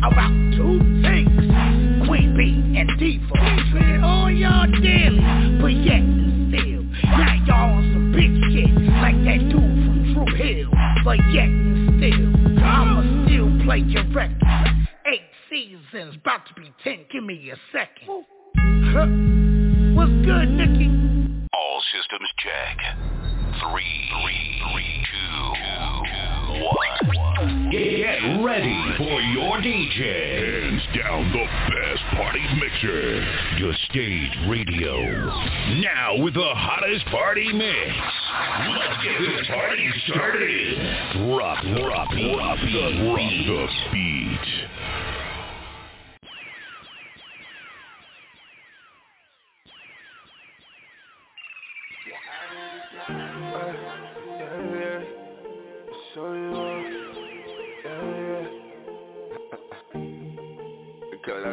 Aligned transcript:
About 0.00 0.30
two 0.56 0.78
things, 1.02 2.06
Queen 2.06 2.34
Bee 2.36 2.78
and 2.78 2.88
Diva. 2.98 3.34
Treated 3.72 4.02
all 4.02 4.30
y'all 4.30 4.70
daily, 4.80 5.58
but 5.60 5.74
yet 5.74 6.00
and 6.00 6.54
still. 6.54 6.82
Now 7.10 7.34
y'all 7.44 7.76
on 7.76 7.82
some 7.92 8.12
big 8.12 8.30
shit, 8.52 8.70
like 9.02 9.18
that 9.26 9.40
dude 9.50 9.58
from 9.58 10.14
True 10.14 10.34
Hill. 10.36 10.70
But 11.04 11.18
yet 11.32 11.50
and 11.50 11.98
still, 11.98 12.62
I'ma 12.62 13.02
still 13.26 13.50
play 13.64 13.78
your 13.78 14.04
record. 14.14 14.38
Eight 15.06 15.26
seasons, 15.50 16.14
about 16.14 16.46
to 16.46 16.54
be 16.54 16.72
ten, 16.84 17.04
give 17.10 17.24
me 17.24 17.50
a 17.50 17.56
second. 17.72 18.06
What's 19.96 20.12
good, 20.24 20.48
Nikki? 20.48 20.88
All 21.52 21.82
systems 21.90 22.30
check. 22.38 22.78
Three, 23.66 24.10
three, 24.22 24.62
three, 24.72 25.06
two. 25.10 25.47
Get 27.78 28.42
ready 28.42 28.94
for 28.96 29.20
your 29.20 29.58
DJ. 29.58 30.58
Hands 30.68 30.82
down 30.96 31.30
the 31.30 31.44
best 31.70 32.02
party 32.16 32.42
mixer. 32.58 33.24
Your 33.58 33.72
stage 33.88 34.32
radio. 34.48 34.98
Now 35.80 36.16
with 36.18 36.34
the 36.34 36.54
hottest 36.56 37.06
party 37.06 37.52
mix. 37.52 37.94
Let's 38.68 39.04
get 39.04 39.20
this 39.20 39.46
party 39.46 39.90
started. 40.08 40.76
Drop, 41.22 41.62
drop, 41.62 42.10
drop 42.10 42.58
the, 42.58 42.86
drop 42.98 43.30
the 43.46 43.68
beat. 43.92 45.17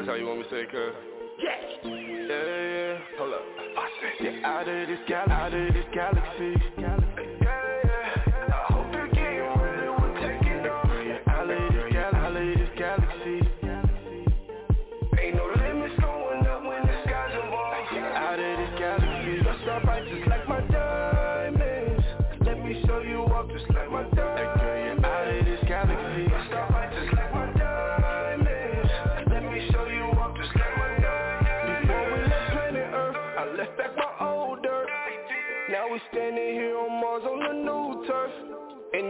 That's 0.05 0.17
how 0.17 0.21
you 0.21 0.27
want 0.27 0.39
me 0.39 0.43
to 0.43 0.49
say, 0.49 0.65
cuz? 0.71 0.93
Yes. 1.41 1.63
Yeah, 1.83 2.29
yeah. 2.29 2.97
Hold 3.17 3.33
up. 3.33 3.41
Yeah, 4.21 4.45
out 4.45 4.67
of 4.67 4.87
this 4.87 4.99
gal, 5.07 5.31
out 5.31 5.53
of 5.53 5.73
this 5.73 5.85
galaxy. 5.93 7.04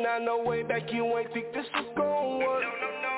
I 0.07 0.19
know 0.19 0.37
way 0.43 0.61
back 0.61 0.93
you 0.93 1.05
ain't 1.17 1.33
think 1.33 1.51
this 1.53 1.65
was 1.73 1.85
gon' 1.97 2.39
work. 2.39 2.63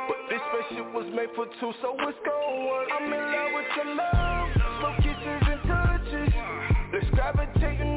But 0.08 0.18
this 0.30 0.40
spaceship 0.50 0.94
was 0.94 1.06
made 1.14 1.30
for 1.36 1.46
two, 1.60 1.74
so 1.82 1.96
it's 2.00 2.18
gon' 2.24 2.66
work. 2.68 2.88
I'm 2.96 3.12
in 3.12 3.20
love 3.20 3.52
with 3.54 3.66
your 3.76 3.96
love, 3.96 4.48
slow 4.80 4.96
kisses 5.04 5.44
and 5.52 5.62
touches. 5.68 6.34
Let's 6.94 7.10
gravitate 7.12 7.82
and 7.82 7.97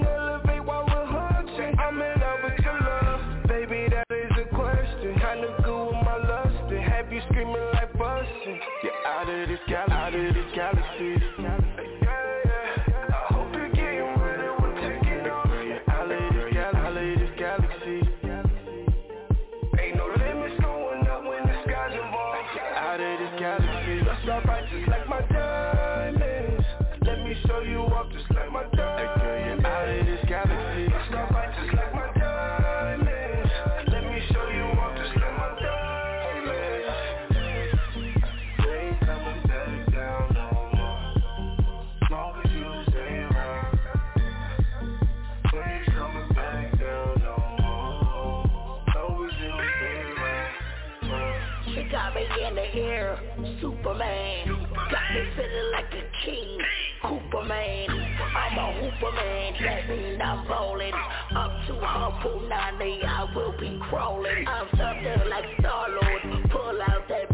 Cooper 57.30 57.46
man. 57.46 57.88
I'm 57.88 58.58
a 58.58 58.72
hooper 58.80 59.12
man, 59.12 59.54
that 59.62 59.88
mean 59.88 60.20
I'm 60.20 60.46
ballin'. 60.48 60.92
Up 61.36 61.52
to 61.68 61.74
her 61.74 62.10
punani, 62.22 63.04
I 63.04 63.32
will 63.34 63.52
be 63.58 63.78
crawling. 63.88 64.48
I'm 64.48 64.66
there 64.76 65.24
like 65.28 65.44
Star-Lord. 65.60 66.50
Pull 66.50 66.82
out 66.82 67.06
that 67.08 67.29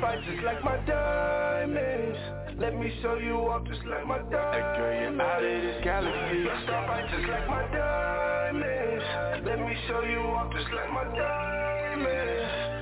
galaxy, 0.00 0.24
you're 0.24 0.24
so 0.24 0.24
bright 0.24 0.24
just 0.24 0.44
like 0.44 0.64
my 0.64 0.76
diamonds. 0.86 2.18
Let 2.58 2.74
me 2.78 2.92
show 3.02 3.14
you 3.18 3.34
off 3.34 3.66
just 3.66 3.84
like 3.86 4.06
my 4.06 4.18
diamonds. 4.30 4.78
girl, 4.78 5.00
you're 5.00 5.22
out 5.22 5.44
of 5.44 5.62
this 5.62 5.84
galaxy. 5.84 6.44
So 6.66 6.72
bright 6.86 7.10
just 7.10 7.28
like 7.28 7.48
my 7.48 7.62
diamonds. 7.72 9.46
Let 9.46 9.60
me 9.60 9.76
show 9.86 10.02
you 10.02 10.18
off 10.18 10.52
just 10.52 10.72
like 10.72 10.90
my 10.92 11.04
diamonds. 11.16 12.77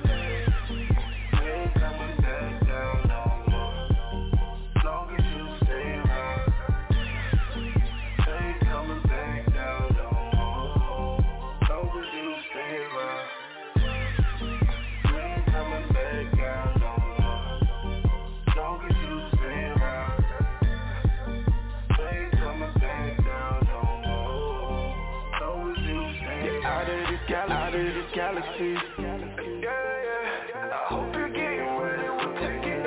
Galaxy. 28.27 28.75
Yeah, 28.99 29.17
yeah. 29.63 30.67
I 30.67 30.93
hope 30.93 31.15
you're 31.15 31.29
getting 31.29 31.79
ready, 31.79 32.09
we're 32.11 32.35
taking. 32.43 32.83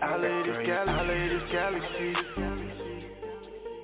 Out 0.00 0.24
of 0.24 0.46
this 0.46 0.66
gal, 0.66 0.88
out 0.88 1.04
of 1.04 1.16
this 1.16 1.42
galaxy. 1.52 2.14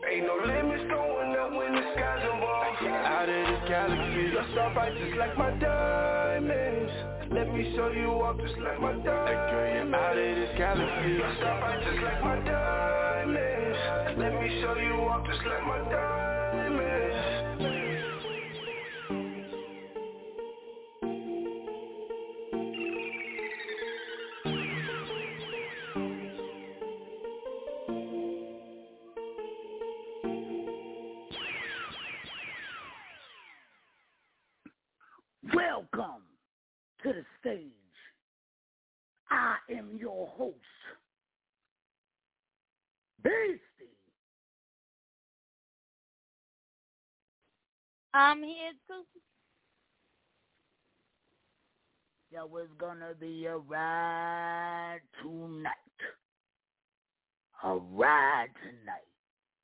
Ain't 0.09 0.25
no 0.25 0.37
limits 0.41 0.85
going 0.89 1.37
up 1.37 1.53
when 1.53 1.75
the 1.75 1.85
sky's 1.93 2.25
involved. 2.33 2.83
Out 2.89 3.29
of 3.29 3.47
this 3.47 3.69
galaxy, 3.69 4.33
you're 4.33 4.71
bright 4.73 4.97
just 4.97 5.17
like 5.19 5.37
my 5.37 5.51
diamonds. 5.61 6.93
Let 7.31 7.53
me 7.53 7.75
show 7.77 7.91
you 7.91 8.09
off 8.25 8.41
just 8.41 8.57
like 8.59 8.81
my 8.81 8.93
diamonds. 8.93 9.95
out 9.95 10.17
of 10.17 10.37
this 10.37 10.57
galaxy. 10.57 11.13
You're 11.13 11.35
bright 11.41 11.85
just 11.85 12.03
like 12.03 12.25
my 12.25 12.41
diamonds. 12.41 13.79
Let 14.17 14.33
me 14.41 14.61
show 14.63 14.77
you 14.81 14.95
off 15.05 15.27
just 15.27 15.45
like 15.45 15.67
my 15.67 15.79
diamonds. 15.91 16.26
Welcome 35.97 36.23
to 37.03 37.13
the 37.13 37.25
stage. 37.41 37.71
I 39.31 39.57
am 39.71 39.97
your 39.99 40.27
host, 40.29 40.57
Beastie. 43.23 43.61
I'm 48.13 48.43
here 48.43 48.73
too. 48.87 49.05
Yo, 52.31 52.57
it's 52.57 52.71
gonna 52.79 53.15
be 53.19 53.47
a 53.47 53.57
ride 53.57 55.01
tonight. 55.23 55.73
A 57.65 57.75
ride 57.75 58.49
tonight. 58.63 59.03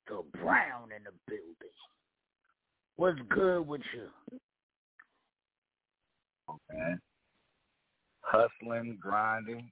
The 0.07 0.23
Brown 0.39 0.89
in 0.95 1.03
the 1.03 1.11
building. 1.27 1.53
What's 2.95 3.19
good 3.29 3.67
with 3.67 3.81
you? 3.93 4.39
Man. 6.71 6.99
Hustling, 8.21 8.97
grinding. 8.99 9.71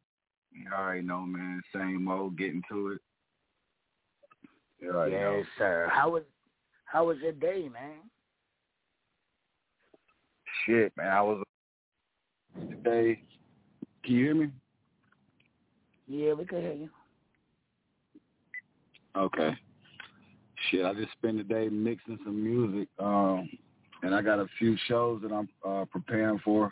You 0.52 0.66
already 0.72 1.02
know, 1.02 1.22
man. 1.22 1.62
Same 1.74 2.08
old, 2.08 2.38
getting 2.38 2.62
to 2.70 2.94
it. 2.94 3.02
You 4.80 4.92
already 4.92 5.12
yes, 5.14 5.22
know. 5.22 5.44
sir. 5.58 5.90
How 5.92 6.10
was 6.10 6.24
how 6.86 7.08
was 7.08 7.18
your 7.22 7.32
day, 7.32 7.70
man? 7.72 8.00
Shit, 10.66 10.92
man. 10.98 11.08
I 11.08 11.22
was 11.22 11.44
today. 12.60 13.22
Can 14.04 14.14
you 14.14 14.26
hear 14.26 14.36
me? 14.36 14.48
Yeah, 16.08 16.34
we 16.34 16.46
can 16.46 16.62
hear 16.62 16.74
you. 16.74 16.90
Okay. 19.16 19.58
Shit, 20.70 20.86
I 20.86 20.94
just 20.94 21.12
spent 21.14 21.38
the 21.38 21.44
day 21.44 21.70
mixing 21.70 22.20
some 22.24 22.44
music, 22.44 22.88
um, 23.00 23.50
and 24.04 24.16
I 24.16 24.22
got 24.22 24.40
a 24.40 24.48
few 24.58 24.76
shows 24.88 25.22
that 25.22 25.32
I'm 25.32 25.50
uh, 25.66 25.86
preparing 25.86 26.40
for. 26.40 26.72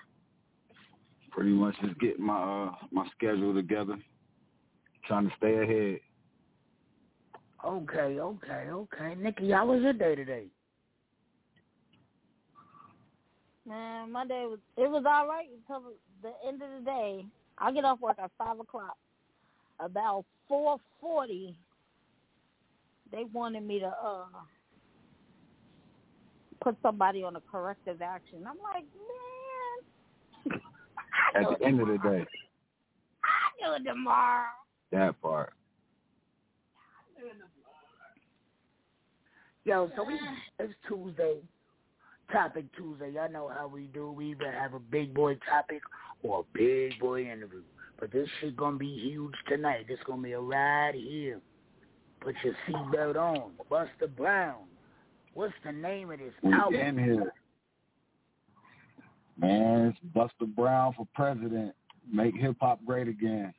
Pretty 1.31 1.51
much 1.51 1.75
just 1.83 1.99
getting 1.99 2.25
my 2.25 2.67
uh, 2.67 2.71
my 2.91 3.07
schedule 3.15 3.53
together, 3.53 3.97
trying 5.07 5.29
to 5.29 5.35
stay 5.37 5.53
ahead. 5.63 5.99
Okay, 7.65 8.19
okay, 8.19 8.65
okay. 8.71 9.15
Nikki, 9.15 9.51
how 9.51 9.67
was 9.67 9.81
your 9.81 9.93
day 9.93 10.15
today? 10.15 10.45
Man, 13.67 14.11
my 14.11 14.25
day 14.25 14.45
was 14.47 14.59
it 14.75 14.89
was 14.89 15.03
all 15.05 15.27
right 15.27 15.47
until 15.55 15.91
the 16.23 16.31
end 16.47 16.61
of 16.63 16.69
the 16.79 16.85
day. 16.85 17.25
I 17.57 17.71
get 17.71 17.85
off 17.85 17.99
work 17.99 18.17
at 18.17 18.31
five 18.37 18.59
o'clock. 18.59 18.97
About 19.79 20.25
four 20.47 20.77
forty, 20.99 21.55
they 23.11 23.25
wanted 23.31 23.63
me 23.63 23.79
to 23.79 23.87
uh 23.87 24.25
put 26.61 26.75
somebody 26.81 27.23
on 27.23 27.35
a 27.35 27.41
corrective 27.51 28.01
action. 28.01 28.39
I'm 28.47 28.57
like, 28.63 28.85
man, 30.45 30.61
At 31.35 31.59
the 31.59 31.65
end 31.65 31.81
of 31.81 31.88
the 31.88 31.97
day, 31.97 32.25
I 33.23 33.65
do 33.65 33.73
it 33.73 33.83
tomorrow. 33.88 34.47
that 34.91 35.21
part. 35.21 35.53
Yo, 39.65 39.91
so 39.95 40.03
we 40.03 40.19
it's 40.57 40.73
Tuesday, 40.88 41.41
topic 42.31 42.65
Tuesday. 42.75 43.11
Y'all 43.11 43.31
know 43.31 43.51
how 43.56 43.67
we 43.67 43.83
do. 43.94 44.11
We 44.11 44.31
either 44.31 44.51
have 44.51 44.73
a 44.73 44.79
big 44.79 45.13
boy 45.13 45.38
topic 45.47 45.81
or 46.23 46.39
a 46.39 46.57
big 46.57 46.97
boy 47.00 47.23
interview. 47.23 47.61
But 48.00 48.11
this 48.11 48.27
shit 48.39 48.56
gonna 48.56 48.77
be 48.77 48.88
huge 48.88 49.35
tonight. 49.47 49.85
This 49.88 50.00
gonna 50.07 50.21
be 50.21 50.31
a 50.31 50.39
ride 50.39 50.95
here. 50.95 51.39
Put 52.21 52.35
your 52.44 52.56
seatbelt 52.67 53.15
on. 53.17 53.51
Busta 53.69 54.15
Brown. 54.15 54.63
What's 55.33 55.53
the 55.65 55.71
name 55.71 56.11
of 56.11 56.19
this 56.19 56.33
We 56.43 56.53
album? 56.53 56.79
in 56.79 56.97
here. 56.97 57.33
Man, 59.37 59.87
it's 59.87 59.99
Busta 60.13 60.53
Brown 60.53 60.93
for 60.97 61.07
president. 61.15 61.73
Make 62.11 62.35
hip 62.35 62.57
hop 62.59 62.83
great 62.85 63.07
again. 63.07 63.53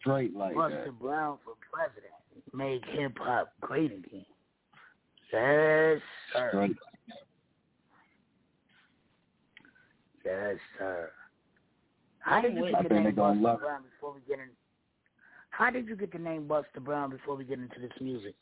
Straight 0.00 0.34
like 0.34 0.54
Busta 0.54 0.86
that. 0.86 1.00
Brown 1.00 1.38
for 1.44 1.54
president. 1.70 2.12
Make 2.54 2.84
hip 2.98 3.16
hop 3.18 3.52
great 3.60 3.92
again. 3.92 4.24
Yes, 5.32 6.00
sir. 6.32 6.48
Straight. 6.50 6.76
Yes, 10.24 10.56
sir. 10.78 11.10
How 12.20 12.40
did 12.40 12.54
you 12.54 12.66
I 12.66 12.82
get 12.82 12.88
the 12.88 12.94
name 12.94 13.12
Busta. 13.12 13.58
Brown 13.60 13.82
before 13.82 14.14
we 14.14 14.20
get 14.28 14.38
in? 14.38 14.48
How 15.50 15.70
did 15.70 15.86
you 15.88 15.96
get 15.96 16.12
the 16.12 16.18
name 16.18 16.46
Busta 16.48 16.80
Brown 16.82 17.10
before 17.10 17.36
we 17.36 17.44
get 17.44 17.58
into 17.58 17.78
this 17.80 17.92
music? 18.00 18.34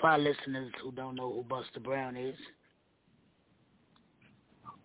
For 0.00 0.08
our 0.08 0.18
listeners 0.18 0.72
who 0.82 0.92
don't 0.92 1.14
know 1.14 1.32
who 1.32 1.42
Busta 1.42 1.82
Brown 1.82 2.16
is, 2.16 2.36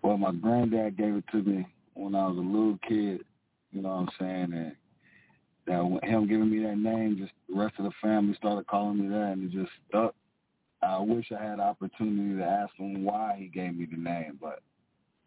Well, 0.02 0.18
my 0.18 0.32
granddad 0.32 0.98
gave 0.98 1.16
it 1.16 1.26
to 1.32 1.44
me 1.44 1.68
when 1.94 2.16
I 2.16 2.28
was 2.28 2.38
a 2.38 2.42
little 2.42 2.80
kid. 2.88 3.22
You 3.72 3.82
know 3.82 3.90
what 3.90 3.96
I'm 3.96 4.10
saying? 4.20 4.54
And 4.54 4.76
that 5.68 6.10
him 6.10 6.28
giving 6.28 6.50
me 6.50 6.64
that 6.64 6.78
name, 6.78 7.18
just 7.20 7.32
the 7.48 7.56
rest 7.56 7.76
of 7.78 7.86
the 7.86 7.92
family 8.02 8.34
started 8.36 8.68
calling 8.68 9.02
me 9.02 9.08
that, 9.10 9.34
and 9.34 9.44
it 9.44 9.58
just 9.58 9.72
stuck. 9.88 10.16
I 10.82 10.98
wish 11.00 11.32
I 11.32 11.42
had 11.42 11.60
the 11.60 11.64
opportunity 11.64 12.38
to 12.40 12.44
ask 12.44 12.74
him 12.76 13.04
why 13.04 13.36
he 13.38 13.46
gave 13.48 13.76
me 13.78 13.86
the 13.86 13.98
name, 13.98 14.40
but 14.42 14.62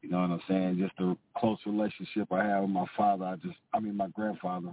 you 0.02 0.10
know 0.10 0.20
what 0.20 0.30
I'm 0.30 0.40
saying? 0.48 0.78
Just 0.78 0.96
the 0.98 1.16
close 1.36 1.58
relationship 1.64 2.30
I 2.32 2.44
have 2.44 2.62
with 2.62 2.70
my 2.70 2.86
father. 2.96 3.24
I 3.24 3.36
just, 3.36 3.56
I 3.72 3.80
mean, 3.80 3.96
my 3.96 4.08
grandfather. 4.08 4.72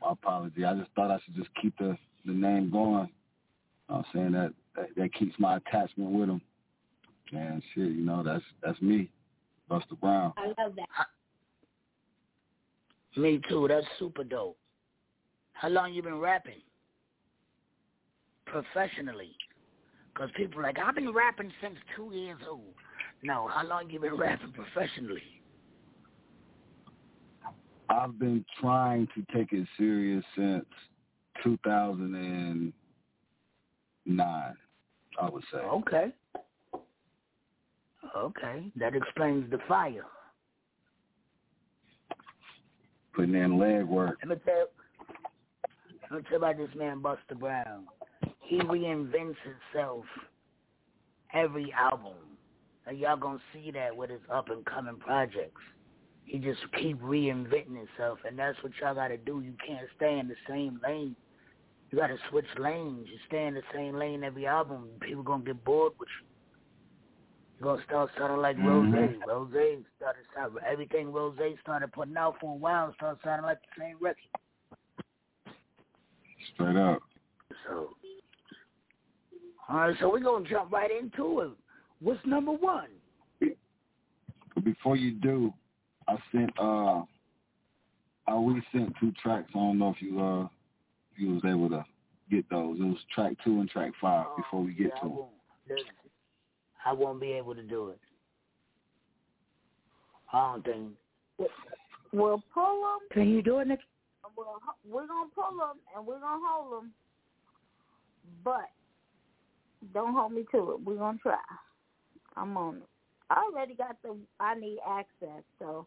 My 0.00 0.10
apology. 0.10 0.64
I 0.64 0.74
just 0.74 0.90
thought 0.96 1.10
I 1.10 1.20
should 1.24 1.36
just 1.36 1.50
keep 1.60 1.76
the 1.78 1.96
the 2.24 2.32
name 2.32 2.70
going. 2.70 3.08
You 3.88 3.94
know 3.94 3.98
what 3.98 4.06
I'm 4.06 4.12
saying 4.14 4.32
that, 4.32 4.52
that 4.74 4.88
that 4.96 5.14
keeps 5.14 5.34
my 5.38 5.56
attachment 5.56 6.10
with 6.10 6.28
him. 6.28 6.40
And 7.32 7.62
shit, 7.74 7.90
you 7.90 8.04
know, 8.04 8.22
that's 8.22 8.44
that's 8.62 8.80
me. 8.80 9.10
Busta 9.70 9.98
Brown. 10.00 10.32
I 10.36 10.46
love 10.62 10.74
that. 10.76 11.06
me 13.16 13.40
too. 13.48 13.66
That's 13.68 13.86
super 13.98 14.24
dope. 14.24 14.56
How 15.52 15.68
long 15.68 15.92
you 15.92 16.02
been 16.02 16.18
rapping? 16.18 16.60
Professionally? 18.44 19.32
Because 20.12 20.30
people 20.36 20.60
are 20.60 20.64
like, 20.64 20.78
I've 20.78 20.94
been 20.94 21.12
rapping 21.12 21.52
since 21.60 21.76
two 21.96 22.10
years 22.14 22.38
old. 22.48 22.74
No, 23.22 23.48
how 23.52 23.66
long 23.66 23.90
you 23.90 23.98
been 23.98 24.16
rapping 24.18 24.52
professionally? 24.52 25.22
I've 27.88 28.18
been 28.18 28.44
trying 28.60 29.08
to 29.14 29.24
take 29.36 29.52
it 29.52 29.66
serious 29.76 30.24
since 30.36 30.64
2009. 34.06 34.54
I 35.20 35.30
would 35.30 35.44
say. 35.52 35.58
Okay. 35.58 36.12
Okay, 38.16 38.70
that 38.76 38.94
explains 38.94 39.50
the 39.50 39.58
fire. 39.66 40.06
Putting 43.14 43.34
in 43.34 43.58
leg 43.58 43.84
work. 43.84 44.18
Let 44.22 44.38
me 44.38 44.44
tell, 44.44 44.66
let 46.10 46.18
me 46.18 46.22
tell 46.22 46.32
you 46.32 46.36
about 46.36 46.56
this 46.56 46.68
man, 46.76 47.00
Busta 47.00 47.38
Brown. 47.38 47.86
He 48.40 48.58
reinvents 48.58 49.36
himself 49.72 50.04
every 51.34 51.72
album. 51.72 52.14
And 52.86 52.98
y'all 52.98 53.16
gonna 53.16 53.40
see 53.52 53.70
that 53.72 53.96
with 53.96 54.10
his 54.10 54.20
up 54.32 54.50
and 54.50 54.64
coming 54.64 54.96
projects. 54.96 55.60
He 56.24 56.38
just 56.38 56.60
keep 56.78 57.00
reinventing 57.02 57.76
himself, 57.76 58.18
and 58.26 58.38
that's 58.38 58.60
what 58.62 58.72
y'all 58.80 58.94
gotta 58.94 59.16
do. 59.16 59.40
You 59.40 59.54
can't 59.66 59.86
stay 59.96 60.18
in 60.18 60.28
the 60.28 60.36
same 60.48 60.80
lane. 60.82 61.16
You 61.90 61.98
gotta 61.98 62.16
switch 62.30 62.46
lanes. 62.58 63.06
You 63.08 63.18
stay 63.28 63.46
in 63.46 63.54
the 63.54 63.62
same 63.72 63.94
lane 63.94 64.24
every 64.24 64.46
album, 64.46 64.88
people 65.00 65.22
gonna 65.22 65.44
get 65.44 65.64
bored 65.64 65.92
with 65.98 66.08
you. 66.20 66.26
You're 67.58 67.74
gonna 67.74 67.84
start 67.84 68.10
sounding 68.18 68.38
like 68.38 68.58
Rose. 68.58 68.86
Mhm. 68.86 69.26
Rose 69.26 69.84
started 69.96 70.26
sounding 70.34 70.62
everything 70.64 71.12
Rose 71.12 71.38
started 71.60 71.92
putting 71.92 72.16
out 72.16 72.38
for 72.40 72.52
a 72.52 72.56
while 72.56 72.92
started 72.94 73.22
sounding 73.22 73.46
like 73.46 73.60
the 73.62 73.80
same 73.80 73.96
record. 73.98 74.22
Straight 76.52 76.76
up. 76.76 77.02
So, 77.64 77.96
all 79.68 79.76
right, 79.76 79.98
so 79.98 80.10
we're 80.10 80.20
gonna 80.20 80.46
jump 80.48 80.72
right 80.72 80.90
into 80.90 81.40
it. 81.40 81.52
What's 82.00 82.24
number 82.26 82.52
one? 82.52 82.88
Before 84.62 84.96
you 84.96 85.12
do, 85.12 85.52
I 86.08 86.18
sent 86.32 86.50
uh 86.58 87.04
I 88.26 88.34
we 88.34 88.62
sent 88.72 88.94
two 88.98 89.12
tracks. 89.12 89.50
I 89.54 89.58
don't 89.58 89.78
know 89.78 89.90
if 89.90 90.02
you 90.02 90.20
uh 90.20 90.48
you 91.18 91.34
was 91.34 91.42
able 91.44 91.68
to 91.70 91.84
get 92.30 92.48
those. 92.50 92.78
It 92.78 92.84
was 92.84 92.98
track 93.14 93.34
two 93.44 93.60
and 93.60 93.68
track 93.68 93.92
five 94.00 94.26
oh, 94.28 94.36
before 94.36 94.62
we 94.62 94.72
get 94.72 94.88
yeah, 94.94 94.94
to 94.94 94.96
I 94.96 95.02
them. 95.02 95.16
won't, 95.16 95.30
listen, 95.68 95.86
I 96.84 96.92
won't 96.92 97.20
be 97.20 97.32
able 97.32 97.54
to 97.54 97.62
do 97.62 97.88
it. 97.90 98.00
I 100.32 100.52
don't 100.52 100.64
think. 100.64 101.48
We'll 102.12 102.42
pull 102.52 102.82
them. 102.82 103.08
Can 103.12 103.28
you 103.28 103.42
do 103.42 103.58
it, 103.58 103.68
Nick? 103.68 103.80
We'll, 104.36 104.46
we're 104.88 105.06
gonna 105.06 105.30
pull 105.34 105.56
them 105.58 105.78
and 105.94 106.06
we're 106.06 106.20
gonna 106.20 106.42
hold 106.44 106.72
them. 106.82 106.92
but 108.44 108.70
don't 109.94 110.14
hold 110.14 110.32
me 110.32 110.44
to 110.52 110.72
it. 110.72 110.80
We're 110.84 110.96
gonna 110.96 111.18
try. 111.22 111.38
I'm 112.36 112.56
on 112.56 112.76
it. 112.76 112.82
I 113.30 113.42
already 113.50 113.74
got 113.74 113.96
the 114.02 114.16
I 114.40 114.54
need 114.54 114.78
access, 114.86 115.42
so 115.58 115.86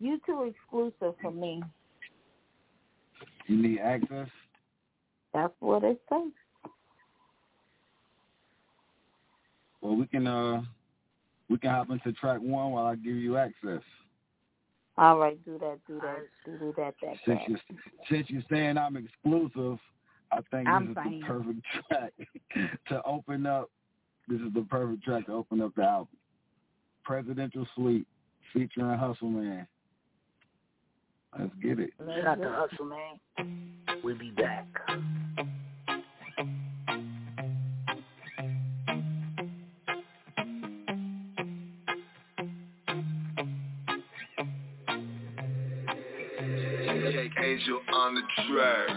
you 0.00 0.20
two 0.26 0.44
exclusive 0.44 1.14
for 1.20 1.32
me. 1.32 1.62
You 3.46 3.56
need 3.62 3.78
access? 3.80 4.28
That's 5.32 5.52
what 5.60 5.84
it 5.84 6.00
says. 6.08 6.32
Well, 9.80 9.96
we 9.96 10.06
can 10.06 10.26
uh, 10.26 10.62
we 11.48 11.58
can 11.58 11.70
hop 11.70 11.90
into 11.90 12.12
track 12.12 12.40
one 12.40 12.72
while 12.72 12.86
I 12.86 12.96
give 12.96 13.16
you 13.16 13.36
access. 13.36 13.82
All 14.96 15.18
right, 15.18 15.42
do 15.44 15.58
that, 15.58 15.78
do 15.86 16.00
that, 16.00 16.26
do, 16.44 16.58
do 16.58 16.74
that, 16.76 16.94
that. 17.02 17.14
Since 17.24 17.40
that. 17.40 17.48
you 17.48 17.56
since 18.10 18.26
you're 18.28 18.42
saying 18.50 18.76
I'm 18.76 18.96
exclusive, 18.96 19.78
I 20.32 20.36
think 20.50 20.66
this 20.66 20.66
I'm 20.66 20.88
is 20.90 20.94
fine. 20.94 21.20
the 21.20 21.26
perfect 21.26 21.60
track 21.88 22.12
to 22.88 23.02
open 23.04 23.46
up. 23.46 23.70
This 24.26 24.40
is 24.40 24.52
the 24.54 24.62
perfect 24.62 25.04
track 25.04 25.26
to 25.26 25.32
open 25.32 25.62
up 25.62 25.74
the 25.76 25.84
album. 25.84 26.08
Presidential 27.04 27.66
Suite 27.74 28.06
featuring 28.52 28.98
Hustle 28.98 29.30
Man. 29.30 29.66
Let's 31.36 31.52
get 31.62 31.78
it. 31.80 31.90
Shout 31.98 32.26
out 32.26 32.40
to 32.40 32.50
Hustle, 32.50 32.86
man. 32.86 33.18
We'll 34.04 34.18
be 34.18 34.30
back. 34.30 34.66
Jake 47.12 47.32
Angel 47.42 47.80
on 47.92 48.14
the 48.14 48.22
track. 48.46 48.88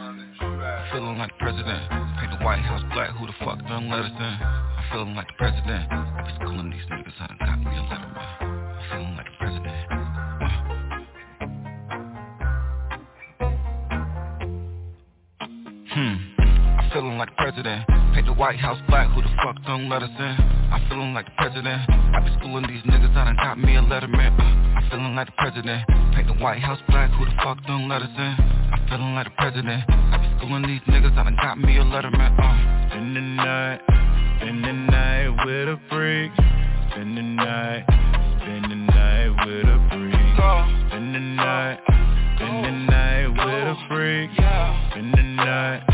Feeling 0.92 1.18
like 1.18 1.30
the 1.30 1.38
president. 1.40 1.90
Paint 2.20 2.32
the 2.38 2.46
White 2.46 2.60
House 2.60 2.84
black. 2.94 3.10
Who 3.18 3.26
the 3.26 3.34
fuck 3.40 3.60
done 3.68 3.90
let 3.90 4.06
us 4.06 4.12
in? 4.12 4.22
I'm 4.22 4.84
feeling 4.92 5.16
like 5.16 5.28
the 5.28 5.34
president. 5.38 5.92
I 5.92 6.24
be 6.28 6.34
schooling 6.36 6.70
these 6.70 6.86
niggas. 6.92 7.14
I 7.20 7.28
done 7.28 7.38
got 7.40 7.60
me 7.60 7.78
a 7.78 7.82
letter, 7.84 8.12
man. 8.14 8.42
I'm 8.42 8.90
feeling 8.90 9.16
like 9.16 9.31
feeling 16.94 17.18
like 17.18 17.30
the 17.30 17.36
president. 17.36 17.88
Paint 18.14 18.26
the 18.28 18.34
White 18.34 18.60
House 18.60 18.80
black. 18.88 19.10
Who 19.16 19.22
the 19.22 19.32
fuck 19.44 19.56
done 19.64 19.90
let 19.90 20.04
us 20.04 20.10
in? 20.10 20.36
I'm 20.72 20.84
feeling 20.90 21.14
like 21.14 21.26
the 21.26 21.36
president. 21.38 21.82
I 21.90 22.20
be 22.20 22.32
schooling 22.40 22.68
these 22.68 22.84
niggas. 22.84 23.16
I 23.16 23.26
done 23.26 23.36
got 23.38 23.58
me 23.60 23.76
a 23.76 23.82
letter, 23.82 24.08
man. 24.08 24.34
Uh. 24.40 24.80
I'm 24.80 24.90
feeling 24.90 25.16
like 25.16 25.28
the 25.28 25.38
president. 25.38 25.88
Paint 26.16 26.28
the 26.28 26.34
White 26.44 26.62
House 26.62 26.80
black. 26.90 27.12
Who 27.12 27.26
the 27.26 27.32
fuck 27.44 27.64
done 27.66 27.88
let 27.88 28.02
us 28.02 28.12
in? 28.12 28.36
I'm 28.76 28.88
feeling 28.90 29.16
like 29.16 29.28
the 29.28 29.36
president. 29.38 29.84
I 29.88 30.18
be 30.20 30.28
schooling 30.38 30.64
these 30.68 30.82
niggas. 30.88 31.18
I 31.18 31.24
done 31.24 31.38
got 31.42 31.60
me 31.60 31.78
a 31.78 31.84
letter, 31.84 32.12
man. 32.12 32.36
Uh. 32.40 32.90
Spend 32.92 33.16
the 33.16 33.22
night, 33.22 33.80
spend 34.40 34.64
the 34.64 34.74
night 34.74 35.30
with 35.46 35.70
a 35.70 35.80
freak. 35.90 36.32
Spend 36.92 37.18
the 37.18 37.24
night, 37.24 37.86
spend 38.44 38.66
the 38.68 38.76
night 38.76 39.32
with 39.46 39.64
a 39.64 39.80
freak. 39.96 40.36
Spend 40.92 41.16
the 41.16 41.20
night, 41.20 41.80
spend 42.36 42.66
the 42.66 42.72
night 42.92 43.28
with 43.32 43.68
a 43.72 43.78
freak. 43.88 44.30
Spend 44.92 45.14
the 45.16 45.24
night, 45.24 45.91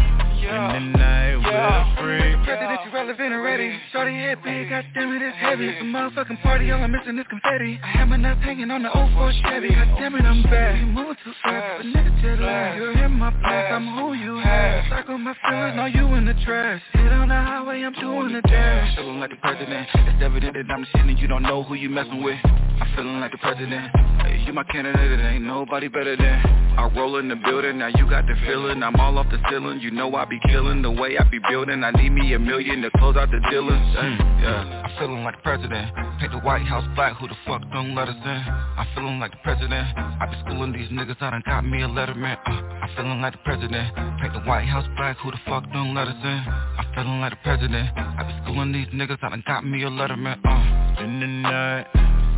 spend 0.78 0.94
the 0.94 1.00
night 1.00 1.36
with 1.36 1.46
a 1.46 1.96
freak. 1.98 2.46
Presidential 2.46 2.92
relevant 2.94 3.34
already. 3.34 3.80
Shorty 3.92 4.14
head 4.14 4.38
big, 4.44 4.70
goddamn 4.70 5.14
it, 5.14 5.22
it's 5.22 5.38
heavy. 5.38 5.68
It's 5.68 5.82
a 5.82 5.86
motherfucking 5.86 6.42
party, 6.42 6.72
all 6.72 6.84
I'm 6.84 6.92
missing 6.92 7.18
is 7.18 7.26
confetti. 7.30 7.80
I 7.84 7.88
have 7.98 8.08
my 8.08 8.18
nuts 8.18 8.42
hanging 8.44 8.70
on 8.72 8.84
the 8.84 8.90
04 8.90 9.34
Chevy. 9.44 9.70
Goddamn 9.70 10.16
it, 10.16 10.26
I'm 10.26 10.44
bad. 10.44 10.80
You 10.80 10.86
moving 10.88 11.16
too 11.24 11.34
fast, 11.44 11.84
but 11.84 11.86
nigga 11.86 12.22
jet 12.22 12.40
lag. 12.40 12.78
You're 12.78 13.06
in 13.06 13.12
my 13.14 13.32
place, 13.32 13.70
I'm 13.72 13.88
who 13.98 14.14
you 14.14 14.38
have. 14.38 14.86
Circle 14.90 15.18
my 15.18 15.36
feelings, 15.48 15.76
know 15.76 15.86
you 15.86 16.06
in 16.16 16.26
the 16.26 16.36
trash. 16.46 16.82
Hit 16.94 17.12
on 17.12 17.30
the 17.30 17.36
highway, 17.36 17.82
I'm 17.84 17.94
doing 17.94 18.34
the 18.34 18.42
dash. 18.42 18.96
Feeling 18.96 19.20
like 19.20 19.32
the 19.32 19.38
president. 19.38 19.88
It's 19.94 20.24
evident 20.24 20.54
that 20.54 20.72
I'm 20.72 20.82
the 20.82 20.88
shit 20.88 21.06
and 21.06 21.20
you 21.20 21.28
don't 21.28 21.44
know 21.44 21.64
who 21.64 21.76
you 21.76 21.90
messing 21.90 22.24
with. 22.24 22.40
I'm 22.44 22.96
feeling 22.96 23.20
like 23.20 23.32
the 23.32 23.40
president. 23.40 23.92
Hey, 24.22 24.44
you 24.46 24.54
my 24.54 24.64
candidate, 24.64 25.20
ain't 25.20 25.44
nobody 25.44 25.88
better 25.88 26.16
than. 26.16 26.67
I 26.78 26.88
roll 26.96 27.18
in 27.18 27.28
the 27.28 27.36
building, 27.36 27.80
now 27.80 27.88
you 27.88 28.08
got 28.08 28.28
the 28.28 28.36
feeling. 28.46 28.84
I'm 28.84 28.96
all 28.98 29.18
off 29.18 29.26
the 29.32 29.40
ceiling, 29.50 29.80
you 29.82 29.90
know 29.90 30.14
I 30.16 30.26
be 30.26 30.40
killing 30.48 30.84
the 30.84 30.92
way 30.92 31.18
I 31.18 31.24
be 31.30 31.40
building. 31.50 31.84
I 31.84 31.90
need 31.92 32.12
me 32.12 32.34
a 32.34 32.40
million 32.40 32.84
to 32.84 32.92
close 32.98 33.18
out 33.18 33.32
the 33.32 33.40
dealers. 33.50 33.82
Mm, 33.98 34.42
yeah, 34.42 34.84
I'm 34.86 34.98
feeling 35.00 35.24
like 35.24 35.38
the 35.38 35.42
president. 35.42 35.90
Paint 36.20 36.32
the 36.32 36.40
White 36.40 36.62
House 36.68 36.86
black, 36.96 37.18
who 37.18 37.28
the 37.28 37.36
fuck 37.46 37.62
don't 37.74 37.96
let 37.96 38.08
us 38.08 38.16
in? 38.16 38.30
I'm 38.30 38.88
feeling 38.94 39.20
like 39.20 39.32
the 39.32 39.42
president. 39.44 39.88
I 39.98 40.28
be 40.30 40.38
schooling 40.46 40.72
these 40.72 40.90
niggas, 40.90 41.18
I 41.20 41.32
done 41.32 41.44
got 41.46 41.66
me 41.66 41.82
a 41.82 41.88
letter, 41.88 42.14
man. 42.14 42.38
Uh, 42.46 42.52
I'm 42.52 42.96
feeling 42.96 43.22
like 43.22 43.34
the 43.34 43.40
president. 43.44 43.96
Paint 44.22 44.34
the 44.34 44.42
White 44.48 44.68
House 44.68 44.88
black, 44.98 45.18
who 45.18 45.32
the 45.32 45.38
fuck 45.48 45.64
don't 45.74 45.96
let 45.96 46.08
us 46.08 46.22
in? 46.22 46.42
I'm 46.78 46.94
feeling 46.94 47.20
like 47.20 47.34
the 47.34 47.42
president. 47.44 47.90
I 47.98 48.22
be 48.22 48.34
schooling 48.46 48.72
these 48.72 48.88
niggas, 48.94 49.18
I 49.24 49.30
done 49.30 49.44
got 49.48 49.66
me 49.66 49.84
a 49.84 49.90
letter, 49.90 50.16
man. 50.16 50.40
Uh. 50.46 50.94
Spend 50.94 51.22
the 51.22 51.28
night, 51.28 51.88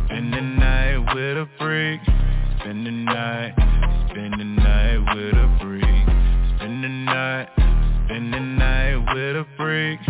spend 0.06 0.32
the 0.32 0.40
night 0.40 1.14
with 1.14 1.36
a 1.36 1.48
freak. 1.58 2.00
Spend 2.60 2.86
the 2.86 2.90
night, 2.90 3.54
spend 4.10 4.34
the 4.34 4.44
night 4.44 4.98
with 5.14 5.34
a 5.34 5.58
freak. 5.60 5.84
Spend 6.56 6.84
the 6.84 6.88
night, 6.88 7.48
spend 8.06 8.32
the 8.32 8.40
night 8.40 8.96
with 9.14 9.36
a 9.36 9.46
freak. 9.56 10.00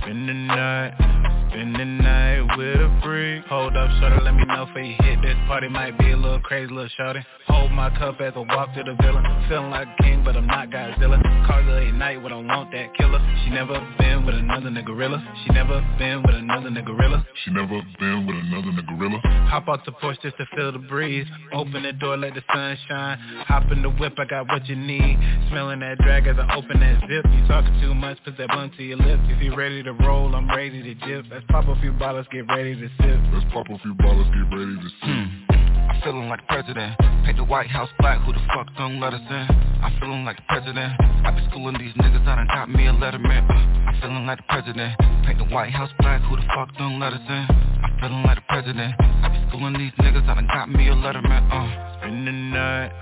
Spend 0.00 0.28
the 0.28 0.34
night, 0.34 1.41
spend 1.52 1.76
the 1.76 1.84
night 1.84 2.56
with 2.56 2.80
a 2.80 3.00
freak. 3.04 3.44
Hold 3.46 3.76
up, 3.76 3.90
shorty, 4.00 4.24
let 4.24 4.34
me 4.34 4.44
know 4.44 4.66
if 4.68 4.74
you 4.76 4.96
hit 5.04 5.20
this 5.22 5.36
party. 5.46 5.68
Might 5.68 5.98
be 5.98 6.12
a 6.12 6.16
little 6.16 6.40
crazy, 6.40 6.72
little 6.72 6.88
shorty. 6.96 7.20
Hold 7.46 7.72
my 7.72 7.90
cup 7.98 8.20
as 8.20 8.32
I 8.34 8.40
walk 8.40 8.74
to 8.74 8.82
the 8.82 8.96
villa. 9.00 9.22
Feeling 9.48 9.70
like 9.70 9.88
a 9.88 10.02
king, 10.02 10.22
but 10.24 10.36
I'm 10.36 10.46
not 10.46 10.70
Godzilla. 10.70 11.20
Her 11.46 11.62
at 11.78 11.94
night 11.94 12.22
when 12.22 12.32
I 12.32 12.36
want 12.36 12.72
that 12.72 12.94
killer. 12.96 13.20
She 13.44 13.50
never 13.50 13.78
been 13.98 14.24
with 14.24 14.34
another 14.34 14.70
nigga 14.70 14.86
gorilla. 14.86 15.22
She 15.44 15.52
never 15.52 15.80
been 15.98 16.22
with 16.22 16.34
another 16.34 16.70
nigga 16.70 16.86
gorilla. 16.86 17.26
She 17.44 17.50
never 17.50 17.82
been 17.98 18.26
with 18.26 18.36
another 18.36 18.72
nigga 18.72 18.98
gorilla. 18.98 19.20
Hop 19.50 19.68
out 19.68 19.84
the 19.84 19.92
porch 19.92 20.18
just 20.22 20.36
to 20.38 20.46
feel 20.56 20.72
the 20.72 20.78
breeze. 20.78 21.26
Open 21.52 21.82
the 21.82 21.92
door, 21.92 22.16
let 22.16 22.34
the 22.34 22.42
sun 22.52 22.76
shine. 22.88 23.18
Hop 23.46 23.70
in 23.70 23.82
the 23.82 23.90
whip, 23.90 24.14
I 24.18 24.24
got 24.24 24.48
what 24.48 24.66
you 24.66 24.76
need. 24.76 25.18
Smelling 25.50 25.80
that 25.80 25.98
drag 25.98 26.26
as 26.26 26.36
I 26.38 26.54
open 26.56 26.80
that 26.80 27.00
zip. 27.08 27.24
You 27.30 27.46
talking 27.46 27.78
too 27.80 27.94
much, 27.94 28.18
put 28.24 28.38
that 28.38 28.48
blunt 28.48 28.74
to 28.76 28.82
your 28.82 28.98
lips. 28.98 29.22
If 29.26 29.42
you 29.42 29.54
ready 29.54 29.82
to 29.82 29.92
roll, 29.92 30.34
I'm 30.34 30.48
ready 30.48 30.82
to 30.82 30.94
jip. 31.06 31.26
Let's 31.42 31.66
pop 31.66 31.76
a 31.76 31.80
few 31.80 31.90
bottles, 31.92 32.26
get 32.30 32.46
ready 32.46 32.76
to 32.76 32.88
sip. 33.02 33.18
Let's 33.34 33.44
pop 33.52 33.66
a 33.68 33.76
few 33.78 33.94
bottles, 33.94 34.28
get 34.30 34.46
ready 34.56 34.78
to 34.78 34.90
sip. 35.02 35.10
Hmm. 35.10 35.90
I'm 35.90 36.00
feeling 36.02 36.28
like 36.28 36.46
president. 36.46 36.94
Paint 37.24 37.36
the 37.36 37.44
White 37.44 37.66
House 37.66 37.88
black, 37.98 38.22
who 38.22 38.32
the 38.32 38.38
fuck 38.54 38.68
don't 38.78 39.00
let 39.00 39.12
us 39.12 39.20
in? 39.28 39.46
I'm 39.82 39.90
feeling 39.98 40.24
like 40.24 40.36
the 40.36 40.46
president. 40.48 40.94
I 41.00 41.32
be 41.32 41.42
schooling 41.50 41.74
these 41.78 41.94
niggas, 41.94 42.22
I 42.28 42.36
done 42.36 42.46
got 42.46 42.70
me 42.70 42.86
a 42.86 42.92
letter, 42.92 43.18
man. 43.18 43.42
Uh, 43.50 43.90
I'm 43.90 44.00
feeling 44.00 44.24
like 44.24 44.38
the 44.38 44.44
president. 44.50 44.94
Paint 45.26 45.38
the 45.38 45.44
White 45.52 45.72
House 45.72 45.90
black, 45.98 46.22
who 46.22 46.36
the 46.36 46.46
fuck 46.54 46.70
don't 46.78 47.00
let 47.00 47.12
us 47.12 47.26
in? 47.26 47.46
I'm 47.82 47.98
feeling 47.98 48.22
like 48.22 48.38
the 48.38 48.46
president. 48.48 48.94
I 49.00 49.28
be 49.28 49.42
schooling 49.48 49.74
these 49.74 49.92
niggas, 49.98 50.28
I 50.28 50.34
done 50.34 50.46
got 50.46 50.70
me 50.70 50.90
a 50.90 50.94
letter, 50.94 51.22
man. 51.22 51.42
Uh. 51.50 51.98
Spend 51.98 52.28
the 52.28 52.32
night, 52.32 52.92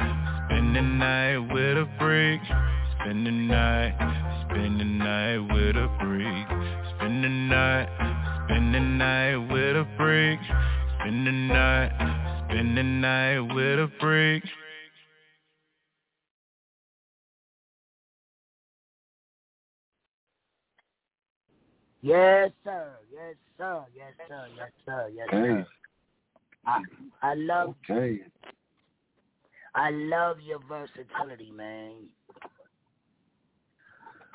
spend 0.49 0.77
the 0.77 0.81
night 0.81 1.37
with 1.53 1.77
a 1.77 1.87
freak. 2.01 2.41
Spend 3.01 3.27
the 3.27 3.33
night, 3.33 3.93
spend 4.49 4.81
the 4.81 4.85
night 4.85 5.39
with 5.53 5.77
a 5.77 5.89
freak. 6.01 6.49
Spend 6.97 7.25
the 7.25 7.29
night, 7.29 7.89
spend 8.51 8.75
the 8.75 8.81
night 8.81 9.37
with 9.37 9.77
a 9.77 9.87
freak. 9.97 10.41
Spend 10.99 11.27
the 11.27 11.33
night, 11.33 12.45
spend 12.49 12.77
the 12.77 12.83
night 12.83 13.41
with 13.55 13.79
a 13.79 13.91
freak. 14.01 14.43
Yes, 22.03 22.51
sir. 22.65 22.93
Yes, 23.13 23.35
sir. 23.59 23.85
Yes, 23.95 24.13
sir. 24.29 24.47
Yes, 24.57 24.71
sir. 24.85 25.11
Yes, 25.15 25.29
Okay. 25.29 25.49
sir. 25.49 25.67
I, 26.67 26.83
I 27.23 27.35
love 27.35 27.75
Okay. 27.89 28.21
I 29.75 29.91
love 29.91 30.39
your 30.41 30.59
versatility, 30.69 31.53
man. 31.53 32.09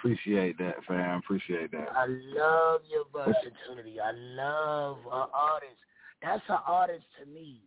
Appreciate 0.05 0.55
that, 0.59 0.75
fam. 0.87 1.17
Appreciate 1.17 1.71
that. 1.71 1.87
I 1.95 2.05
love 2.07 2.81
your 2.87 3.05
versatility. 3.11 3.99
I 3.99 4.11
love 4.11 4.97
an 5.11 5.27
artist. 5.33 5.77
That's 6.21 6.43
an 6.47 6.59
artist 6.67 7.05
to 7.19 7.25
me. 7.27 7.57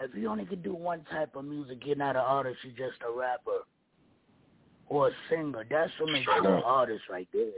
If 0.00 0.12
you 0.14 0.28
only 0.28 0.44
could 0.44 0.62
do 0.62 0.74
one 0.76 1.04
type 1.10 1.34
of 1.34 1.44
music, 1.44 1.78
you're 1.84 1.96
not 1.96 2.14
an 2.14 2.22
artist. 2.24 2.58
You're 2.62 2.88
just 2.88 3.02
a 3.02 3.10
rapper 3.18 3.62
or 4.86 5.08
a 5.08 5.10
singer. 5.28 5.64
That's 5.68 5.90
what 5.98 6.12
makes 6.12 6.28
you 6.28 6.48
an 6.48 6.62
artist 6.64 7.02
right 7.10 7.26
there. 7.32 7.50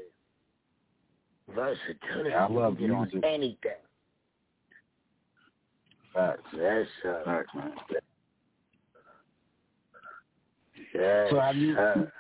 Versatility. 1.55 2.31
Yeah, 2.31 2.47
I 2.47 2.51
love 2.51 2.79
can 2.79 2.87
get 2.87 2.97
music. 2.97 3.17
on 3.17 3.25
anything. 3.25 3.73
Facts. 6.15 6.41
Yes, 6.57 6.87
sir. 7.03 7.21
Facts, 7.27 7.51
man. 7.55 7.73
Yes, 10.95 11.27
So 11.31 11.41
have 11.41 11.57
you 11.57 11.75
sir. 11.75 12.11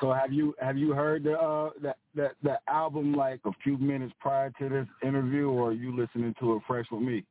So 0.00 0.12
have 0.12 0.32
you 0.32 0.54
have 0.60 0.76
you 0.76 0.92
heard 0.92 1.24
the 1.24 1.38
uh 1.38 1.70
that 1.82 1.96
that 2.14 2.32
the 2.42 2.58
album 2.68 3.14
like 3.14 3.40
a 3.44 3.50
few 3.64 3.78
minutes 3.78 4.12
prior 4.20 4.50
to 4.58 4.68
this 4.68 4.86
interview 5.02 5.48
or 5.48 5.70
are 5.70 5.72
you 5.72 5.96
listening 5.96 6.34
to 6.40 6.56
it 6.56 6.62
fresh 6.66 6.86
with 6.90 7.02
me? 7.02 7.24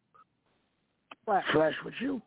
Fresh 1.25 1.75
with 1.83 1.93
you. 1.99 2.21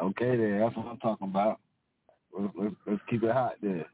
Okay 0.00 0.36
then, 0.36 0.60
that's 0.60 0.76
what 0.76 0.86
I'm 0.86 0.98
talking 0.98 1.28
about. 1.28 1.60
Let's 2.36 2.52
let's, 2.56 2.74
let's 2.86 3.02
keep 3.08 3.22
it 3.22 3.32
hot 3.32 3.54
there. 3.62 3.86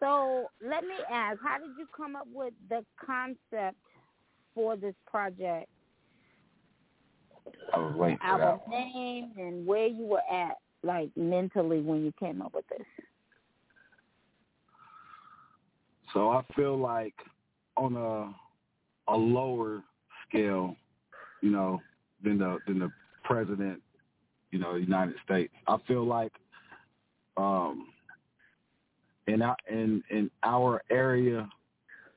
So 0.00 0.50
let 0.62 0.82
me 0.82 0.96
ask, 1.10 1.38
how 1.42 1.58
did 1.58 1.70
you 1.78 1.86
come 1.96 2.16
up 2.16 2.26
with 2.32 2.52
the 2.68 2.84
concept 3.04 3.78
for 4.54 4.76
this 4.76 4.94
project? 5.10 5.68
I 7.72 7.78
was 7.78 7.94
waiting 7.96 8.18
for 8.18 8.24
Album 8.26 8.60
that. 8.66 8.70
name 8.70 9.32
and 9.38 9.66
where 9.66 9.86
you 9.86 10.04
were 10.04 10.22
at, 10.30 10.56
like 10.84 11.10
mentally 11.16 11.80
when 11.80 12.04
you 12.04 12.12
came 12.18 12.42
up 12.42 12.54
with 12.54 12.66
this. 12.68 12.86
So 16.12 16.30
I 16.30 16.42
feel 16.54 16.78
like 16.78 17.14
on 17.76 17.96
a 17.96 19.12
a 19.12 19.16
lower 19.16 19.82
scale, 20.28 20.76
you 21.42 21.50
know, 21.50 21.80
than 22.22 22.38
the 22.38 22.58
than 22.66 22.78
the 22.78 22.90
president, 23.24 23.82
you 24.50 24.58
know, 24.58 24.76
United 24.76 25.16
States. 25.24 25.52
I 25.66 25.76
feel 25.86 26.04
like 26.04 26.32
um 27.36 27.88
in 29.26 29.42
our 29.42 29.56
in 29.68 30.02
in 30.10 30.30
our 30.42 30.82
area 30.90 31.48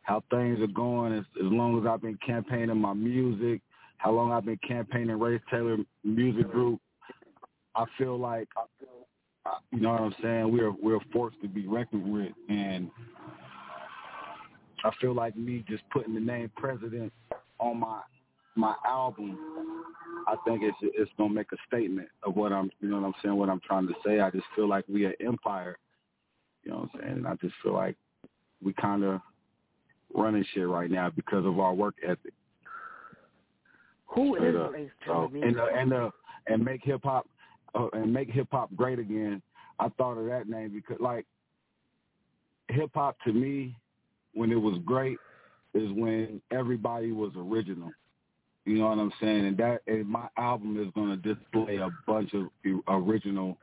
how 0.04 0.24
things 0.30 0.60
are 0.62 0.68
going 0.68 1.14
as 1.14 1.26
as 1.38 1.52
long 1.52 1.80
as 1.80 1.88
I've 1.88 2.02
been 2.02 2.20
campaigning 2.26 2.78
my 2.78 2.94
music, 2.94 3.62
how 3.98 4.12
long 4.12 4.32
I've 4.32 4.46
been 4.46 4.60
campaigning 4.66 5.20
Race 5.20 5.42
Taylor 5.50 5.78
Music 6.04 6.50
Group, 6.52 6.80
I 7.78 7.86
feel 7.98 8.18
like 8.18 8.50
uh, 9.46 9.52
you 9.72 9.80
know 9.80 9.92
what 9.92 10.02
I'm 10.02 10.16
saying, 10.22 10.52
we're 10.52 10.72
we're 10.72 11.00
forced 11.14 11.40
to 11.42 11.48
be 11.48 11.68
reckoned 11.68 12.12
with 12.12 12.34
and 12.50 12.90
I 14.84 14.92
feel 15.02 15.14
like 15.14 15.36
me 15.36 15.64
just 15.68 15.84
putting 15.92 16.14
the 16.14 16.20
name 16.20 16.52
president 16.56 17.12
on 17.60 17.80
my 17.80 18.02
my 18.56 18.74
album, 18.86 19.38
I 20.28 20.36
think 20.46 20.64
it's 20.64 20.78
it's 20.82 21.12
gonna 21.18 21.34
make 21.34 21.52
a 21.52 21.58
statement 21.68 22.10
of 22.24 22.36
what 22.36 22.52
I'm 22.52 22.70
you 22.82 22.90
know 22.90 23.00
what 23.00 23.08
I'm 23.08 23.14
saying, 23.24 23.36
what 23.36 23.50
I'm 23.50 23.62
trying 23.66 23.88
to 23.88 23.94
say. 24.06 24.20
I 24.20 24.32
just 24.32 24.46
feel 24.56 24.68
like 24.68 24.86
we 24.88 25.06
an 25.06 25.14
empire. 25.20 25.78
You 26.64 26.72
know 26.72 26.78
what 26.80 26.90
I'm 26.96 27.00
saying? 27.00 27.18
And 27.18 27.28
I 27.28 27.36
just 27.36 27.54
feel 27.64 27.74
like 27.74 27.96
we 28.64 28.74
kinda 28.74 29.22
running 30.14 30.46
shit 30.54 30.68
right 30.68 30.90
now 30.90 31.10
because 31.10 31.46
of 31.46 31.60
our 31.60 31.74
work 31.74 31.96
ethic. 32.04 32.34
Who 34.08 34.36
Straight 34.36 34.56
is 34.56 34.62
up. 34.62 34.72
So, 35.06 35.32
and 35.34 35.60
uh, 35.60 35.66
and 35.76 35.94
uh, 35.94 36.10
and 36.48 36.64
make 36.64 36.84
hip 36.84 37.02
hop 37.04 37.28
uh, 37.76 37.88
and 37.94 38.14
make 38.14 38.30
hip 38.30 38.48
hop 38.52 38.70
great 38.76 39.00
again. 39.00 39.42
I 39.80 39.90
thought 39.90 40.18
of 40.18 40.26
that 40.28 40.50
name 40.50 40.72
because 40.74 40.98
like 41.00 41.26
hip 42.70 42.92
hop 42.94 43.18
to 43.26 43.34
me 43.34 43.76
when 44.34 44.52
it 44.52 44.56
was 44.56 44.78
great 44.86 45.18
is 45.74 45.90
when 45.92 46.42
everybody 46.52 47.12
was 47.12 47.32
original. 47.36 47.92
You 48.66 48.80
know 48.80 48.90
what 48.90 49.00
I'm 49.00 49.14
saying? 49.22 49.46
And 49.46 49.58
that 49.58 49.82
and 49.88 50.08
my 50.08 50.28
album 50.38 50.82
is 50.82 50.92
going 50.94 51.10
to 51.10 51.34
display 51.36 51.78
a 51.78 51.90
bunch 52.06 52.34
of 52.34 52.48
original 52.88 53.58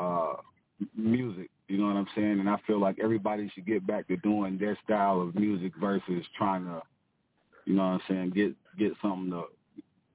uh 0.00 0.34
music. 0.96 1.50
You 1.68 1.78
know 1.78 1.86
what 1.86 1.96
I'm 1.96 2.06
saying? 2.14 2.40
And 2.40 2.48
I 2.48 2.56
feel 2.66 2.80
like 2.80 2.98
everybody 3.02 3.50
should 3.54 3.66
get 3.66 3.86
back 3.86 4.08
to 4.08 4.16
doing 4.18 4.58
their 4.58 4.78
style 4.84 5.20
of 5.20 5.34
music 5.34 5.72
versus 5.80 6.24
trying 6.36 6.64
to, 6.64 6.82
you 7.64 7.74
know 7.74 7.82
what 7.82 7.88
I'm 7.88 8.00
saying, 8.08 8.30
get 8.30 8.54
get 8.78 8.92
something 9.02 9.30
to 9.30 9.44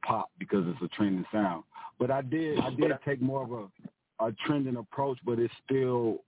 pop 0.06 0.30
because 0.40 0.64
it's 0.68 0.82
a 0.82 0.96
trending 0.96 1.26
sound. 1.32 1.64
But 2.00 2.12
I 2.12 2.22
did 2.22 2.60
I 2.60 2.70
did 2.72 2.92
take 3.06 3.22
more 3.22 3.44
of 3.44 3.52
a 3.52 4.26
a 4.26 4.32
trending 4.46 4.78
approach, 4.78 5.18
but 5.26 5.40
it's 5.40 5.54
still 5.66 6.24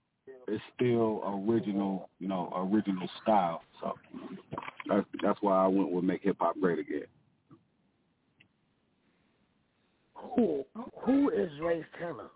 it's 0.46 0.62
still 0.74 1.22
original, 1.46 2.08
you 2.18 2.28
know, 2.28 2.52
original 2.72 3.08
style. 3.22 3.62
So 3.80 3.94
that's 4.88 5.06
that's 5.22 5.38
why 5.40 5.64
I 5.64 5.66
went 5.66 5.90
with 5.90 6.04
make 6.04 6.22
hip 6.22 6.36
hop 6.40 6.56
great 6.60 6.78
again. 6.78 7.06
Who 10.14 10.64
who 11.04 11.30
is 11.30 11.50
Race 11.60 11.84
Taylor? 11.98 12.28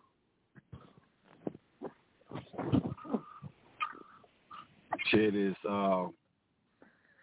Shit 5.11 5.35
is 5.35 5.57
uh 5.69 6.07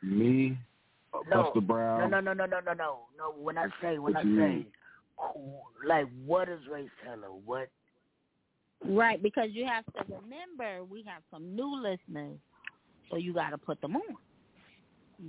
me, 0.01 0.57
No, 1.29 1.51
Busta 1.55 1.65
Brown. 1.65 2.11
No, 2.11 2.19
no, 2.19 2.33
no, 2.33 2.33
no, 2.33 2.45
no, 2.45 2.59
no, 2.59 2.73
no. 2.73 2.99
No, 3.17 3.31
when 3.37 3.57
I 3.57 3.67
say 3.81 3.97
when 3.99 4.13
What 4.13 4.19
I 4.19 4.23
say 4.23 4.27
mean? 4.27 4.65
who, 5.17 5.87
like 5.87 6.07
what 6.25 6.49
is 6.49 6.59
Race 6.71 6.89
Taylor? 7.03 7.31
What 7.45 7.69
Right, 8.85 9.21
because 9.21 9.49
you 9.51 9.65
have 9.65 9.85
to 9.87 10.03
remember 10.07 10.85
we 10.85 11.03
have 11.03 11.21
some 11.29 11.53
new 11.55 11.75
listeners, 11.81 12.37
so 13.09 13.17
you 13.17 13.33
got 13.33 13.49
to 13.49 13.57
put 13.57 13.81
them 13.81 13.97
on. 13.97 14.15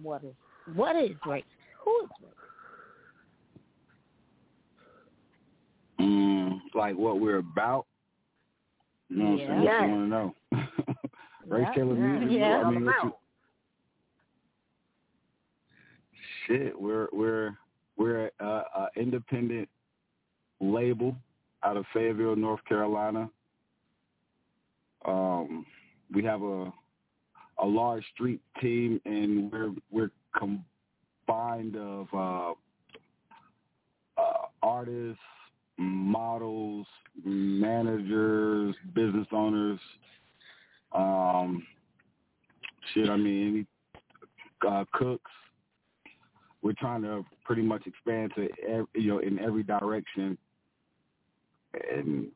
What 0.03 0.23
is 0.23 0.35
what 0.75 0.95
is 0.97 1.11
race? 1.27 1.45
Who 1.85 2.05
is 2.05 2.11
race? 2.23 2.33
Mm, 6.01 6.61
like 6.75 6.97
what 6.97 7.19
we're 7.21 7.39
about. 7.39 7.87
You 9.09 9.17
know 9.17 9.31
what 9.33 9.41
I'm 9.41 9.49
saying? 9.49 9.63
Yeah. 9.63 9.81
What 9.81 9.87
you 9.87 9.95
want 9.95 10.05
to 10.05 10.09
know? 10.09 10.35
Race 11.49 11.67
Yeah, 11.69 11.75
Taylor 11.75 11.95
music. 11.95 12.39
yeah. 12.39 12.63
I 12.65 12.71
mean, 12.71 12.85
what 12.85 12.95
you, 13.03 13.09
about? 13.09 13.19
Shit, 16.47 16.81
we're 16.81 17.09
we're 17.13 17.57
we're 17.97 18.31
a, 18.41 18.45
a 18.45 18.89
independent 18.97 19.69
label 20.61 21.17
out 21.63 21.77
of 21.77 21.85
Fayetteville, 21.93 22.37
North 22.37 22.65
Carolina. 22.67 23.29
Um, 25.05 25.67
we 26.13 26.25
have 26.25 26.43
a 26.43 26.73
a 27.63 27.67
large 27.67 28.05
street 28.15 28.41
team, 28.61 29.01
and 29.05 29.51
we're 29.53 29.73
we're 29.91 30.11
combined 30.39 31.77
of 31.77 32.07
uh, 32.15 32.53
uh, 34.21 34.47
artists, 34.63 35.21
models, 35.77 36.87
managers, 37.25 38.75
business 38.95 39.27
owners. 39.33 39.81
Um, 40.93 41.67
shit, 42.93 43.09
I 43.09 43.17
mean, 43.17 43.67
any 44.65 44.71
uh, 44.71 44.85
cooks. 44.93 45.31
We're 46.63 46.75
trying 46.75 47.03
to 47.03 47.25
pretty 47.45 47.63
much 47.63 47.87
expand 47.87 48.33
to 48.37 48.49
ev 48.69 48.87
you 48.95 49.09
know 49.09 49.19
in 49.19 49.39
every 49.39 49.63
direction. 49.63 50.37
And 51.93 52.29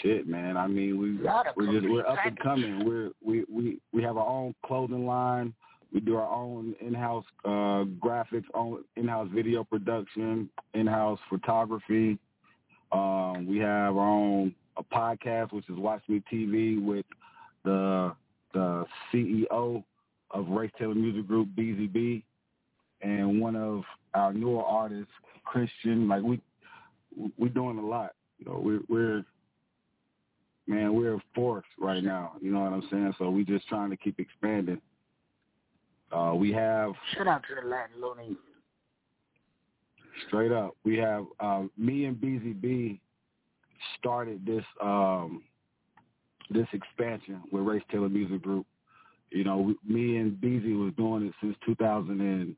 shit, 0.00 0.26
man. 0.26 0.56
I 0.56 0.66
mean, 0.66 0.98
we 0.98 1.16
we're 1.56 1.72
just 1.72 1.88
we're 1.88 2.06
up 2.06 2.18
and 2.24 2.38
coming. 2.38 2.84
We're 2.86 3.10
we 3.24 3.44
we 3.50 3.78
we 3.92 4.02
have 4.02 4.16
our 4.16 4.26
own 4.26 4.54
clothing 4.64 5.06
line. 5.06 5.54
We 5.92 6.00
do 6.00 6.16
our 6.16 6.28
own 6.28 6.74
in-house 6.80 7.26
uh, 7.44 7.84
graphics, 8.00 8.44
own 8.54 8.82
in-house 8.96 9.28
video 9.34 9.62
production, 9.62 10.48
in-house 10.72 11.18
photography. 11.28 12.18
Um, 12.92 13.46
we 13.46 13.58
have 13.58 13.96
our 13.96 14.08
own 14.08 14.54
a 14.78 14.82
podcast, 14.82 15.52
which 15.52 15.68
is 15.68 15.76
Watch 15.76 16.02
Me 16.08 16.22
TV, 16.32 16.82
with 16.82 17.06
the 17.64 18.14
the 18.54 18.86
CEO 19.12 19.84
of 20.30 20.48
Race 20.48 20.70
Taylor 20.78 20.94
Music 20.94 21.26
Group, 21.26 21.48
BZB, 21.56 22.22
and 23.02 23.40
one 23.40 23.56
of 23.56 23.82
our 24.14 24.32
newer 24.32 24.62
artists, 24.62 25.12
Christian. 25.44 26.08
Like 26.08 26.22
we 26.22 26.40
we 27.38 27.48
doing 27.48 27.78
a 27.78 27.86
lot. 27.86 28.14
You 28.38 28.46
know, 28.46 28.60
we're 28.62 28.80
we're 28.88 29.24
man, 30.66 30.94
we're 30.94 31.14
a 31.14 31.22
force 31.34 31.66
right 31.78 32.02
now. 32.02 32.32
You 32.40 32.52
know 32.52 32.60
what 32.60 32.72
I'm 32.72 32.86
saying? 32.90 33.14
So 33.18 33.30
we 33.30 33.44
just 33.44 33.66
trying 33.68 33.90
to 33.90 33.96
keep 33.96 34.18
expanding. 34.18 34.80
Uh, 36.12 36.34
we 36.34 36.52
have 36.52 36.92
Shout 37.14 37.26
out 37.26 37.42
to 37.48 37.60
the 37.60 37.66
Latin 37.66 38.00
Looney. 38.00 38.36
straight 40.26 40.52
up. 40.52 40.76
We 40.84 40.98
have 40.98 41.24
uh, 41.40 41.62
me 41.76 42.04
and 42.04 42.16
BZB 42.16 42.98
started 43.98 44.44
this 44.46 44.64
um, 44.82 45.42
this 46.50 46.66
expansion 46.72 47.40
with 47.50 47.64
Race 47.64 47.82
Taylor 47.90 48.08
Music 48.08 48.42
Group. 48.42 48.66
You 49.30 49.44
know, 49.44 49.74
me 49.88 50.18
and 50.18 50.32
BZ 50.36 50.78
was 50.78 50.92
doing 50.98 51.26
it 51.26 51.32
since 51.40 51.56
2000 51.64 52.20
and 52.20 52.54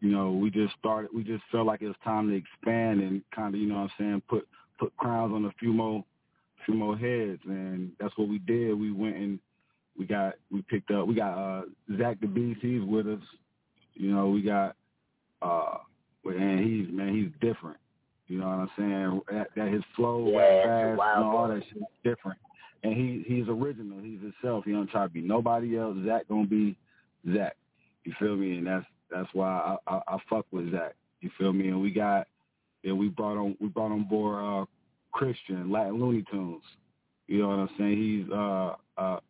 you 0.00 0.10
know, 0.10 0.32
we 0.32 0.50
just 0.50 0.74
started. 0.78 1.10
We 1.14 1.24
just 1.24 1.42
felt 1.50 1.66
like 1.66 1.82
it 1.82 1.86
was 1.86 1.96
time 2.04 2.28
to 2.28 2.34
expand 2.34 3.00
and 3.00 3.22
kind 3.34 3.54
of, 3.54 3.60
you 3.60 3.68
know, 3.68 3.76
what 3.76 3.82
I'm 3.82 3.90
saying, 3.98 4.22
put 4.28 4.46
put 4.78 4.96
crowns 4.96 5.32
on 5.34 5.44
a 5.46 5.52
few 5.58 5.72
more 5.72 6.04
few 6.64 6.74
more 6.74 6.96
heads, 6.96 7.40
and 7.46 7.92
that's 7.98 8.16
what 8.16 8.28
we 8.28 8.38
did. 8.38 8.78
We 8.78 8.92
went 8.92 9.16
and 9.16 9.38
we 9.98 10.04
got 10.04 10.34
we 10.50 10.62
picked 10.62 10.90
up. 10.90 11.06
We 11.06 11.14
got 11.14 11.38
uh, 11.38 11.62
Zach 11.98 12.20
the 12.20 12.26
Beast. 12.26 12.60
He's 12.62 12.82
with 12.82 13.06
us. 13.06 13.22
You 13.94 14.12
know, 14.12 14.28
we 14.28 14.42
got 14.42 14.76
uh, 15.42 15.78
and 16.24 16.60
he's 16.60 16.92
man, 16.94 17.14
he's 17.14 17.30
different. 17.40 17.78
You 18.28 18.38
know 18.38 18.48
what 18.48 18.58
I'm 18.58 18.70
saying? 18.76 19.20
That, 19.30 19.48
that 19.54 19.72
his 19.72 19.82
flow, 19.94 20.28
Yeah, 20.32 20.96
fast, 20.96 21.16
and 21.16 21.24
all 21.24 21.48
that 21.48 21.62
shit 21.68 21.78
is 21.78 21.84
different. 22.04 22.38
And 22.82 22.92
he 22.92 23.24
he's 23.26 23.48
original. 23.48 24.00
He's 24.02 24.20
himself. 24.20 24.64
He 24.64 24.72
don't 24.72 24.90
try 24.90 25.04
to 25.04 25.08
be 25.08 25.20
nobody 25.20 25.78
else. 25.78 25.96
Zach 26.04 26.28
gonna 26.28 26.46
be 26.46 26.76
Zach. 27.32 27.56
You 28.06 28.14
feel 28.20 28.36
me? 28.36 28.58
And 28.58 28.66
that's 28.66 28.86
that's 29.10 29.28
why 29.34 29.76
I, 29.86 29.94
I, 29.94 30.00
I 30.08 30.18
fuck 30.30 30.46
with 30.52 30.72
Zach. 30.72 30.94
You 31.20 31.30
feel 31.38 31.52
me? 31.52 31.68
And 31.68 31.82
we 31.82 31.90
got 31.90 32.28
and 32.84 32.98
we 32.98 33.08
brought 33.08 33.36
on 33.36 33.56
we 33.60 33.68
brought 33.68 33.92
on 33.92 34.04
board 34.04 34.44
uh 34.44 34.64
Christian 35.12 35.70
Latin 35.72 36.00
Looney 36.00 36.24
Tunes. 36.30 36.62
You 37.26 37.42
know 37.42 37.48
what 37.48 37.58
I'm 37.58 37.70
saying? 37.78 37.96
He's 37.96 38.32
uh 38.32 38.74
uh 38.96 39.20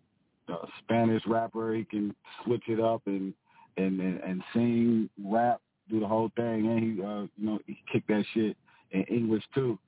a 0.48 0.66
Spanish 0.84 1.22
rapper. 1.26 1.74
He 1.74 1.84
can 1.84 2.14
switch 2.44 2.64
it 2.68 2.80
up 2.80 3.02
and 3.06 3.34
and 3.78 4.00
and, 4.00 4.20
and 4.20 4.42
sing, 4.52 5.10
rap, 5.24 5.60
do 5.90 6.00
the 6.00 6.06
whole 6.06 6.30
thing, 6.36 6.66
and 6.68 6.78
he 6.78 7.02
uh 7.02 7.22
you 7.38 7.46
know 7.46 7.58
he 7.66 7.78
kick 7.90 8.06
that 8.08 8.24
shit 8.34 8.56
in 8.92 9.04
English 9.04 9.44
too. 9.54 9.78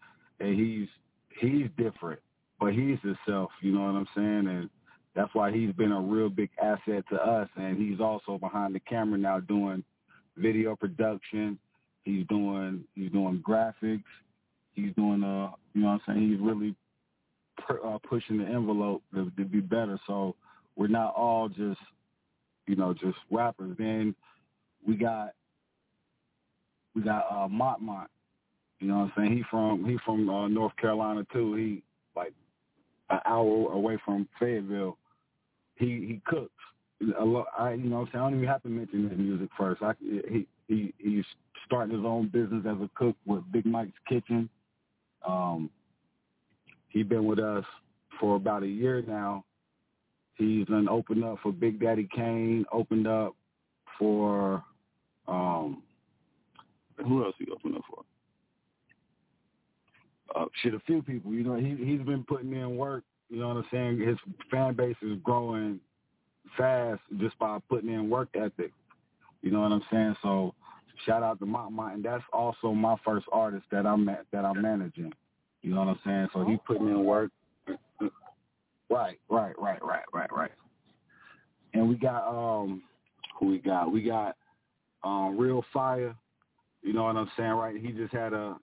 And 0.40 0.58
he's 0.58 0.88
he's 1.40 1.68
different. 1.76 2.20
but 2.60 2.72
he's 2.72 2.98
himself. 3.02 3.50
You 3.62 3.72
know 3.72 3.82
what 3.82 3.96
I'm 3.96 4.08
saying? 4.16 4.48
And 4.48 4.70
that's 5.18 5.34
why 5.34 5.50
he's 5.50 5.72
been 5.72 5.90
a 5.90 6.00
real 6.00 6.28
big 6.28 6.48
asset 6.62 7.02
to 7.10 7.16
us. 7.16 7.48
And 7.56 7.76
he's 7.76 7.98
also 7.98 8.38
behind 8.38 8.72
the 8.76 8.80
camera 8.80 9.18
now 9.18 9.40
doing 9.40 9.82
video 10.36 10.76
production. 10.76 11.58
He's 12.04 12.24
doing 12.28 12.84
he's 12.94 13.10
doing 13.10 13.42
graphics. 13.46 14.04
He's 14.74 14.94
doing 14.94 15.24
uh 15.24 15.50
you 15.74 15.82
know 15.82 15.88
what 15.88 16.02
I'm 16.06 16.14
saying. 16.14 16.30
He's 16.30 16.40
really 16.40 16.76
pu- 17.66 17.82
uh, 17.82 17.98
pushing 18.08 18.38
the 18.38 18.44
envelope 18.44 19.02
to, 19.12 19.32
to 19.36 19.44
be 19.44 19.58
better. 19.58 19.98
So 20.06 20.36
we're 20.76 20.86
not 20.86 21.16
all 21.16 21.48
just 21.48 21.80
you 22.68 22.76
know 22.76 22.94
just 22.94 23.18
rappers. 23.28 23.74
Then 23.76 24.14
we 24.86 24.94
got 24.94 25.30
we 26.94 27.02
got 27.02 27.26
uh 27.28 27.48
Mont 27.48 27.82
Mont. 27.82 28.08
You 28.78 28.86
know 28.86 28.98
what 29.00 29.04
I'm 29.04 29.12
saying? 29.16 29.36
He 29.36 29.42
from 29.50 29.84
he 29.84 29.98
from 30.06 30.30
uh, 30.30 30.46
North 30.46 30.76
Carolina 30.76 31.26
too. 31.32 31.56
He 31.56 31.82
like 32.14 32.34
an 33.10 33.18
hour 33.26 33.72
away 33.72 33.98
from 34.04 34.28
Fayetteville. 34.38 34.96
He 35.78 35.86
he 35.86 36.20
cooks. 36.26 36.52
A 37.18 37.24
lot, 37.24 37.46
I 37.56 37.74
you 37.74 37.88
know 37.88 38.00
I'm 38.00 38.06
saying 38.06 38.16
I 38.24 38.30
don't 38.30 38.34
even 38.34 38.48
have 38.48 38.62
to 38.62 38.68
mention 38.68 39.08
his 39.08 39.18
music 39.18 39.48
first. 39.56 39.82
I 39.82 39.92
he 40.00 40.46
he 40.66 40.92
he's 40.98 41.24
starting 41.64 41.96
his 41.96 42.04
own 42.04 42.28
business 42.28 42.64
as 42.66 42.76
a 42.80 42.90
cook 42.94 43.16
with 43.26 43.42
Big 43.52 43.64
Mike's 43.64 43.92
Kitchen. 44.08 44.48
Um, 45.26 45.70
he's 46.88 47.06
been 47.06 47.24
with 47.24 47.38
us 47.38 47.64
for 48.20 48.36
about 48.36 48.62
a 48.62 48.68
year 48.68 49.02
now. 49.06 49.44
He's 50.34 50.66
done 50.66 50.88
opened 50.88 51.24
up 51.24 51.38
for 51.42 51.52
Big 51.52 51.80
Daddy 51.80 52.08
Kane. 52.14 52.64
Opened 52.72 53.06
up 53.06 53.34
for 53.98 54.62
um, 55.26 55.82
who 57.06 57.24
else 57.24 57.34
he 57.38 57.46
opened 57.50 57.76
up 57.76 57.82
for? 57.88 58.04
Uh, 60.34 60.46
shit, 60.62 60.74
a 60.74 60.80
few 60.80 61.02
people. 61.02 61.32
You 61.32 61.44
know, 61.44 61.56
he 61.56 61.76
he's 61.84 62.00
been 62.00 62.24
putting 62.24 62.52
in 62.52 62.76
work. 62.76 63.04
You 63.28 63.40
know 63.40 63.48
what 63.48 63.56
I'm 63.58 63.66
saying? 63.70 64.00
His 64.00 64.16
fan 64.50 64.74
base 64.74 64.96
is 65.02 65.18
growing 65.22 65.80
fast 66.56 67.00
just 67.18 67.38
by 67.38 67.58
putting 67.68 67.90
in 67.90 68.08
work 68.08 68.28
ethic. 68.34 68.72
You 69.42 69.50
know 69.50 69.60
what 69.60 69.72
I'm 69.72 69.82
saying? 69.90 70.16
So 70.22 70.54
shout 71.06 71.22
out 71.22 71.38
to 71.40 71.46
my, 71.46 71.68
Mont, 71.68 71.96
and 71.96 72.04
that's 72.04 72.24
also 72.32 72.72
my 72.72 72.96
first 73.04 73.26
artist 73.30 73.64
that 73.70 73.86
I'm 73.86 74.06
that 74.06 74.44
I'm 74.44 74.62
managing. 74.62 75.12
You 75.62 75.74
know 75.74 75.80
what 75.80 75.88
I'm 75.88 76.00
saying? 76.04 76.28
So 76.32 76.44
he 76.44 76.56
putting 76.66 76.88
in 76.88 77.04
work. 77.04 77.30
Right, 78.90 79.18
right, 79.28 79.54
right, 79.58 79.84
right, 79.84 80.04
right, 80.12 80.32
right. 80.32 80.50
And 81.74 81.88
we 81.88 81.96
got 81.96 82.26
um 82.26 82.82
who 83.38 83.48
we 83.48 83.58
got? 83.58 83.92
We 83.92 84.02
got 84.02 84.36
um 85.04 85.36
Real 85.36 85.64
Fire. 85.72 86.16
You 86.82 86.92
know 86.94 87.04
what 87.04 87.16
I'm 87.16 87.30
saying, 87.36 87.50
right? 87.50 87.76
He 87.78 87.92
just 87.92 88.14
had 88.14 88.32
a 88.32 88.56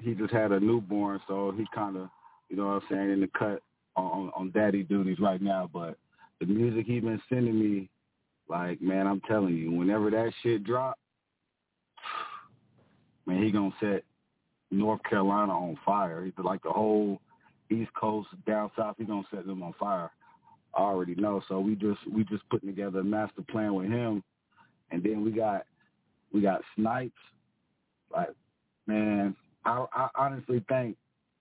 he 0.00 0.14
just 0.14 0.32
had 0.32 0.52
a 0.52 0.60
newborn, 0.60 1.20
so 1.26 1.52
he 1.56 1.64
kind 1.74 1.96
of, 1.96 2.08
you 2.48 2.56
know 2.56 2.66
what 2.66 2.82
I'm 2.82 2.88
saying, 2.90 3.10
in 3.10 3.20
the 3.20 3.30
cut 3.38 3.62
on 3.96 4.30
on 4.36 4.50
daddy 4.50 4.82
duties 4.82 5.18
right 5.20 5.40
now. 5.40 5.68
But 5.72 5.96
the 6.40 6.46
music 6.46 6.86
he 6.86 7.00
been 7.00 7.20
sending 7.28 7.58
me, 7.58 7.88
like 8.48 8.80
man, 8.80 9.06
I'm 9.06 9.20
telling 9.22 9.54
you, 9.54 9.72
whenever 9.72 10.10
that 10.10 10.32
shit 10.42 10.64
drop, 10.64 10.98
man, 13.26 13.42
he 13.42 13.50
gonna 13.50 13.70
set 13.80 14.04
North 14.70 15.02
Carolina 15.08 15.52
on 15.52 15.78
fire. 15.84 16.24
He's 16.24 16.34
like 16.38 16.62
the 16.62 16.70
whole 16.70 17.20
East 17.70 17.90
Coast 17.94 18.28
down 18.46 18.70
south. 18.76 18.96
He 18.98 19.04
gonna 19.04 19.22
set 19.30 19.46
them 19.46 19.62
on 19.62 19.74
fire. 19.78 20.10
I 20.76 20.80
already 20.80 21.14
know. 21.14 21.42
So 21.48 21.60
we 21.60 21.74
just 21.76 22.00
we 22.12 22.24
just 22.24 22.48
putting 22.50 22.68
together 22.68 23.00
a 23.00 23.04
master 23.04 23.42
plan 23.42 23.74
with 23.74 23.88
him, 23.88 24.22
and 24.90 25.02
then 25.02 25.24
we 25.24 25.30
got 25.30 25.66
we 26.32 26.40
got 26.40 26.62
Snipes. 26.74 27.12
Like 28.12 28.30
man, 28.86 29.36
I, 29.64 29.86
I 29.92 30.08
honestly 30.16 30.64
think 30.68 30.96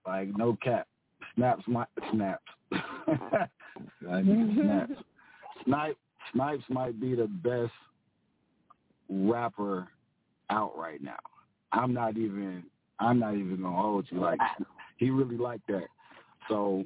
like 0.06 0.30
no 0.38 0.58
cap, 0.64 0.88
snaps 1.36 1.64
my 1.68 1.86
snaps. 2.12 2.44
like, 2.72 4.26
mhm. 4.26 4.56
snaps. 4.56 4.94
Snipe 5.66 5.98
Snipes 6.32 6.64
might 6.70 7.00
be 7.00 7.16
the 7.16 7.28
best 7.28 7.72
rapper 9.10 9.88
out 10.50 10.78
right 10.78 11.02
now. 11.02 11.20
I'm 11.72 11.94
not 11.94 12.18
even 12.18 12.64
I'm 13.00 13.20
not 13.20 13.36
even 13.36 13.62
gonna 13.62 13.76
hold 13.76 14.08
you. 14.10 14.20
Like 14.20 14.40
he 14.98 15.10
really 15.10 15.38
like 15.38 15.62
that. 15.68 15.88
So, 16.50 16.86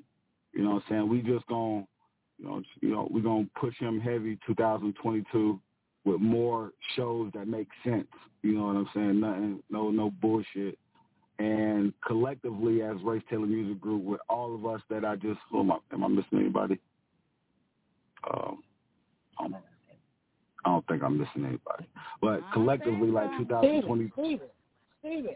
you 0.53 0.63
know 0.63 0.71
what 0.71 0.83
I'm 0.83 0.89
saying? 0.89 1.09
We 1.09 1.21
just 1.21 1.45
gonna 1.47 1.85
you 2.39 2.45
know, 2.45 2.61
you 2.81 2.89
know, 2.89 3.07
we're 3.11 3.21
gonna 3.21 3.47
push 3.59 3.77
him 3.79 3.99
heavy 3.99 4.37
2022 4.47 5.59
with 6.05 6.21
more 6.21 6.71
shows 6.95 7.31
that 7.33 7.47
make 7.47 7.67
sense. 7.83 8.07
You 8.43 8.57
know 8.57 8.65
what 8.65 8.75
I'm 8.75 8.89
saying? 8.93 9.19
Nothing 9.19 9.63
no 9.69 9.91
no 9.91 10.11
bullshit. 10.21 10.77
And 11.39 11.93
collectively 12.05 12.81
as 12.81 12.95
Race 13.03 13.21
Taylor 13.29 13.45
Music 13.45 13.79
Group 13.79 14.03
with 14.03 14.21
all 14.27 14.55
of 14.55 14.65
us 14.65 14.81
that 14.89 15.05
I 15.05 15.15
just 15.15 15.39
oh 15.53 15.63
my, 15.63 15.77
am 15.93 16.03
I 16.03 16.07
missing 16.07 16.39
anybody? 16.39 16.79
Um 18.33 18.63
I 19.39 19.43
don't, 19.43 19.55
I 20.65 20.69
don't 20.69 20.87
think 20.87 21.03
I'm 21.03 21.17
missing 21.17 21.45
anybody. 21.45 21.87
But 22.21 22.41
collectively 22.53 23.09
like 23.09 23.29
2020 23.37 24.11
Steven, 24.13 24.39
Steven. 24.99 25.35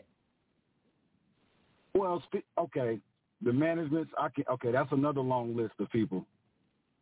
Well, 1.93 2.23
okay, 2.57 2.99
the 3.43 3.53
managements. 3.53 4.11
I 4.17 4.29
can. 4.29 4.45
Okay, 4.51 4.71
that's 4.71 4.91
another 4.91 5.21
long 5.21 5.55
list 5.55 5.73
of 5.79 5.89
people. 5.91 6.25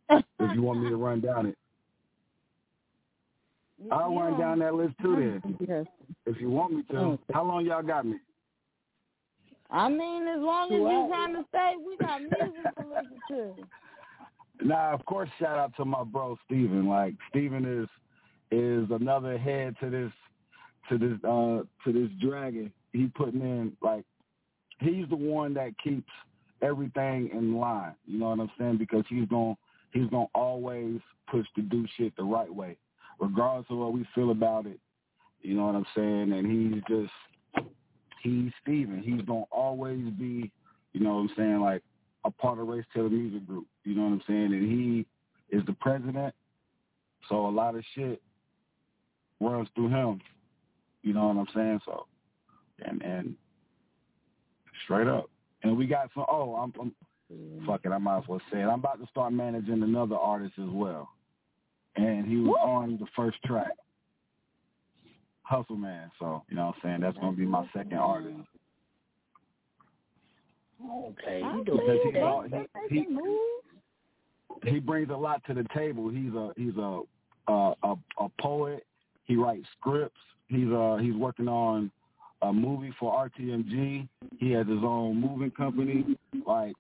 if 0.10 0.24
you 0.56 0.62
want 0.62 0.82
me 0.84 0.90
to 0.90 0.96
run 0.98 1.22
down 1.22 1.46
it, 1.46 1.58
I'll 3.92 4.16
run 4.16 4.40
down 4.40 4.60
that 4.60 4.74
list 4.74 4.96
too. 5.02 5.40
Then, 5.44 5.58
Yes. 5.68 5.86
if 6.26 6.42
you 6.42 6.50
want 6.50 6.74
me 6.74 6.84
to. 6.92 7.20
How 7.34 7.44
long 7.44 7.66
y'all 7.66 7.84
got 7.84 8.06
me? 8.06 8.18
I 9.72 9.88
mean, 9.90 10.28
as 10.28 10.40
long 10.40 10.72
as 10.72 10.80
you 10.80 11.08
trying 11.10 11.34
to 11.36 11.46
stay, 11.50 11.74
we 11.86 11.98
got 11.98 12.22
music 12.22 12.76
to 12.78 12.88
listen 12.88 13.20
to. 13.30 13.54
Nah, 14.62 14.94
of 14.94 15.06
course. 15.06 15.30
Shout 15.40 15.58
out 15.58 15.74
to 15.78 15.86
my 15.86 16.04
bro 16.04 16.38
Steven. 16.46 16.86
Like 16.86 17.14
Steven 17.30 17.64
is 17.64 17.88
is 18.52 18.90
another 18.92 19.38
head 19.38 19.76
to 19.80 19.90
this 19.90 20.12
to 20.90 20.98
this 20.98 21.18
uh 21.24 21.64
to 21.86 21.94
this 21.94 22.10
dragon. 22.22 22.70
He 22.92 23.08
putting 23.08 23.40
in 23.40 23.72
like 23.82 24.04
he's 24.80 25.08
the 25.10 25.16
one 25.16 25.54
that 25.54 25.78
keeps 25.82 26.12
everything 26.62 27.30
in 27.32 27.56
line. 27.56 27.94
You 28.06 28.20
know 28.20 28.30
what 28.30 28.40
I'm 28.42 28.52
saying? 28.58 28.80
Because 28.80 29.06
he's 29.08 29.30
going 29.30 29.56
to 29.56 29.98
he's 29.98 30.10
gonna 30.10 30.26
always 30.36 31.00
push 31.30 31.46
to 31.56 31.62
do 31.62 31.86
shit 31.98 32.16
the 32.18 32.24
right 32.24 32.54
way, 32.54 32.78
regardless 33.20 33.68
of 33.70 33.78
what 33.78 33.94
we 33.94 34.06
feel 34.14 34.32
about 34.32 34.66
it. 34.66 34.80
You 35.42 35.56
know 35.56 35.68
what 35.68 35.76
I'm 35.76 35.86
saying? 35.96 36.34
And 36.34 36.46
he's 36.46 36.84
just 36.90 37.14
he's 38.22 38.52
Steven. 38.62 39.02
He's 39.04 39.22
gonna 39.26 39.44
always 39.52 40.04
be, 40.18 40.52
you 40.94 41.00
know 41.00 41.16
what 41.16 41.22
I'm 41.22 41.30
saying, 41.38 41.60
like 41.62 41.84
a 42.26 42.32
part 42.32 42.60
of 42.60 42.68
Race 42.68 42.86
Taylor 42.94 43.10
Music 43.10 43.46
Group. 43.46 43.68
You 43.84 43.96
know 43.96 44.04
what 44.04 44.14
I'm 44.14 44.22
saying? 44.28 44.54
And 44.54 44.72
he 44.72 45.06
is 45.56 45.66
the 45.66 45.74
president, 45.74 46.34
so 47.28 47.48
a 47.48 47.50
lot 47.50 47.76
of 47.76 47.84
shit 47.96 48.22
runs 49.40 49.68
through 49.76 49.90
him. 49.90 50.22
You 51.02 51.14
know 51.14 51.28
what 51.28 51.38
I'm 51.38 51.48
saying? 51.56 51.80
So, 51.86 52.06
and 52.86 53.02
and 53.02 53.36
straight 54.84 55.08
up. 55.08 55.30
And 55.64 55.78
we 55.78 55.88
got 55.88 56.10
some. 56.14 56.26
Oh, 56.30 56.56
I'm, 56.56 56.74
I'm 56.80 57.66
fuck 57.66 57.82
it. 57.86 57.92
I 57.92 57.98
might 57.98 58.20
as 58.20 58.28
well 58.28 58.42
say 58.52 58.60
it. 58.60 58.66
I'm 58.66 58.80
about 58.80 59.00
to 59.02 59.08
start 59.08 59.34
managing 59.34 59.84
another 59.84 60.16
artist 60.16 60.54
as 60.58 60.70
well, 60.70 61.10
and 61.96 62.26
he 62.26 62.38
was 62.38 62.58
on 62.62 62.98
the 63.00 63.08
first 63.16 63.38
track. 63.46 63.72
Hustle 65.50 65.78
Man. 65.78 66.12
So 66.20 66.44
you 66.48 66.56
know 66.56 66.68
what 66.68 66.76
I'm 66.76 66.82
saying. 66.84 67.02
That's 67.02 67.18
gonna 67.18 67.36
be 67.36 67.46
my 67.46 67.66
second 67.74 67.98
artist. 67.98 68.38
Okay, 70.82 71.42
you 71.42 71.64
Because 71.66 72.00
he, 72.04 72.20
all- 72.20 72.46
he, 72.90 72.96
he 72.96 74.70
he 74.72 74.80
brings 74.80 75.10
a 75.10 75.16
lot 75.16 75.42
to 75.48 75.54
the 75.56 75.66
table. 75.76 76.10
He's 76.10 76.34
a 76.34 76.52
he's 76.56 76.76
a 76.78 77.02
a, 77.48 77.74
a, 77.84 77.96
a 78.20 78.30
poet. 78.40 78.86
He 79.26 79.36
writes 79.36 79.66
scripts. 79.80 80.20
He's 80.50 80.70
uh 80.70 80.98
he's 81.02 81.16
working 81.16 81.48
on 81.48 81.92
a 82.44 82.54
movie 82.54 82.94
for 83.00 83.12
RTMG. 83.28 84.08
He 84.38 84.52
has 84.52 84.68
his 84.68 84.84
own 84.84 85.20
moving 85.20 85.52
company. 85.52 86.16
Like, 86.46 86.76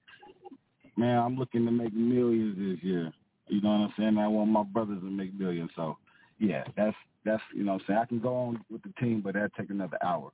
man, 0.95 1.17
I'm 1.17 1.37
looking 1.37 1.65
to 1.65 1.71
make 1.71 1.93
millions 1.93 2.55
this 2.55 2.83
year. 2.83 3.11
You 3.47 3.61
know 3.61 3.69
what 3.69 3.77
I'm 3.77 3.93
saying? 3.97 4.17
I 4.19 4.27
want 4.27 4.51
my 4.51 4.63
brothers 4.63 4.99
to 5.01 5.09
make 5.09 5.33
millions. 5.37 5.71
So, 5.75 5.97
yeah, 6.39 6.63
that's 6.75 6.95
that's 7.25 7.43
you 7.53 7.63
know 7.63 7.73
what 7.73 7.81
I'm 7.81 7.87
saying. 7.87 7.99
I 7.99 8.05
can 8.05 8.19
go 8.19 8.35
on 8.35 8.63
with 8.71 8.81
the 8.83 8.93
team, 8.99 9.21
but 9.21 9.33
that'd 9.33 9.51
take 9.57 9.69
another 9.69 9.97
hour. 10.03 10.31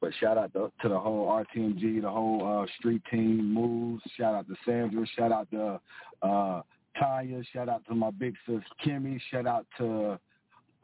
But 0.00 0.12
shout 0.20 0.36
out 0.36 0.52
to, 0.52 0.70
to 0.82 0.88
the 0.90 0.98
whole 0.98 1.26
RTMG, 1.28 2.02
the 2.02 2.10
whole 2.10 2.46
uh, 2.62 2.66
street 2.78 3.02
team 3.10 3.52
moves. 3.54 4.02
Shout 4.16 4.34
out 4.34 4.46
to 4.46 4.54
Sandra. 4.66 5.06
Shout 5.16 5.32
out 5.32 5.50
to 5.52 5.80
uh, 6.22 6.60
Tanya. 6.98 7.42
Shout 7.52 7.68
out 7.70 7.82
to 7.88 7.94
my 7.94 8.10
big 8.10 8.34
sis 8.46 8.60
Kimmy. 8.84 9.18
Shout 9.30 9.46
out 9.46 9.66
to 9.78 10.18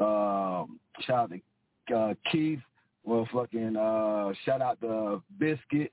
um 0.01 0.81
shout 1.07 1.31
out 1.31 1.41
to 1.89 1.95
uh, 1.97 2.15
Keith. 2.31 2.61
Well, 3.05 3.29
fucking 3.33 3.77
uh, 3.77 4.33
shout 4.45 4.63
out 4.63 4.81
to 4.81 5.23
Biscuit. 5.39 5.93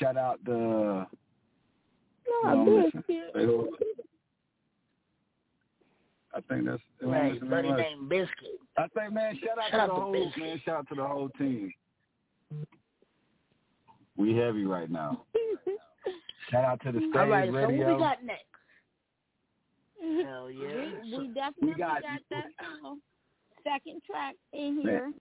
Shout 0.00 0.16
out 0.16 0.44
to 0.46 1.06
Nah, 2.44 2.62
listen, 2.62 3.04
biscuit. 3.06 3.32
they 3.34 3.46
all- 3.46 3.68
I 6.38 6.40
think 6.54 6.66
that's 6.66 6.82
am 7.02 7.10
I 7.10 7.12
Right, 7.20 7.32
missing 7.34 7.48
buddy 7.50 7.68
anybody? 7.68 7.82
named 7.96 8.08
Biscuit. 8.08 8.60
I 8.76 8.86
think, 8.88 9.12
man, 9.12 9.38
shout 9.44 9.58
out 9.58 9.70
Shout 9.70 9.80
to 9.88 9.94
the 9.94 10.00
whole 10.00 10.12
Biscuit. 10.12 10.42
man. 10.42 10.60
Shout 10.64 10.76
out 10.76 10.88
to 10.88 10.94
the 10.94 11.06
whole 11.06 11.28
team. 11.30 11.72
We 14.16 14.36
heavy 14.36 14.64
right 14.64 14.90
now. 14.90 15.24
Shout 16.50 16.64
out 16.64 16.80
to 16.82 16.92
the 16.92 16.98
stage 17.00 17.10
All 17.16 17.26
right, 17.28 17.52
radio. 17.52 17.86
so 17.86 17.88
what 17.88 17.96
we 17.96 18.02
got 18.02 18.24
next? 18.24 18.44
Hell 20.00 20.50
yeah. 20.50 20.90
We, 21.02 21.18
we 21.18 21.26
definitely 21.34 21.74
got- 21.76 22.02
got, 22.02 22.20
that 22.30 22.44
uh, 22.84 22.94
second 23.64 24.00
track 24.08 24.34
in 24.52 24.80
here. 24.82 25.12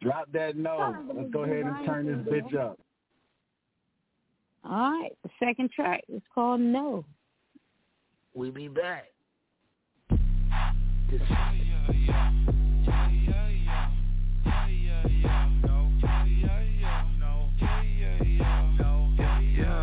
Drop 0.00 0.30
that 0.32 0.56
no. 0.56 0.94
Let's 1.14 1.30
go 1.32 1.40
ahead 1.44 1.64
and 1.64 1.86
turn 1.86 2.06
this 2.06 2.32
bitch 2.32 2.54
up. 2.58 2.78
All 4.64 4.92
right, 4.92 5.10
the 5.22 5.30
second 5.38 5.70
track 5.72 6.02
is 6.08 6.22
called 6.34 6.60
No. 6.60 7.04
We 8.34 8.50
be 8.50 8.68
back. 8.68 9.06
Yeah, 11.14 11.20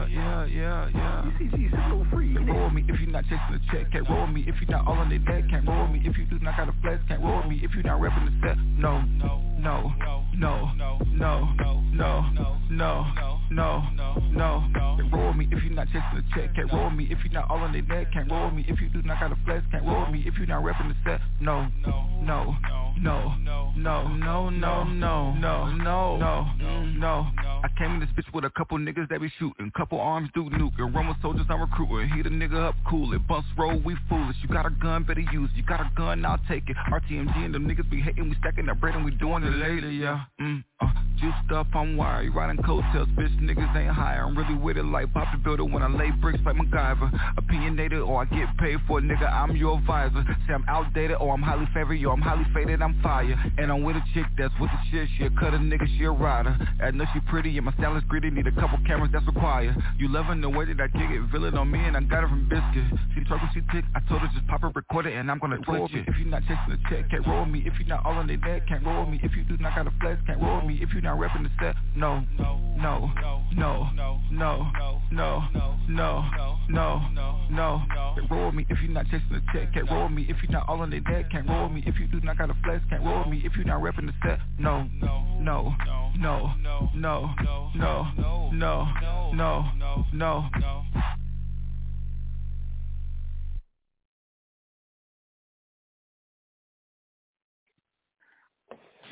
yeah, 0.07 0.45
yeah, 0.45 0.89
yeah. 0.93 1.31
ECG 1.39 1.89
so 1.89 2.05
free. 2.11 2.33
Can't 2.33 2.49
roll 2.49 2.69
me 2.69 2.83
if 2.89 2.99
you're 2.99 3.09
not 3.09 3.23
chasing 3.23 3.39
the 3.51 3.59
check. 3.71 3.91
Can't 3.93 4.09
roll 4.09 4.27
me 4.27 4.43
if 4.45 4.55
you're 4.59 4.71
not 4.71 4.85
all 4.85 4.95
on 4.95 5.09
their 5.09 5.19
neck. 5.19 5.49
Can't 5.49 5.65
roll 5.65 5.87
me 5.87 6.01
if 6.03 6.17
you 6.17 6.25
do 6.25 6.37
not 6.39 6.57
got 6.57 6.67
a 6.67 6.73
flex. 6.81 7.01
Can't 7.07 7.23
roll 7.23 7.43
me 7.43 7.61
if 7.63 7.71
you're 7.75 7.83
not 7.83 8.01
repping 8.01 8.25
the 8.25 8.47
set. 8.47 8.57
No, 8.77 9.01
no, 9.01 9.41
no, 9.61 9.93
no, 10.35 10.71
no, 10.73 11.01
no, 11.13 11.53
no, 11.93 12.25
no, 12.71 13.05
no, 13.51 13.83
no. 14.31 14.63
Can't 14.73 15.13
roll 15.13 15.33
me 15.33 15.47
if 15.51 15.63
you're 15.63 15.73
not 15.73 15.87
chasing 15.87 16.01
the 16.15 16.23
check. 16.35 16.55
Can't 16.55 16.71
roll 16.71 16.89
me 16.89 17.07
if 17.11 17.19
you're 17.23 17.33
not 17.33 17.49
all 17.49 17.59
on 17.59 17.71
their 17.71 17.83
neck. 17.83 18.11
Can't 18.11 18.31
roll 18.31 18.49
me 18.49 18.65
if 18.67 18.81
you 18.81 18.89
do 18.89 19.01
not 19.03 19.19
got 19.19 19.31
a 19.31 19.37
flex. 19.45 19.63
Can't 19.71 19.85
roll 19.85 20.07
me 20.07 20.23
if 20.25 20.35
you're 20.37 20.47
not 20.47 20.63
repping 20.63 20.89
the 20.89 20.95
set. 21.05 21.21
No, 21.39 21.67
no, 21.85 22.07
no, 22.21 22.55
no, 23.01 23.35
no, 23.77 24.07
no, 24.09 24.49
no, 24.49 24.49
no, 24.49 25.33
no, 25.35 25.75
no, 25.77 26.47
no. 26.57 27.27
I 27.63 27.67
came 27.77 27.91
in 27.91 27.99
this 27.99 28.09
bitch 28.17 28.33
with 28.33 28.45
a 28.45 28.49
couple 28.49 28.77
niggas 28.79 29.09
that 29.09 29.21
be 29.21 29.31
shooting, 29.37 29.71
couple 29.77 29.99
arms 29.99 30.29
do 30.33 30.49
nuke, 30.49 30.79
and 30.79 30.93
run 30.93 31.07
with 31.07 31.17
soldiers 31.21 31.45
I'm 31.49 31.61
recruiting. 31.61 32.09
Heat 32.09 32.25
a 32.25 32.29
nigga 32.29 32.69
up, 32.69 32.75
cool 32.89 33.13
it. 33.13 33.27
Bust 33.27 33.45
roll, 33.57 33.79
we 33.85 33.95
foolish. 34.09 34.35
You 34.41 34.49
got 34.49 34.65
a 34.65 34.71
gun, 34.71 35.03
better 35.03 35.21
use. 35.31 35.49
You 35.55 35.63
got 35.63 35.81
a 35.81 35.91
gun, 35.95 36.25
I'll 36.25 36.39
take 36.47 36.69
it. 36.69 36.77
RTMG 36.91 37.45
and 37.45 37.53
them 37.53 37.67
niggas 37.67 37.89
be 37.89 38.01
hating, 38.01 38.29
we 38.29 38.35
stacking 38.39 38.65
that 38.65 38.81
bread 38.81 38.95
and 38.95 39.05
we 39.05 39.11
doing 39.11 39.43
it 39.43 39.50
later, 39.55 39.89
yeah. 39.89 40.23
Mm, 40.39 40.63
uh, 40.81 40.87
juiced 41.17 41.51
up, 41.53 41.67
I'm 41.73 41.95
wired, 41.97 42.33
riding 42.33 42.63
coattails, 42.63 43.07
bitch 43.09 43.39
niggas 43.39 43.75
ain't 43.75 43.93
high. 43.93 44.15
I'm 44.15 44.37
really 44.37 44.55
with 44.55 44.77
it 44.77 44.85
like 44.85 45.13
Bob 45.13 45.27
the 45.31 45.37
Builder 45.37 45.63
when 45.65 45.83
I 45.83 45.87
lay 45.87 46.11
bricks 46.11 46.39
like 46.45 46.55
MacGyver. 46.55 47.11
Opinionated 47.37 47.99
or 47.99 48.21
I 48.21 48.25
get 48.25 48.47
paid 48.57 48.77
for 48.87 48.99
nigga, 49.01 49.31
I'm 49.31 49.55
your 49.55 49.77
advisor. 49.77 50.23
Say 50.47 50.53
I'm 50.53 50.65
outdated 50.67 51.17
or 51.17 51.33
I'm 51.33 51.41
highly 51.41 51.67
favored, 51.73 51.95
yo, 51.95 52.11
I'm 52.11 52.21
highly 52.21 52.45
faded, 52.53 52.81
I'm 52.81 52.99
fire. 53.01 53.35
And 53.57 53.71
I'm 53.71 53.83
with 53.83 53.95
a 53.95 54.03
chick 54.13 54.25
that's 54.37 54.53
with 54.59 54.71
the 54.71 54.79
shit, 54.91 55.09
she 55.17 55.25
a 55.25 55.29
cut 55.31 55.53
a 55.53 55.57
nigga, 55.57 55.85
she 55.97 56.05
a 56.05 56.11
rider. 56.11 56.57
I 56.81 56.91
know 56.91 57.05
she 57.13 57.19
pretty 57.29 57.55
and 57.57 57.65
my 57.65 57.73
style 57.73 57.95
is 57.97 58.03
gritty, 58.07 58.29
need 58.29 58.47
a 58.47 58.51
couple 58.53 58.79
cameras 58.85 59.11
that's 59.13 59.25
required. 59.27 59.75
You 59.97 60.07
loving 60.09 60.41
the 60.41 60.49
way 60.49 60.65
that 60.65 60.79
I 60.79 60.87
kick 60.87 61.09
it, 61.09 61.21
villain 61.31 61.57
on 61.57 61.69
me 61.69 61.79
and 61.79 61.95
I 61.95 62.01
got 62.01 62.23
it 62.23 62.29
from 62.29 62.49
Biscuit. 62.49 62.99
She 63.13 63.23
talk 63.25 63.41
she 63.53 63.61
tick, 63.71 63.85
I 63.95 63.99
told 64.07 64.21
her 64.21 64.29
just 64.33 64.47
pop 64.47 64.63
it, 64.63 64.75
record 64.75 65.05
it, 65.05 65.13
and 65.15 65.29
I'm 65.29 65.39
gonna 65.39 65.57
twitch 65.59 65.93
it. 65.93 66.07
If 66.07 66.17
you 66.17 66.25
not 66.25 66.41
chasing 66.43 66.57
the 66.69 66.79
check, 66.89 67.09
can't 67.09 67.25
roll 67.27 67.45
me. 67.45 67.63
If 67.65 67.79
you 67.79 67.85
not 67.85 68.05
all 68.05 68.13
on 68.13 68.27
the 68.27 68.37
neck, 68.37 68.67
can't 68.67 68.85
roll 68.85 69.05
me. 69.05 69.19
If 69.21 69.35
you 69.35 69.40
do 69.43 69.57
not 69.57 69.75
got 69.75 69.87
a 69.87 69.91
flex, 69.99 70.21
can't 70.25 70.41
roll 70.41 70.61
me. 70.61 70.79
If 70.81 70.93
you 70.93 71.01
not 71.01 71.17
repping 71.17 71.43
the 71.43 71.49
set, 71.59 71.75
no, 71.95 72.23
no, 72.37 72.59
no, 72.77 73.11
no, 73.53 73.89
no, 73.93 74.21
no, 74.31 74.71
no, 75.11 75.43
no, 75.89 76.23
no, 76.69 77.01
no. 77.49 77.81
Can't 78.15 78.31
roll 78.31 78.51
me. 78.51 78.65
If 78.69 78.81
you 78.81 78.89
not 78.89 79.05
chasing 79.05 79.27
the 79.31 79.41
check, 79.53 79.73
can't 79.73 79.89
roll 79.89 80.09
me. 80.09 80.25
If 80.29 80.37
you 80.41 80.49
not 80.49 80.67
all 80.67 80.81
on 80.81 80.89
the 80.89 80.99
neck, 80.99 81.31
can't 81.31 81.47
roll 81.47 81.69
me. 81.69 81.83
If 81.85 81.99
you 81.99 82.07
do 82.07 82.21
not 82.21 82.37
got 82.37 82.49
a 82.49 82.55
flex, 82.63 82.83
can't 82.89 83.03
roll 83.03 83.25
me. 83.25 83.41
If 83.45 83.57
you 83.57 83.63
not 83.63 83.81
repping 83.81 84.07
the 84.07 84.13
set, 84.23 84.39
No 84.59 84.87
no 84.99 85.25
no 85.39 85.75
no, 86.17 86.53
no, 86.57 86.89
no, 86.95 87.35
no, 87.75 88.11
no, 88.15 88.51
no, 88.51 88.87
no, 89.33 90.05
no, 90.13 90.49
no. 90.59 90.83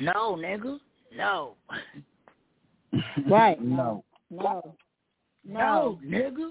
No, 0.00 0.36
nigga. 0.36 0.78
No. 1.16 1.54
Right. 3.28 3.60
No. 3.62 4.04
No. 4.30 4.74
No, 5.44 5.44
No. 5.44 5.98
nigga. 6.04 6.50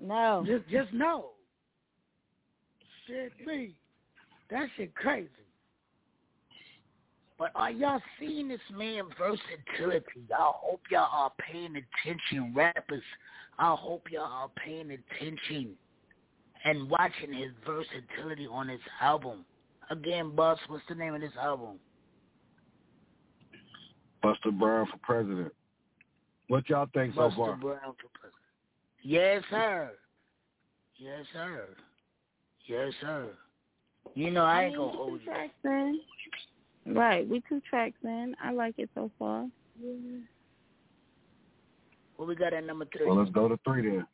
No. 0.00 0.44
Just 0.46 0.68
just 0.68 0.92
no. 0.92 1.30
Shit 3.06 3.32
me. 3.46 3.74
That 4.50 4.68
shit 4.76 4.94
crazy. 4.94 5.28
But 7.38 7.52
are 7.54 7.70
y'all 7.70 8.02
seeing 8.18 8.48
this 8.48 8.60
man 8.76 9.04
versatility? 9.18 10.26
I 10.30 10.52
hope 10.54 10.82
y'all 10.90 11.08
are 11.10 11.32
paying 11.50 11.74
attention, 11.76 12.52
rappers. 12.54 13.02
I 13.58 13.74
hope 13.78 14.10
y'all 14.10 14.24
are 14.24 14.50
paying 14.62 14.90
attention 14.90 15.70
and 16.64 16.90
watching 16.90 17.32
his 17.32 17.52
versatility 17.66 18.46
on 18.46 18.68
his 18.68 18.80
album. 19.00 19.44
Again, 19.90 20.34
Bus, 20.36 20.58
what's 20.68 20.84
the 20.88 20.94
name 20.94 21.14
of 21.14 21.22
this 21.22 21.32
album? 21.40 21.78
Busta 24.22 24.56
Brown 24.58 24.86
for 24.86 24.98
president. 25.02 25.52
What 26.48 26.68
y'all 26.68 26.88
think 26.92 27.14
so 27.14 27.22
Busta 27.22 27.36
far? 27.36 27.56
Brown 27.56 27.78
for 27.80 28.08
president. 28.18 28.34
Yes, 29.02 29.42
sir. 29.50 29.92
Yes, 30.96 31.24
sir. 31.32 31.66
Yes, 32.66 32.92
sir. 33.00 33.28
You 34.14 34.30
know 34.30 34.44
I 34.44 34.64
ain't 34.64 34.72
mean, 34.72 34.80
gonna 34.86 34.96
hold 34.96 35.20
you. 35.20 35.26
tracks 35.26 35.52
in. 35.64 36.00
Right, 36.86 37.28
we 37.28 37.42
two 37.48 37.60
tracks 37.68 37.96
in. 38.04 38.34
I 38.42 38.52
like 38.52 38.74
it 38.78 38.90
so 38.94 39.10
far. 39.18 39.46
What 42.16 42.28
we 42.28 42.34
got 42.34 42.52
at 42.52 42.64
number 42.66 42.86
three? 42.94 43.06
Well, 43.06 43.16
let's 43.16 43.30
go 43.30 43.48
to 43.48 43.58
three 43.64 43.82
then. 43.82 44.06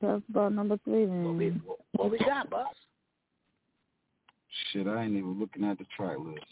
Tell 0.00 0.16
us 0.16 0.22
about 0.30 0.52
number 0.52 0.78
three 0.84 1.06
What 1.06 1.34
we, 1.36 1.48
then. 1.50 1.62
what 1.92 2.10
we 2.10 2.18
got, 2.18 2.50
boss? 2.50 2.74
Shit, 4.72 4.86
I 4.88 5.04
ain't 5.04 5.12
even 5.12 5.38
looking 5.38 5.64
at 5.64 5.78
the 5.78 5.84
track 5.96 6.16
list. 6.18 6.44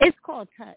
It's 0.00 0.16
called 0.24 0.48
Touch. 0.56 0.76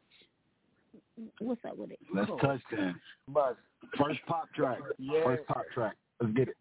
What's 1.39 1.63
up 1.65 1.77
with 1.77 1.91
it? 1.91 1.99
Let's 2.13 2.27
Cool. 2.27 2.38
touch 2.39 2.62
then. 2.71 2.99
Buzz. 3.29 3.55
First 3.97 4.19
pop 4.27 4.51
track. 4.53 4.79
Yes. 4.97 5.23
First 5.25 5.47
pop 5.47 5.63
track. 5.73 5.95
Let's 6.19 6.33
get 6.33 6.49
it. 6.49 6.57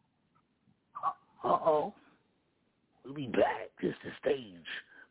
Uh 1.45 1.49
oh. 1.49 1.95
We'll 3.05 3.15
be 3.15 3.27
back. 3.27 3.71
This 3.81 3.91
is 3.91 3.97
the 4.05 4.11
stage. 4.21 4.67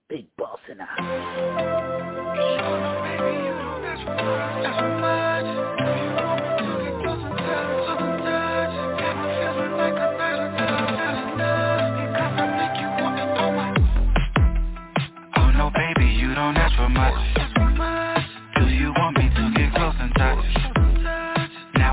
Big 0.07 0.27
boss 0.37 0.59
in 0.69 0.77
the 0.77 0.85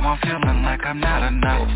I'm 0.09 0.17
feeling 0.21 0.63
like 0.63 0.81
I'm 0.87 1.01
not 1.01 1.23
enough. 1.29 1.69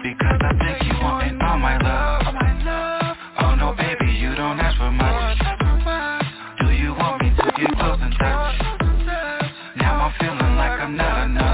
Because 0.00 0.38
I 0.42 0.52
think 0.62 0.86
you 0.86 0.94
want 1.02 1.42
all 1.42 1.58
my 1.58 1.76
love. 1.76 3.16
Oh 3.40 3.56
no, 3.56 3.74
baby, 3.76 4.12
you 4.12 4.32
don't 4.36 4.60
ask 4.60 4.78
for 4.78 4.92
much. 4.92 5.36
Do 6.60 6.70
you 6.70 6.94
want 6.94 7.22
me 7.22 7.30
to 7.30 7.50
get 7.58 7.78
close 7.78 7.98
and 8.00 8.12
touch? 8.12 8.60
Now 9.76 10.06
I'm 10.06 10.14
feeling 10.20 10.54
like 10.54 10.78
I'm 10.78 10.96
not 10.96 11.24
enough. 11.26 11.45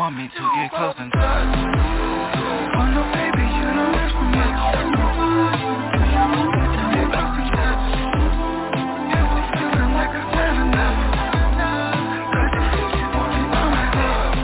Want 0.00 0.16
me 0.16 0.28
to 0.28 0.44
get 0.56 0.72
close 0.72 0.94
and 0.96 1.12
touch? 1.12 1.20
Oh 2.72 2.88
no, 2.88 3.04
baby, 3.12 3.44
you 3.52 3.68
don't 3.68 3.92
you 4.08 4.32
me 4.32 4.48
close 7.12 7.36
and 7.36 7.52
touch? 7.52 7.84
I'm 9.28 9.44
feeling 9.52 9.92
like 9.92 10.16
I'm 10.16 10.32
not 10.32 10.56
enough. 10.56 10.96
Cause 12.32 12.48
I 12.48 12.72
think 12.72 12.88
you 12.96 13.06
want 13.12 13.28
me 13.36 13.44
all 13.52 13.68
my 13.76 13.84
love. 14.00 14.40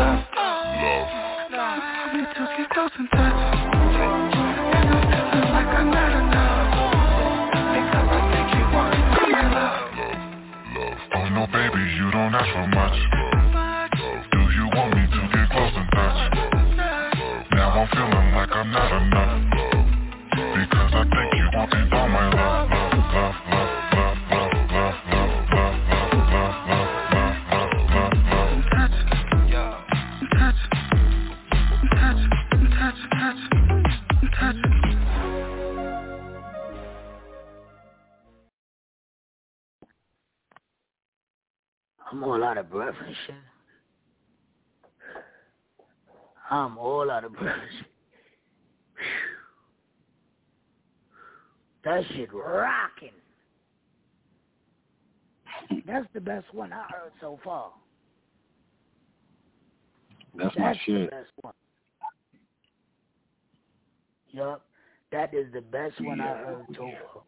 Love, 0.00 0.24
love, 0.40 0.72
love. 1.52 1.84
Want 1.84 2.16
me 2.16 2.22
to 2.32 2.42
get 2.56 2.68
close 2.70 2.96
and 2.96 3.08
touch? 3.10 3.40
And 4.72 4.88
I'm 4.88 5.04
feeling 5.12 5.52
like 5.52 5.68
I'm 5.68 5.90
not 5.90 6.12
enough. 6.12 6.29
You 11.96 12.10
don't 12.10 12.34
ask 12.34 12.52
for 12.52 12.66
much. 12.68 12.98
Do 14.30 14.38
you 14.38 14.66
want 14.74 14.94
me 14.94 15.06
to 15.06 15.20
get 15.32 15.50
close 15.50 15.72
and 15.74 15.90
touch? 15.90 17.50
Now 17.52 17.70
I'm 17.70 17.88
feeling 17.88 18.34
like 18.34 18.50
I'm 18.52 18.70
not 18.70 19.02
enough. 19.02 19.69
Breath 42.70 42.94
and 43.04 43.16
shit. 43.26 43.34
I'm 46.50 46.78
all 46.78 47.10
out 47.10 47.24
of 47.24 47.32
breath. 47.34 47.56
That 51.84 52.02
shit 52.14 52.32
rocking. 52.32 53.10
That's 55.86 56.06
the 56.12 56.20
best 56.20 56.46
one 56.52 56.72
I 56.72 56.84
heard 56.90 57.12
so 57.20 57.38
far. 57.42 57.72
That's, 60.36 60.54
That's 60.56 60.58
my 60.58 60.80
shit. 60.84 61.10
best 61.10 61.30
one. 61.40 61.54
Yup. 64.32 64.64
That 65.10 65.34
is 65.34 65.46
the 65.52 65.60
best 65.60 66.00
one 66.00 66.20
I 66.20 66.36
heard 66.36 66.66
so 66.74 66.90
far. 67.12 67.22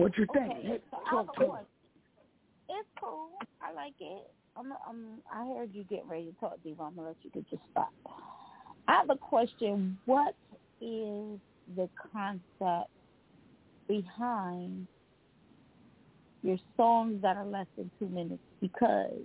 What 0.00 0.16
you 0.16 0.26
think? 0.32 0.50
Okay, 0.50 0.80
so 0.90 0.96
talk 1.10 1.34
to 1.34 1.40
me. 1.40 1.46
It's 2.70 2.88
cool. 2.98 3.32
I 3.60 3.70
like 3.74 3.92
it. 4.00 4.30
I'm, 4.56 4.72
I'm, 4.88 5.20
I 5.30 5.46
heard 5.54 5.74
you 5.74 5.84
get 5.84 6.04
ready 6.08 6.30
to 6.30 6.40
talk, 6.40 6.56
Diva. 6.64 6.84
I'm 6.84 6.94
gonna 6.94 7.08
let 7.08 7.16
you 7.22 7.30
get 7.30 7.44
your 7.50 7.60
spot. 7.70 7.90
I 8.88 8.92
have 8.94 9.10
a 9.10 9.16
question. 9.16 9.98
What 10.06 10.34
is 10.80 11.38
the 11.76 11.86
concept 12.10 12.90
behind 13.88 14.86
your 16.42 16.56
songs 16.78 17.20
that 17.20 17.36
are 17.36 17.44
less 17.44 17.66
than 17.76 17.90
two 17.98 18.08
minutes? 18.08 18.40
Because 18.62 19.20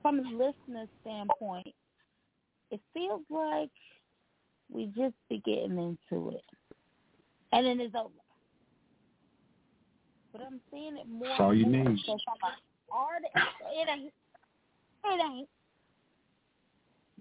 from 0.00 0.20
a 0.20 0.22
listener 0.22 0.86
standpoint, 1.02 1.74
it 2.70 2.80
feels 2.94 3.20
like 3.28 3.68
we 4.72 4.86
just 4.86 5.16
be 5.28 5.42
getting 5.44 5.76
into 5.76 6.30
it, 6.30 6.44
and 7.52 7.66
then 7.66 7.78
it's 7.78 7.94
over. 7.94 8.08
But 10.32 10.42
I'm 10.42 10.60
seeing 10.70 10.96
it 10.96 11.08
more. 11.08 11.28
That's 11.28 11.40
all 11.40 11.54
you 11.54 11.66
need. 11.66 11.98
So 12.06 12.18
from 12.24 12.38
an 12.42 12.56
artist, 12.90 13.32
it 13.76 13.88
ain't. 13.88 14.12
It 15.04 15.20
ain't. 15.24 15.48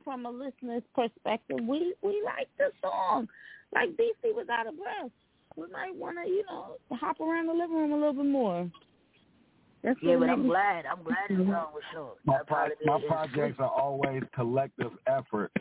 From 0.04 0.26
a 0.26 0.32
listener's 0.32 0.84
perspective, 0.96 1.60
we 1.62 1.94
we 2.02 2.24
like 2.26 2.48
the 2.58 2.72
song. 2.82 3.28
Like 3.74 3.90
DC 3.92 4.34
was 4.34 4.48
out 4.50 4.68
of 4.68 4.78
breath. 4.78 5.12
We 5.56 5.68
might 5.72 5.96
want 5.96 6.18
to, 6.24 6.30
you 6.30 6.44
know, 6.50 6.78
hop 6.92 7.20
around 7.20 7.48
the 7.48 7.54
living 7.54 7.76
room 7.76 7.92
a 7.92 7.96
little 7.96 8.14
bit 8.14 8.26
more. 8.26 8.70
That's 9.84 10.00
Yeah, 10.02 10.18
but 10.18 10.30
I'm 10.30 10.48
glad. 10.48 10.86
I'm 10.86 11.04
glad 11.04 11.18
the 11.30 11.36
song 11.36 11.68
was 11.74 11.84
short. 11.92 12.18
My 12.26 12.40
pro- 12.48 12.70
my 12.86 13.00
projects 13.08 13.58
are 13.60 13.70
always 13.70 14.22
collective 14.34 14.92
effort. 15.08 15.52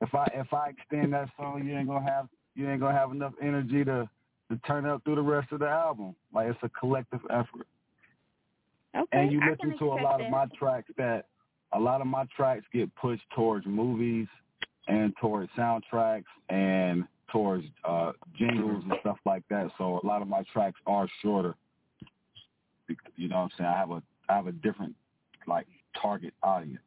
If 0.00 0.14
I 0.14 0.26
if 0.34 0.52
I 0.52 0.70
extend 0.70 1.12
that 1.12 1.28
song, 1.36 1.64
you 1.66 1.76
ain't 1.76 1.88
gonna 1.88 2.08
have 2.08 2.28
you 2.54 2.70
ain't 2.70 2.80
gonna 2.80 2.96
have 2.96 3.10
enough 3.10 3.32
energy 3.42 3.84
to 3.84 4.08
to 4.50 4.58
turn 4.66 4.86
up 4.86 5.02
through 5.04 5.16
the 5.16 5.22
rest 5.22 5.52
of 5.52 5.60
the 5.60 5.68
album. 5.68 6.14
Like 6.32 6.48
it's 6.48 6.58
a 6.62 6.68
collective 6.68 7.20
effort. 7.30 7.66
Okay, 8.96 9.06
and 9.12 9.32
you 9.32 9.40
listen 9.40 9.76
to 9.78 9.86
a 9.86 10.00
lot 10.02 10.18
that. 10.18 10.26
of 10.26 10.30
my 10.30 10.46
tracks 10.58 10.88
that 10.96 11.26
a 11.72 11.80
lot 11.80 12.00
of 12.00 12.06
my 12.06 12.26
tracks 12.36 12.64
get 12.72 12.94
pushed 12.96 13.24
towards 13.34 13.66
movies 13.66 14.28
and 14.86 15.12
towards 15.20 15.50
soundtracks 15.58 16.24
and 16.48 17.04
towards 17.32 17.64
uh 17.84 18.12
jingles 18.38 18.84
and 18.84 18.94
stuff 19.00 19.18
like 19.24 19.42
that. 19.50 19.70
So 19.78 20.00
a 20.02 20.06
lot 20.06 20.22
of 20.22 20.28
my 20.28 20.44
tracks 20.52 20.78
are 20.86 21.08
shorter. 21.22 21.54
You 23.16 23.28
know 23.28 23.36
what 23.36 23.42
I'm 23.42 23.50
saying? 23.58 23.70
I 23.70 23.78
have 23.78 23.90
a 23.90 24.02
I 24.28 24.36
have 24.36 24.46
a 24.46 24.52
different 24.52 24.94
like 25.48 25.66
target 26.00 26.34
audience. 26.42 26.78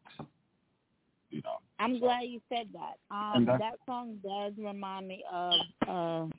You 1.29 1.41
know. 1.41 1.57
I'm 1.79 1.99
glad 1.99 2.21
you 2.23 2.39
said 2.49 2.67
that. 2.73 3.15
Um, 3.15 3.45
that 3.45 3.75
song 3.85 4.17
does 4.23 4.53
remind 4.57 5.07
me 5.07 5.23
of 5.31 5.53
uh, 5.87 6.35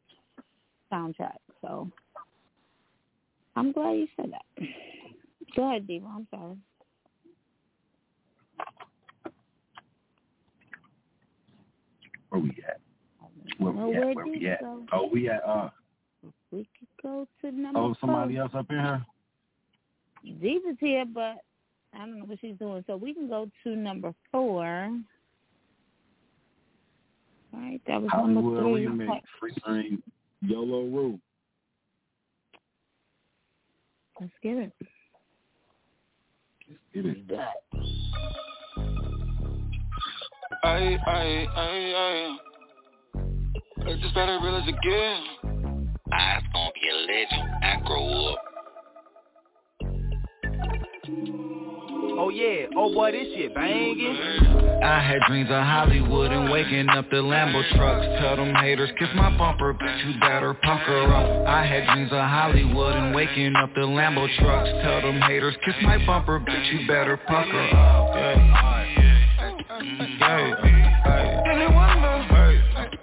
soundtrack. 0.93 1.39
So 1.61 1.91
I'm 3.57 3.73
glad 3.73 3.93
you 3.93 4.07
said 4.17 4.33
that. 4.33 4.67
Go 5.57 5.69
ahead, 5.69 5.87
Diva. 5.87 6.07
I'm 6.07 6.27
sorry. 6.31 6.57
Where 12.31 12.41
we 12.43 12.51
at? 12.69 12.81
Where 13.59 13.73
we 13.73 13.97
at? 13.97 14.15
Where 14.15 14.27
we 14.27 14.49
at? 14.49 14.61
Oh, 14.93 15.09
we 15.13 15.29
at 15.29 15.43
uh 15.47 15.71
We 16.51 16.69
could 16.79 16.89
go 17.03 17.27
to 17.41 17.51
number 17.51 17.81
oh 17.81 17.95
somebody 18.01 18.35
four. 18.35 18.43
else 18.43 18.53
up 18.55 18.67
in 18.71 18.77
here? 18.79 19.07
Diva's 20.41 20.77
here, 20.81 21.05
but 21.07 21.39
I 21.95 21.99
don't 21.99 22.19
know 22.19 22.25
what 22.27 22.39
she's 22.41 22.57
doing. 22.59 22.85
So 22.87 22.97
we 22.97 23.15
can 23.15 23.29
go 23.29 23.49
to 23.65 23.77
number 23.77 24.15
four. 24.31 24.91
All 27.55 27.61
right, 27.61 27.81
that 27.87 28.03
was 28.03 28.11
number 28.15 28.41
Hollywood 28.43 28.63
three. 28.63 29.07
remix 29.07 29.21
featuring 29.41 30.03
Yolo 30.43 30.85
Roo. 30.87 31.19
Let's 34.21 34.33
get 34.43 34.57
it. 34.57 34.73
Let's 36.69 36.81
get 36.95 37.07
it. 37.07 37.19
Ay, 40.65 40.99
I, 41.07 41.47
ay, 41.57 41.95
ay. 41.97 42.37
I 43.87 43.95
just 44.01 44.15
better 44.15 44.39
realize 44.43 44.69
again. 44.69 45.23
I's 46.13 46.43
gonna 46.53 46.71
be 46.75 46.89
a 46.89 46.95
legend. 47.07 47.49
I 47.63 47.81
grow 47.87 48.33
up. 48.33 48.39
Oh 52.21 52.31
yeah, 52.31 52.67
oh 52.75 52.93
boy, 52.93 53.13
this 53.13 53.29
shit 53.37 53.55
banging. 53.55 54.19
I 54.83 54.99
had 55.01 55.21
dreams 55.29 55.51
of 55.51 55.63
Hollywood 55.63 56.33
and 56.33 56.51
waking 56.51 56.89
up 56.89 57.09
the 57.11 57.19
Lambo 57.19 57.63
trucks. 57.77 58.05
Tell 58.21 58.35
them 58.35 58.53
haters, 58.57 58.91
kiss 58.99 59.07
my 59.15 59.39
bumper, 59.39 59.73
bitch, 59.73 60.05
you 60.05 60.19
better 60.19 60.53
pucker 60.55 61.13
up. 61.15 61.47
I 61.47 61.65
had 61.65 61.87
dreams 61.95 62.11
of 62.11 62.19
Hollywood 62.19 62.97
and 62.97 63.15
waking 63.15 63.55
up 63.55 63.73
the 63.73 63.83
Lambo 63.83 64.27
trucks. 64.41 64.69
Tell 64.83 65.01
them 65.01 65.21
haters, 65.21 65.55
kiss 65.65 65.77
my 65.83 66.05
bumper, 66.07 66.41
bitch, 66.41 66.73
you 66.73 66.89
better 66.89 67.17
pucker 67.19 67.61
up. 67.61 68.17
Yeah. 68.17 68.49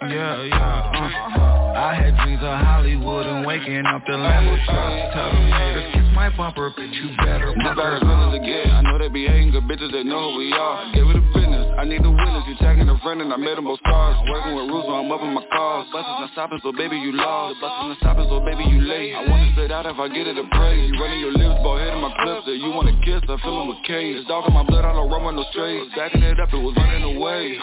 Yeah, 0.02 0.44
yeah, 0.44 0.44
yeah. 0.44 0.92
Uh. 0.94 1.56
I 1.76 1.94
had 1.94 2.18
dreams 2.18 2.42
of 2.42 2.66
Hollywood 2.66 3.28
waking 3.46 3.86
up 3.86 4.02
the 4.06 4.14
Lambo 4.14 4.58
trucks. 4.66 5.14
Tell 5.14 5.30
them 5.30 5.52
haters, 5.52 5.94
kiss 5.94 6.08
my 6.14 6.30
bumper, 6.36 6.72
bitch, 6.72 6.94
you 6.94 7.16
better 7.18 7.54
pucker 7.62 7.76
better 7.76 7.98
up. 7.98 8.02
feelings 8.02 8.36
again. 8.42 8.72
I 8.72 8.82
know 8.82 8.98
they 8.98 9.10
be 9.10 9.28
hating 9.28 9.52
good 9.52 9.64
bitches 9.70 9.92
that 9.92 10.06
know 10.06 10.34
who 10.34 10.38
we 10.40 10.54
are. 10.54 10.92
Give 10.94 11.08
it 11.10 11.18
a 11.18 11.26
business. 11.34 11.66
I 11.78 11.84
need 11.84 12.02
the 12.04 12.10
witness. 12.10 12.44
You 12.48 12.56
tagging 12.60 12.90
a 12.90 12.98
friend 13.00 13.22
and 13.22 13.32
I 13.32 13.38
made 13.38 13.58
them 13.58 13.66
both 13.66 13.80
stars. 13.80 14.18
Working 14.30 14.56
with 14.56 14.68
rules, 14.72 14.86
so 14.88 14.94
I'm 14.96 15.12
up 15.12 15.22
in 15.22 15.34
my 15.34 15.46
cars. 15.52 15.88
Buses 15.94 16.16
not 16.20 16.32
stopping, 16.34 16.60
so 16.64 16.72
baby 16.72 16.98
you 16.98 17.12
lost. 17.14 17.60
The 17.60 17.68
buses 17.68 17.86
not 17.94 17.98
stopping, 18.00 18.28
so 18.32 18.40
baby 18.42 18.64
you 18.66 18.82
late. 18.82 19.14
I 19.14 19.28
wanna 19.30 19.52
spit 19.54 19.72
out 19.72 19.86
if 19.86 20.00
I 20.00 20.08
get 20.10 20.26
it 20.26 20.36
to 20.40 20.46
break. 20.56 20.80
You 20.82 20.96
running 20.98 21.20
your 21.20 21.36
lips, 21.36 21.62
ball 21.62 21.78
hitting 21.78 22.02
my 22.02 22.12
clips. 22.24 22.48
That 22.48 22.58
you 22.58 22.72
wanna 22.72 22.96
kiss, 23.04 23.22
I 23.30 23.38
feel 23.44 23.62
'em 23.62 23.68
with 23.68 23.84
K. 23.84 24.16
It's 24.18 24.28
dog 24.28 24.48
in 24.48 24.54
my 24.54 24.64
blood, 24.64 24.86
I 24.86 24.94
don't 24.94 25.10
run 25.12 25.24
with 25.26 25.36
no 25.36 25.44
strays. 25.52 25.92
Backing 25.96 26.24
it 26.24 26.40
up, 26.40 26.54
it 26.54 26.58
was 26.58 26.76
running 26.76 27.04
away. 27.16 27.60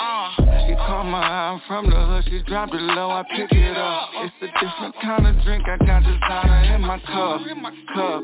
She 0.69 0.75
called 0.77 1.09
my 1.09 1.25
eye, 1.25 1.57
I'm 1.57 1.61
from 1.67 1.89
the 1.89 1.97
hood. 1.97 2.25
She 2.29 2.43
dropped 2.45 2.75
it 2.75 2.83
low, 2.83 3.11
I 3.11 3.25
pick 3.25 3.51
it 3.51 3.77
up. 3.77 4.11
It's 4.23 4.35
a 4.43 4.49
different 4.61 4.95
kind 5.01 5.27
of 5.27 5.43
drink. 5.43 5.67
I 5.73 5.79
got 5.79 6.03
powder 6.21 6.75
in 6.75 6.83
my 6.83 6.99
cup. 6.99 7.41
Cup. 7.95 8.23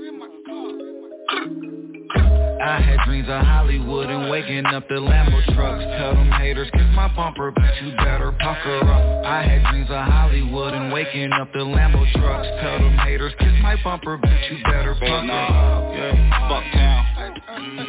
I 2.60 2.80
had 2.82 2.98
dreams 3.06 3.26
of 3.30 3.42
Hollywood 3.42 4.10
and 4.10 4.30
waking 4.30 4.66
up 4.66 4.86
the 4.88 4.96
Lambo 4.96 5.42
trucks. 5.54 5.82
Tell 5.96 6.12
them 6.12 6.30
haters, 6.32 6.68
kiss 6.74 6.82
my 6.92 7.08
bumper, 7.16 7.50
bitch, 7.52 7.82
you 7.82 7.96
better 7.96 8.32
pucker 8.32 8.80
up. 8.80 9.24
I 9.24 9.44
had 9.44 9.64
dreams 9.70 9.88
of 9.88 10.04
Hollywood 10.04 10.74
and 10.74 10.92
waking 10.92 11.32
up 11.32 11.50
the 11.54 11.60
Lambo 11.60 12.04
trucks. 12.12 12.48
Tell 12.60 12.80
them 12.80 12.98
haters, 12.98 13.32
kiss 13.38 13.54
my 13.62 13.82
bumper, 13.82 14.18
bitch, 14.18 14.50
you 14.50 14.62
better 14.64 14.94
pucker 14.94 15.32
up. 15.32 15.94
Yeah. 15.94 16.48
Fuck 16.50 16.64
town. 16.74 17.06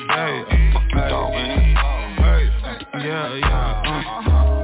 Hey, 0.10 0.72
Fuck 0.72 0.84
you, 0.89 1.10
dog, 1.10 1.34
man. 1.34 1.76
yeah, 2.93 3.36
yeah. 3.36 3.89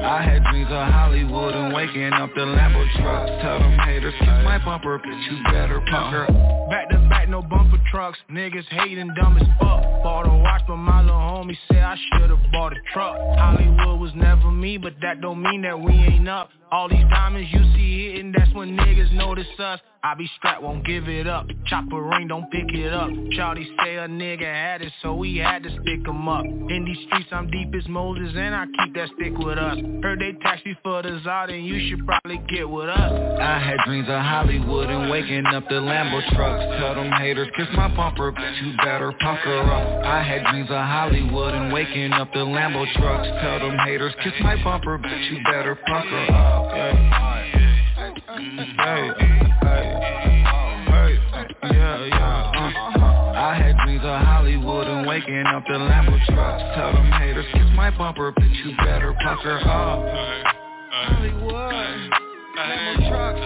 I 0.06 0.22
had 0.22 0.44
dreams 0.44 0.70
of 0.70 0.94
Hollywood 0.94 1.56
and 1.56 1.74
waking 1.74 2.14
up 2.14 2.30
the 2.36 2.42
Lambo 2.42 2.86
trucks. 3.02 3.32
Tell 3.42 3.58
them 3.58 3.78
haters, 3.80 4.14
kiss 4.20 4.28
my 4.44 4.64
bumper, 4.64 5.00
bitch, 5.00 5.32
you 5.32 5.44
better 5.52 5.82
pucker 5.90 6.26
up. 6.26 6.70
Back 6.70 6.90
to 6.92 6.98
back, 7.10 7.28
no 7.28 7.42
bumper 7.42 7.82
trucks. 7.92 8.20
Niggas 8.30 8.66
hating 8.70 9.14
dumb 9.20 9.38
as 9.38 9.48
fuck. 9.60 9.82
Bought 10.04 10.28
a 10.28 10.38
watch, 10.44 10.62
but 10.68 10.78
my 10.78 11.02
little 11.02 11.18
homie 11.18 11.58
said 11.68 11.82
I 11.82 11.98
should've 12.14 12.38
bought 12.52 12.74
a 12.74 12.80
truck. 12.94 13.18
Hollywood 13.36 14.00
was 14.00 14.12
never 14.16 14.52
me, 14.52 14.78
but 14.78 14.94
that 15.02 15.22
don't 15.22 15.42
mean 15.42 15.64
that 15.64 15.80
we 15.80 15.94
ain't 15.94 16.30
up. 16.30 16.50
All 16.76 16.90
these 16.90 17.06
diamonds 17.10 17.48
you 17.54 17.64
see 17.74 18.12
hitting, 18.12 18.34
that's 18.38 18.54
when 18.54 18.76
niggas 18.76 19.14
notice 19.14 19.48
us. 19.60 19.80
I 20.04 20.14
be 20.14 20.30
strapped, 20.36 20.62
won't 20.62 20.86
give 20.86 21.08
it 21.08 21.26
up. 21.26 21.48
Chopper 21.68 22.04
ring, 22.04 22.28
don't 22.28 22.52
pick 22.52 22.66
it 22.74 22.94
up. 22.94 23.10
Charlie 23.32 23.68
say 23.82 23.96
a 23.96 24.08
nigga 24.10 24.44
had 24.44 24.82
it, 24.82 24.92
so 25.02 25.16
we 25.16 25.38
had 25.38 25.64
to 25.64 25.70
stick 25.70 26.06
'em 26.06 26.28
up. 26.28 26.44
In 26.44 26.84
these 26.86 27.00
streets, 27.08 27.30
I'm 27.32 27.50
deep 27.50 27.74
as 27.74 27.88
Moses, 27.88 28.36
and 28.36 28.54
I 28.54 28.66
keep 28.66 28.94
that 28.94 29.10
stick 29.16 29.38
with 29.38 29.58
us. 29.58 29.80
Heard 30.04 30.20
they 30.20 30.34
tax 30.44 30.66
me 30.66 30.76
for 30.84 31.02
the 31.02 31.22
Zod, 31.26 31.50
and 31.50 31.66
you 31.66 31.80
should 31.88 32.06
probably 32.06 32.40
get 32.50 32.70
with 32.70 32.90
us. 32.90 33.40
I 33.40 33.58
had 33.58 33.78
dreams 33.86 34.10
of 34.10 34.22
Hollywood 34.22 34.90
and 34.90 35.10
waking 35.10 35.46
up 35.48 35.68
the 35.70 35.76
Lambo 35.76 36.22
trucks. 36.36 36.62
Tell 36.78 36.94
them 36.94 37.10
haters, 37.14 37.48
kiss 37.56 37.70
my 37.72 37.88
bumper, 37.88 38.34
bitch, 38.34 38.62
you 38.62 38.76
better 38.84 39.14
pucker 39.14 39.60
up. 39.60 40.06
I 40.06 40.22
had 40.22 40.46
dreams 40.52 40.70
of 40.70 40.86
Hollywood 40.86 41.54
and 41.56 41.72
waking 41.72 42.12
up 42.12 42.34
the 42.34 42.46
Lambo 42.46 42.86
trucks. 42.94 43.28
Tell 43.42 43.60
them 43.60 43.78
haters, 43.80 44.14
kiss 44.22 44.34
my 44.42 44.62
bumper, 44.62 45.00
bitch, 45.00 45.32
you 45.32 45.42
better 45.46 45.74
hey, 45.88 45.94
waking 45.94 46.36
up 46.36 46.65
up 55.56 55.64
the 55.68 55.74
Lambo 55.74 56.26
trucks. 56.26 56.64
Tell 56.76 56.92
them 56.92 57.12
haters, 57.12 57.46
kiss 57.54 57.64
my 57.76 57.90
bumper 57.98 58.32
Bitch, 58.34 58.66
you 58.66 58.76
better 58.78 59.16
pucker 59.24 59.58
up. 59.60 60.04
Hollywood 60.92 61.74
Lambo 62.58 63.10
trucks. 63.10 63.40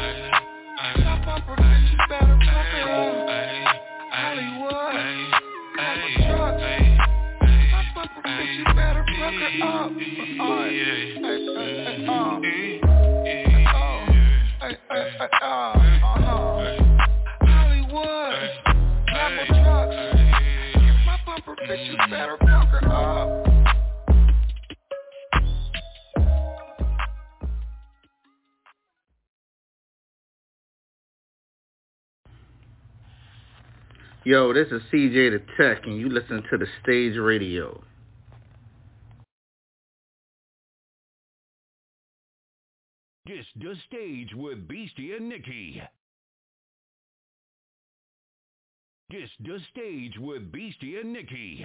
Kiss 0.95 1.03
my 1.05 1.21
bumper 1.23 1.55
Bitch, 1.61 1.91
you 1.91 1.97
better 2.09 2.37
pucker 2.45 2.89
up. 2.89 3.29
Hollywood 4.11 4.95
Lambo 5.77 6.07
trucks. 6.25 6.63
Kiss 7.41 7.63
my 7.71 7.83
bumper 7.93 8.21
Bitch, 8.25 8.57
you 8.57 8.65
better 8.73 9.05
pucker 9.19 9.51
up. 9.63 9.91
Uh, 10.39 10.55
uh, 11.21 12.85
uh, 12.85 12.88
Yo, 34.25 34.53
this 34.53 34.67
is 34.67 34.81
CJ 34.91 35.31
the 35.31 35.41
Tech, 35.57 35.85
and 35.85 35.97
you 35.97 36.09
listen 36.09 36.43
to 36.51 36.57
the 36.57 36.67
Stage 36.83 37.17
Radio. 37.17 37.81
This 43.29 43.45
the 43.57 43.75
stage 43.85 44.29
with 44.33 44.67
Beastie 44.67 45.13
and 45.13 45.29
Nikki. 45.29 45.79
This 49.11 49.29
the 49.45 49.59
stage 49.71 50.13
with 50.17 50.51
Beastie 50.51 50.97
and 50.97 51.13
Nikki. 51.13 51.63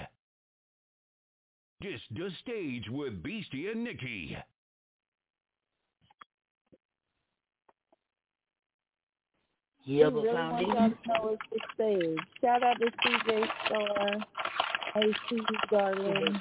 This 1.81 2.03
the 2.11 2.29
stage 2.43 2.85
with 2.91 3.23
Beastie 3.23 3.69
and 3.69 3.83
Nikki. 3.83 4.37
Yeah, 9.87 10.11
but 10.11 10.23
really 10.23 10.67
want 10.67 11.03
to 11.03 11.09
know 11.09 11.39
the 11.51 11.61
stage. 11.73 12.19
Shout 12.43 12.63
out 12.63 12.77
to 12.79 12.91
CJ 12.91 13.49
Star, 13.65 14.17
AC 14.97 15.41
Garland. 15.71 16.41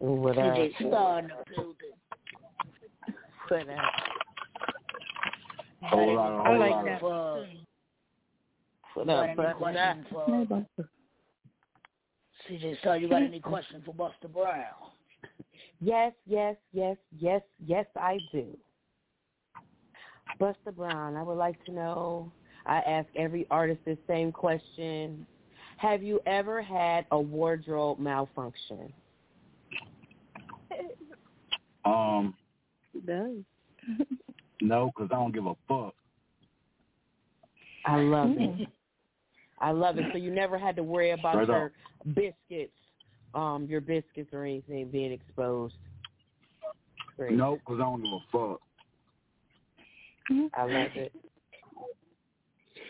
What? 0.00 0.34
CJ 0.34 0.74
Star 0.78 1.20
in 1.20 1.28
the 1.28 1.34
building. 1.54 1.97
What 3.48 3.68
up? 3.68 3.78
Whole 5.82 6.14
lot, 6.14 6.32
a 6.32 6.36
I 6.36 6.46
whole 6.48 6.58
like 6.58 6.70
lot. 6.70 6.84
that. 6.84 7.02
of- 7.02 7.46
What 8.94 9.06
got 9.06 9.18
up, 9.18 9.24
any 9.24 10.04
for 10.10 10.66
CJ 12.48 12.76
so 12.82 12.92
You 12.94 13.08
got 13.08 13.22
any 13.22 13.40
question 13.40 13.82
for 13.84 13.94
Busta 13.94 14.32
Brown? 14.32 14.64
Yes, 15.80 16.12
yes, 16.26 16.56
yes, 16.72 16.96
yes, 17.18 17.42
yes, 17.64 17.86
I 17.96 18.18
do. 18.32 18.56
Busta 20.40 20.74
Brown, 20.74 21.16
I 21.16 21.22
would 21.22 21.36
like 21.38 21.62
to 21.66 21.72
know, 21.72 22.32
I 22.66 22.78
ask 22.80 23.08
every 23.16 23.46
artist 23.50 23.80
the 23.84 23.96
same 24.06 24.30
question. 24.32 25.26
Have 25.78 26.02
you 26.02 26.20
ever 26.26 26.60
had 26.60 27.06
a 27.12 27.18
wardrobe 27.18 27.98
malfunction? 27.98 28.92
Um, 31.84 32.34
It 32.98 33.06
does. 33.06 34.06
no, 34.60 34.86
because 34.94 35.08
I 35.12 35.14
don't 35.16 35.32
give 35.32 35.46
a 35.46 35.54
fuck. 35.66 35.94
I 37.86 37.96
love 37.96 38.30
it. 38.36 38.68
I 39.60 39.70
love 39.70 39.98
it. 39.98 40.04
So 40.12 40.18
you 40.18 40.30
never 40.30 40.58
had 40.58 40.76
to 40.76 40.82
worry 40.82 41.10
about 41.10 41.34
Straight 41.34 41.48
your 41.48 41.66
up. 41.66 41.72
biscuits, 42.14 42.72
um, 43.34 43.66
your 43.68 43.80
biscuits 43.80 44.30
or 44.32 44.44
anything 44.44 44.88
being 44.90 45.12
exposed. 45.12 45.74
Great. 47.16 47.32
No, 47.32 47.56
because 47.56 47.76
I 47.76 47.84
don't 47.84 48.02
give 48.02 48.12
a 48.12 48.20
fuck. 48.30 48.60
I 50.54 50.62
love 50.62 50.90
it. 50.94 51.12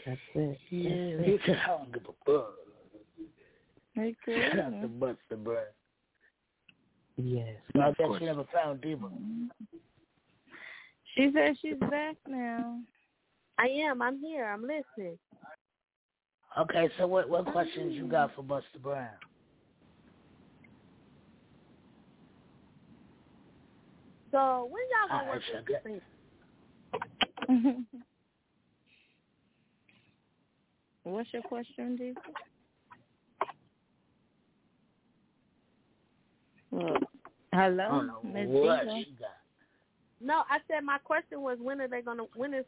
That's 0.04 0.18
it. 0.34 0.59
Yeah, 0.70 1.54
I 1.64 1.66
don't 1.68 1.92
give 1.92 2.02
a 2.04 2.14
fuck. 2.26 2.54
Hey, 3.94 4.14
Shout 4.26 4.59
out 4.61 4.80
to 4.82 4.88
Busta 4.88 5.42
Brown. 5.42 5.64
Yes. 7.16 7.56
I 7.74 7.90
guess 7.98 8.09
you 8.20 8.26
never 8.26 8.44
found 8.54 8.80
Diva. 8.80 9.09
She 11.14 11.30
says 11.34 11.56
she's 11.61 11.76
back 11.90 12.16
now. 12.28 12.78
I 13.59 13.66
am. 13.66 14.02
I'm 14.02 14.20
here. 14.20 14.46
I'm 14.46 14.62
listening. 14.62 15.18
Okay, 16.59 16.88
so 16.98 17.06
what 17.06 17.28
what 17.28 17.46
questions 17.46 17.92
you 17.94 18.06
got 18.06 18.34
for 18.34 18.42
Busta 18.42 18.80
Brown? 18.82 19.09
So 24.30 24.68
when 24.70 24.82
y'all 24.90 25.09
gonna 25.09 25.24
I 25.24 25.34
work 25.34 25.42
with 25.54 25.66
got- 25.66 25.84
this? 25.84 26.02
What's 31.04 31.32
your 31.32 31.42
question, 31.42 31.96
D? 31.96 32.12
Well, 36.70 36.96
hello, 37.54 37.84
I 37.84 37.88
don't 37.88 38.06
know 38.09 38.20
Miss 38.22 38.46
what 38.48 38.80
Diva? 38.84 38.94
she 39.04 39.14
got. 39.18 39.38
No, 40.20 40.42
I 40.50 40.58
said 40.68 40.82
my 40.84 40.98
question 40.98 41.40
was 41.40 41.58
when 41.60 41.80
are 41.80 41.88
they 41.88 42.02
gonna 42.02 42.24
when 42.34 42.54
is 42.54 42.64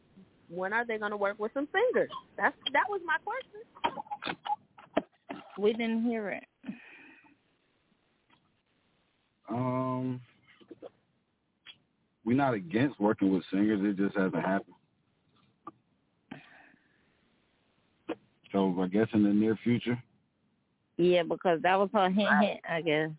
when 0.49 0.73
are 0.73 0.85
they 0.85 0.97
gonna 0.97 1.17
work 1.17 1.37
with 1.39 1.51
some 1.53 1.67
singers? 1.71 2.09
That's 2.37 2.55
that 2.73 2.85
was 2.89 3.01
my 3.05 3.17
question. 3.23 4.35
We 5.57 5.73
didn't 5.73 6.03
hear 6.03 6.29
it. 6.29 6.43
Um, 9.49 10.21
we're 12.23 12.37
not 12.37 12.53
against 12.53 12.99
working 12.99 13.33
with 13.33 13.43
singers. 13.51 13.79
It 13.83 13.97
just 13.97 14.15
hasn't 14.15 14.35
happened. 14.45 14.75
So 18.53 18.75
I 18.81 18.87
guess 18.87 19.07
in 19.13 19.23
the 19.23 19.29
near 19.29 19.57
future, 19.63 20.01
Yeah, 20.97 21.23
because 21.23 21.61
that 21.63 21.77
was 21.79 21.89
her 21.93 22.09
hint, 22.09 22.29
hint, 22.41 22.59
I 22.69 22.81
guess. 22.81 23.09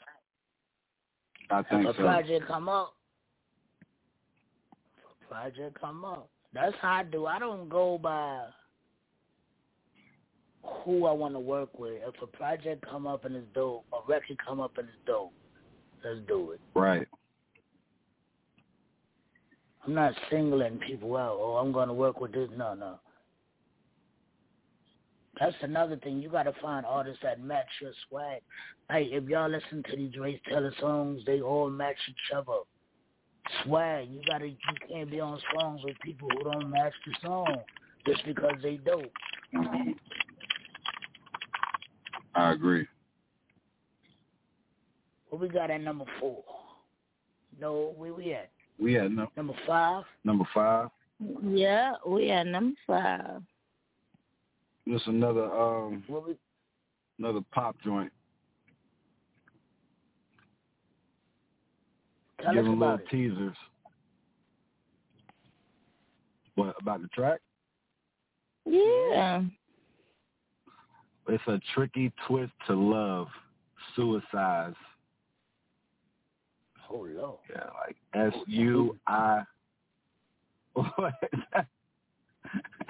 I 1.50 1.62
think 1.62 1.86
If 1.86 1.94
a 1.94 1.96
so. 1.98 2.02
project 2.02 2.46
come 2.46 2.68
up, 2.68 2.88
if 2.88 2.90
a 2.90 3.01
project 5.32 5.80
come 5.80 6.04
up. 6.04 6.28
That's 6.54 6.76
how 6.80 6.92
I 6.92 7.04
do. 7.04 7.26
I 7.26 7.38
don't 7.38 7.68
go 7.68 7.98
by 7.98 8.44
who 10.84 11.06
I 11.06 11.12
want 11.12 11.34
to 11.34 11.40
work 11.40 11.78
with. 11.78 11.94
If 12.06 12.20
a 12.22 12.26
project 12.26 12.84
come 12.88 13.06
up 13.06 13.24
and 13.24 13.34
it's 13.34 13.46
dope, 13.54 13.84
a 13.92 14.06
record 14.08 14.36
come 14.44 14.60
up 14.60 14.78
and 14.78 14.88
it's 14.88 14.98
dope, 15.06 15.32
let's 16.04 16.20
do 16.28 16.52
it. 16.52 16.60
Right. 16.74 17.06
I'm 19.84 19.94
not 19.94 20.14
singling 20.30 20.78
people 20.86 21.16
out. 21.16 21.38
Oh, 21.40 21.56
I'm 21.56 21.72
going 21.72 21.88
to 21.88 21.94
work 21.94 22.20
with 22.20 22.32
this. 22.32 22.48
No, 22.56 22.74
no. 22.74 23.00
That's 25.40 25.56
another 25.62 25.96
thing. 25.96 26.20
You 26.20 26.28
got 26.28 26.44
to 26.44 26.52
find 26.62 26.86
artists 26.86 27.20
that 27.22 27.42
match 27.42 27.66
your 27.80 27.92
swag. 28.08 28.42
Like 28.88 29.06
if 29.10 29.28
y'all 29.28 29.50
listen 29.50 29.82
to 29.90 29.96
these 29.96 30.16
Race 30.18 30.38
Taylor 30.48 30.72
songs, 30.78 31.22
they 31.26 31.40
all 31.40 31.70
match 31.70 31.96
each 32.08 32.36
other. 32.36 32.58
Swag. 33.64 34.08
You 34.10 34.20
gotta. 34.28 34.48
You 34.48 34.56
can't 34.88 35.10
be 35.10 35.20
on 35.20 35.38
songs 35.54 35.80
with 35.84 35.96
people 36.02 36.28
who 36.30 36.50
don't 36.50 36.70
match 36.70 36.92
the 37.06 37.12
song 37.26 37.56
just 38.06 38.24
because 38.24 38.54
they 38.62 38.76
dope. 38.76 39.12
I 42.34 42.52
agree. 42.52 42.86
What 45.28 45.40
we 45.40 45.48
got 45.48 45.70
at 45.70 45.80
number 45.80 46.04
four? 46.20 46.42
No, 47.60 47.94
where 47.96 48.12
we 48.12 48.32
at? 48.32 48.50
We 48.78 48.94
had 48.94 49.12
no, 49.12 49.28
Number 49.36 49.54
five. 49.66 50.04
number 50.24 50.44
five. 50.52 50.88
Yeah, 51.44 51.94
we 52.06 52.30
at 52.30 52.46
number 52.46 52.76
five. 52.86 53.42
Just 54.88 55.06
another 55.06 55.44
um 55.44 56.02
What 56.08 56.26
we? 56.26 56.36
another 57.18 57.40
pop 57.52 57.76
joint. 57.84 58.12
Tell 62.42 62.54
Give 62.54 62.64
us 62.64 62.70
them 62.70 62.78
little 62.80 62.94
about 62.94 63.00
it. 63.00 63.08
teasers. 63.10 63.56
What 66.54 66.74
about 66.80 67.02
the 67.02 67.08
track? 67.08 67.40
Yeah. 68.66 69.42
It's 71.28 71.42
a 71.46 71.60
tricky 71.74 72.12
twist 72.26 72.52
to 72.66 72.74
love. 72.74 73.28
Suicides. 73.96 74.76
Oh 76.90 77.06
Lord. 77.14 77.38
Yeah, 77.50 77.64
like 77.86 77.96
S 78.14 78.34
U 78.46 78.98
I. 79.06 79.42
What? 80.74 81.14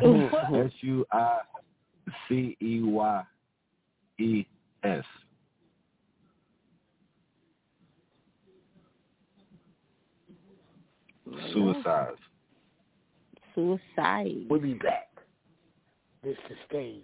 S 0.04 0.70
U 0.80 1.04
I 1.12 1.38
C 2.28 2.56
E 2.60 2.80
Y 2.82 3.22
E 4.18 4.46
S. 4.84 5.04
Suicides. 11.52 12.18
Suicide. 13.54 14.46
We'll 14.48 14.60
be 14.60 14.74
back. 14.74 15.08
This 16.22 16.36
the 16.48 16.54
stage. 16.68 17.02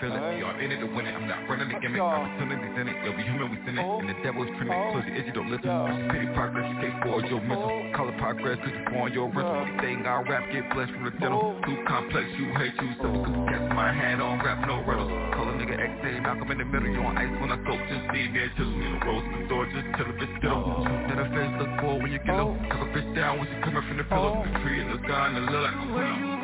Feeling. 0.00 0.22
You 0.38 0.46
are 0.46 0.58
in 0.60 0.70
it 0.70 0.78
to 0.80 0.88
win 0.90 1.06
it. 1.06 1.14
I'm 1.14 1.28
not 1.28 1.46
running 1.48 1.68
the 1.68 1.78
gimmick. 1.78 2.00
Opportunities 2.00 2.74
in 2.78 2.86
it. 2.88 2.96
You'll 3.04 3.18
be 3.18 3.22
human, 3.22 3.50
we 3.50 3.58
sin 3.66 3.78
it. 3.78 3.84
Oh. 3.84 4.00
And 4.00 4.08
the 4.08 4.18
devil 4.22 4.42
is 4.42 4.50
trimming. 4.56 4.74
Oh. 4.74 4.94
Close 4.94 5.06
your 5.06 5.16
ears, 5.18 5.26
you 5.26 5.34
don't 5.34 5.50
listen. 5.50 5.68
Just 5.68 6.02
pity 6.14 6.28
progress, 6.34 6.66
you 6.70 6.78
can't 6.82 6.96
forward 7.02 7.26
your 7.30 7.42
mental. 7.42 7.70
Oh. 7.70 7.96
Color 7.96 8.14
progress, 8.18 8.58
cause 8.62 8.74
you 8.74 8.82
born 8.90 9.12
your 9.12 9.28
rental. 9.28 9.58
Anything 9.58 10.06
I 10.06 10.22
rap, 10.22 10.44
get 10.50 10.64
blessed 10.72 10.92
from 10.94 11.04
the 11.04 11.14
dental. 11.18 11.58
Too 11.66 11.76
complex, 11.86 12.26
you 12.38 12.46
hate 12.54 12.76
you. 12.78 12.90
So 13.02 13.08
cause 13.10 13.38
cats 13.50 13.68
my 13.74 13.90
hand 13.92 14.22
on 14.22 14.38
rap, 14.40 14.62
no 14.66 14.82
riddles. 14.86 15.10
Call 15.34 15.50
a 15.50 15.54
nigga 15.58 15.76
X-A, 15.76 16.22
Malcolm 16.22 16.50
in 16.50 16.58
the 16.58 16.68
middle. 16.68 16.88
You 16.88 17.02
on 17.02 17.18
ice 17.18 17.34
when 17.42 17.50
I 17.50 17.58
go, 17.62 17.74
just 17.90 18.04
see 18.14 18.26
me 18.30 18.38
and 18.46 18.52
chisel. 18.54 18.74
In 18.74 18.90
the 18.94 19.00
rose 19.06 19.26
in 19.26 19.34
the 19.42 19.46
door, 19.50 19.64
just 19.70 19.88
tell 19.98 20.08
if 20.08 20.18
it's 20.22 20.34
still. 20.38 20.62
Then 21.10 21.18
a 21.18 21.26
face 21.30 21.54
look 21.58 21.72
for 21.82 21.94
when 21.98 22.10
you 22.14 22.22
get 22.22 22.34
low. 22.38 22.54
Cover 22.70 22.88
bitch 22.94 23.08
down 23.14 23.38
when 23.38 23.46
she 23.50 23.56
coming 23.66 23.84
from 23.86 23.96
the 23.98 24.06
pillow. 24.06 24.42
The 24.46 24.52
tree 24.62 24.80
in 24.80 24.88
the 24.88 24.98
sky 25.04 25.26
and 25.28 25.36
the 25.36 25.42
look 25.50 25.62
like 25.66 25.74
a 25.74 26.37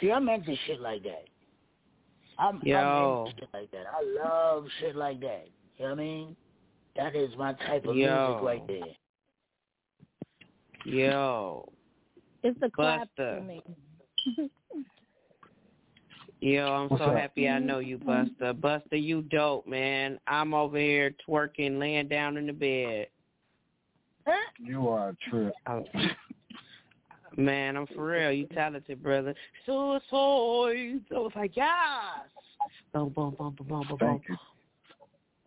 See, 0.00 0.10
I'm 0.10 0.28
into 0.28 0.54
shit 0.66 0.80
like 0.80 1.02
that. 1.04 1.24
I'm, 2.38 2.60
Yo. 2.62 2.76
I'm 2.76 3.26
into 3.26 3.40
shit 3.40 3.48
like 3.52 3.70
that. 3.72 3.84
I 3.92 4.24
love 4.24 4.66
shit 4.80 4.96
like 4.96 5.20
that. 5.20 5.48
You 5.76 5.84
know 5.84 5.90
what 5.90 6.00
I 6.00 6.02
mean? 6.02 6.36
That 6.96 7.16
is 7.16 7.30
my 7.36 7.52
type 7.54 7.84
of 7.86 7.96
Yo. 7.96 8.28
music 8.28 8.44
right 8.44 8.66
there. 8.66 8.94
Yo. 10.84 11.72
It's 12.42 12.58
the 12.60 12.70
clap 12.70 13.08
Busta. 13.18 13.38
for 13.38 13.44
me. 13.44 13.62
Yo, 16.40 16.72
I'm 16.72 16.88
What's 16.88 17.02
so 17.02 17.10
up? 17.10 17.16
happy 17.16 17.48
I 17.48 17.58
know 17.58 17.80
you, 17.80 17.98
Busta. 17.98 18.54
Busta, 18.54 19.02
you 19.02 19.22
dope, 19.22 19.66
man. 19.66 20.20
I'm 20.28 20.54
over 20.54 20.78
here 20.78 21.12
twerking, 21.28 21.80
laying 21.80 22.06
down 22.06 22.36
in 22.36 22.46
the 22.46 22.52
bed. 22.52 23.08
You 24.58 24.88
are 24.88 25.10
a 25.10 25.30
trip. 25.30 25.52
Oh. 25.66 25.84
Oh, 27.38 27.42
man, 27.42 27.76
I'm 27.76 27.86
for 27.86 28.06
real. 28.06 28.32
You 28.32 28.46
talented, 28.46 29.02
brother. 29.02 29.34
Suicide. 29.64 30.02
I 30.12 31.18
was 31.18 31.32
like, 31.36 31.56
yes. 31.56 31.68
Boom, 32.92 33.10
boom, 33.10 33.34
boom, 33.38 33.54
boom, 33.56 33.66
boom, 33.68 33.68
boom, 33.68 33.86
boom. 33.88 33.98
Thank 33.98 34.22
you. 34.28 34.36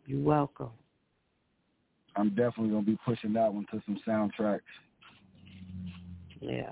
You're 0.05 0.23
welcome. 0.23 0.69
I'm 2.15 2.29
definitely 2.29 2.69
gonna 2.69 2.81
be 2.81 2.97
pushing 3.05 3.33
that 3.33 3.53
one 3.53 3.65
to 3.71 3.81
some 3.85 3.99
soundtracks. 4.07 4.61
Yeah. 6.41 6.71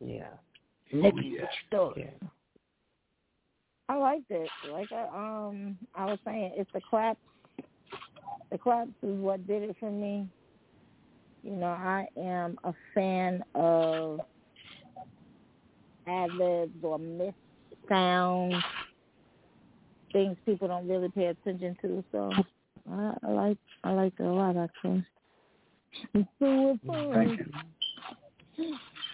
Yeah. 0.00 0.28
Nikki, 0.92 1.02
what 1.02 1.24
you 1.24 1.46
thought? 1.70 1.96
Yeah. 1.96 2.28
I 3.88 3.96
liked 3.96 4.30
it. 4.30 4.48
Like 4.72 4.90
I 4.90 5.04
um 5.14 5.78
I 5.94 6.06
was 6.06 6.18
saying, 6.24 6.52
it's 6.56 6.70
the 6.72 6.80
claps. 6.80 7.20
The 8.50 8.58
claps 8.58 8.90
is 9.02 9.18
what 9.18 9.46
did 9.46 9.62
it 9.62 9.76
for 9.78 9.90
me. 9.90 10.28
You 11.44 11.52
know, 11.56 11.66
I 11.66 12.06
am 12.16 12.58
a 12.64 12.72
fan 12.94 13.44
of 13.54 14.20
ad 16.06 16.32
libs 16.32 16.72
or 16.82 16.98
missed 16.98 17.34
sounds, 17.86 18.54
things 20.12 20.38
people 20.46 20.68
don't 20.68 20.88
really 20.88 21.10
pay 21.10 21.26
attention 21.26 21.76
to. 21.82 22.02
So 22.12 22.32
I, 22.90 23.14
I 23.22 23.30
like 23.30 23.58
I 23.84 23.92
like 23.92 24.14
it 24.18 24.22
a 24.22 24.32
lot 24.32 24.56
actually. 24.56 25.04
So 26.40 26.78
Thank 27.12 27.38
you. 27.38 27.46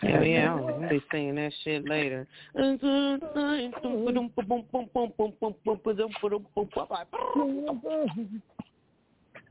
Hell 0.02 0.24
yeah, 0.24 0.54
I'll 0.54 0.88
be 0.88 1.02
singing 1.10 1.34
that 1.34 1.52
shit 1.62 1.86
later. 1.86 2.26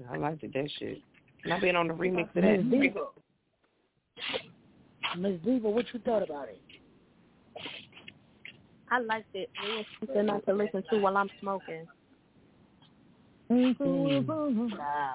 I 0.09 0.17
liked 0.17 0.43
it, 0.43 0.53
that 0.53 0.69
shit. 0.79 1.01
And 1.43 1.53
I've 1.53 1.61
been 1.61 1.75
on 1.75 1.87
the 1.87 1.93
remix 1.93 2.29
of 2.29 2.43
Miss 2.43 2.43
that. 2.43 2.69
Diva. 2.69 3.05
Miss 5.17 5.39
Diva, 5.43 5.69
what 5.69 5.85
you 5.93 5.99
thought 6.01 6.23
about 6.23 6.49
it? 6.49 6.61
I 8.91 8.99
liked 8.99 9.33
it. 9.33 9.49
It 9.63 9.75
was 9.75 9.85
something 9.99 10.25
not 10.25 10.45
to 10.45 10.53
listen 10.53 10.83
to 10.89 10.99
while 10.99 11.15
I'm 11.15 11.29
smoking. 11.39 11.87
Nah, 14.69 15.13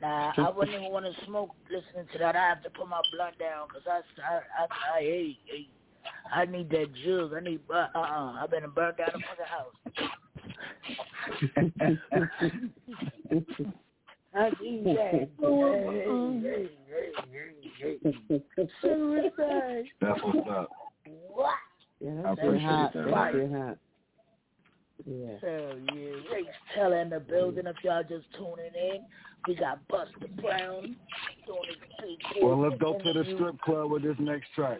nah, 0.00 0.32
I 0.36 0.50
wouldn't 0.50 0.76
even 0.76 0.90
want 0.90 1.06
to 1.06 1.12
smoke 1.26 1.50
listening 1.70 2.06
to 2.12 2.18
that. 2.18 2.36
I 2.36 2.48
have 2.48 2.62
to 2.62 2.70
put 2.70 2.88
my 2.88 3.00
blunt 3.12 3.38
down 3.38 3.68
because 3.68 3.82
I, 3.86 4.00
I, 4.22 4.40
I, 4.62 4.66
I, 4.96 5.00
hey, 5.00 5.38
hey, 5.46 5.68
I 6.32 6.44
need 6.46 6.70
that 6.70 6.94
juice. 6.94 7.32
I 7.34 7.40
need, 7.40 7.60
uh, 7.68 7.88
uh, 7.94 7.98
uh 7.98 8.32
I 8.42 8.46
better 8.50 8.68
burn 8.68 8.94
down 8.96 9.10
the 9.12 9.20
fucking 9.28 9.46
house. 9.50 9.74
Suicide. 18.82 19.84
That's 20.00 20.20
what's 20.22 20.48
up. 20.50 20.70
What? 21.30 21.54
Yeah, 22.00 22.10
I 22.10 22.22
that's 22.22 22.38
appreciate 22.38 22.62
hot. 22.62 22.92
that. 22.92 23.04
That 23.04 23.14
hot. 23.52 23.78
Yeah. 25.06 25.38
Hell 25.40 25.78
yeah. 25.94 26.34
Race 26.34 26.46
Taylor 26.74 27.00
in 27.00 27.10
the 27.10 27.20
building 27.20 27.66
if 27.66 27.76
y'all 27.84 28.02
just 28.02 28.26
tuning 28.34 28.74
in. 28.74 29.04
We 29.46 29.54
got 29.54 29.78
Busta 29.88 30.28
Brown 30.40 30.96
doing 31.46 31.68
his 31.68 31.76
big 32.00 32.42
Well, 32.42 32.60
let's 32.60 32.80
go 32.80 32.98
to 32.98 33.12
the 33.12 33.24
strip 33.34 33.60
club 33.60 33.90
with 33.90 34.02
this 34.02 34.16
next 34.18 34.48
track. 34.54 34.78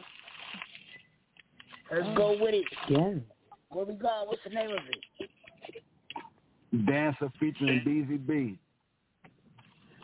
Let's 1.92 2.09
go 2.16 2.36
with 2.40 2.54
it. 2.54 2.64
Yeah. 2.88 3.14
Where 3.70 3.84
we 3.84 3.94
going? 3.94 4.26
What's 4.26 4.42
the 4.44 4.50
name 4.50 4.70
of 4.70 4.78
it? 4.88 6.86
Dancer 6.86 7.30
featuring 7.38 7.80
BZB. 7.86 8.59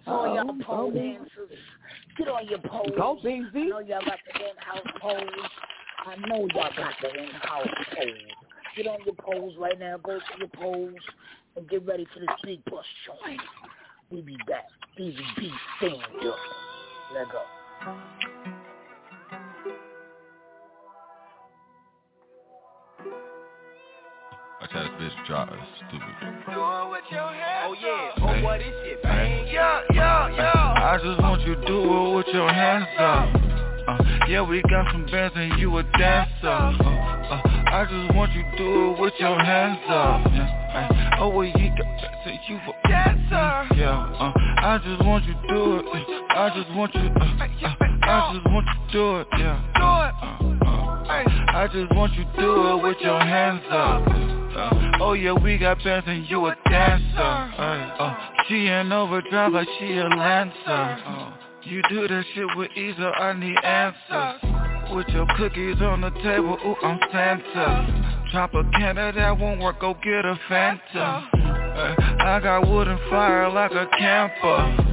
All 0.07 0.35
y'all 0.35 0.51
oh, 0.51 0.65
pole 0.65 0.93
oh. 0.93 0.99
dancers, 0.99 1.59
get 2.19 2.29
on 2.29 2.47
your 2.49 2.59
poles. 2.59 2.91
Go, 2.97 3.19
BZ. 3.25 3.55
I 3.55 3.67
know 3.69 3.79
y'all 3.79 4.05
got 4.05 4.19
the 4.27 4.41
in-house 4.41 4.99
poles. 5.01 5.51
I 6.07 6.17
know 6.27 6.47
y'all 6.55 6.71
got 6.77 6.95
the 7.01 7.09
in-house 7.09 7.69
poles. 7.95 8.17
Get 8.77 8.87
on 8.87 8.99
your 9.05 9.15
poles 9.15 9.55
right 9.59 9.79
now. 9.79 9.99
Go 9.99 10.19
to 10.19 10.39
your 10.39 10.49
poles 10.49 10.95
and 11.57 11.69
get 11.69 11.87
ready 11.87 12.07
for 12.13 12.21
this 12.21 12.29
big 12.43 12.65
bus 12.65 12.85
joint. 13.07 13.41
We 14.11 14.23
be 14.23 14.37
back. 14.49 14.67
BZB 14.99 15.51
stand 15.79 15.95
up. 16.27 16.37
Let 17.15 17.27
go. 17.31 18.52
I 24.75 24.89
tell 24.89 24.99
this 24.99 25.13
bitch. 25.29 25.49
Stupid. 25.89 26.09
Do 26.47 26.53
it 26.53 26.91
with 26.91 27.05
your 27.11 27.29
hands 27.29 27.69
Oh 27.69 27.75
yeah, 27.83 28.11
oh 28.17 28.43
boy, 28.43 28.59
this 28.59 28.75
shit 28.85 29.03
bang. 29.03 29.47
Yeah, 29.53 29.83
yeah, 29.93 30.35
yeah. 30.35 30.75
I 30.77 30.99
just 31.03 31.21
want 31.21 31.43
you 31.43 31.57
to 31.57 31.67
do 31.67 31.83
it 31.83 32.17
with 32.17 32.27
your 32.33 32.49
hands 32.49 32.87
up. 32.99 33.29
Uh, 33.87 33.99
yeah, 34.29 34.41
we 34.49 34.63
got 34.63 34.91
some 34.93 35.05
bands 35.07 35.35
and 35.37 35.61
you 35.61 35.77
a 35.77 35.83
dancer. 35.83 36.47
Uh, 36.47 36.73
uh, 36.73 37.43
I 37.45 37.85
just 37.85 38.17
want 38.17 38.33
you 38.33 38.43
to 38.43 38.57
do 38.57 38.93
it 38.93 39.01
with 39.01 39.13
your 39.19 39.39
hands 39.39 39.79
up. 39.89 40.25
Yeah, 40.33 41.17
uh, 41.19 41.21
oh, 41.21 41.29
well, 41.29 41.45
you 41.45 41.69
got 41.77 42.01
bands 42.01 42.25
and 42.25 42.39
you 42.49 42.57
a 42.57 42.89
dancer. 42.89 43.75
Yeah, 43.77 44.17
uh, 44.19 44.33
I 44.35 44.81
just 44.83 45.05
want 45.05 45.25
you 45.27 45.35
to 45.35 45.49
do 45.49 45.77
it. 45.79 45.85
I 46.31 46.51
just 46.55 46.71
want 46.75 46.95
you. 46.95 47.01
Uh, 47.01 47.69
uh, 47.69 47.77
I 48.05 48.33
just 48.33 48.47
want 48.47 48.67
you 48.67 48.87
to 48.87 48.93
do 48.93 49.21
it. 49.21 49.27
Yeah. 49.39 49.61
Do 49.77 49.83
it. 49.83 50.13
Uh, 50.25 50.83
I 51.55 51.69
just 51.71 51.95
want 51.95 52.15
you 52.15 52.25
to 52.25 52.41
do 52.41 52.69
it 52.69 52.83
with 52.83 52.97
your 53.03 53.21
hands 53.21 53.63
up. 53.71 54.42
Oh 55.01 55.15
yeah, 55.15 55.33
we 55.33 55.59
got 55.59 55.83
bands 55.83 56.07
and 56.09 56.29
you 56.29 56.47
a 56.47 56.57
dancer. 56.69 57.19
Uh, 57.19 58.45
she 58.49 58.67
in 58.67 58.93
overdrive 58.93 59.53
like 59.53 59.69
she 59.79 59.97
a 59.97 60.09
lancer. 60.09 60.57
Uh, 60.67 61.33
you 61.63 61.83
do 61.89 62.09
that 62.09 62.25
shit 62.35 62.47
with 62.57 62.71
ease, 62.77 62.95
so 62.99 63.05
I 63.05 63.33
need 63.39 63.57
answers. 63.65 64.95
With 64.95 65.09
your 65.09 65.27
cookies 65.39 65.81
on 65.81 66.01
the 66.03 66.11
table, 66.23 66.59
ooh, 66.67 66.77
I'm 66.83 66.99
Santa. 67.11 68.29
Drop 68.33 68.55
a 68.55 68.65
candle 68.73 69.13
that 69.13 69.39
won't 69.39 69.61
work, 69.61 69.81
go 69.81 69.95
get 70.03 70.25
a 70.25 70.39
Fanta. 70.49 71.52
I 71.75 72.41
got 72.43 72.69
wood 72.69 72.89
and 72.89 73.01
fire 73.11 73.51
like 73.51 73.73
a 73.73 73.87
camper. 73.99 74.37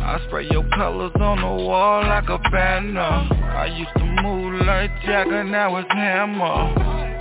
I 0.04 0.20
spray 0.28 0.48
your 0.50 0.68
colors 0.70 1.12
on 1.20 1.42
the 1.42 1.64
wall 1.66 2.02
like 2.04 2.30
a 2.30 2.40
banner. 2.50 3.02
I 3.02 3.66
used 3.78 3.92
to 3.96 4.06
move 4.24 4.66
like 4.66 4.92
Jagger, 5.04 5.44
now 5.44 5.76
it's 5.78 5.90
Hammer. 5.92 6.74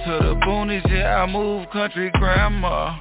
To 0.06 0.24
the 0.24 0.34
boonies, 0.46 0.88
yeah, 0.90 1.22
I 1.22 1.26
move 1.26 1.68
country 1.70 2.10
grandma. 2.14 2.98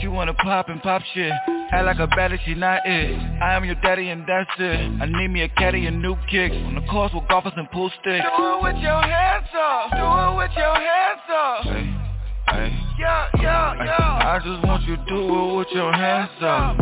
She 0.00 0.08
wanna 0.08 0.34
pop 0.34 0.68
and 0.68 0.82
pop 0.82 1.02
shit. 1.14 1.32
Act 1.72 1.86
like 1.86 1.98
a 2.00 2.08
baddie, 2.08 2.38
she 2.44 2.54
not 2.54 2.80
it. 2.84 3.16
I 3.40 3.54
am 3.54 3.64
your 3.64 3.76
daddy 3.76 4.08
and 4.08 4.24
that's 4.26 4.50
it. 4.58 5.00
I 5.00 5.06
need 5.06 5.28
me 5.28 5.42
a 5.42 5.48
caddy 5.48 5.86
and 5.86 6.02
new 6.02 6.16
kicks. 6.28 6.54
On 6.54 6.74
the 6.74 6.80
course 6.90 7.12
with 7.14 7.28
golfers 7.28 7.52
and 7.56 7.70
pool 7.70 7.90
sticks. 8.00 8.26
Do 8.36 8.44
it 8.44 8.62
with 8.62 8.76
your 8.82 9.00
hands 9.00 9.46
up. 9.54 9.90
Do 9.92 10.02
it 10.02 10.36
with 10.36 10.50
your 10.56 10.74
hands 10.74 11.20
up. 11.32 11.64
Hey, 11.64 12.09
Yeah, 12.52 13.28
yeah, 13.40 13.84
yeah. 13.84 14.18
I 14.28 14.40
just 14.44 14.66
want 14.66 14.82
you 14.84 14.96
to 14.96 15.04
do 15.06 15.20
it 15.20 15.56
with 15.56 15.68
your 15.72 15.92
hands 15.92 16.30
up. 16.42 16.76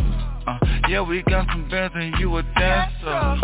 Uh, 0.47 0.59
yeah, 0.89 1.03
we 1.03 1.23
got 1.23 1.47
some 1.49 1.69
bands 1.69 1.95
and 1.97 2.14
you 2.19 2.37
a 2.37 2.43
dancer. 2.43 3.07
Uh, 3.07 3.37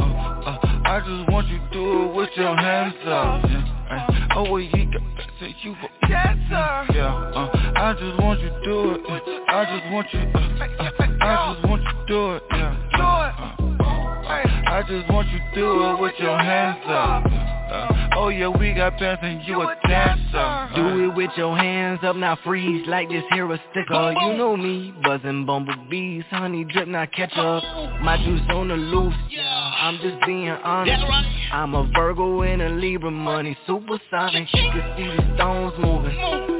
uh, 0.46 0.82
I 0.86 1.00
just 1.00 1.30
want 1.30 1.48
you 1.48 1.58
to 1.58 1.68
do 1.72 2.02
it 2.04 2.14
with 2.14 2.30
your 2.36 2.56
hands 2.56 2.94
up. 3.06 3.44
Yeah. 3.44 4.28
Oh, 4.36 4.50
well, 4.50 4.60
you 4.60 4.70
got 4.70 5.02
bands 5.02 5.32
and 5.40 5.54
you 5.62 5.72
a 5.72 6.08
dancer. 6.08 6.92
Yeah, 6.94 7.14
uh, 7.14 7.72
I 7.76 7.94
just 7.98 8.22
want 8.22 8.40
you 8.40 8.48
to 8.48 8.60
do 8.64 8.92
it. 8.92 9.00
Uh, 9.08 9.52
I 9.52 9.64
just 9.66 9.92
want 9.92 10.06
you. 10.12 10.20
Uh, 10.20 10.82
uh, 10.82 10.90
I 11.20 11.54
just 11.54 11.68
want 11.68 11.82
you 11.82 11.92
to 11.92 12.06
do 12.06 12.32
it. 12.34 12.42
Yeah. 12.50 12.74
Do 12.96 13.02
it. 13.02 13.64
I 14.66 14.82
just 14.88 15.12
want 15.12 15.28
you 15.28 15.38
to 15.38 15.54
do 15.54 15.90
it 15.90 16.00
with 16.00 16.14
your 16.18 16.38
hands 16.38 16.80
up. 16.88 17.24
Uh, 17.74 18.08
oh 18.16 18.28
yeah, 18.28 18.48
we 18.48 18.72
got 18.72 18.98
bands 19.00 19.20
and 19.24 19.42
you 19.46 19.60
a 19.60 19.76
dancer. 19.88 20.76
Do 20.76 21.10
it 21.10 21.16
with 21.16 21.30
your 21.36 21.56
hands 21.56 22.00
up, 22.04 22.14
now 22.14 22.38
freeze 22.44 22.86
like 22.86 23.08
this 23.08 23.24
here 23.32 23.50
a 23.50 23.60
sticker. 23.70 24.12
You 24.12 24.36
know 24.36 24.56
me, 24.56 24.94
buzzing 25.02 25.44
bumblebees, 25.44 26.24
honey 26.30 26.64
drip, 26.64 26.86
not 26.86 27.10
catch 27.12 27.32
up. 27.36 27.64
My 28.00 28.16
juice 28.24 28.42
on 28.50 28.68
the 28.68 28.76
loose, 28.76 29.14
I'm 29.40 29.98
just 29.98 30.24
being 30.24 30.50
honest. 30.50 31.02
I'm 31.52 31.74
a 31.74 31.90
Virgo 31.94 32.42
and 32.42 32.62
a 32.62 32.68
Libra, 32.68 33.10
money 33.10 33.56
supersonic. 33.66 34.48
You 34.54 34.70
can 34.70 34.94
see 34.96 35.06
the 35.16 35.34
stones 35.34 35.72
moving. 35.78 36.16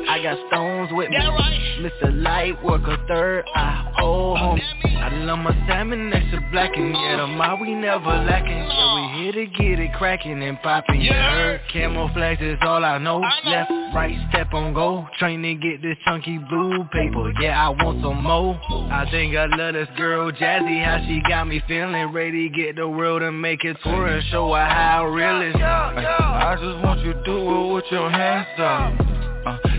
I 0.08 0.20
got 0.22 0.36
stones 0.48 0.90
with 0.92 1.10
me. 1.10 1.16
Mr. 1.16 2.22
Light 2.22 2.62
worker, 2.64 2.96
third 3.08 3.44
eye, 3.54 3.92
oh 4.00 4.34
homie. 4.34 4.60
I 4.96 5.14
love 5.24 5.38
my 5.38 5.52
salmon 5.68 6.12
extra 6.12 6.40
black 6.50 6.70
and 6.76 6.94
yeah, 6.94 7.16
the 7.18 7.26
my 7.26 7.60
we 7.60 7.74
never 7.74 8.06
lacking. 8.08 8.56
Yeah, 8.56 8.94
we 8.94 9.22
here 9.22 9.32
to 9.32 9.46
get 9.46 9.78
it 9.78 9.92
cracking 9.94 10.42
and 10.42 10.60
popping. 10.62 11.03
Yeah, 11.04 11.58
camouflage 11.70 12.40
is 12.40 12.58
all 12.62 12.84
I 12.84 12.98
know. 12.98 13.20
Left, 13.44 13.70
right, 13.94 14.16
step 14.30 14.54
on 14.54 14.72
go. 14.72 15.06
Train 15.18 15.42
to 15.42 15.54
get 15.54 15.82
this 15.82 15.96
chunky 16.06 16.38
blue 16.38 16.84
paper. 16.92 17.32
Yeah, 17.40 17.60
I 17.62 17.68
want 17.70 18.02
some 18.02 18.22
more. 18.22 18.58
I 18.90 19.06
think 19.10 19.36
I 19.36 19.46
love 19.46 19.74
this 19.74 19.88
girl 19.96 20.32
Jazzy, 20.32 20.82
how 20.82 21.04
she 21.06 21.20
got 21.28 21.46
me 21.46 21.62
feeling 21.68 22.12
ready 22.12 22.48
to 22.48 22.56
get 22.56 22.76
the 22.76 22.88
world 22.88 23.22
and 23.22 23.40
make 23.40 23.64
it 23.64 23.76
tour 23.82 24.06
and 24.06 24.24
show 24.30 24.54
her 24.54 24.64
how 24.64 25.06
real 25.06 25.42
it 25.42 25.48
is. 25.48 25.56
I 25.62 26.56
just 26.58 26.84
want 26.84 27.00
you 27.00 27.12
to 27.12 27.22
do 27.24 27.38
it 27.38 27.74
with 27.74 27.84
your 27.90 28.10
hands 28.10 28.48
up. 28.58 29.23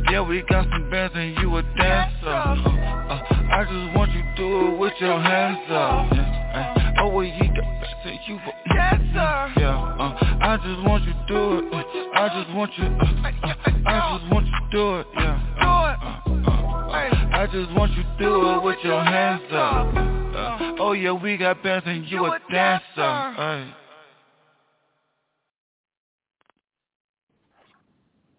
Uh, 0.06 0.12
yeah, 0.12 0.22
we 0.22 0.42
got 0.44 0.68
some 0.72 0.90
bands 0.90 1.14
and 1.16 1.36
you 1.38 1.56
a 1.58 1.64
dancer. 1.64 2.28
Uh, 2.28 2.56
uh, 3.10 3.22
I 3.52 3.64
just 3.64 3.98
want 3.98 4.12
you 4.12 4.22
to 4.22 4.36
do 4.36 4.68
it 4.68 4.80
with 4.80 4.94
your 5.00 5.20
hands 5.22 5.60
up. 5.70 6.12
Yeah, 6.12 6.94
uh, 6.98 7.02
oh, 7.04 7.10
well, 7.10 7.24
you 7.24 7.40
got 7.40 7.64
bands 7.64 8.06
and 8.06 8.20
you 8.28 8.36
a 8.36 8.74
dancer. 8.74 9.60
Yeah, 9.62 9.96
uh, 10.00 10.38
I 10.42 10.58
just 10.58 10.88
want 10.88 11.04
you 11.06 11.14
to 11.14 11.26
do 11.28 11.58
it. 11.60 11.74
Uh, 11.74 12.20
I 12.20 12.44
just 12.44 12.56
want 12.56 12.72
you. 12.78 12.86
Uh, 12.86 13.32
uh, 13.44 13.54
I 13.88 14.20
just 14.20 14.32
want 14.32 14.46
you 14.46 14.52
to 14.52 14.70
do 14.72 15.00
it. 15.00 15.08
Yeah. 15.16 15.40
Do 15.56 15.66
it. 15.66 15.98
Uh, 16.06 16.52
uh, 16.52 17.38
I 17.38 17.48
just 17.52 17.72
want 17.78 17.92
you 17.94 18.04
to 18.04 18.16
do 18.20 18.50
it 18.52 18.64
with 18.64 18.78
your 18.84 19.04
hands 19.04 19.44
up. 19.52 19.88
Uh, 19.96 20.76
oh 20.80 20.92
yeah, 20.92 21.12
we 21.14 21.38
got 21.38 21.64
bands 21.64 21.86
and 21.88 22.06
you 22.06 22.26
a 22.26 22.40
dancer. 22.52 22.84
Hey. 22.96 23.74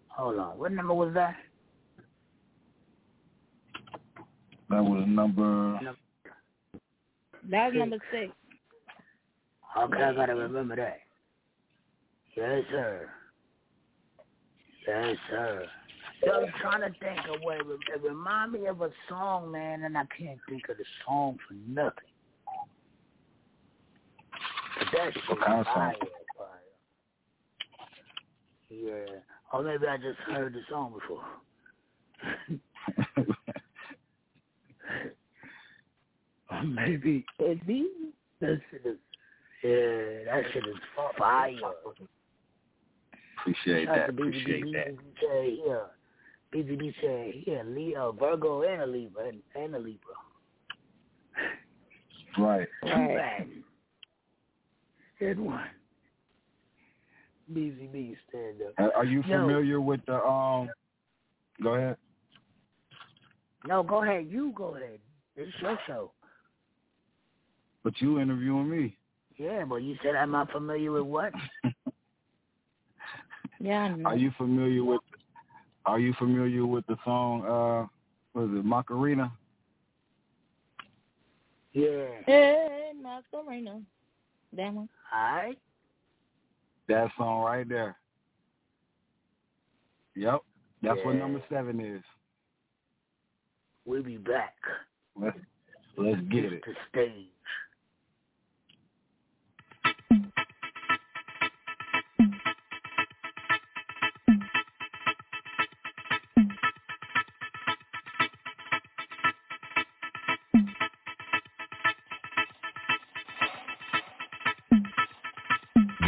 Hold 0.09 0.39
on. 0.39 0.57
What 0.57 0.71
number 0.71 0.93
was 0.93 1.13
that? 1.13 1.35
That 4.69 4.83
was 4.83 5.05
number. 5.07 5.79
That 5.83 5.95
That's 7.49 7.75
number 7.75 7.97
six. 8.11 8.33
Okay, 9.77 10.03
I 10.03 10.13
gotta 10.13 10.35
remember 10.35 10.75
that. 10.75 10.99
Yes, 12.35 12.63
sir. 12.69 13.09
Yes, 14.87 15.15
sir. 15.29 15.65
So 16.25 16.31
I'm 16.31 16.51
trying 16.61 16.81
to 16.81 16.99
think 16.99 17.19
of 17.33 17.41
what 17.41 17.57
it, 17.57 17.65
it 17.93 18.03
remind 18.03 18.53
me 18.53 18.65
of 18.65 18.81
a 18.81 18.89
song, 19.07 19.51
man, 19.51 19.83
and 19.83 19.97
I 19.97 20.03
can't 20.17 20.39
think 20.49 20.67
of 20.69 20.77
the 20.77 20.83
song 21.05 21.37
for 21.47 21.53
nothing. 21.53 21.91
But 24.79 24.87
that 24.93 25.13
shit 25.13 25.23
What 25.29 25.41
kind 25.45 25.59
of 25.59 25.65
fire, 25.67 25.93
song? 25.99 26.09
fire. 26.37 26.47
Yeah. 28.69 29.19
Or 29.53 29.63
maybe 29.63 29.87
I 29.87 29.97
just 29.97 30.19
heard 30.27 30.53
the 30.53 30.61
song 30.69 30.93
before. 30.93 31.23
Or 36.51 36.63
maybe 36.65 37.25
It 37.39 37.65
be 37.67 37.89
that 38.39 38.59
shit 38.71 38.85
is 38.85 38.97
yeah, 39.63 40.31
that 40.31 40.43
shit 40.53 40.63
is 40.67 40.75
fire. 41.17 41.53
Appreciate 43.39 43.87
that. 43.87 44.09
Appreciate 44.09 44.65
that. 44.73 44.95
BBB 46.53 46.93
said 47.01 47.03
here. 47.03 47.33
Said 47.33 47.33
here, 47.43 47.63
Leo, 47.65 48.15
Virgo 48.17 48.61
and 48.61 48.81
a 48.83 48.85
Libra 48.85 49.29
and, 49.29 49.39
and 49.55 49.75
a 49.75 49.79
Libra. 49.79 50.13
Right. 52.37 52.67
Two 52.83 52.89
bad. 52.89 53.47
In 55.19 55.43
one. 55.43 55.65
BBB 57.51 58.15
stand 58.29 58.61
up. 58.61 58.73
Uh, 58.77 58.95
Are 58.95 59.05
you 59.05 59.23
Yo. 59.23 59.39
familiar 59.39 59.81
with 59.81 60.01
the 60.05 60.15
um? 60.23 60.69
Go 61.63 61.73
ahead. 61.73 61.97
No, 63.65 63.81
go 63.81 64.03
ahead. 64.03 64.27
You 64.29 64.53
go 64.55 64.75
ahead. 64.75 64.99
It's 65.35 65.51
your 65.61 65.77
show. 65.87 66.11
But 67.87 68.01
you 68.01 68.19
interviewing 68.19 68.69
me. 68.69 68.97
Yeah, 69.37 69.63
but 69.63 69.77
you 69.77 69.95
said 70.03 70.13
I'm 70.13 70.29
not 70.29 70.51
familiar 70.51 70.91
with 70.91 71.03
what? 71.03 71.31
yeah. 73.61 73.83
I 73.83 73.95
know. 73.95 74.09
Are 74.09 74.17
you 74.17 74.29
familiar 74.37 74.83
with? 74.83 74.99
Are 75.85 75.97
you 75.97 76.13
familiar 76.19 76.65
with 76.65 76.85
the 76.87 76.97
song? 77.05 77.43
Uh, 77.45 77.87
was 78.37 78.49
it 78.51 78.65
Macarena? 78.65 79.31
Yeah. 81.71 82.07
Hey, 82.25 82.91
Macarena. 83.01 83.79
That 84.51 84.73
one. 84.73 84.89
Alright. 85.15 85.57
That 86.89 87.09
song 87.17 87.45
right 87.45 87.69
there. 87.69 87.95
Yep. 90.17 90.41
That's 90.83 90.99
what 91.05 91.15
number 91.15 91.41
seven 91.49 91.79
is. 91.79 92.03
We'll 93.85 94.03
be 94.03 94.17
back. 94.17 94.55
Let's 95.15 95.37
let's 95.95 96.19
get 96.29 96.51
it. 96.51 96.61
To 96.65 96.73
stage. 96.89 97.27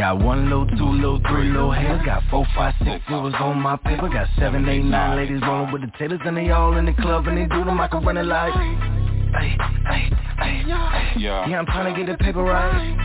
Got 0.09 0.25
one 0.25 0.45
little, 0.49 0.65
two 0.65 0.89
little, 0.89 1.21
three 1.29 1.51
little 1.51 1.71
hands. 1.71 2.03
Got 2.03 2.23
four, 2.31 2.43
five, 2.55 2.73
six 2.83 3.05
zeros 3.07 3.35
on 3.37 3.61
my 3.61 3.75
paper. 3.75 4.09
Got 4.09 4.27
seven, 4.39 4.67
eight, 4.67 4.83
nine 4.83 5.15
ladies 5.15 5.39
rolling 5.43 5.71
with 5.71 5.83
the 5.83 5.91
tailors, 5.99 6.19
and 6.25 6.35
they 6.35 6.49
all 6.49 6.75
in 6.77 6.87
the 6.87 6.93
club, 6.93 7.27
and 7.27 7.37
they 7.37 7.45
do 7.45 7.63
them. 7.63 7.79
I 7.79 7.87
can 7.87 8.03
run 8.03 8.17
it 8.17 8.25
like. 8.25 8.51
Hey, 8.55 9.55
hey, 9.85 10.09
hey, 10.39 10.63
Yeah. 10.65 11.47
yeah, 11.47 11.59
I'm 11.59 11.67
trying 11.67 11.93
to 11.93 11.99
get 12.03 12.11
the 12.11 12.17
paper 12.23 12.41
right. 12.41 12.97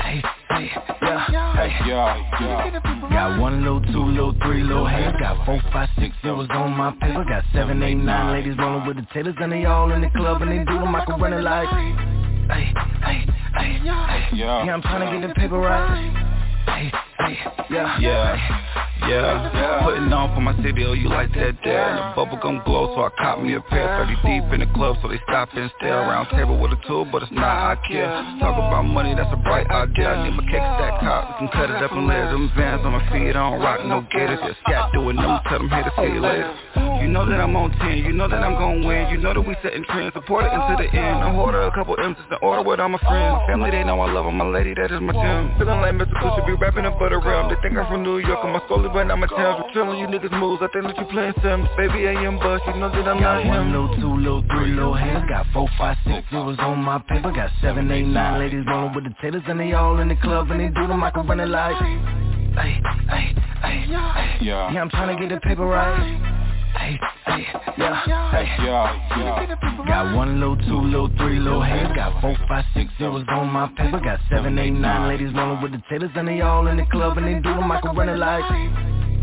Hey, 0.00 0.22
hey, 0.48 0.70
yeah, 1.02 1.56
hey, 1.56 1.86
Yeah, 1.86 2.16
yeah. 2.40 3.10
Got 3.10 3.38
one 3.38 3.60
little, 3.62 3.82
two 3.92 4.06
little, 4.06 4.34
three 4.42 4.62
little 4.62 4.86
hands. 4.86 5.16
Got 5.20 5.44
four, 5.44 5.60
five, 5.74 5.90
six 5.98 6.16
zeros 6.22 6.48
on 6.52 6.74
my 6.74 6.90
paper. 6.92 7.22
Got 7.28 7.44
seven, 7.52 7.82
eight, 7.82 7.96
nine 7.96 8.32
ladies 8.32 8.56
rolling 8.56 8.86
with 8.86 8.96
the 8.96 9.06
tailors, 9.12 9.36
and 9.42 9.52
they 9.52 9.66
all 9.66 9.92
in 9.92 10.00
the 10.00 10.08
club, 10.08 10.40
and 10.40 10.50
they 10.50 10.64
do 10.64 10.78
them. 10.78 10.94
I 10.94 11.04
can 11.04 11.20
run 11.20 11.34
it 11.34 11.42
like. 11.42 11.68
Hey, 11.68 12.72
hey, 13.04 13.26
hey, 13.58 13.80
Yeah. 13.84 14.64
yeah, 14.64 14.72
I'm 14.72 14.80
trying 14.80 15.04
to 15.04 15.20
get 15.20 15.28
the 15.28 15.34
paper 15.38 15.58
right. 15.58 16.25
Hey, 16.66 16.92
hey, 17.18 17.38
yeah, 17.70 17.98
Yeah, 18.00 19.08
yeah, 19.08 19.80
Putting 19.84 20.12
on 20.12 20.34
for 20.34 20.40
my 20.40 20.54
city, 20.62 20.84
oh 20.84 20.92
you 20.92 21.08
like 21.08 21.32
that 21.34 21.56
there 21.62 21.88
And 21.88 21.98
the 21.98 22.06
bubblegum 22.18 22.64
glow, 22.64 22.94
so 22.94 23.06
I 23.06 23.10
caught 23.16 23.42
me 23.42 23.54
a 23.54 23.60
pair. 23.60 23.86
30 24.04 24.14
deep 24.26 24.52
in 24.52 24.60
the 24.60 24.70
club, 24.74 24.96
so 25.00 25.08
they 25.08 25.20
stop 25.28 25.48
and 25.54 25.70
stare. 25.78 26.00
Round 26.00 26.28
table 26.30 26.58
with 26.58 26.72
a 26.72 26.80
tool, 26.86 27.06
but 27.10 27.22
it's 27.22 27.32
not 27.32 27.46
I 27.46 27.76
care. 27.86 28.10
Talk 28.40 28.58
about 28.58 28.82
money, 28.82 29.14
that's 29.14 29.32
a 29.32 29.36
bright 29.36 29.70
idea. 29.70 30.08
I 30.10 30.28
need 30.28 30.36
my 30.36 30.44
cake 30.44 30.66
stack 30.76 31.00
hot, 31.00 31.40
we 31.40 31.46
can 31.46 31.48
cut 31.54 31.70
it 31.70 31.82
up 31.82 31.92
and 31.92 32.06
layer 32.06 32.30
them 32.30 32.50
bands 32.56 32.84
on 32.84 32.92
my 32.92 33.04
feet. 33.12 33.36
I 33.36 33.50
don't 33.50 33.60
rock 33.60 33.84
no 33.86 34.06
gators, 34.10 34.40
just 34.44 34.58
scat 34.66 34.92
doing 34.92 35.16
them, 35.16 35.38
tell 35.48 35.58
them 35.58 35.70
here 35.70 35.84
to 35.84 35.92
see 35.96 36.12
you 36.12 36.20
later 36.20 36.85
You 37.00 37.08
know 37.08 37.24
that 37.28 37.40
I'm 37.40 37.54
on 37.56 37.70
10, 37.72 37.98
you 37.98 38.12
know 38.12 38.28
that 38.28 38.42
I'm 38.42 38.54
gon' 38.54 38.84
win 38.84 39.08
You 39.10 39.18
know 39.18 39.32
that 39.34 39.40
we 39.40 39.54
setting 39.62 39.84
trends, 39.84 40.12
support 40.14 40.44
it 40.44 40.52
until 40.52 40.76
the 40.78 40.88
end 40.90 41.18
I 41.22 41.32
order 41.34 41.62
a 41.62 41.72
couple 41.72 41.96
M's 41.98 42.16
in 42.30 42.36
order 42.42 42.62
with 42.62 42.80
all 42.80 42.88
my 42.88 42.98
friends 42.98 43.38
My 43.40 43.46
family, 43.46 43.70
they 43.70 43.84
know 43.84 44.00
I 44.00 44.10
love 44.10 44.26
them, 44.26 44.36
my 44.36 44.46
lady, 44.46 44.74
that 44.74 44.90
is 44.90 45.00
my 45.00 45.12
gym 45.12 45.52
Feeling 45.58 45.80
like 45.80 45.94
Mr. 45.94 46.12
Cool 46.20 46.34
should 46.36 46.46
be 46.46 46.54
rapping 46.54 46.84
up 46.84 46.98
for 46.98 47.08
the 47.10 47.18
realm 47.18 47.48
They 47.48 47.56
think 47.62 47.76
I'm 47.78 47.86
from 47.86 48.02
New 48.02 48.18
York, 48.18 48.40
I'm 48.42 48.54
a 48.54 48.62
solely 48.68 48.88
but 48.88 49.10
I'm 49.10 49.22
a 49.22 49.28
town 49.28 49.64
So 49.68 49.74
telling 49.74 49.98
you 49.98 50.06
niggas 50.06 50.32
moves, 50.38 50.62
I 50.62 50.68
think 50.72 50.84
that 50.88 50.96
you 50.98 51.06
playing 51.12 51.34
Sims 51.42 51.68
Baby, 51.76 52.08
I 52.08 52.16
am 52.24 52.38
bust, 52.38 52.64
you 52.66 52.74
know 52.80 52.90
that 52.90 53.06
I'm 53.08 53.20
not 53.20 53.42
Got 53.42 53.46
one 53.46 53.66
him 53.66 53.72
little, 53.72 53.96
two 53.96 54.16
little, 54.16 54.42
three 54.50 54.72
little 54.72 54.94
hands. 54.94 55.24
Got 55.28 55.46
four, 55.52 55.68
five, 55.78 55.96
six 56.06 56.28
zeros 56.30 56.56
on 56.60 56.78
my 56.78 56.98
paper. 56.98 57.32
Got 57.32 57.50
seven, 57.60 57.90
eight, 57.90 58.06
nine 58.06 58.38
ladies 58.38 58.64
rolling 58.66 58.94
with 58.94 59.04
the 59.04 59.14
tailors, 59.20 59.42
and 59.48 59.58
they 59.60 59.72
all 59.72 59.98
in 59.98 60.08
the 60.08 60.16
club, 60.16 60.50
and 60.50 60.60
they 60.60 60.68
do 60.68 60.86
them. 60.86 61.02
I 61.02 61.10
can 61.10 61.26
run 61.26 61.40
it 61.40 61.46
like. 61.48 61.76
Hey, 61.76 62.80
hey, 63.08 63.34
hey, 63.62 63.86
Yeah. 63.88 64.70
yeah, 64.72 64.80
I'm 64.80 64.90
trying 64.90 65.14
to 65.16 65.20
get 65.20 65.34
the 65.34 65.40
paper 65.40 65.66
right. 65.66 66.45
Hey, 66.78 66.98
hey, 67.26 67.46
yeah, 67.78 68.30
hey. 68.30 68.64
Yeah, 68.64 68.98
yeah. 69.18 69.56
Got 69.86 70.14
one 70.14 70.40
little, 70.40 70.56
two 70.56 70.80
little, 70.80 71.10
three 71.16 71.38
little 71.38 71.62
hands. 71.62 71.96
Got 71.96 72.20
four, 72.20 72.36
five, 72.48 72.64
six 72.74 72.92
zeros 72.98 73.24
on 73.28 73.48
my 73.48 73.68
paper. 73.76 74.00
Got 74.00 74.20
seven, 74.28 74.58
eight, 74.58 74.70
nine 74.70 75.08
ladies 75.08 75.32
rolling 75.34 75.62
with 75.62 75.72
the 75.72 75.82
tailors, 75.88 76.10
and 76.14 76.28
they 76.28 76.40
all 76.40 76.66
in 76.68 76.76
the 76.76 76.86
club, 76.86 77.16
and 77.18 77.26
they 77.26 77.34
do 77.34 77.54
them. 77.54 77.70
I 77.70 77.80
can 77.80 77.96
run 77.96 78.08
it 78.08 78.16
like. 78.18 78.44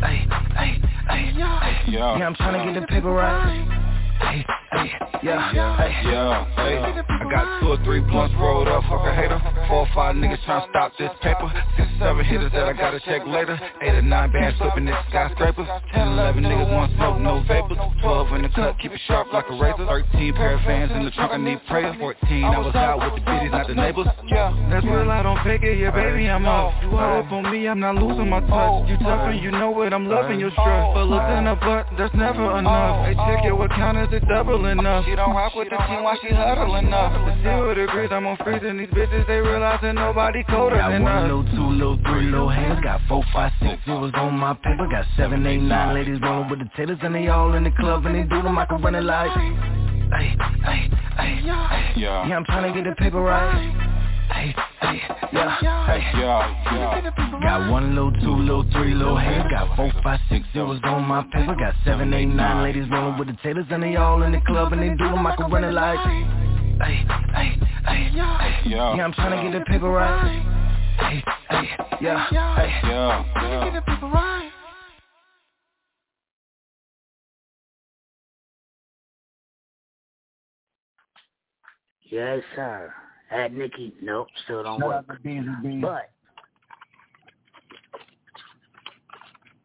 Hey, 0.01 0.27
hey, 0.55 0.81
hey, 1.09 1.31
Yeah. 1.35 1.87
yeah, 1.87 2.25
I'm 2.25 2.35
trying 2.35 2.65
to 2.65 2.73
get 2.73 2.81
the 2.81 2.87
paper 2.87 3.11
right. 3.11 3.92
Hey, 4.19 4.45
hey, 4.71 4.91
yeah, 5.23 5.77
hey. 5.77 5.93
Yeah, 6.03 6.45
hey, 6.55 6.77
I 6.77 7.23
got 7.31 7.59
two 7.61 7.67
or 7.67 7.77
three 7.83 8.01
blunts 8.01 8.35
rolled 8.37 8.67
up, 8.67 8.83
fuck 8.83 9.05
a 9.05 9.13
hater. 9.15 9.39
Four 9.67 9.87
or 9.87 9.89
five 9.95 10.15
niggas 10.15 10.43
tryna 10.43 10.69
stop 10.69 10.91
this 10.97 11.09
paper. 11.21 11.51
Six 11.77 11.87
or 11.87 11.99
seven 11.99 12.25
hitters 12.25 12.51
that 12.51 12.67
I 12.67 12.73
gotta 12.73 12.99
check 12.99 13.25
later. 13.25 13.59
Eight 13.81 13.95
or 13.95 14.01
nine 14.01 14.31
bands 14.31 14.57
flipping 14.57 14.85
this 14.85 14.95
skyscrapers. 15.09 15.67
Ten, 15.93 16.09
eleven 16.09 16.43
niggas 16.43 16.71
want 16.71 16.93
smoke, 16.95 17.19
no 17.19 17.43
vapors. 17.47 17.77
Twelve 18.01 18.33
in 18.33 18.43
the 18.43 18.49
cut, 18.49 18.77
keep 18.79 18.91
it 18.91 19.01
sharp 19.07 19.31
like 19.31 19.45
a 19.49 19.55
razor. 19.55 19.85
Thirteen 19.85 20.33
pair 20.33 20.55
of 20.55 20.61
fans 20.61 20.91
in 20.91 21.05
the 21.05 21.11
trunk, 21.11 21.31
I 21.33 21.37
need 21.37 21.59
prayer. 21.67 21.95
Fourteen, 21.99 22.43
I 22.43 22.59
was 22.59 22.75
out 22.75 22.99
with 22.99 23.23
the 23.23 23.31
biddies, 23.31 23.51
not 23.51 23.67
the 23.67 23.75
neighbors. 23.75 24.07
Yeah, 24.27 24.51
that's 24.69 24.85
real, 24.85 25.09
I 25.09 25.23
don't 25.23 25.41
fake 25.43 25.63
it, 25.63 25.77
yeah 25.77 25.91
baby, 25.91 26.27
I'm 26.27 26.45
off 26.45 26.73
You 26.81 26.97
all 26.97 27.19
up 27.19 27.31
on 27.31 27.51
me, 27.51 27.67
I'm 27.67 27.79
not 27.79 27.95
losing 27.95 28.29
my 28.29 28.39
touch. 28.41 28.89
You 28.89 28.97
tough 28.97 29.29
and 29.29 29.39
you 29.41 29.51
know 29.51 29.81
it, 29.83 29.93
I'm 29.93 30.07
loving 30.07 30.39
your 30.39 30.51
strut 30.51 30.93
But 30.93 31.05
look 31.05 31.23
in 31.29 31.45
the 31.45 31.55
butt, 31.55 31.87
that's 31.97 32.13
never 32.15 32.57
enough. 32.57 33.05
Hey, 33.05 33.13
check 33.13 33.43
your 33.45 33.63
account, 33.65 33.97
is 34.03 34.13
it 34.13 34.27
double 34.27 34.65
enough? 34.65 35.05
She 35.05 35.15
don't 35.15 35.35
rock 35.35 35.55
with 35.55 35.69
the 35.69 35.77
team 35.87 36.03
while 36.03 36.17
she 36.21 36.33
huddling 36.33 36.91
up 36.93 37.11
The 37.13 37.41
zero 37.43 37.73
degrees, 37.73 38.09
I'm 38.11 38.25
on 38.27 38.37
freezing 38.37 38.77
these 38.77 38.89
bitches 38.89 39.25
They 39.27 39.39
realize 39.39 39.79
that 39.81 39.93
nobody 39.93 40.43
colder 40.43 40.75
Got 40.75 40.89
than 40.89 41.03
one 41.03 41.11
us 41.11 41.21
little, 41.23 41.45
two 41.45 41.69
little, 41.71 41.97
three 42.05 42.25
little 42.25 42.49
hands. 42.49 42.79
Got 42.83 43.01
four, 43.07 43.23
five, 43.33 43.51
six 43.61 43.83
zeros 43.85 44.11
on 44.15 44.33
my 44.33 44.53
paper. 44.53 44.87
Got 44.89 45.05
seven, 45.17 45.45
eight, 45.47 45.61
nine 45.61 45.95
ladies 45.95 46.19
rolling 46.21 46.49
with 46.49 46.59
the 46.59 46.69
tailors, 46.75 46.99
and 47.01 47.15
they 47.15 47.27
all 47.27 47.53
in 47.53 47.63
the 47.63 47.71
club, 47.71 48.05
and 48.05 48.15
they 48.15 48.23
do 48.23 48.41
them. 48.41 48.57
I 48.57 48.65
can 48.65 48.81
run 48.81 48.95
it 48.95 49.03
like. 49.03 49.31
Hey, 49.31 50.35
hey, 50.63 50.89
hey, 51.17 51.41
Yeah. 51.43 51.95
yeah, 52.27 52.35
I'm 52.35 52.45
trying 52.45 52.71
to 52.73 52.81
get 52.81 52.89
the 52.89 52.95
paper 52.95 53.21
right. 53.21 53.92
Hey, 54.33 54.53
hey, 54.81 55.01
yeah, 55.31 55.85
hey. 55.85 56.19
Yeah, 56.19 56.65
yeah. 56.73 57.39
Got 57.41 57.71
one 57.71 57.95
little, 57.95 58.11
two 58.11 58.35
little, 58.35 58.65
three 58.71 58.93
little 58.93 59.17
hands. 59.17 59.47
Got 59.49 59.75
four, 59.75 59.91
five, 60.03 60.19
six 60.29 60.45
zeros 60.53 60.79
on 60.83 61.03
my 61.03 61.23
paper. 61.31 61.55
Got 61.55 61.75
seven, 61.85 62.13
eight, 62.13 62.25
nine 62.25 62.63
ladies 62.63 62.89
rolling 62.91 63.17
with 63.19 63.27
the 63.27 63.37
tailors, 63.43 63.65
and 63.69 63.83
they 63.83 63.95
all 63.95 64.23
in 64.23 64.31
the 64.31 64.41
club, 64.41 64.73
and 64.73 64.81
they 64.81 64.89
do 64.89 65.09
them. 65.09 65.25
I 65.25 65.35
can 65.35 65.51
run 65.51 65.63
it 65.63 65.71
like. 65.73 65.99
Hey, 66.81 67.05
hey, 67.33 67.57
hey, 67.85 68.09
Yeah. 68.13 68.95
yeah, 68.95 69.03
I'm 69.05 69.13
trying 69.13 69.37
to 69.37 69.49
get 69.51 69.59
the 69.59 69.65
paper 69.65 69.89
right. 69.89 70.41
Hey, 70.97 71.23
hey, 71.49 71.69
yeah, 72.01 72.55
hey. 72.55 72.71
Yeah, 72.83 73.23
yeah. 73.35 74.43
Yes, 82.09 82.43
sir. 82.55 82.93
At 83.31 83.53
Nikki, 83.53 83.93
nope, 84.01 84.27
still 84.43 84.63
don't 84.63 84.79
Shout 84.79 84.87
work. 84.89 85.05
out 85.09 85.15
to 85.15 85.23
Beezy. 85.23 85.81
But 85.81 86.09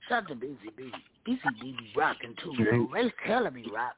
shout 0.08 0.22
out 0.22 0.28
to 0.28 0.34
Busy 0.34 0.56
B. 0.76 0.90
Busy 1.26 1.38
B 1.60 1.76
be 1.78 1.92
rocking 1.96 2.34
too. 2.42 2.52
Yo. 2.58 2.86
Race 2.92 3.12
Taylor 3.26 3.50
be 3.50 3.66
rocking. 3.74 3.94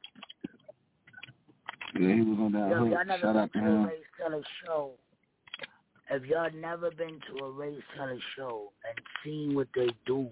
Yeah, 2.01 2.15
he 2.15 2.21
was 2.23 2.39
on 2.41 2.53
that 2.53 2.71
Yo, 2.71 2.85
y'all 2.85 3.05
never 3.05 3.21
Shout 3.21 3.37
out 3.37 3.53
to 3.53 3.59
a 3.59 3.63
him. 3.63 3.85
Race 3.85 3.99
Taylor 4.19 4.43
show. 4.65 4.93
If 6.11 6.25
y'all 6.25 6.51
never 6.57 6.91
been 6.91 7.21
to 7.31 7.45
a 7.45 7.51
Race 7.53 7.83
Taylor 7.97 8.19
show 8.37 8.73
and 8.89 8.99
seen 9.25 9.55
what 9.55 9.69
they 9.77 9.89
do, 10.07 10.29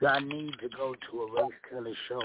y'all 0.00 0.20
need 0.20 0.52
to 0.60 0.68
go 0.74 0.94
to 1.10 1.20
a 1.22 1.42
Race 1.42 1.52
Taylor 1.70 1.94
show. 2.08 2.22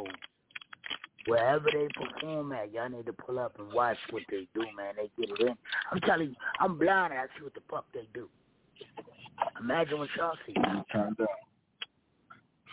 Wherever 1.27 1.65
they 1.71 1.87
perform 1.93 2.53
at, 2.53 2.71
y'all 2.71 2.89
need 2.89 3.05
to 3.05 3.13
pull 3.13 3.37
up 3.37 3.59
and 3.59 3.71
watch 3.73 3.97
what 4.11 4.23
they 4.29 4.47
do, 4.53 4.61
man. 4.77 4.93
They 4.95 5.09
get 5.19 5.37
it 5.37 5.47
in. 5.47 5.55
I'm 5.91 5.99
telling 6.01 6.29
you, 6.29 6.35
I'm 6.59 6.77
blind 6.77 7.13
I 7.13 7.25
see 7.37 7.43
what 7.43 7.53
the 7.53 7.59
fuck 7.69 7.85
they 7.93 8.07
do. 8.13 8.29
Imagine 9.59 9.99
what 9.99 10.09
y'all 10.17 10.37
see. 10.45 10.53
Turned 10.91 11.19
up. 11.19 11.27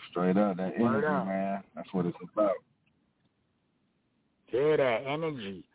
Straight 0.09 0.37
up, 0.37 0.55
that 0.57 0.79
Word 0.79 1.03
energy, 1.03 1.07
up. 1.07 1.25
man. 1.27 1.63
That's 1.75 1.93
what 1.93 2.05
it's 2.05 2.17
about. 2.33 2.51
Yeah, 4.53 4.77
that 4.77 5.01
energy. 5.05 5.65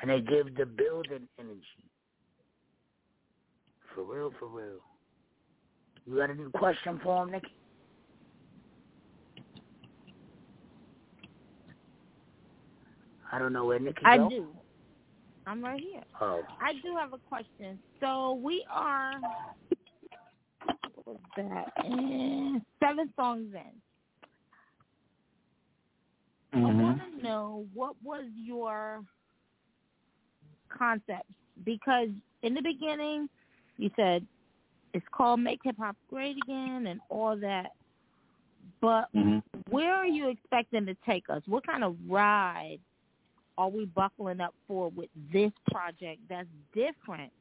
And 0.00 0.10
they 0.10 0.20
give 0.20 0.54
the 0.56 0.64
building 0.64 1.28
energy. 1.38 1.60
For 3.94 4.02
real, 4.02 4.32
for 4.38 4.48
real. 4.48 4.80
You 6.06 6.16
got 6.16 6.30
any 6.30 6.50
question 6.54 7.00
for 7.02 7.22
him, 7.22 7.32
Nikki? 7.32 7.48
I 13.34 13.38
don't 13.40 13.52
know 13.52 13.64
where 13.64 13.80
Nikki 13.80 14.04
I 14.04 14.16
go. 14.16 14.28
do. 14.28 14.46
I'm 15.44 15.60
right 15.64 15.80
here. 15.80 16.04
Oh. 16.20 16.40
I 16.60 16.74
do 16.74 16.94
have 16.96 17.12
a 17.12 17.18
question. 17.18 17.80
So 17.98 18.34
we 18.34 18.64
are 18.72 19.14
what 20.94 21.04
was 21.04 21.16
that? 21.36 21.66
Eh, 21.84 22.60
seven 22.80 23.12
songs 23.16 23.52
in. 23.52 23.60
I 26.54 26.58
Mm-hmm. 26.60 26.80
want 26.80 27.00
to 27.16 27.22
know 27.24 27.66
what 27.74 27.96
was 28.04 28.26
your 28.36 29.02
concept 30.68 31.26
because 31.64 32.10
in 32.44 32.54
the 32.54 32.62
beginning 32.62 33.28
you 33.78 33.90
said 33.96 34.24
it's 34.92 35.04
called 35.10 35.40
Make 35.40 35.58
Hip 35.64 35.74
Hop 35.80 35.96
Great 36.08 36.36
Again 36.38 36.86
and 36.86 37.00
all 37.08 37.36
that, 37.38 37.72
but 38.80 39.08
Mm-hmm. 39.16 39.38
where 39.70 39.92
are 39.92 40.06
you 40.06 40.28
expecting 40.28 40.86
to 40.86 40.96
take 41.04 41.24
us? 41.28 41.42
What 41.46 41.66
kind 41.66 41.82
of 41.82 41.96
ride 42.08 42.78
are 43.56 43.68
we 43.68 43.86
buckling 43.86 44.40
up 44.40 44.54
for 44.66 44.88
with 44.90 45.08
this 45.32 45.52
project 45.70 46.20
that's 46.28 46.48
different 46.74 47.32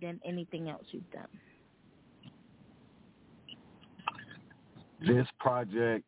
than 0.00 0.20
anything 0.24 0.68
else 0.68 0.84
you've 0.90 1.10
done? 1.10 1.26
This 5.06 5.26
project 5.38 6.04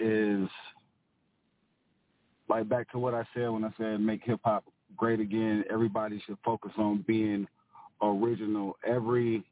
is 0.00 0.48
like 2.48 2.68
back 2.68 2.90
to 2.90 2.98
what 2.98 3.14
I 3.14 3.24
said 3.34 3.48
when 3.48 3.64
I 3.64 3.70
said 3.78 4.00
make 4.00 4.22
hip 4.24 4.40
hop 4.44 4.64
great 4.96 5.20
again. 5.20 5.64
Everybody 5.70 6.22
should 6.26 6.38
focus 6.44 6.72
on 6.76 7.04
being 7.06 7.46
original. 8.02 8.76
Every 8.86 9.44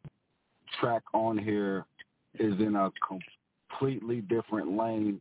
track 0.81 1.03
on 1.15 1.39
here 1.39 1.87
is 2.39 2.55
in 2.61 2.77
a 2.77 2.91
completely 3.07 4.21
different 4.23 4.77
lane 4.77 5.21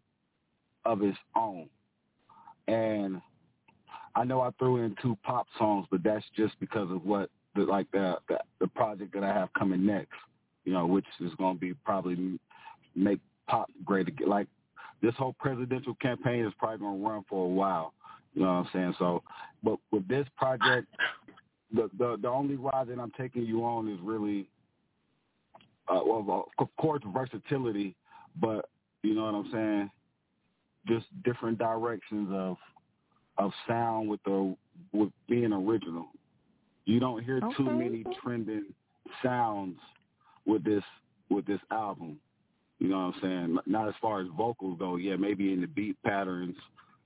of 0.86 1.02
its 1.02 1.18
own. 1.36 1.70
And 2.68 3.22
I 4.16 4.24
know 4.24 4.42
I 4.42 4.52
threw 4.60 4.78
in 4.78 4.96
two 5.02 5.18
pop 5.24 5.48
songs, 5.58 5.88
but 5.92 6.04
that's 6.04 6.26
just 6.36 6.60
because 6.60 6.92
of 6.92 7.06
what 7.06 7.30
the 7.56 7.64
like 7.64 7.90
the, 7.92 8.18
the 8.30 8.40
the 8.60 8.68
project 8.68 9.14
that 9.14 9.24
I 9.24 9.34
have 9.34 9.54
coming 9.54 9.86
next. 9.86 10.14
You 10.64 10.74
know, 10.74 10.86
which 10.86 11.06
is 11.20 11.34
going 11.36 11.56
to 11.56 11.60
be 11.60 11.74
probably 11.74 12.40
make 12.96 13.20
pop 13.48 13.70
great 13.84 14.08
again. 14.08 14.30
Like 14.30 14.48
this 15.02 15.16
whole 15.16 15.34
presidential 15.40 15.96
campaign 15.96 16.46
is 16.46 16.54
probably 16.60 16.80
going 16.80 17.02
to 17.02 17.08
run 17.08 17.26
for 17.28 17.46
a 17.46 17.50
while. 17.50 17.94
You 18.34 18.44
know 18.44 18.48
what 18.48 18.54
I'm 18.54 18.70
saying? 18.72 18.96
So, 19.00 19.24
but 19.64 19.78
with 19.92 20.08
this 20.08 20.28
project, 20.38 20.88
the 21.74 21.90
the 21.98 22.18
the 22.22 22.28
only 22.28 22.56
ride 22.56 22.88
that 22.88 23.00
I'm 23.00 23.12
taking 23.18 23.44
you 23.44 23.64
on 23.66 23.90
is 23.90 24.00
really, 24.02 24.48
uh, 25.88 26.02
well, 26.06 26.50
of 26.60 26.68
course, 26.78 27.02
versatility, 27.06 27.96
but 28.40 28.70
you 29.04 29.16
know 29.16 29.24
what 29.24 29.36
I'm 29.36 29.52
saying? 29.52 29.92
Just 30.88 31.06
different 31.24 31.58
directions 31.58 32.30
of 32.32 32.58
of 33.38 33.52
sound 33.68 34.10
with 34.10 34.22
the 34.24 34.56
with 34.94 35.10
being 35.30 35.54
original. 35.54 36.08
You 36.86 37.00
don't 37.00 37.24
hear 37.24 37.40
too 37.56 37.66
many 37.66 38.04
trending 38.22 38.66
sounds 39.24 39.78
with 40.46 40.64
this 40.64 40.84
with 41.30 41.46
this 41.46 41.60
album. 41.72 42.20
You 42.80 42.88
know 42.90 42.98
what 42.98 43.16
I'm 43.16 43.22
saying? 43.22 43.58
Not 43.68 43.88
as 43.88 43.94
far 44.02 44.22
as 44.22 44.28
vocals 44.36 44.78
go. 44.80 44.96
Yeah, 44.96 45.16
maybe 45.16 45.54
in 45.54 45.62
the 45.62 45.68
beat 45.68 46.02
patterns, 46.04 46.56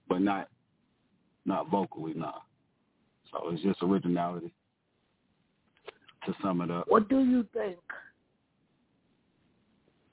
but 0.08 0.22
not 0.22 0.48
not 1.46 1.70
vocally. 1.70 2.14
Nah. 2.14 2.40
So 3.32 3.50
it's 3.50 3.62
just 3.62 3.82
originality. 3.82 4.54
To 6.26 6.34
sum 6.42 6.62
it 6.62 6.72
up. 6.72 6.86
What 6.88 7.10
do 7.10 7.20
you 7.20 7.46
think? 7.54 7.78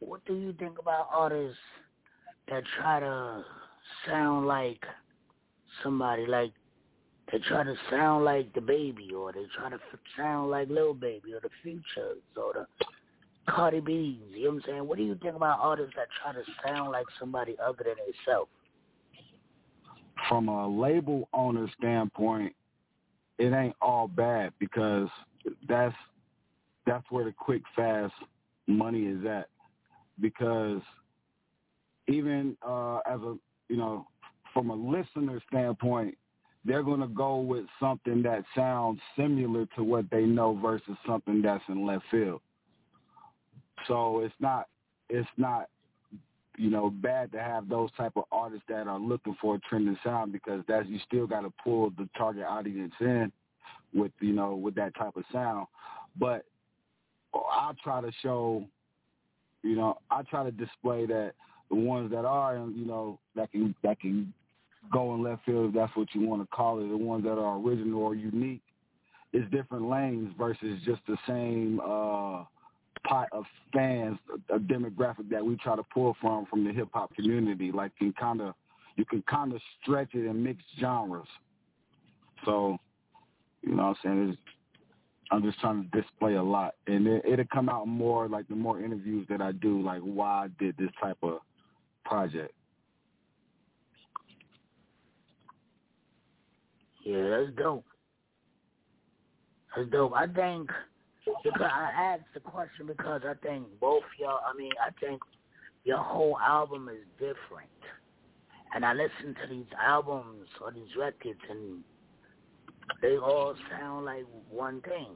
What 0.00 0.24
do 0.26 0.34
you 0.34 0.52
think 0.54 0.78
about 0.78 1.08
artists 1.12 1.56
that 2.48 2.62
try 2.78 3.00
to 3.00 3.44
sound 4.06 4.46
like 4.46 4.84
somebody 5.82 6.26
like 6.26 6.52
they 7.30 7.38
try 7.38 7.64
to 7.64 7.74
sound 7.90 8.24
like 8.24 8.52
the 8.52 8.60
baby 8.60 9.10
or 9.16 9.32
they 9.32 9.46
try 9.56 9.70
to 9.70 9.78
sound 10.16 10.50
like 10.50 10.68
Lil 10.68 10.92
Baby 10.92 11.32
or 11.34 11.40
the 11.40 11.48
Futures 11.62 12.18
or 12.36 12.52
the 12.52 12.66
Cardi 13.48 13.80
B's. 13.80 14.18
You 14.32 14.44
know 14.44 14.50
what 14.50 14.54
I'm 14.56 14.62
saying? 14.66 14.88
What 14.88 14.98
do 14.98 15.04
you 15.04 15.14
think 15.22 15.36
about 15.36 15.58
artists 15.60 15.94
that 15.96 16.08
try 16.22 16.32
to 16.32 16.42
sound 16.66 16.92
like 16.92 17.06
somebody 17.18 17.56
other 17.64 17.84
than 17.84 17.94
themselves? 18.04 18.50
from 20.28 20.48
a 20.48 20.68
label 20.68 21.28
owner 21.32 21.70
standpoint, 21.78 22.54
it 23.38 23.52
ain't 23.52 23.76
all 23.80 24.08
bad 24.08 24.52
because 24.58 25.08
that's 25.68 25.94
that's 26.86 27.04
where 27.10 27.24
the 27.24 27.32
quick 27.32 27.62
fast 27.74 28.12
money 28.66 29.04
is 29.04 29.24
at. 29.24 29.48
Because 30.20 30.80
even 32.08 32.56
uh, 32.66 32.98
as 33.06 33.20
a 33.20 33.36
you 33.68 33.76
know, 33.76 34.06
from 34.52 34.70
a 34.70 34.74
listener 34.74 35.40
standpoint, 35.48 36.16
they're 36.64 36.82
gonna 36.82 37.08
go 37.08 37.36
with 37.38 37.64
something 37.80 38.22
that 38.22 38.44
sounds 38.54 39.00
similar 39.16 39.66
to 39.76 39.82
what 39.82 40.10
they 40.10 40.22
know 40.22 40.58
versus 40.60 40.96
something 41.06 41.42
that's 41.42 41.64
in 41.68 41.86
left 41.86 42.04
field. 42.10 42.40
So 43.86 44.20
it's 44.20 44.34
not 44.40 44.68
it's 45.08 45.28
not 45.36 45.68
you 46.58 46.70
know, 46.70 46.90
bad 46.90 47.32
to 47.32 47.40
have 47.40 47.68
those 47.68 47.90
type 47.96 48.12
of 48.16 48.24
artists 48.30 48.64
that 48.68 48.86
are 48.86 48.98
looking 48.98 49.36
for 49.40 49.56
a 49.56 49.58
trending 49.60 49.96
sound 50.04 50.32
because 50.32 50.62
that's 50.68 50.86
you 50.88 50.98
still 51.06 51.26
got 51.26 51.40
to 51.40 51.52
pull 51.64 51.90
the 51.90 52.08
target 52.16 52.44
audience 52.44 52.92
in 53.00 53.32
with 53.94 54.12
you 54.20 54.32
know 54.32 54.54
with 54.54 54.74
that 54.74 54.94
type 54.94 55.16
of 55.16 55.24
sound. 55.32 55.66
But 56.18 56.44
I 57.34 57.72
try 57.82 58.02
to 58.02 58.12
show, 58.22 58.64
you 59.62 59.76
know, 59.76 59.98
I 60.10 60.22
try 60.22 60.44
to 60.44 60.50
display 60.50 61.06
that 61.06 61.32
the 61.72 61.80
ones 61.80 62.10
that 62.12 62.24
are 62.24 62.56
you 62.56 62.84
know 62.84 63.18
that 63.34 63.50
can 63.50 63.74
that 63.82 63.98
can 64.00 64.32
go 64.92 65.14
in 65.14 65.22
left 65.22 65.44
field 65.44 65.70
if 65.70 65.74
that's 65.74 65.96
what 65.96 66.08
you 66.12 66.20
want 66.26 66.42
to 66.42 66.48
call 66.54 66.78
it, 66.84 66.88
the 66.88 66.96
ones 66.96 67.24
that 67.24 67.38
are 67.38 67.58
original 67.58 68.02
or 68.02 68.14
unique, 68.14 68.62
is 69.32 69.42
different 69.50 69.88
lanes 69.88 70.32
versus 70.38 70.78
just 70.84 71.00
the 71.08 71.16
same. 71.26 71.80
uh 71.80 72.44
pot 73.04 73.28
of 73.32 73.44
fans, 73.72 74.16
a, 74.50 74.60
demographic 74.60 75.28
that 75.28 75.44
we 75.44 75.56
try 75.56 75.74
to 75.74 75.82
pull 75.92 76.16
from 76.20 76.46
from 76.46 76.64
the 76.64 76.72
hip 76.72 76.88
hop 76.92 77.12
community. 77.16 77.72
Like 77.72 77.96
can 77.96 78.12
kind 78.12 78.40
of 78.40 78.54
you 78.96 79.04
can 79.04 79.22
kind 79.22 79.52
of 79.52 79.60
stretch 79.80 80.10
it 80.14 80.28
and 80.28 80.42
mix 80.42 80.62
genres. 80.78 81.26
So, 82.44 82.78
you 83.62 83.74
know 83.74 83.88
what 83.88 83.96
I'm 84.04 84.28
saying? 84.28 84.38
I'm 85.30 85.42
just 85.42 85.58
trying 85.60 85.88
to 85.90 86.00
display 86.00 86.34
a 86.34 86.42
lot, 86.42 86.74
and 86.86 87.06
it, 87.06 87.24
it'll 87.24 87.46
come 87.46 87.68
out 87.68 87.88
more 87.88 88.28
like 88.28 88.48
the 88.48 88.54
more 88.54 88.80
interviews 88.80 89.26
that 89.30 89.40
I 89.40 89.52
do, 89.52 89.80
like 89.80 90.00
why 90.02 90.44
I 90.44 90.48
did 90.58 90.76
this 90.76 90.90
type 91.00 91.16
of 91.22 91.38
project. 92.04 92.52
Yeah, 97.04 97.28
that's 97.28 97.56
dope. 97.56 97.84
That's 99.76 99.88
dope. 99.90 100.12
I 100.14 100.26
think 100.26 100.70
because 101.44 101.60
I 101.62 101.90
asked 101.96 102.32
the 102.34 102.40
question 102.40 102.86
because 102.86 103.22
I 103.24 103.34
think 103.46 103.66
both 103.80 104.02
y'all. 104.18 104.40
I 104.46 104.56
mean, 104.56 104.70
I 104.80 104.90
think 105.04 105.20
your 105.84 105.98
whole 105.98 106.38
album 106.38 106.88
is 106.88 107.04
different, 107.18 107.70
and 108.74 108.84
I 108.84 108.92
listen 108.92 109.34
to 109.42 109.48
these 109.48 109.66
albums 109.84 110.48
or 110.60 110.72
these 110.72 110.94
records, 110.98 111.40
and 111.50 111.82
they 113.00 113.16
all 113.16 113.54
sound 113.70 114.04
like 114.04 114.24
one 114.50 114.80
thing. 114.82 115.08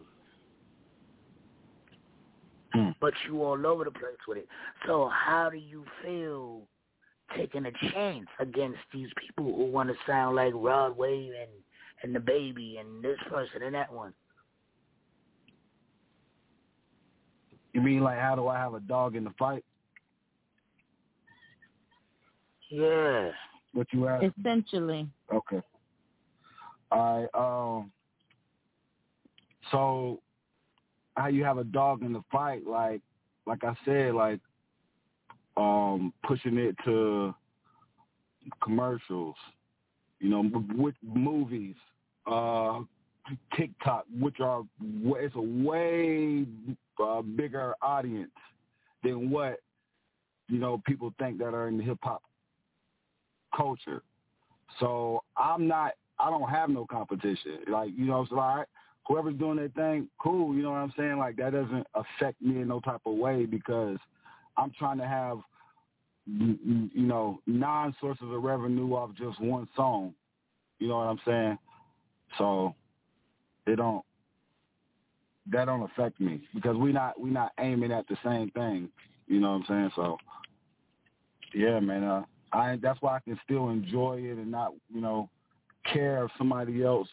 Hmm. 2.72 2.90
But 3.00 3.14
you 3.26 3.42
all 3.42 3.64
over 3.66 3.84
the 3.84 3.90
place 3.90 4.18
with 4.26 4.38
it. 4.38 4.48
So 4.86 5.08
how 5.12 5.50
do 5.50 5.56
you 5.56 5.84
feel 6.02 6.62
taking 7.36 7.66
a 7.66 7.72
chance 7.92 8.26
against 8.38 8.78
these 8.92 9.08
people 9.18 9.44
who 9.44 9.64
want 9.66 9.88
to 9.88 9.94
sound 10.06 10.36
like 10.36 10.52
Rod 10.54 10.96
Wave 10.96 11.32
and 11.38 11.50
and 12.02 12.14
the 12.14 12.20
baby 12.20 12.76
and 12.78 13.02
this 13.02 13.18
person 13.30 13.62
and 13.62 13.74
that 13.74 13.92
one? 13.92 14.12
You 17.72 17.80
mean 17.80 18.00
like 18.00 18.18
how 18.18 18.36
do 18.36 18.48
I 18.48 18.58
have 18.58 18.74
a 18.74 18.80
dog 18.80 19.16
in 19.16 19.24
the 19.24 19.32
fight? 19.38 19.64
Yeah. 22.70 23.30
What 23.72 23.86
you 23.92 24.08
ask? 24.08 24.24
Essentially. 24.38 25.08
Okay. 25.32 25.60
All 26.90 27.28
right. 27.32 27.78
Um. 27.78 27.92
So, 29.70 30.20
how 31.16 31.26
you 31.26 31.44
have 31.44 31.58
a 31.58 31.64
dog 31.64 32.02
in 32.02 32.12
the 32.12 32.22
fight? 32.30 32.66
Like, 32.66 33.00
like 33.46 33.64
I 33.64 33.74
said, 33.84 34.14
like, 34.14 34.40
um, 35.56 36.12
pushing 36.24 36.58
it 36.58 36.76
to 36.84 37.34
commercials. 38.62 39.36
You 40.20 40.30
know, 40.30 40.64
with 40.76 40.94
movies, 41.02 41.74
uh, 42.26 42.80
TikTok, 43.56 44.06
which 44.18 44.40
are 44.40 44.62
it's 44.80 45.34
a 45.34 45.40
way 45.40 46.46
uh, 47.02 47.22
bigger 47.22 47.74
audience 47.82 48.30
than 49.02 49.30
what 49.30 49.60
you 50.48 50.58
know 50.58 50.80
people 50.86 51.12
think 51.18 51.38
that 51.38 51.52
are 51.52 51.68
in 51.68 51.76
the 51.76 51.84
hip 51.84 51.98
hop 52.02 52.22
culture. 53.54 54.02
So 54.80 55.22
I'm 55.36 55.66
not. 55.66 55.92
I 56.18 56.30
don't 56.30 56.48
have 56.48 56.70
no 56.70 56.86
competition. 56.86 57.58
Like 57.68 57.90
you 57.96 58.06
know, 58.06 58.26
so 58.28 58.38
all 58.38 58.56
right, 58.56 58.66
whoever's 59.06 59.36
doing 59.36 59.56
their 59.56 59.68
thing, 59.68 60.08
cool. 60.18 60.54
You 60.54 60.62
know 60.62 60.70
what 60.70 60.78
I'm 60.78 60.94
saying? 60.96 61.18
Like 61.18 61.36
that 61.36 61.52
doesn't 61.52 61.86
affect 61.94 62.40
me 62.40 62.60
in 62.60 62.68
no 62.68 62.80
type 62.80 63.02
of 63.06 63.16
way 63.16 63.46
because 63.46 63.98
I'm 64.56 64.72
trying 64.78 64.98
to 64.98 65.06
have 65.06 65.38
you 66.26 66.90
know 66.94 67.40
nine 67.46 67.94
sources 68.00 68.26
of 68.30 68.42
revenue 68.42 68.94
off 68.94 69.10
just 69.16 69.40
one 69.40 69.68
song. 69.76 70.14
You 70.78 70.88
know 70.88 70.98
what 70.98 71.04
I'm 71.04 71.20
saying? 71.24 71.58
So 72.38 72.74
it 73.66 73.76
don't 73.76 74.04
that 75.52 75.66
don't 75.66 75.82
affect 75.82 76.20
me 76.20 76.42
because 76.54 76.76
we 76.76 76.92
not 76.92 77.20
we 77.20 77.30
not 77.30 77.52
aiming 77.58 77.92
at 77.92 78.08
the 78.08 78.16
same 78.24 78.50
thing. 78.50 78.88
You 79.28 79.40
know 79.40 79.50
what 79.50 79.56
I'm 79.56 79.64
saying? 79.68 79.90
So 79.96 80.16
yeah, 81.54 81.80
man. 81.80 82.04
Uh, 82.04 82.22
I 82.52 82.78
that's 82.82 83.00
why 83.00 83.16
I 83.16 83.20
can 83.20 83.38
still 83.44 83.70
enjoy 83.70 84.18
it 84.22 84.38
and 84.38 84.50
not 84.50 84.72
you 84.92 85.00
know 85.00 85.28
care 85.92 86.24
if 86.24 86.30
somebody 86.38 86.82
else 86.82 87.08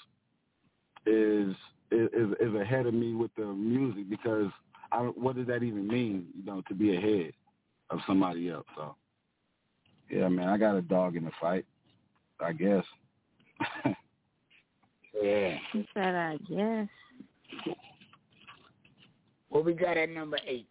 is 1.05 1.53
is 1.91 2.09
is 2.39 2.55
ahead 2.55 2.85
of 2.87 2.93
me 2.93 3.13
with 3.13 3.31
the 3.35 3.45
music 3.45 4.09
because 4.09 4.51
I 4.93 4.97
don't, 4.97 5.17
what 5.17 5.35
does 5.35 5.47
that 5.47 5.63
even 5.63 5.87
mean? 5.87 6.27
You 6.37 6.45
know, 6.45 6.61
to 6.67 6.73
be 6.73 6.95
ahead 6.95 7.33
of 7.89 7.99
somebody 8.07 8.49
else. 8.49 8.65
So 8.75 8.95
yeah, 10.09 10.29
man. 10.29 10.47
I 10.47 10.57
got 10.57 10.75
a 10.75 10.81
dog 10.81 11.15
in 11.15 11.25
the 11.25 11.31
fight. 11.41 11.65
I 12.39 12.53
guess. 12.53 12.85
Yeah. 15.21 15.55
He 15.71 15.87
said, 15.93 16.15
I 16.15 16.37
guess. 16.49 16.87
What 19.49 19.65
we 19.65 19.73
got 19.73 19.97
at 19.97 20.09
number 20.09 20.37
eight? 20.47 20.67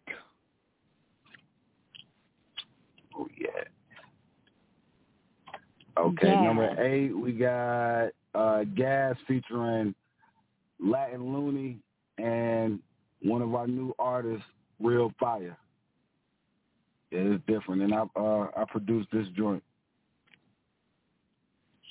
Oh 3.17 3.27
yeah. 3.37 3.47
Okay, 5.97 6.27
Gas. 6.27 6.43
number 6.43 6.83
eight, 6.83 7.15
we 7.15 7.31
got 7.31 8.09
uh, 8.35 8.63
Gas 8.75 9.15
featuring 9.27 9.93
Latin 10.83 11.33
Looney 11.33 11.77
and 12.17 12.79
one 13.23 13.41
of 13.41 13.55
our 13.55 13.67
new 13.67 13.93
artists, 13.99 14.45
Real 14.79 15.11
Fire. 15.19 15.57
It's 17.11 17.41
different, 17.47 17.81
and 17.83 17.93
I 17.93 18.05
uh, 18.15 18.47
I 18.57 18.65
produced 18.67 19.09
this 19.11 19.27
joint. 19.37 19.63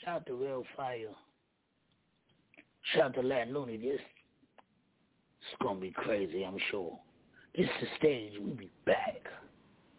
Shout 0.05 0.17
out 0.17 0.27
to 0.27 0.35
Real 0.35 0.65
Fire. 0.77 1.07
Shout 2.93 3.05
out 3.05 3.15
to 3.15 3.23
Latin 3.23 3.55
Looney. 3.55 3.77
This 3.77 4.01
It's 4.01 5.63
gonna 5.63 5.79
be 5.81 5.93
crazy, 5.93 6.45
I'm 6.45 6.59
sure. 6.71 6.99
It's 7.55 7.71
the 7.81 7.87
stage. 7.99 8.33
We 8.43 8.53
be 8.53 8.71
back. 8.85 9.21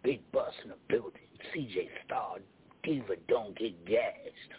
Big 0.04 0.30
bus 0.32 0.52
in 0.64 0.72
the 0.72 0.76
building. 0.90 1.22
CJ 1.56 1.88
Star, 2.06 2.38
Diva, 2.84 3.16
don't 3.30 3.58
get 3.58 3.86
gassed. 3.86 4.54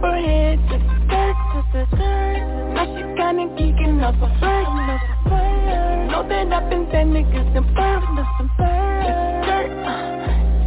Her 0.00 0.20
head, 0.20 0.58
just 0.70 0.84
a 0.84 0.96
skirt, 1.06 1.36
just 1.54 1.74
a 1.74 1.82
skirt. 1.94 2.40
Now 2.74 2.84
she 2.94 3.02
kinda 3.18 3.44
geeking 3.56 4.02
up 4.02 4.14
a 4.16 4.28
flirt, 4.38 4.66
up 4.66 5.02
a 5.02 5.28
flirt. 5.28 6.10
Know 6.10 6.22
that 6.28 6.52
I've 6.52 6.70
been 6.70 6.84
that 6.90 7.06
niggas 7.06 7.56
in 7.56 7.64
bird, 7.74 8.02
some 8.38 8.50
bird. 8.56 9.02
Just 9.06 9.18
a 9.18 9.42
skirt, 9.42 9.70
uh, 9.84 10.00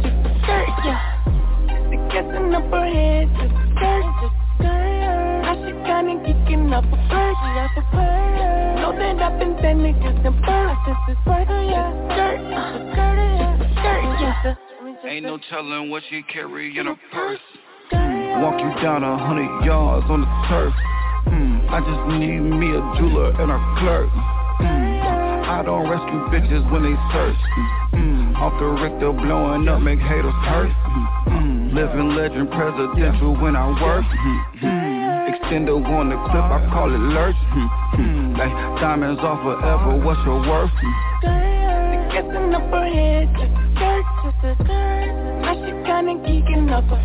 just 0.02 0.26
a 0.26 0.32
skirt, 0.42 0.68
yeah. 0.84 1.00
The 1.90 1.96
kissing 2.10 2.54
up 2.54 2.70
her 2.70 2.86
head, 2.86 3.26
just 3.38 3.52
a 3.52 3.64
skirt, 3.72 4.04
just 4.20 4.32
a 4.32 4.44
skirt. 4.56 5.42
Now 5.42 5.54
she 5.62 5.72
kinda 5.86 6.14
geeking 6.24 6.72
up 6.72 6.84
a 6.84 6.98
flirt, 7.08 7.36
up 7.62 7.76
a 7.76 7.82
flirt. 7.90 8.80
Know 8.80 8.92
that 8.92 9.22
I've 9.22 9.38
been 9.38 9.54
that 9.56 9.76
niggas 9.76 10.24
in 10.24 10.34
bird, 10.42 10.76
just 10.86 11.08
a 11.08 11.14
skirt, 11.22 11.48
yeah. 11.72 11.90
Skirt, 12.12 12.40
uh, 12.52 12.78
skirt, 12.92 13.16
yeah, 13.40 13.54
skirt, 13.76 14.02
yeah. 14.20 15.10
Ain't 15.10 15.26
no 15.26 15.38
telling 15.50 15.90
what 15.90 16.02
she 16.08 16.22
carry 16.22 16.78
in 16.78 16.86
her 16.86 16.96
purse. 17.12 17.40
Walk 18.40 18.58
you 18.60 18.72
down 18.82 19.04
a 19.04 19.18
hundred 19.18 19.64
yards 19.64 20.06
on 20.08 20.22
the 20.22 20.30
turf. 20.48 20.72
Mm, 21.28 21.68
I 21.68 21.78
just 21.84 22.02
need 22.16 22.40
me 22.40 22.72
a 22.72 22.82
jeweler 22.96 23.30
and 23.36 23.52
a 23.52 23.58
clerk. 23.78 24.08
Mm, 24.58 25.44
I 25.46 25.62
don't 25.62 25.84
rescue 25.88 26.18
bitches 26.32 26.64
when 26.72 26.82
they 26.82 26.96
search. 27.12 27.36
Mm, 27.92 28.34
off 28.40 28.56
the 28.58 28.66
Richter 28.66 29.12
blowing 29.12 29.68
up, 29.68 29.80
make 29.80 30.00
haters 30.00 30.34
hurt. 30.48 30.72
Mm, 31.28 31.74
living 31.74 32.16
legend 32.16 32.50
presidential 32.50 33.36
when 33.36 33.54
I 33.54 33.68
work. 33.78 34.04
Mm, 34.64 35.28
extender 35.28 35.76
on 35.84 36.08
the 36.08 36.16
clip, 36.32 36.46
I 36.48 36.66
call 36.72 36.88
it 36.88 36.98
lurch. 36.98 37.36
Mm, 37.94 38.38
like 38.38 38.52
diamonds 38.80 39.20
off 39.20 39.38
forever, 39.44 40.02
what's 40.02 40.18
your 40.24 40.40
worth? 40.40 40.72
Kissing 42.10 42.54
up 42.54 42.64
her 42.72 42.88
head, 42.88 43.28
just 43.36 43.52
a 43.52 43.64
skirt, 43.76 44.04
just 44.24 44.44
a 44.44 44.64
skirt. 44.64 45.71
Kinda 45.92 46.14
geeking 46.26 46.72
up 46.72 46.90
a 46.90 46.96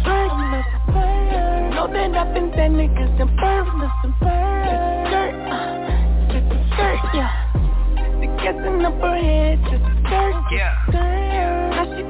a 0.74 0.80
flirt. 0.88 1.76
Know 1.76 1.88
that 1.92 2.16
I've 2.16 2.34
been 2.34 2.50
that 2.52 2.72
niggas 2.72 3.20
in 3.20 3.28
bird, 3.36 3.68
some 4.02 4.16
bird. 4.22 4.64
Just 4.64 4.80
a 4.80 5.04
skirt, 5.04 5.36
uh, 5.52 6.32
just 6.32 6.56
a 6.56 6.60
skirt, 6.72 7.00
yeah. 7.14 7.32
The 8.22 8.28
kissing 8.40 8.86
up 8.86 9.02
her 9.02 9.18
head, 9.20 9.60
just 9.70 9.84
a 9.84 9.94
skirt, 10.08 10.36
just 10.50 10.64
a 10.64 10.88
skirt. 10.88 10.94
Now 10.94 11.57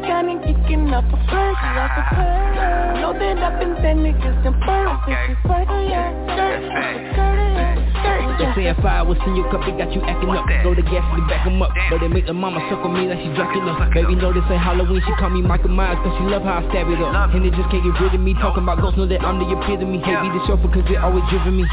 she 0.07 0.13
kinda 0.13 0.33
geeking 0.47 0.93
up 0.95 1.03
a 1.03 1.17
flirt, 1.27 1.57
up 1.59 1.91
a 1.99 2.15
flirt. 2.15 3.01
Know 3.03 3.11
that 3.13 3.43
I've 3.43 3.59
been 3.59 3.73
that 3.75 3.95
niggas 3.99 4.45
in 4.45 4.55
bird, 4.63 4.87
just 5.03 5.29
a 5.29 5.35
skirt, 5.43 5.67
yeah. 5.83 6.15
Skirt, 6.31 6.63
skirt, 6.63 7.39
yeah, 7.51 7.75
skirt, 7.99 8.21
yeah. 8.39 8.55
saying 8.55 8.75
fire 8.81 9.03
was 9.03 9.17
in 9.27 9.35
your 9.35 9.51
cup, 9.51 9.67
it 9.67 9.77
got 9.77 9.91
you 9.91 10.01
acting 10.01 10.29
up. 10.29 10.45
Go 10.63 10.73
to 10.73 10.81
gas 10.81 11.03
to 11.15 11.21
back 11.27 11.45
'em 11.45 11.61
up. 11.61 11.71
But 11.89 11.99
they 11.99 12.07
make 12.07 12.25
the 12.25 12.33
mama 12.33 12.61
circle 12.69 12.89
me 12.89 13.07
like 13.07 13.19
she 13.19 13.29
Dracula. 13.35 13.89
Baby 13.93 14.15
know 14.15 14.31
this 14.31 14.43
ain't 14.49 14.61
Halloween, 14.61 15.01
she 15.05 15.11
call 15.19 15.29
me 15.29 15.41
Michael 15.41 15.69
Myers, 15.69 15.99
cause 16.03 16.15
she 16.17 16.23
love 16.23 16.43
how 16.43 16.63
I 16.63 16.69
stab 16.69 16.87
it 16.87 17.01
up. 17.01 17.33
And 17.33 17.45
it 17.45 17.53
just 17.53 17.69
can't 17.69 17.83
get 17.83 17.99
rid 17.99 18.13
of 18.13 18.21
me. 18.21 18.33
Talking 18.35 18.63
about 18.63 18.79
ghosts, 18.79 18.97
know 18.97 19.05
that 19.07 19.21
I'm 19.25 19.39
the 19.39 19.49
epitome. 19.51 19.99
Hate 19.99 20.21
me 20.21 20.29
the 20.29 20.41
chauffeur, 20.47 20.69
cause 20.69 20.87
it 20.89 20.97
always 20.97 21.23
driven 21.29 21.57
me. 21.57 21.65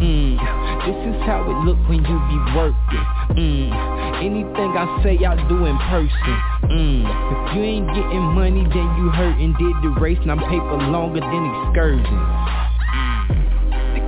Mm, 0.00 0.38
this 0.86 0.98
is 1.12 1.22
how 1.26 1.44
it 1.44 1.58
look 1.66 1.78
when 1.88 2.00
you 2.06 2.16
be 2.30 2.38
working. 2.56 3.06
Mm, 3.36 4.22
anything 4.22 4.70
I 4.78 4.86
say, 5.02 5.18
I 5.24 5.36
do 5.48 5.66
in 5.66 5.76
person. 5.90 6.51
Mm, 6.70 7.02
if 7.04 7.56
you 7.56 7.62
ain't 7.62 7.88
getting 7.88 8.26
money, 8.34 8.64
then 8.64 8.88
you 8.96 9.10
hurtin'. 9.10 9.52
Did 9.58 9.76
the 9.82 10.00
race, 10.00 10.18
and 10.22 10.30
I'm 10.30 10.38
paper 10.38 10.78
longer 10.90 11.20
than 11.20 11.44
excursions. 11.66 12.08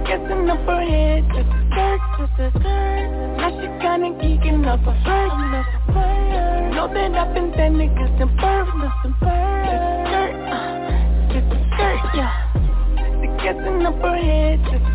Kissing 0.04 0.50
up 0.50 0.60
her 0.68 0.84
head, 0.84 1.24
just 1.32 1.48
a 1.48 1.60
skirt, 1.72 2.00
just 2.18 2.38
a 2.38 2.50
skirt. 2.60 3.08
Now 3.38 3.50
she 3.56 3.66
kinda 3.80 4.08
geeking 4.20 4.66
up 4.68 4.80
a 4.80 4.92
flirt, 5.02 5.32
up 5.32 5.66
a 5.66 5.92
flirt. 5.92 6.74
Know 6.74 6.86
that 6.92 7.14
I've 7.16 7.34
been 7.34 7.50
that 7.52 7.72
niggas 7.72 8.20
in 8.20 8.28
bird, 8.36 8.66
some 9.02 9.16
bird. 9.18 9.64
Just 9.64 9.80
a 9.80 10.04
skirt, 10.04 10.34
uh, 10.52 11.32
just 11.32 11.52
a 11.52 11.58
skirt, 11.72 12.00
yeah. 12.14 12.32
The 13.20 13.28
kissing 13.40 13.86
up 13.86 13.96
her 14.02 14.16
head, 14.16 14.60
just 14.70 14.93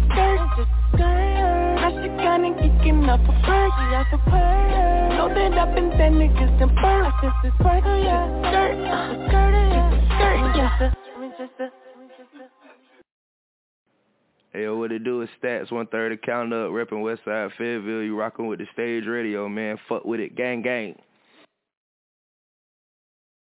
Hey, 14.51 14.63
yo, 14.63 14.77
what 14.77 14.91
it 14.91 15.03
do 15.03 15.21
is 15.21 15.29
stats, 15.41 15.71
one 15.71 15.85
third 15.87 16.11
of 16.11 16.21
count 16.21 16.51
up, 16.53 16.71
reppin' 16.71 17.03
Westside 17.03 17.51
Fayetteville. 17.57 18.01
You 18.01 18.17
rockin' 18.17 18.47
with 18.47 18.59
the 18.59 18.65
stage 18.73 19.05
radio, 19.05 19.47
man. 19.47 19.77
Fuck 19.87 20.05
with 20.05 20.19
it, 20.19 20.35
gang 20.35 20.61
gang. 20.61 20.95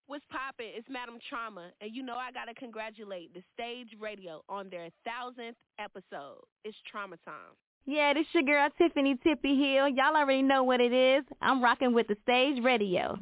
What's 0.09 0.25
poppin'? 0.31 0.73
It's 0.75 0.89
Madam 0.89 1.19
Trauma, 1.29 1.69
and 1.83 1.95
you 1.95 2.03
know 2.03 2.17
I 2.17 2.33
gotta 2.33 2.55
congratulate 2.55 3.35
the 3.35 3.43
Stage 3.53 3.89
Radio 4.01 4.43
on 4.49 4.71
their 4.71 4.89
thousandth 5.05 5.59
episode. 5.79 6.41
It's 6.65 6.79
Trauma 6.91 7.17
Time. 7.27 7.53
Yeah, 7.85 8.15
this 8.15 8.25
your 8.33 8.43
girl 8.43 8.71
Tiffany 8.79 9.17
Tippy 9.23 9.55
Hill. 9.55 9.87
Y'all 9.87 10.17
already 10.17 10.41
know 10.41 10.63
what 10.63 10.81
it 10.81 10.95
is. 10.95 11.25
I'm 11.43 11.63
rocking 11.63 11.93
with 11.93 12.07
the 12.09 12.17
stage 12.23 12.63
radio. 12.65 13.19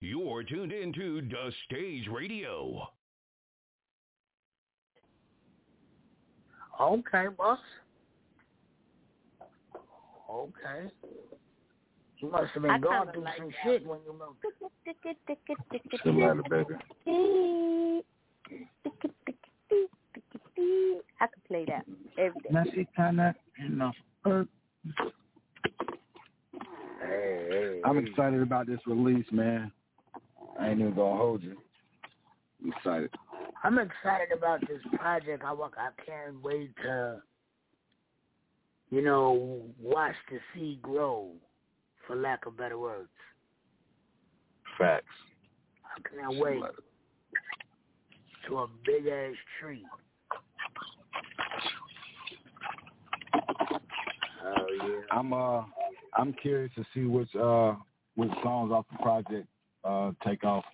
You're 0.00 0.44
tuned 0.44 0.70
into 0.70 1.20
the 1.22 1.50
Stage 1.66 2.06
Radio. 2.08 2.86
Okay, 6.80 7.26
boss. 7.36 7.58
Okay. 10.30 10.88
You 12.20 12.30
must 12.30 12.52
have 12.52 12.64
I 12.64 12.72
been 12.72 12.80
going 12.82 12.98
kinda 12.98 13.12
through 13.12 13.22
like 13.24 13.36
some 13.38 13.48
that. 13.48 13.56
shit 13.64 13.86
when 13.86 14.00
you 14.04 14.12
moved. 14.12 14.44
Somebody, 16.04 16.40
baby. 16.50 16.74
I 21.20 21.26
could 21.26 21.44
play 21.48 21.64
that 21.66 21.84
every 22.18 22.40
day. 22.40 22.50
Now 22.50 22.64
she 22.64 22.86
kinda 22.96 23.34
in 23.58 23.78
the 23.78 23.92
earth. 24.26 24.48
I'm 27.84 27.98
excited 27.98 28.42
about 28.42 28.66
this 28.66 28.80
release, 28.86 29.26
man. 29.32 29.72
I 30.58 30.68
ain't 30.68 30.80
even 30.80 30.94
gonna 30.94 31.16
hold 31.16 31.42
you. 31.42 31.56
I'm 32.62 32.72
excited. 32.72 33.10
I'm 33.64 33.78
excited 33.78 34.32
about 34.36 34.60
this 34.68 34.82
project. 34.94 35.42
I 35.44 35.52
work. 35.54 35.74
I 35.78 35.90
can't 36.04 36.42
wait 36.42 36.76
to, 36.82 37.22
you 38.90 39.00
know, 39.02 39.62
watch 39.78 40.14
the 40.30 40.38
seed 40.54 40.82
grow, 40.82 41.32
for 42.10 42.16
lack 42.16 42.44
of 42.46 42.56
better 42.56 42.76
words. 42.76 43.08
Facts. 44.76 45.04
I 45.84 46.00
can't 46.08 46.38
wait 46.42 46.60
to 48.48 48.58
a 48.58 48.66
big 48.84 49.06
ass 49.06 49.34
tree. 49.60 49.84
Oh 54.44 54.66
yeah. 54.82 55.16
I'm 55.16 55.32
uh 55.32 55.62
I'm 56.16 56.32
curious 56.32 56.72
to 56.74 56.84
see 56.92 57.04
which 57.04 57.34
uh 57.36 57.74
which 58.16 58.30
songs 58.42 58.72
off 58.72 58.86
the 58.90 58.98
project 58.98 59.46
uh 59.84 60.10
take 60.26 60.42
off. 60.42 60.64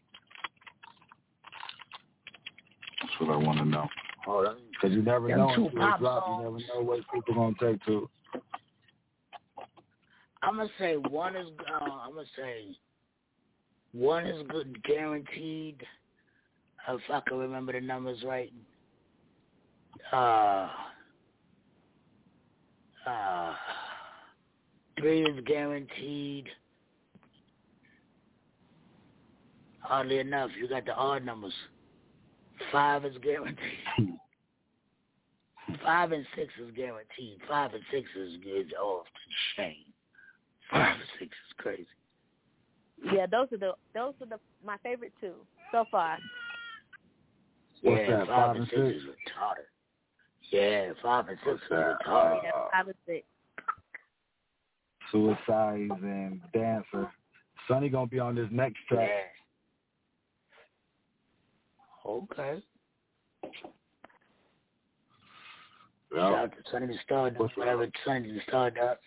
That's 3.03 3.12
what 3.20 3.30
I 3.30 3.37
want 3.37 3.59
to 3.59 3.64
know. 3.66 3.87
Hold 4.24 4.47
on. 4.47 4.57
Cause 4.80 4.93
you 4.93 5.03
never 5.03 5.28
Them 5.28 5.39
know 5.39 5.55
two 5.55 5.70
pop 5.76 6.01
drop. 6.01 6.24
songs. 6.24 6.39
You 6.39 6.45
never 6.45 6.80
know 6.80 6.91
what 6.91 7.01
people 7.12 7.34
gonna 7.34 7.55
take 7.61 7.84
to. 7.87 8.09
I'm 10.47 10.57
gonna 10.57 10.68
say 10.78 10.94
one 10.94 11.34
is. 11.34 11.49
Uh, 11.59 11.84
I'm 12.07 12.14
gonna 12.14 12.26
say 12.36 12.76
one 13.92 14.26
is 14.26 14.47
good, 14.49 14.80
guaranteed. 14.84 15.82
If 16.88 17.01
I 17.12 17.20
can 17.26 17.38
remember 17.38 17.72
the 17.72 17.80
numbers 17.80 18.22
right. 18.24 18.53
Uh, 20.12 20.68
uh, 23.09 23.55
three 25.01 25.22
is 25.22 25.44
guaranteed. 25.47 26.47
Oddly 29.88 30.18
enough, 30.20 30.51
you 30.61 30.68
got 30.68 30.84
the 30.84 30.94
odd 30.94 31.24
numbers. 31.24 31.55
Five 32.70 33.05
is 33.05 33.16
guaranteed. 33.18 33.59
Five 35.82 36.12
and 36.12 36.24
six 36.36 36.53
is 36.62 36.70
guaranteed. 36.76 37.38
Five 37.49 37.74
and 37.74 37.82
six 37.90 38.09
is, 38.16 38.34
is 38.44 38.72
off 38.80 39.07
the 39.07 39.62
chain. 39.62 39.86
Five 40.70 40.94
and 40.94 41.08
six 41.18 41.30
is 41.30 41.54
crazy. 41.58 41.86
Yeah, 43.14 43.26
those 43.26 43.48
are 43.52 43.58
the 43.58 43.72
those 43.94 44.14
are 44.20 44.26
the 44.26 44.38
my 44.64 44.76
favorite 44.82 45.12
two 45.20 45.34
so 45.72 45.84
far. 45.90 46.18
What's 47.82 48.00
yeah, 48.08 48.18
that, 48.18 48.26
five, 48.26 48.36
five 48.36 48.50
and 48.50 48.58
and 48.58 48.68
six, 48.68 48.80
six? 48.80 48.96
is 48.96 49.02
retarded. 49.04 49.66
Yeah, 50.50 50.92
five 51.02 51.28
and 51.28 51.38
six 51.44 51.56
is 51.56 51.68
that? 51.70 51.96
retarded. 52.06 52.42
Yeah, 52.42 52.50
five 52.72 52.86
and 52.86 52.96
six. 53.06 53.24
Suicides 55.12 56.02
and 56.02 56.40
Dancer. 56.52 57.10
Sonny 57.68 57.88
gonna 57.88 58.06
be 58.06 58.18
on 58.18 58.34
this 58.34 58.48
next 58.50 58.78
track. 58.88 59.10
Okay. 62.04 62.62
Yep. 63.42 63.52
Shout 66.14 66.34
out 66.34 66.52
to 66.52 66.70
Sonny 66.70 66.86
the 66.86 66.98
Stardust, 67.04 67.56
whatever 67.56 67.88
Sonny 68.04 68.32
the 68.32 68.40
Stardust. 68.48 69.00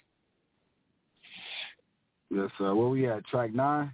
Yes, 2.30 2.50
sir. 2.58 2.74
Where 2.76 2.90
we 2.90 3.08
at? 3.08 3.26
Track 3.28 3.54
nine? 3.54 3.92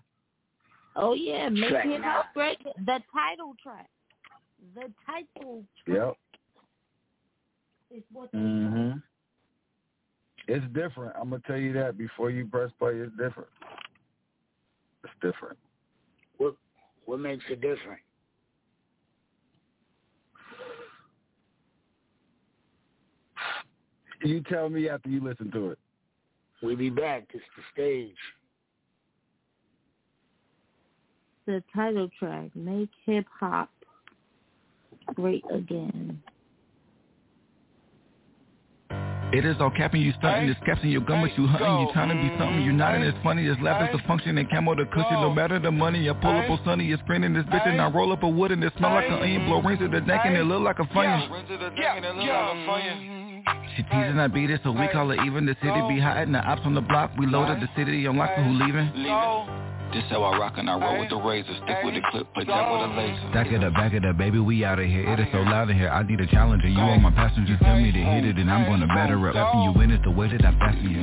Oh 0.96 1.14
yeah, 1.14 1.50
make 1.50 1.70
Track 1.70 1.86
it 1.86 2.02
nine. 2.02 2.04
up 2.04 2.26
great. 2.34 2.58
The 2.64 3.00
title 3.14 3.56
track. 3.62 3.90
The 4.76 4.92
title 5.06 5.66
track 5.86 5.98
Yep. 5.98 6.18
is 7.92 8.04
what 8.12 8.32
they 8.32 8.38
Mhm. 8.38 9.02
It's 10.48 10.66
different. 10.74 11.16
I'm 11.16 11.30
gonna 11.30 11.42
tell 11.48 11.58
you 11.58 11.74
that 11.74 11.98
before 11.98 12.30
you 12.30 12.46
press 12.48 12.72
play. 12.74 13.00
It's 13.00 13.16
different. 13.18 13.50
It's 15.04 15.14
different. 15.22 15.58
What 16.38 16.56
what 17.06 17.20
makes 17.20 17.44
it 17.50 17.62
different? 17.62 18.02
You 24.24 24.42
tell 24.42 24.70
me 24.70 24.90
after 24.90 25.10
you 25.10 25.22
listen 25.22 25.52
to 25.52 25.72
it. 25.72 25.80
We 26.66 26.76
be 26.76 26.90
back. 26.90 27.32
This 27.32 27.42
the 27.56 27.64
stage. 27.74 28.16
the 31.46 31.64
title 31.74 32.10
track. 32.18 32.50
Make 32.56 32.90
hip 33.06 33.26
hop 33.40 33.70
great 35.14 35.44
again. 35.54 36.22
It 39.34 39.44
is 39.44 39.56
all 39.60 39.72
capping, 39.72 40.02
you 40.02 40.14
stunting, 40.18 40.50
it's 40.50 40.60
caps 40.66 40.80
in 40.84 40.90
your 40.90 41.02
gum, 41.02 41.22
but 41.22 41.38
you 41.38 41.46
hunting, 41.46 41.86
you 41.86 41.92
trying 41.92 42.10
to 42.10 42.16
be 42.16 42.30
something, 42.40 42.62
you 42.62 42.72
not 42.72 42.96
as 42.96 43.14
funny 43.22 43.48
as 43.50 43.58
laugh 43.62 43.82
as 43.82 43.92
the 43.92 44.08
function 44.08 44.38
and 44.38 44.50
camo 44.50 44.76
the 44.76 44.86
cushion, 44.86 45.14
no 45.14 45.30
matter 45.30 45.60
the 45.60 45.72
money, 45.72 46.10
I 46.10 46.14
pull 46.14 46.38
up 46.38 46.50
on 46.50 46.60
sunny, 46.64 46.92
it's 46.92 47.02
sprinting 47.02 47.34
this 47.34 47.44
bitch 47.46 47.68
and 47.68 47.82
I 47.82 47.90
roll 47.90 48.14
up 48.14 48.24
a 48.24 48.30
wood 48.30 48.52
and 48.52 48.64
it 48.64 48.72
smell 48.78 48.94
like 48.94 49.08
an 49.08 49.14
onion, 49.14 49.46
blow 49.46 49.62
rings 49.62 49.80
to 49.80 49.90
the 49.90 50.00
neck 50.02 50.22
and 50.24 50.38
it 50.38 50.44
look 50.44 50.62
like 50.62 50.80
a 50.80 50.84
funyun. 50.84 53.15
She 53.76 53.84
teasing, 53.84 54.20
I 54.20 54.28
beat 54.28 54.50
it, 54.50 54.62
so 54.64 54.72
we 54.72 54.88
call 54.88 55.12
it 55.12 55.20
even. 55.26 55.46
The 55.46 55.56
city 55.62 55.82
be 55.88 56.00
hot 56.00 56.18
and 56.18 56.34
the 56.34 56.40
ops 56.40 56.62
on 56.66 56.74
the 56.74 56.82
block. 56.82 57.12
We 57.18 57.28
loaded 57.28 57.62
the 57.62 57.70
city, 57.76 58.06
unlock 58.06 58.36
for 58.36 58.44
who 58.44 58.54
leaving. 58.54 58.90
This 59.94 60.04
how 60.10 60.24
I 60.24 60.38
rock 60.38 60.54
and 60.58 60.70
I 60.70 60.80
roll 60.80 61.00
with 61.00 61.10
the 61.10 61.16
razor. 61.16 61.54
Stick 61.64 61.78
with 61.84 61.94
the 61.94 62.02
clip, 62.12 62.34
play 62.34 62.46
tap 62.46 62.72
with 62.72 62.90
a 62.90 62.94
laser. 62.98 63.32
Back 63.32 63.48
it 63.52 63.64
up, 63.64 63.74
back 63.74 63.94
it 63.94 64.04
up, 64.04 64.18
baby, 64.18 64.40
we 64.40 64.66
out 64.66 64.80
of 64.80 64.88
here. 64.88 65.08
It 65.08 65.20
is 65.20 65.28
so 65.32 65.40
loud 65.40 65.70
in 65.70 65.78
here. 65.78 65.90
I 65.90 66.04
need 66.04 66.20
a 66.20 66.28
challenger. 66.28 66.68
You 66.68 66.80
on 66.80 67.02
my 67.02 67.12
passenger, 67.12 67.58
tell 67.62 67.80
me 67.80 67.92
to 67.92 68.00
hit 68.00 68.26
it, 68.26 68.38
and 68.38 68.52
I'm 68.52 68.66
gonna 68.66 68.88
batter 68.88 69.16
up. 69.30 69.34
Slapping 69.34 69.62
you 69.62 69.82
in 69.82 69.92
it 69.92 70.02
the 70.04 70.12
way 70.12 70.28
that 70.28 70.44
I 70.44 70.52
fasten 70.60 70.90
you. 70.90 71.02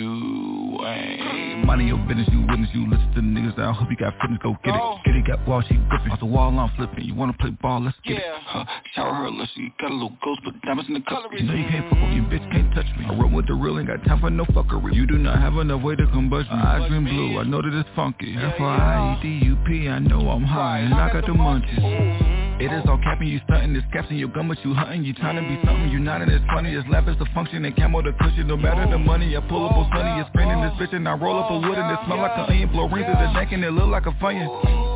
You 0.00 0.86
ain't 0.86 1.39
Money 1.64 1.86
your 1.86 1.98
business, 1.98 2.28
you 2.32 2.40
witness, 2.48 2.70
you 2.72 2.88
listen 2.88 3.12
to 3.14 3.20
niggas. 3.20 3.58
I 3.58 3.72
hope 3.72 3.88
you 3.90 3.96
got 3.96 4.14
fitness, 4.20 4.40
go 4.42 4.56
get 4.64 4.74
it. 4.74 4.80
Oh. 4.82 4.98
Get 5.04 5.16
it, 5.16 5.26
got 5.26 5.46
wall, 5.46 5.62
she 5.68 5.74
gripping. 5.88 6.12
Off 6.12 6.20
the 6.20 6.26
wall, 6.26 6.56
I'm 6.58 6.70
flipping. 6.76 7.04
You 7.04 7.14
wanna 7.14 7.34
play 7.34 7.50
ball, 7.50 7.82
let's 7.82 7.96
get 8.04 8.18
it. 8.18 8.24
Huh, 8.46 8.64
shower 8.94 9.14
her, 9.14 9.30
let 9.30 9.48
she 9.54 9.72
got 9.80 9.90
a 9.90 9.94
little 9.94 10.16
ghost, 10.22 10.40
but 10.44 10.60
diamonds 10.62 10.88
in 10.88 10.94
the 10.94 11.00
color. 11.02 11.28
You 11.32 11.44
know 11.44 11.54
you 11.54 11.68
can't 11.68 11.88
fuck 11.88 12.00
with 12.00 12.10
me, 12.10 12.20
bitch 12.20 12.50
can't 12.52 12.74
touch 12.74 12.86
me. 12.98 13.06
I 13.06 13.14
run 13.14 13.32
with 13.32 13.46
the 13.46 13.54
real, 13.54 13.78
ain't 13.78 13.88
got 13.88 14.04
time 14.04 14.20
for 14.20 14.30
no 14.30 14.44
fuckery. 14.46 14.94
You 14.94 15.06
do 15.06 15.18
not 15.18 15.38
have 15.38 15.54
enough 15.56 15.82
way 15.82 15.96
to 15.96 16.04
combust 16.06 16.50
me. 16.50 16.58
Eyes 16.58 16.88
dream 16.88 17.04
blue, 17.04 17.38
I 17.38 17.44
know 17.44 17.62
that 17.62 17.72
it's 17.72 17.88
funky. 17.94 18.34
F-R-I-E-D-U-P, 18.36 19.88
I 19.88 19.98
know 20.00 20.28
I'm 20.28 20.44
high, 20.44 20.80
and 20.80 20.94
I 20.94 21.12
got 21.12 21.26
the 21.26 21.32
munchies. 21.32 21.78
Mm-hmm. 21.78 22.40
It 22.60 22.70
is 22.72 22.84
all 22.86 22.98
capping, 22.98 23.28
you 23.28 23.40
stunting, 23.44 23.74
it's 23.74 23.86
caps 23.90 24.08
in 24.10 24.16
your 24.16 24.28
gum, 24.28 24.48
but 24.48 24.62
you 24.62 24.74
hunting, 24.74 25.02
you 25.02 25.14
trying 25.14 25.36
to 25.36 25.42
be 25.42 25.56
something, 25.64 25.88
you 25.88 25.98
not 25.98 26.20
and 26.20 26.30
it's 26.30 26.44
funny, 26.52 26.74
it's 26.74 26.86
laugh, 26.90 27.08
it's 27.08 27.18
the 27.18 27.24
function, 27.32 27.64
and 27.64 27.74
camo 27.74 28.02
the 28.02 28.12
cushion, 28.20 28.46
no 28.46 28.56
matter 28.56 28.84
the 28.84 28.96
mm-hmm. 28.96 29.06
money, 29.06 29.34
I 29.34 29.40
pull 29.40 29.64
up 29.64 29.72
on 29.72 29.88
sunny, 29.88 30.20
it's 30.20 30.28
mm-hmm. 30.28 30.36
spraying 30.36 30.60
this 30.60 30.72
bitch, 30.76 30.94
and 30.94 31.08
I 31.08 31.14
roll 31.14 31.38
up 31.38 31.49
a 31.50 31.58
wood, 31.58 31.78
and 31.78 31.90
it 31.90 31.98
smell 32.06 32.18
like 32.18 32.36
an 32.36 32.46
onion, 32.48 32.68
blow 32.70 32.88
rings 32.88 33.06
to 33.06 33.12
the 33.12 33.32
neck, 33.32 33.48
and 33.52 33.64
it 33.64 33.72
look 33.72 33.88
like 33.88 34.06
a 34.06 34.12
funyun. 34.12 34.89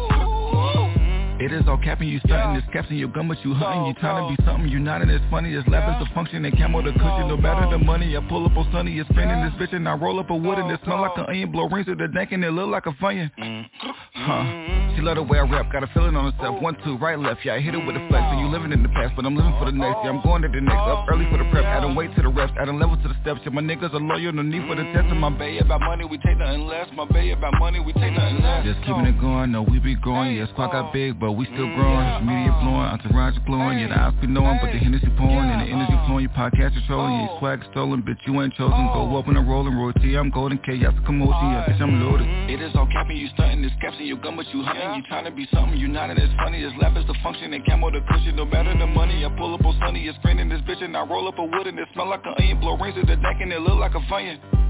It 1.45 1.53
is 1.53 1.69
all 1.69 1.77
capping, 1.77 2.09
you 2.09 2.21
stunting, 2.25 2.57
it's 2.57 2.73
caps 2.73 2.89
in 2.89 2.97
your 2.97 3.09
gum, 3.09 3.29
but 3.29 3.37
you 3.45 3.53
hunting, 3.53 3.85
you 3.85 3.93
trying 4.01 4.17
to 4.25 4.35
be 4.35 4.49
something, 4.49 4.67
you 4.67 4.79
not 4.79 5.03
and 5.03 5.11
it's 5.11 5.23
funny, 5.31 5.53
it's 5.53 5.69
it's 5.69 5.69
the 5.69 6.09
function, 6.15 6.43
and 6.43 6.57
camo 6.57 6.81
the 6.81 6.93
cushion, 6.93 7.29
no 7.29 7.37
matter 7.37 7.69
the 7.71 7.85
money, 7.85 8.17
I 8.17 8.27
pull 8.31 8.47
up 8.47 8.57
on 8.57 8.67
sunny, 8.73 8.99
it's 8.99 9.07
spraying 9.11 9.29
this 9.45 9.53
bitch, 9.61 9.77
and 9.77 9.87
I 9.87 9.93
roll 9.93 10.19
up 10.19 10.31
a 10.31 10.35
wood, 10.35 10.59
and 10.59 10.71
it 10.71 10.81
smell 10.85 11.03
like 11.03 11.19
an 11.19 11.27
onion, 11.29 11.53
blow 11.53 11.69
rings 11.69 11.85
to 11.85 11.97
the 11.97 12.09
neck, 12.09 12.33
and 12.33 12.43
it 12.43 12.51
look 12.51 12.71
like 12.71 12.87
a 12.87 12.93
funyun. 12.93 13.31
Mm-hmm. 13.39 13.91
Huh. 14.25 14.95
She 14.97 15.03
love 15.03 15.17
the 15.17 15.23
way 15.23 15.39
I 15.39 15.43
rap, 15.43 15.73
got 15.73 15.83
a 15.83 15.89
feeling 15.89 16.15
on 16.15 16.33
herself. 16.33 16.63
One, 16.63 16.77
two, 16.85 16.97
right, 16.97 17.19
left. 17.19 17.45
Yeah, 17.45 17.55
I 17.55 17.61
hit 17.61 17.75
it 17.75 17.85
with 17.85 17.97
a 17.97 18.09
flex. 18.09 18.23
And 18.31 18.41
you 18.41 18.47
living 18.47 18.71
in 18.71 18.83
the 18.83 18.89
past, 18.89 19.13
but 19.17 19.27
I'm 19.27 19.35
living 19.35 19.53
for 19.59 19.67
the 19.67 19.77
next. 19.77 19.99
Yeah, 20.01 20.15
I'm 20.15 20.23
going 20.23 20.43
to 20.43 20.49
the 20.49 20.61
next. 20.63 20.81
Up 20.81 21.05
oh, 21.05 21.13
early 21.13 21.27
for 21.31 21.37
the 21.37 21.51
prep. 21.51 21.65
Adding 21.65 21.95
weight 21.95 22.15
to 22.15 22.23
the 22.23 22.29
reps. 22.29 22.53
Adding 22.57 22.79
level 22.79 22.97
to 22.97 23.09
the 23.09 23.17
steps. 23.21 23.41
Yeah, 23.45 23.51
my 23.51 23.61
niggas 23.61 23.93
are 23.93 24.01
loyal. 24.01 24.33
No 24.33 24.43
need 24.43 24.63
for 24.71 24.77
the 24.77 24.87
test. 24.95 25.11
And 25.11 25.21
my 25.21 25.29
mm-hmm. 25.29 25.39
bay 25.39 25.59
about 25.59 25.81
money, 25.81 26.05
we 26.05 26.17
take 26.19 26.39
nothing 26.39 26.65
less. 26.65 26.89
My 26.95 27.05
bay 27.05 27.33
about 27.33 27.59
money, 27.59 27.81
we 27.81 27.93
take 27.95 28.15
nothing 28.15 28.41
less. 28.41 28.65
Just 28.65 28.81
keeping 28.87 29.05
it 29.05 29.21
going. 29.21 29.51
No, 29.51 29.63
we 29.63 29.79
be 29.83 29.97
growing. 29.97 30.37
Yeah, 30.37 30.47
squad 30.55 30.71
got 30.71 30.93
big, 30.93 31.19
but 31.19 31.33
we 31.35 31.45
still 31.47 31.69
growing. 31.75 32.27
Media 32.27 32.55
blowing, 32.63 32.89
entourage 32.95 33.37
glowing. 33.47 33.79
Yeah, 33.79 33.89
the 33.89 33.99
eyes 33.99 34.15
be 34.21 34.27
knowing, 34.27 34.59
but 34.63 34.73
the 34.73 34.79
Hennessy 34.79 35.11
pouring 35.19 35.51
and 35.51 35.61
the 35.61 35.69
energy 35.69 35.99
flowing. 36.07 36.25
Your 36.25 36.35
podcast 36.35 36.77
is 36.79 36.83
Yeah, 36.89 37.27
your 37.27 37.39
swag 37.39 37.61
stolen, 37.71 38.03
bitch. 38.03 38.23
You 38.27 38.41
ain't 38.43 38.55
chosen. 38.55 38.87
Go 38.95 39.17
up 39.19 39.29
and 39.29 39.37
rolling. 39.49 39.75
Royalty, 39.75 40.17
I'm 40.17 40.31
golden. 40.31 40.59
K, 40.59 40.75
yes, 40.75 40.95
commotion. 41.05 41.51
Yeah, 41.51 41.67
bitch, 41.67 41.81
I'm 41.83 42.01
loaded. 42.01 42.27
It 42.51 42.63
is 42.63 42.75
all 42.75 42.87
capping, 42.87 43.17
you 43.17 43.29
stunting. 43.35 43.65
It's 43.65 43.75
caps 43.81 43.97
in 43.99 44.07
your 44.07 44.19
gum, 44.19 44.37
but 44.37 44.47
you 44.55 44.63
hunting. 44.63 45.03
You 45.03 45.03
trying 45.09 45.25
to 45.25 45.31
be 45.31 45.47
something, 45.53 45.77
you 45.77 45.89
not 45.89 46.11
and 46.11 46.19
it's 46.19 46.33
funny. 46.39 46.63
It's 46.63 46.75
laugh, 46.81 46.97
it's 46.97 47.07
the 47.07 47.15
function, 47.23 47.53
and 47.53 47.65
camo 47.67 47.91
the 47.91 48.01
cushion. 48.09 48.37
No 48.37 48.45
matter 48.45 48.77
the 48.79 48.87
money, 48.87 49.25
I 49.25 49.29
pull 49.37 49.55
up 49.55 49.65
on 49.65 49.77
sunny. 49.81 50.07
It's 50.07 50.17
spraying 50.19 50.49
this 50.49 50.61
bitch, 50.63 50.83
and 50.83 50.97
I 50.97 51.05
roll 51.05 51.29
up 51.29 51.39
a 51.39 51.45
wood, 51.45 51.67
and 51.67 51.79
it 51.79 51.89
smell 51.93 52.09
like 52.09 52.25
an 52.25 52.35
onion. 52.39 52.61
Blow 52.61 52.77
rings 52.77 52.95
to 52.97 53.03
the 53.03 53.17
neck, 53.17 53.37
and 53.41 53.53
it 53.53 53.61
look 53.61 53.79
like 53.79 53.95
a 53.95 54.01
funyun. 54.11 54.64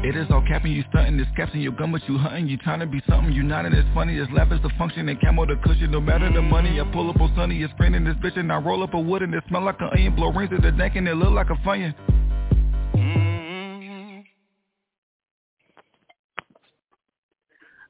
It 0.00 0.14
is 0.16 0.26
all 0.30 0.42
capping, 0.46 0.72
you 0.72 0.84
stunting, 0.90 1.18
it's 1.18 1.28
caps 1.36 1.52
in 1.54 1.60
your 1.60 1.72
gum, 1.72 1.90
but 1.90 2.00
you 2.08 2.16
hunting, 2.18 2.46
you 2.46 2.56
trying 2.58 2.78
to 2.80 2.86
be 2.86 3.02
something, 3.08 3.32
you 3.32 3.42
not 3.42 3.66
and 3.66 3.74
it's 3.74 3.88
funny, 3.94 4.16
it's 4.16 4.30
laugh, 4.32 4.46
it's 4.52 4.62
the 4.62 4.70
function, 4.78 5.08
and 5.08 5.20
camo 5.20 5.44
the 5.44 5.56
cushion, 5.56 5.90
no 5.90 6.00
matter 6.00 6.32
the 6.32 6.40
money, 6.40 6.80
I 6.80 6.84
pull 6.92 7.10
up 7.10 7.20
on 7.20 7.32
sunny, 7.34 7.60
it's 7.62 7.72
spraying 7.72 8.04
this 8.04 8.14
bitch, 8.14 8.38
and 8.38 8.52
I 8.52 8.58
roll 8.58 8.84
up 8.84 8.94
a 8.94 9.00
wood, 9.00 9.22
and 9.22 9.34
it 9.34 9.42
smell 9.48 9.62
like 9.64 9.80
an 9.80 9.88
onion, 9.92 10.14
blow 10.14 10.32
rings 10.32 10.50
to 10.50 10.58
the 10.58 10.70
neck, 10.70 10.94
and 10.94 11.08
it 11.08 11.14
look 11.16 11.32
like 11.32 11.50
a 11.50 11.54
funyun. 11.66 11.94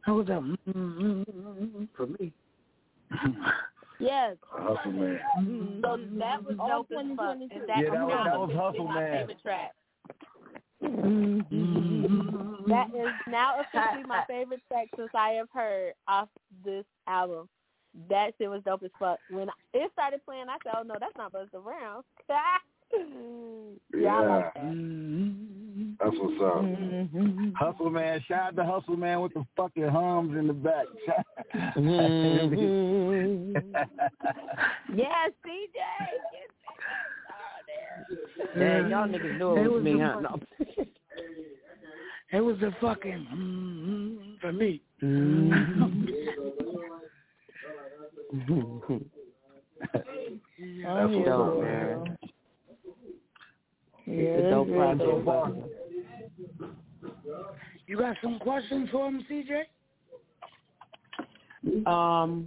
That 0.06 0.12
was 0.14 0.28
a 0.28 0.40
mm, 0.70 1.88
for 1.94 2.06
me. 2.06 2.32
Yes. 4.00 4.36
Hustle 4.50 4.92
man. 4.92 5.18
So 5.82 5.98
that 6.18 6.42
was 6.44 6.56
dope 6.56 6.86
as 6.92 7.16
fuck. 7.16 7.34
2022. 7.36 7.66
That, 7.66 7.78
Yeah, 7.82 7.90
that 7.90 8.06
was- 8.06 8.14
now 8.14 8.24
that 8.24 8.38
was 8.38 8.50
officially 8.50 8.56
Hustle 8.56 8.84
my 8.86 9.00
favorite 9.10 9.42
track. 9.42 9.72
Mm-hmm. 10.82 12.70
That 12.70 12.88
is 12.88 12.94
mm-hmm. 12.94 13.30
now 13.30 13.60
officially 13.60 14.04
my 14.06 14.24
favorite 14.28 14.60
track 14.68 14.88
since 14.96 15.10
I 15.14 15.30
have 15.30 15.48
heard 15.52 15.94
off 16.06 16.28
this 16.64 16.84
album. 17.06 17.48
That 18.08 18.32
shit 18.38 18.50
was 18.50 18.62
dope 18.64 18.82
as 18.84 18.90
fuck. 18.98 19.18
When 19.30 19.48
it 19.74 19.90
started 19.92 20.24
playing, 20.24 20.48
I 20.48 20.58
said, 20.62 20.74
"Oh 20.76 20.82
no, 20.82 20.94
that's 21.00 21.16
not 21.16 21.32
Busta 21.32 21.62
Brown." 21.62 22.04
yeah, 23.94 24.14
I 24.14 24.20
like 24.20 24.54
that. 24.54 24.62
That's 26.00 26.16
what's 26.18 26.40
up. 26.42 26.64
Hustle 27.56 27.90
man, 27.90 28.24
shout 28.28 28.48
out 28.48 28.56
to 28.56 28.64
Hustle 28.64 28.96
man 28.96 29.20
with 29.20 29.34
the 29.34 29.44
fucking 29.56 29.88
hums 29.88 30.36
in 30.38 30.46
the 30.46 30.52
back. 30.52 30.86
Mm-hmm. 31.76 33.56
Yes, 34.94 35.30
CJ. 35.46 35.80
Man, 38.56 38.90
y'all 38.90 39.08
niggas 39.08 39.38
knew 39.38 39.56
it 39.56 39.72
was 39.72 39.82
me, 39.82 39.98
huh? 40.00 40.20
No. 40.20 40.40
It 42.30 42.40
was 42.40 42.56
a 42.62 42.76
fucking 42.80 43.26
mm, 43.34 44.40
for 44.40 44.52
me. 44.52 44.82
That's 49.80 50.04
what's 51.12 51.24
dope, 51.24 51.62
man. 51.62 52.18
Yeah, 54.06 54.14
It's 54.14 54.46
a 54.46 54.50
dope 54.50 54.68
really. 54.68 55.62
You 57.86 57.96
got 57.96 58.16
some 58.22 58.38
questions 58.38 58.90
for 58.92 59.08
him, 59.08 59.24
CJ? 59.30 59.64
Um, 61.86 62.46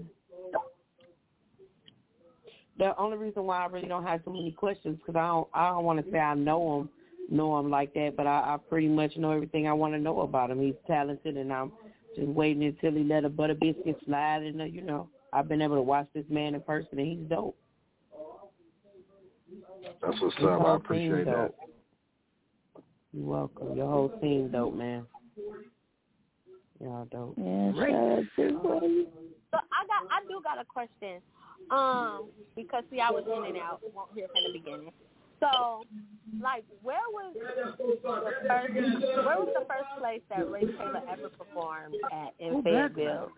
the 2.78 2.98
only 2.98 3.18
reason 3.18 3.44
why 3.44 3.64
I 3.64 3.68
really 3.68 3.88
don't 3.88 4.06
have 4.06 4.22
so 4.26 4.32
many 4.32 4.52
questions 4.52 4.98
because 4.98 5.20
I 5.20 5.28
don't 5.28 5.48
I 5.54 5.70
don't 5.70 5.84
want 5.84 6.04
to 6.04 6.12
say 6.12 6.20
I 6.20 6.34
know 6.34 6.82
him 6.82 6.90
know 7.30 7.58
him 7.60 7.70
like 7.70 7.94
that, 7.94 8.16
but 8.18 8.28
I, 8.28 8.56
I 8.56 8.58
pretty 8.70 8.88
much 8.88 9.16
know 9.18 9.32
everything 9.32 9.68
I 9.68 9.74
want 9.74 9.94
to 9.94 10.00
know 10.00 10.22
about 10.22 10.52
him. 10.52 10.62
He's 10.62 10.76
talented, 10.86 11.38
and 11.38 11.52
I'm 11.52 11.72
just 12.16 12.28
waiting 12.28 12.64
until 12.64 12.92
he 12.92 13.04
let 13.04 13.26
a 13.26 13.30
butter 13.30 13.56
biscuit 13.56 13.98
slide. 14.06 14.44
And 14.44 14.62
uh, 14.62 14.66
you 14.66 14.82
know, 14.82 15.10
I've 15.34 15.48
been 15.48 15.62
able 15.62 15.76
to 15.76 15.82
watch 15.82 16.08
this 16.14 16.26
man 16.30 16.56
in 16.56 16.62
person, 16.62 17.00
and 17.00 17.08
he's 17.08 17.30
dope. 17.30 17.56
That's 20.02 20.22
what's 20.22 20.36
up. 20.44 20.66
I 20.66 20.76
appreciate 20.76 21.26
that. 21.26 21.54
You're 23.14 23.26
welcome. 23.26 23.76
Your 23.76 23.88
whole 23.88 24.10
team 24.22 24.50
dope, 24.52 24.76
man. 24.76 25.06
Y'all 26.82 27.06
dope. 27.12 27.36
Yeah, 27.38 27.72
shout 27.74 27.94
out 27.94 28.24
to 28.38 28.60
Buddy. 28.60 29.08
So 29.52 29.58
I 29.58 29.86
got, 29.86 30.08
I 30.10 30.22
do 30.28 30.42
got 30.44 30.60
a 30.60 30.66
question. 30.66 31.22
Um, 31.70 32.30
because 32.56 32.84
see, 32.92 33.00
I 33.00 33.10
was 33.12 33.24
in 33.26 33.46
and 33.46 33.58
out. 33.58 33.82
Won't 33.94 34.10
hear 34.14 34.28
from 34.28 34.44
the 34.52 34.60
beginning. 34.60 34.92
So, 35.40 35.84
like, 36.42 36.64
where 36.84 37.00
was 37.12 37.34
the 37.34 38.32
first? 38.48 38.74
Where 38.74 39.38
was 39.38 39.50
the 39.58 39.66
first 39.66 40.00
place 40.00 40.22
that 40.30 40.50
Race 40.50 40.70
Taylor 40.78 41.02
ever 41.10 41.30
performed 41.30 41.96
at 42.12 42.34
in 42.40 42.62
Fayetteville? 42.62 43.32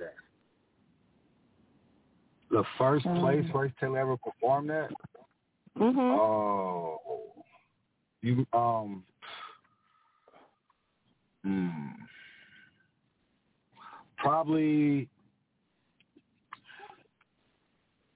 The 2.51 2.63
first 2.77 3.05
Mm. 3.05 3.19
place 3.19 3.45
Race 3.53 3.71
Taylor 3.79 3.99
ever 3.99 4.17
performed 4.17 4.69
at? 4.69 4.91
Mm-hmm. 5.77 5.99
Oh, 5.99 6.99
you 8.21 8.45
um, 8.53 9.03
hmm, 11.43 11.89
probably 14.17 15.09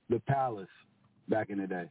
the 0.10 0.20
Palace 0.20 0.68
back 1.30 1.50
in 1.50 1.60
the 1.60 1.68
day. 1.68 1.86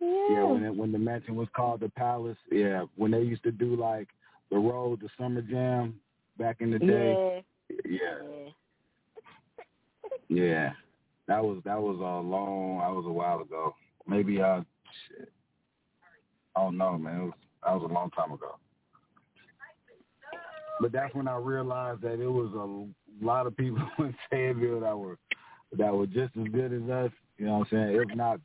Yeah, 0.00 0.44
when 0.44 0.64
it, 0.64 0.74
when 0.74 0.92
the 0.92 0.98
mansion 0.98 1.34
was 1.34 1.48
called 1.56 1.80
the 1.80 1.88
Palace. 1.88 2.36
Yeah, 2.50 2.84
when 2.96 3.12
they 3.12 3.22
used 3.22 3.42
to 3.44 3.52
do 3.52 3.74
like 3.76 4.08
the 4.50 4.58
road, 4.58 5.00
the 5.00 5.08
summer 5.18 5.40
jam 5.40 5.94
back 6.38 6.56
in 6.60 6.70
the 6.70 6.78
day. 6.78 7.44
Yeah, 7.84 8.50
yeah. 10.28 10.72
That 11.26 11.42
was 11.42 11.62
that 11.64 11.80
was 11.80 11.96
a 12.00 12.28
long. 12.28 12.78
That 12.78 12.94
was 12.94 13.06
a 13.06 13.12
while 13.12 13.40
ago. 13.40 13.74
Maybe 14.06 14.42
uh, 14.42 14.60
shit. 15.08 15.32
I 16.54 16.60
don't 16.60 16.76
know, 16.76 16.98
man. 16.98 17.20
It 17.20 17.24
was, 17.24 17.32
that 17.64 17.72
was 17.72 17.90
a 17.90 17.94
long 17.94 18.10
time 18.10 18.32
ago. 18.32 18.56
But 20.80 20.92
that's 20.92 21.14
when 21.14 21.28
I 21.28 21.36
realized 21.36 22.02
that 22.02 22.20
it 22.20 22.28
was 22.28 22.52
a 22.52 23.03
lot 23.22 23.46
of 23.46 23.56
people 23.56 23.82
in 23.98 24.14
Fayetteville 24.30 24.80
that 24.80 24.98
were 24.98 25.18
that 25.76 25.92
were 25.92 26.06
just 26.06 26.36
as 26.36 26.46
good 26.52 26.72
as 26.72 26.88
us. 26.90 27.10
You 27.38 27.46
know 27.46 27.58
what 27.58 27.68
I'm 27.72 27.90
saying? 27.90 28.00
If 28.08 28.16
not 28.16 28.40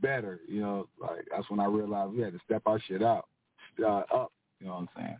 better. 0.00 0.40
You 0.48 0.60
know, 0.60 0.88
like 1.00 1.26
that's 1.30 1.48
when 1.50 1.60
I 1.60 1.66
realized 1.66 2.12
we 2.12 2.22
had 2.22 2.32
to 2.32 2.40
step 2.44 2.62
our 2.66 2.80
shit 2.80 3.02
out, 3.02 3.26
uh, 3.82 4.02
up. 4.12 4.32
You 4.60 4.66
know 4.66 4.74
what 4.74 4.80
I'm 4.80 4.88
saying? 4.96 5.18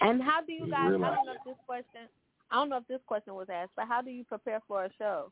And 0.00 0.22
how 0.22 0.40
do 0.40 0.52
you 0.52 0.66
You 0.66 0.70
guys? 0.70 0.86
I 0.86 0.90
don't 0.90 1.00
know 1.00 1.32
if 1.32 1.44
this 1.44 1.56
question. 1.66 2.08
I 2.50 2.56
don't 2.56 2.68
know 2.68 2.76
if 2.78 2.88
this 2.88 3.00
question 3.06 3.34
was 3.34 3.48
asked, 3.52 3.72
but 3.76 3.86
how 3.86 4.02
do 4.02 4.10
you 4.10 4.24
prepare 4.24 4.60
for 4.66 4.84
a 4.84 4.90
show? 4.98 5.30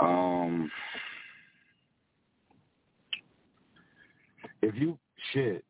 Um, 0.00 0.70
if 4.62 4.74
you 4.74 4.98
shit, 5.32 5.64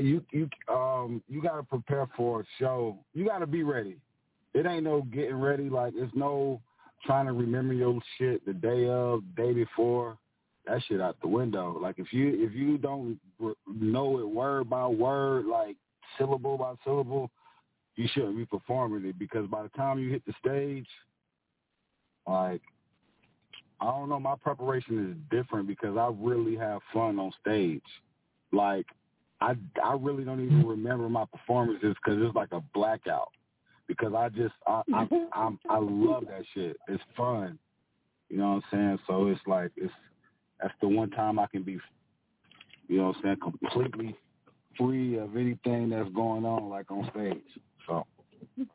you 0.00 0.24
you 0.30 0.48
um 0.72 1.22
you 1.28 1.42
gotta 1.42 1.62
prepare 1.62 2.06
for 2.16 2.40
a 2.40 2.44
show. 2.58 2.98
You 3.14 3.24
gotta 3.24 3.46
be 3.46 3.62
ready. 3.62 3.98
It 4.54 4.66
ain't 4.66 4.84
no 4.84 5.02
getting 5.02 5.40
ready. 5.40 5.68
Like 5.68 5.94
it's 5.96 6.14
no 6.14 6.60
trying 7.04 7.26
to 7.26 7.32
remember 7.32 7.74
your 7.74 8.00
shit 8.18 8.44
the 8.46 8.52
day 8.52 8.88
of, 8.88 9.22
day 9.36 9.52
before. 9.52 10.18
That 10.66 10.82
shit 10.88 11.00
out 11.00 11.20
the 11.20 11.28
window. 11.28 11.78
Like 11.80 11.98
if 11.98 12.12
you 12.12 12.46
if 12.46 12.52
you 12.52 12.78
don't 12.78 13.18
know 13.66 14.18
it 14.18 14.28
word 14.28 14.68
by 14.68 14.86
word, 14.86 15.46
like 15.46 15.76
syllable 16.18 16.58
by 16.58 16.74
syllable, 16.84 17.30
you 17.94 18.08
shouldn't 18.12 18.36
be 18.36 18.46
performing 18.46 19.08
it 19.08 19.18
because 19.18 19.46
by 19.48 19.62
the 19.62 19.68
time 19.70 19.98
you 19.98 20.10
hit 20.10 20.22
the 20.26 20.34
stage, 20.40 20.88
like 22.26 22.62
I 23.80 23.84
don't 23.86 24.08
know, 24.08 24.18
my 24.18 24.34
preparation 24.36 25.10
is 25.10 25.38
different 25.38 25.68
because 25.68 25.96
I 25.96 26.10
really 26.18 26.56
have 26.56 26.80
fun 26.92 27.18
on 27.18 27.30
stage. 27.40 27.82
Like 28.52 28.86
I 29.40 29.54
I 29.82 29.96
really 29.98 30.24
don't 30.24 30.44
even 30.44 30.66
remember 30.66 31.08
my 31.08 31.24
performances 31.26 31.94
because 32.02 32.20
it's 32.22 32.34
like 32.34 32.52
a 32.52 32.62
blackout. 32.74 33.30
Because 33.86 34.14
I 34.14 34.28
just 34.30 34.54
I 34.66 34.82
I 34.94 35.04
mm-hmm. 35.04 35.16
I'm, 35.32 35.58
I 35.68 35.78
love 35.78 36.24
that 36.28 36.44
shit. 36.54 36.76
It's 36.88 37.02
fun. 37.16 37.58
You 38.28 38.38
know 38.38 38.54
what 38.54 38.54
I'm 38.54 38.62
saying? 38.72 38.98
So 39.06 39.28
it's 39.28 39.40
like 39.46 39.70
it's 39.76 39.92
that's 40.60 40.74
the 40.80 40.88
one 40.88 41.10
time 41.10 41.38
I 41.38 41.46
can 41.46 41.62
be, 41.62 41.78
you 42.88 42.98
know 42.98 43.08
what 43.08 43.16
I'm 43.16 43.22
saying, 43.22 43.36
completely 43.42 44.16
free 44.78 45.18
of 45.18 45.36
anything 45.36 45.90
that's 45.90 46.08
going 46.10 46.44
on 46.44 46.68
like 46.68 46.90
on 46.90 47.08
stage. 47.12 47.60
So 47.86 48.04
you 48.56 48.64
know 48.64 48.66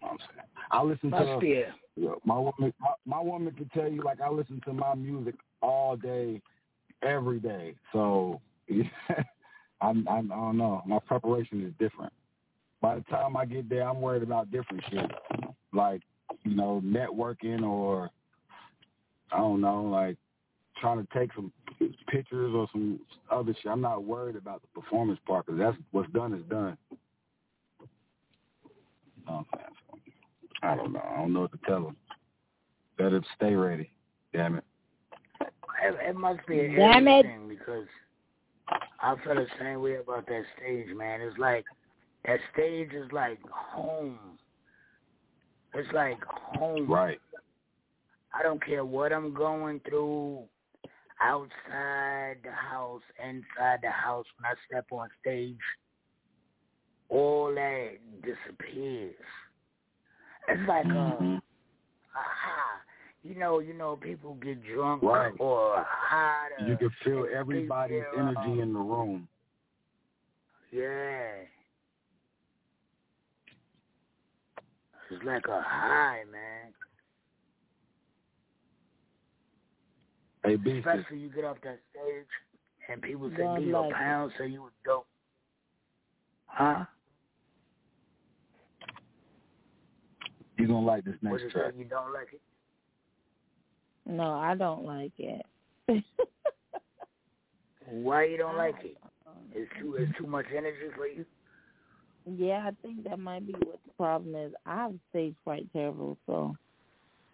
what 0.00 0.12
I'm 0.12 0.18
saying 0.18 0.46
I 0.70 0.82
listen 0.82 1.10
Must 1.10 1.24
to 1.24 1.38
be 1.38 1.64
yeah, 1.96 2.10
my 2.24 2.38
woman, 2.38 2.72
my, 2.80 2.92
my 3.04 3.20
woman 3.20 3.52
can 3.52 3.68
tell 3.74 3.90
you 3.90 4.02
like 4.02 4.20
I 4.20 4.30
listen 4.30 4.60
to 4.64 4.72
my 4.72 4.94
music 4.94 5.34
all 5.60 5.96
day, 5.96 6.40
every 7.02 7.38
day. 7.38 7.74
So 7.92 8.40
I'm, 8.68 8.84
I'm 9.80 10.06
I 10.08 10.22
don't 10.22 10.58
know. 10.58 10.82
My 10.86 10.98
preparation 10.98 11.64
is 11.64 11.72
different. 11.78 12.12
By 12.80 12.96
the 12.96 13.02
time 13.02 13.36
I 13.36 13.44
get 13.44 13.68
there, 13.68 13.88
I'm 13.88 14.00
worried 14.00 14.22
about 14.22 14.50
different 14.50 14.82
shit, 14.90 15.10
like 15.72 16.02
you 16.44 16.54
know 16.54 16.82
networking 16.84 17.62
or 17.62 18.10
I 19.32 19.38
don't 19.38 19.60
know, 19.60 19.82
like 19.82 20.16
trying 20.80 21.04
to 21.04 21.18
take 21.18 21.30
some 21.34 21.52
pictures 22.08 22.52
or 22.54 22.68
some 22.72 23.00
other 23.30 23.54
shit. 23.54 23.70
I'm 23.70 23.80
not 23.80 24.04
worried 24.04 24.36
about 24.36 24.62
the 24.62 24.80
performance 24.80 25.20
part 25.26 25.46
because 25.46 25.58
that's 25.58 25.76
what's 25.92 26.10
done 26.12 26.34
is 26.34 26.44
done. 26.48 26.76
You 26.90 26.96
I'm 29.28 29.46
saying? 29.54 29.66
So, 29.90 29.98
I 30.62 30.74
don't 30.74 30.92
know. 30.92 31.02
I 31.08 31.16
don't 31.16 31.32
know 31.32 31.40
what 31.40 31.52
to 31.52 31.58
tell 31.66 31.84
them. 31.84 31.96
Better 32.98 33.22
stay 33.36 33.54
ready. 33.54 33.90
Damn 34.32 34.56
it. 34.56 34.64
It, 35.40 35.94
it 36.08 36.16
must 36.16 36.46
be 36.46 36.60
an 36.60 36.76
Damn 36.76 37.08
it. 37.08 37.22
thing 37.22 37.48
because 37.48 37.86
I 39.02 39.14
feel 39.24 39.34
the 39.34 39.46
same 39.58 39.80
way 39.80 39.96
about 39.96 40.26
that 40.26 40.42
stage, 40.58 40.88
man. 40.94 41.20
It's 41.20 41.38
like 41.38 41.64
that 42.26 42.38
stage 42.52 42.92
is 42.92 43.10
like 43.12 43.38
home. 43.50 44.18
It's 45.74 45.92
like 45.92 46.18
home. 46.24 46.90
Right. 46.90 47.20
I 48.32 48.42
don't 48.42 48.64
care 48.64 48.84
what 48.84 49.12
I'm 49.12 49.34
going 49.34 49.80
through 49.88 50.44
outside 51.20 52.36
the 52.44 52.52
house, 52.52 53.02
inside 53.22 53.80
the 53.82 53.90
house, 53.90 54.26
when 54.38 54.50
I 54.50 54.54
step 54.66 54.86
on 54.90 55.08
stage, 55.20 55.56
all 57.08 57.52
that 57.54 57.98
disappears. 58.22 59.14
It's 60.48 60.68
like 60.68 60.86
Mm-hmm. 60.86 61.24
a, 61.24 61.42
aha. 62.16 62.69
You 63.22 63.34
know, 63.34 63.58
you 63.58 63.74
know, 63.74 63.96
people 63.96 64.34
get 64.36 64.62
drunk 64.64 65.02
Right. 65.02 65.34
or 65.38 65.84
high. 65.86 66.48
You 66.66 66.76
can 66.76 66.90
feel 67.04 67.26
everybody's 67.32 68.02
feel, 68.12 68.20
uh, 68.24 68.30
energy 68.30 68.60
in 68.60 68.72
the 68.72 68.78
room. 68.78 69.28
Yeah. 70.70 71.32
It's 75.10 75.24
like 75.24 75.46
a 75.48 75.60
high, 75.60 76.22
man. 76.30 76.72
Hey, 80.44 80.56
Beastie. 80.56 80.78
Especially 80.78 81.18
you 81.18 81.28
get 81.28 81.44
off 81.44 81.58
that 81.62 81.78
stage 81.90 82.26
and 82.88 83.02
people 83.02 83.28
say, 83.30 83.36
give 83.58 83.66
you 83.66 83.76
a 83.76 83.82
bless 83.82 83.88
you. 83.90 83.94
pound, 83.96 84.32
say 84.38 84.46
you 84.46 84.62
was 84.62 84.72
dope. 84.84 85.06
Huh? 86.46 86.84
You 90.56 90.66
gonna 90.68 90.86
like 90.86 91.04
this 91.04 91.14
What 91.20 91.32
next 91.32 91.44
is 91.44 91.52
track? 91.52 91.74
You 91.76 91.84
don't 91.84 92.12
like 92.14 92.32
it? 92.32 92.40
No, 94.10 94.32
I 94.34 94.54
don't 94.56 94.84
like 94.84 95.12
it. 95.18 95.46
Why 97.88 98.24
you 98.24 98.36
don't 98.38 98.56
like 98.56 98.74
it? 98.82 98.96
It's 99.54 99.70
too 99.80 99.94
it's 99.96 100.10
too 100.18 100.26
much 100.26 100.46
energy 100.56 100.88
for 100.96 101.06
you. 101.06 101.24
Yeah, 102.26 102.66
I 102.66 102.70
think 102.82 103.04
that 103.04 103.18
might 103.18 103.46
be 103.46 103.52
what 103.52 103.78
the 103.86 103.92
problem 103.96 104.34
is. 104.34 104.52
I 104.66 104.76
have 104.76 104.94
stage 105.10 105.34
fright 105.44 105.66
terrible, 105.72 106.18
so 106.26 106.54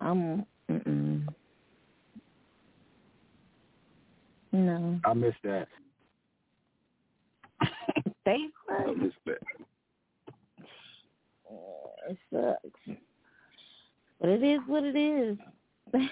I'm 0.00 0.44
mm-mm. 0.70 1.26
no 4.52 5.00
I 5.04 5.12
missed 5.14 5.36
that. 5.44 5.68
stage 8.22 8.50
I 8.70 8.84
fright. 8.84 8.98
missed 8.98 9.16
that. 9.26 9.38
Uh, 11.50 12.10
It 12.10 12.18
sucks, 12.30 12.98
but 14.20 14.28
it 14.28 14.42
is 14.42 14.60
what 14.66 14.84
it 14.84 14.96
is. 14.96 15.38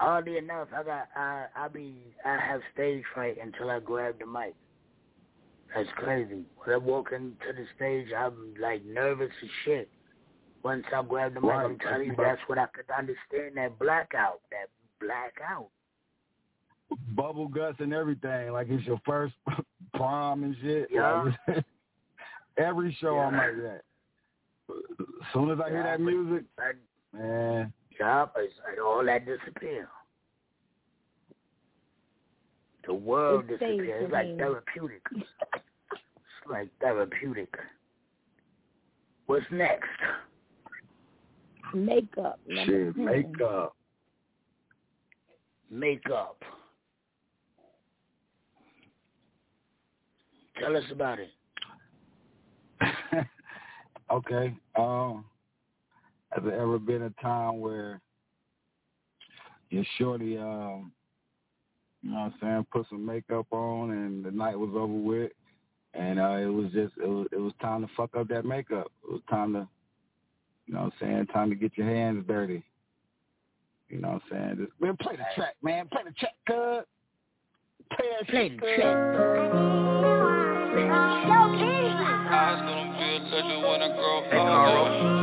Oddly 0.00 0.38
enough, 0.38 0.68
I 0.74 0.82
got 0.82 1.08
I 1.14 1.46
I 1.54 1.68
be 1.68 1.94
I 2.24 2.38
have 2.38 2.62
stage 2.72 3.04
fright 3.12 3.36
until 3.42 3.70
I 3.70 3.80
grab 3.80 4.18
the 4.18 4.26
mic. 4.26 4.54
That's 5.74 5.88
crazy. 5.96 6.44
When 6.64 6.74
I 6.74 6.78
walk 6.78 7.12
into 7.12 7.52
the 7.52 7.66
stage, 7.76 8.08
I'm 8.16 8.54
like 8.60 8.82
nervous 8.84 9.30
as 9.42 9.48
shit. 9.64 9.90
Once 10.62 10.84
I 10.94 11.02
grab 11.02 11.34
the 11.34 11.40
mic, 11.40 11.50
Right. 11.50 11.64
I'm 11.64 11.78
telling 11.78 12.08
you, 12.08 12.14
that's 12.16 12.40
what 12.46 12.58
I 12.58 12.66
could 12.66 12.90
understand. 12.96 13.56
That 13.56 13.78
blackout, 13.78 14.40
that 14.50 14.70
blackout. 15.00 15.68
Bubble 17.14 17.48
guts 17.48 17.76
and 17.80 17.92
everything. 17.92 18.52
Like 18.52 18.68
it's 18.70 18.86
your 18.86 19.00
first 19.06 19.34
prom 19.94 20.44
and 20.44 20.56
shit. 20.62 20.88
Yeah. 20.90 21.30
Like, 21.46 21.64
every 22.56 22.96
show 23.00 23.18
I'm 23.18 23.36
like 23.36 23.56
that. 23.56 23.82
As 24.70 25.32
soon 25.34 25.50
as 25.50 25.58
I 25.60 25.68
hear 25.68 25.82
that 25.82 26.00
music, 26.00 26.44
I, 26.58 26.72
man, 27.16 27.72
yeah, 28.00 28.26
it's 28.36 28.54
like 28.66 28.84
all 28.84 29.04
that 29.04 29.26
disappear. 29.26 29.86
The 32.86 32.94
world 32.94 33.44
It 33.44 33.58
disappears. 33.58 34.04
It's 34.04 34.12
like 34.12 34.36
therapeutic. 34.38 35.02
It's 35.14 35.26
like 36.50 36.68
therapeutic. 36.80 37.54
What's 39.26 39.44
next? 39.52 39.86
Makeup. 41.74 42.40
number 42.48 42.64
Shit, 42.64 42.96
10. 42.96 43.04
makeup. 43.04 43.76
Makeup. 45.70 46.42
Tell 50.58 50.76
us 50.76 50.84
about 50.90 51.18
it. 51.20 51.30
okay. 54.10 54.54
Um, 54.76 55.24
has 56.30 56.44
there 56.44 56.60
ever 56.60 56.78
been 56.78 57.02
a 57.02 57.10
time 57.22 57.60
where 57.60 58.00
your 59.70 59.84
shorty, 59.98 60.38
um, 60.38 60.92
you 62.02 62.10
know 62.10 62.16
what 62.16 62.22
I'm 62.22 62.34
saying, 62.40 62.66
put 62.72 62.86
some 62.88 63.04
makeup 63.04 63.46
on 63.50 63.90
and 63.90 64.24
the 64.24 64.30
night 64.30 64.58
was 64.58 64.70
over 64.74 64.92
with, 64.92 65.32
and 65.94 66.20
uh, 66.20 66.36
it 66.36 66.46
was 66.46 66.66
just 66.72 66.94
it 67.02 67.08
was 67.08 67.26
it 67.32 67.38
was 67.38 67.52
time 67.60 67.82
to 67.82 67.88
fuck 67.96 68.16
up 68.16 68.28
that 68.28 68.44
makeup. 68.44 68.90
It 69.04 69.12
was 69.12 69.22
time 69.28 69.52
to, 69.54 69.68
you 70.66 70.74
know 70.74 70.84
what 70.84 70.92
I'm 71.00 71.00
saying, 71.00 71.26
time 71.26 71.50
to 71.50 71.56
get 71.56 71.76
your 71.76 71.88
hands 71.88 72.24
dirty. 72.26 72.64
You 73.88 74.00
know 74.00 74.08
what 74.08 74.22
I'm 74.32 74.56
saying? 74.56 74.66
Just 74.66 74.80
man, 74.80 74.96
play 74.96 75.16
the 75.16 75.24
track, 75.34 75.56
man. 75.62 75.88
Play 75.88 76.02
the 76.04 76.12
track, 76.12 76.34
cuz. 76.46 76.84
Play 77.96 78.06
that 78.18 78.28
Play 78.28 78.48
shit, 78.48 78.60
the 78.60 78.66
cuz. 78.66 78.84
I 82.32 82.52
was 82.52 82.60
gonna 82.62 82.92
be 82.96 83.04
a 83.04 83.18
legend 83.34 83.62
when 83.62 83.82
I 83.82 83.88
grow 83.96 85.14
up. 85.16 85.19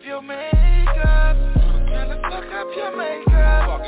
Up 0.00 0.06
your 0.06 0.22
makeup. 0.22 1.36
Tryna 1.36 2.20
fuck 2.22 2.44
up 2.52 2.68
your 2.74 2.96
makeup. 2.96 3.80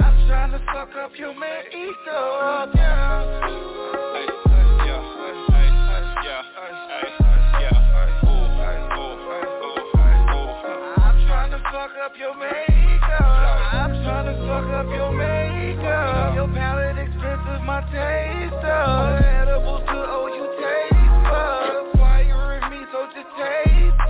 I'm 0.00 0.14
tryna 0.26 0.64
fuck 0.66 0.96
up 0.96 1.12
your 1.16 1.34
makeup. 1.34 2.70
Yeah. 2.74 3.20
I'm 10.96 11.16
tryna 11.26 11.62
fuck 11.70 11.92
up 12.02 12.12
your 12.18 12.34
makeup. 12.34 13.20
I'm 13.20 13.92
tryna 14.02 14.34
fuck 14.48 14.70
up 14.74 14.86
your 14.88 15.12
makeup. 15.12 16.34
Your 16.34 16.48
palette 16.48 16.98
expensive, 16.98 17.62
my 17.62 17.80
taste 17.92 18.64
of 18.64 19.22
edibles 19.22 19.82
to 19.86 19.94
oh 19.94 20.26
you 20.34 20.46
taste 20.58 20.94
buds. 21.30 21.86
Me, 22.70 22.78
so 22.92 23.06
just 23.14 23.28
taste. 23.38 24.09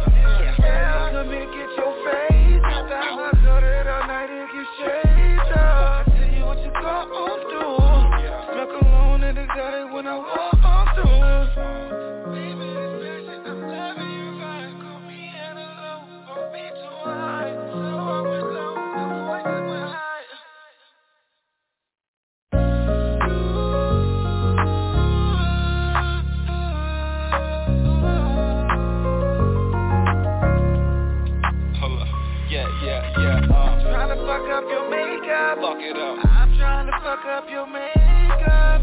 up 37.40 37.50
your 37.50 37.66
makeup. 37.66 38.82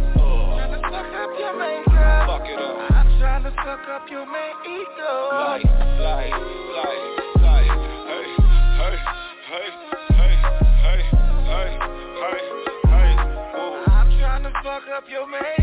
fuck 0.82 1.14
up 1.14 1.30
your 1.38 1.60
makeup. 1.60 2.28
Fuck 2.28 2.48
it 2.48 2.58
up. 2.58 2.92
I'm 2.92 3.20
trying 3.20 3.44
to 3.44 3.52
suck 3.52 3.88
up 3.88 4.10
your 4.10 4.26
makeup. 4.26 4.66
ego. 4.66 5.30
Light, 5.32 5.66
light, 6.02 6.34
light. 7.44 7.70
Hey, 8.08 8.26
hey, 8.78 8.98
hey, 9.48 9.68
hey, 10.10 10.36
hey, 10.82 11.04
hey, 11.54 11.78
hey, 12.26 12.40
hey. 12.88 13.16
I'm 13.92 14.20
trying 14.20 14.44
fuck 14.64 14.84
up 14.96 15.04
your 15.08 15.28
man. 15.30 15.57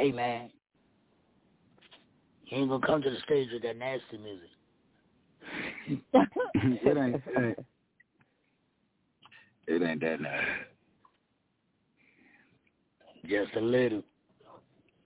Hey 0.00 0.12
man, 0.12 0.48
you 2.46 2.56
ain't 2.56 2.70
gonna 2.70 2.86
come 2.86 3.02
to 3.02 3.10
the 3.10 3.18
stage 3.18 3.50
with 3.52 3.60
that 3.64 3.76
nasty 3.76 4.16
music. 4.16 4.48
it 6.54 6.96
ain't 6.96 7.22
it 7.26 7.36
ain't 7.36 7.58
it 9.66 9.82
ain't 9.82 10.00
that 10.00 10.22
nice. 10.22 10.42
Just 13.28 13.54
a 13.56 13.60
little. 13.60 14.02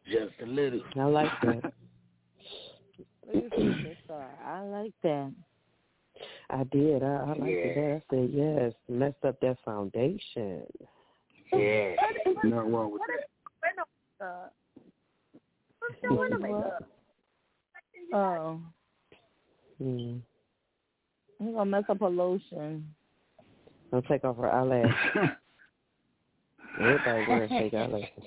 Just 0.06 0.34
a 0.40 0.46
little. 0.46 0.80
I 0.96 1.04
like 1.06 1.32
that. 1.42 1.72
I 4.46 4.60
like 4.62 4.92
that. 5.02 5.32
I 6.50 6.64
did. 6.70 7.02
I, 7.02 7.06
I 7.06 7.28
liked 7.30 7.42
Yeah. 7.42 7.74
that. 7.74 8.00
I 8.00 8.14
said 8.14 8.30
yes. 8.32 8.72
Messed 8.88 9.24
up 9.24 9.40
that 9.40 9.56
foundation. 9.64 10.62
Yeah. 11.52 11.96
Nothing 12.44 12.72
wrong 12.72 12.92
with 12.92 13.02
that. 13.08 13.24
Uh, 16.12 16.70
Oh, 18.12 18.60
Mm. 19.82 20.20
he 21.40 21.44
gonna 21.52 21.64
mess 21.64 21.84
up 21.88 21.98
her 22.00 22.08
lotion. 22.08 22.94
Don't 23.90 24.06
take 24.06 24.24
off 24.24 24.36
her 24.36 24.52
eyelash. 24.52 24.94
Everybody 26.80 27.26
wears 27.28 27.50
fake 27.50 27.74
eyelashes. 27.74 28.24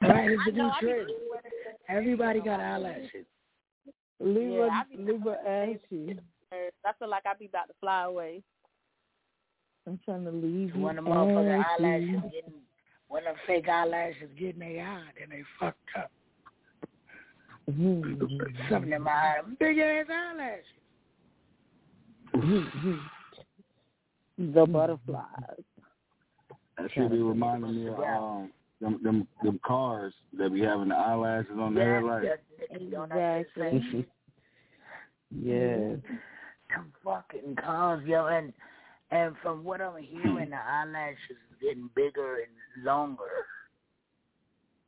Right, 0.00 0.30
it's 0.30 0.42
a 0.48 0.52
new 0.52 0.70
trend. 0.80 1.10
Everybody 1.88 2.40
got 2.40 2.60
eyelashes. 2.60 3.26
Libra, 4.18 4.66
Yeah, 4.66 4.72
I 4.72 4.96
be- 4.96 5.02
Libra 5.02 5.36
ashy. 5.46 6.18
I 6.52 6.92
feel 6.98 7.08
like 7.10 7.24
I 7.26 7.34
be 7.38 7.46
about 7.46 7.68
to 7.68 7.74
fly 7.80 8.04
away. 8.04 8.42
I'm 9.86 9.98
trying 10.04 10.24
to 10.24 10.30
leave 10.30 10.74
you 10.74 10.80
When 10.82 10.96
the 10.96 11.02
motherfucking 11.02 11.64
eyelashes 11.78 12.22
getting, 12.32 12.54
when 13.10 13.24
the 13.24 13.34
fake 13.46 13.68
eyelashes 13.68 14.30
get 14.38 14.54
in 14.54 14.60
their 14.60 14.86
eye, 14.86 15.02
then 15.18 15.28
they 15.30 15.42
fucked 15.58 15.76
up. 15.98 16.10
Something 17.66 18.92
in 18.92 19.02
my 19.02 19.10
eye, 19.10 19.40
big 19.58 19.78
ass 19.78 20.06
eyelashes. 20.08 20.64
the 24.38 24.66
butterflies. 24.66 25.64
That 26.78 26.90
should 26.94 27.10
be 27.10 27.18
reminding 27.18 27.74
me 27.74 27.88
of 27.88 27.98
um 27.98 28.52
them 28.80 29.00
them 29.02 29.26
them 29.42 29.60
cars 29.66 30.14
that 30.38 30.54
be 30.54 30.60
having 30.60 30.88
the 30.88 30.94
eyelashes 30.94 31.52
on 31.58 31.74
the 31.74 31.82
headlight. 31.82 32.24
Exactly. 32.70 34.06
yeah. 35.42 35.96
Some 36.74 36.92
fucking 37.04 37.56
cars, 37.56 38.06
yo, 38.06 38.26
and 38.26 38.52
and 39.10 39.34
from 39.42 39.64
what 39.64 39.80
I'm 39.80 40.00
hearing, 40.02 40.50
the 40.50 40.56
eyelashes 40.56 41.18
is 41.30 41.56
getting 41.60 41.90
bigger 41.94 42.36
and 42.36 42.84
longer 42.84 43.46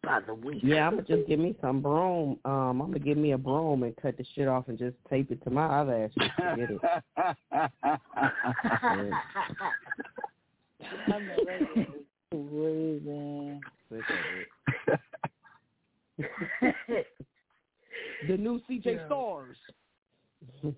by 0.02 0.20
the 0.20 0.34
week. 0.34 0.60
Yeah, 0.62 0.86
I'm 0.86 0.96
gonna 0.96 1.06
just 1.06 1.26
give 1.28 1.38
me 1.38 1.54
some 1.60 1.80
broom. 1.80 2.38
Um, 2.44 2.80
I'm 2.80 2.92
gonna 2.92 2.98
give 2.98 3.18
me 3.18 3.32
a 3.32 3.38
broom 3.38 3.82
and 3.82 3.94
cut 3.96 4.16
the 4.16 4.24
shit 4.34 4.48
off 4.48 4.68
and 4.68 4.78
just 4.78 4.96
tape 5.08 5.30
it 5.30 5.42
to 5.44 5.50
my 5.50 5.66
eyelashes. 5.66 6.22
Forget 6.36 6.70
it. 6.70 6.80
Crazy. 13.88 14.46
the 18.26 18.36
new 18.36 18.60
CJ 18.68 18.84
Yeah. 18.84 19.06
Stars. 19.06 19.56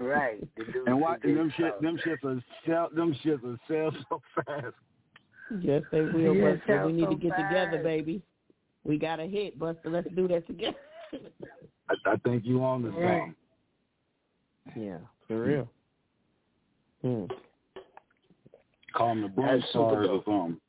right. 0.00 0.40
Dude 0.56 0.86
and 0.86 1.00
why 1.00 1.16
them 1.22 1.52
shit 1.56 1.72
so. 1.78 1.82
them 1.82 1.98
shits 2.04 2.24
are 2.24 2.42
sell 2.66 2.88
them 2.94 3.16
shits 3.24 3.44
are 3.44 3.58
sell 3.68 3.92
so 4.08 4.20
fast. 4.44 4.74
Yes, 5.60 5.82
they 5.92 6.00
will, 6.02 6.34
Yes, 6.34 6.58
Busta. 6.66 6.86
We 6.86 6.92
need 6.92 7.06
to 7.06 7.12
so 7.12 7.16
get 7.16 7.36
together, 7.36 7.80
baby. 7.82 8.22
We 8.84 8.98
got 8.98 9.20
a 9.20 9.26
hit, 9.26 9.58
Busta. 9.58 9.86
Let's 9.86 10.08
do 10.14 10.26
that 10.28 10.46
together. 10.46 10.76
I, 11.88 11.94
I 12.04 12.16
think 12.24 12.44
you 12.44 12.62
on 12.64 12.82
the 12.82 12.90
Right. 12.90 13.18
song. 13.20 13.34
yeah, 14.76 14.98
for 15.28 15.42
real. 15.42 15.68
Hmm. 17.02 17.24
Call 18.94 19.08
them 19.10 19.22
the 19.22 19.28
Broom 19.28 19.46
That's 19.46 19.62
super 19.72 19.90
Stars 19.90 20.08
or 20.10 20.22
something. 20.24 20.60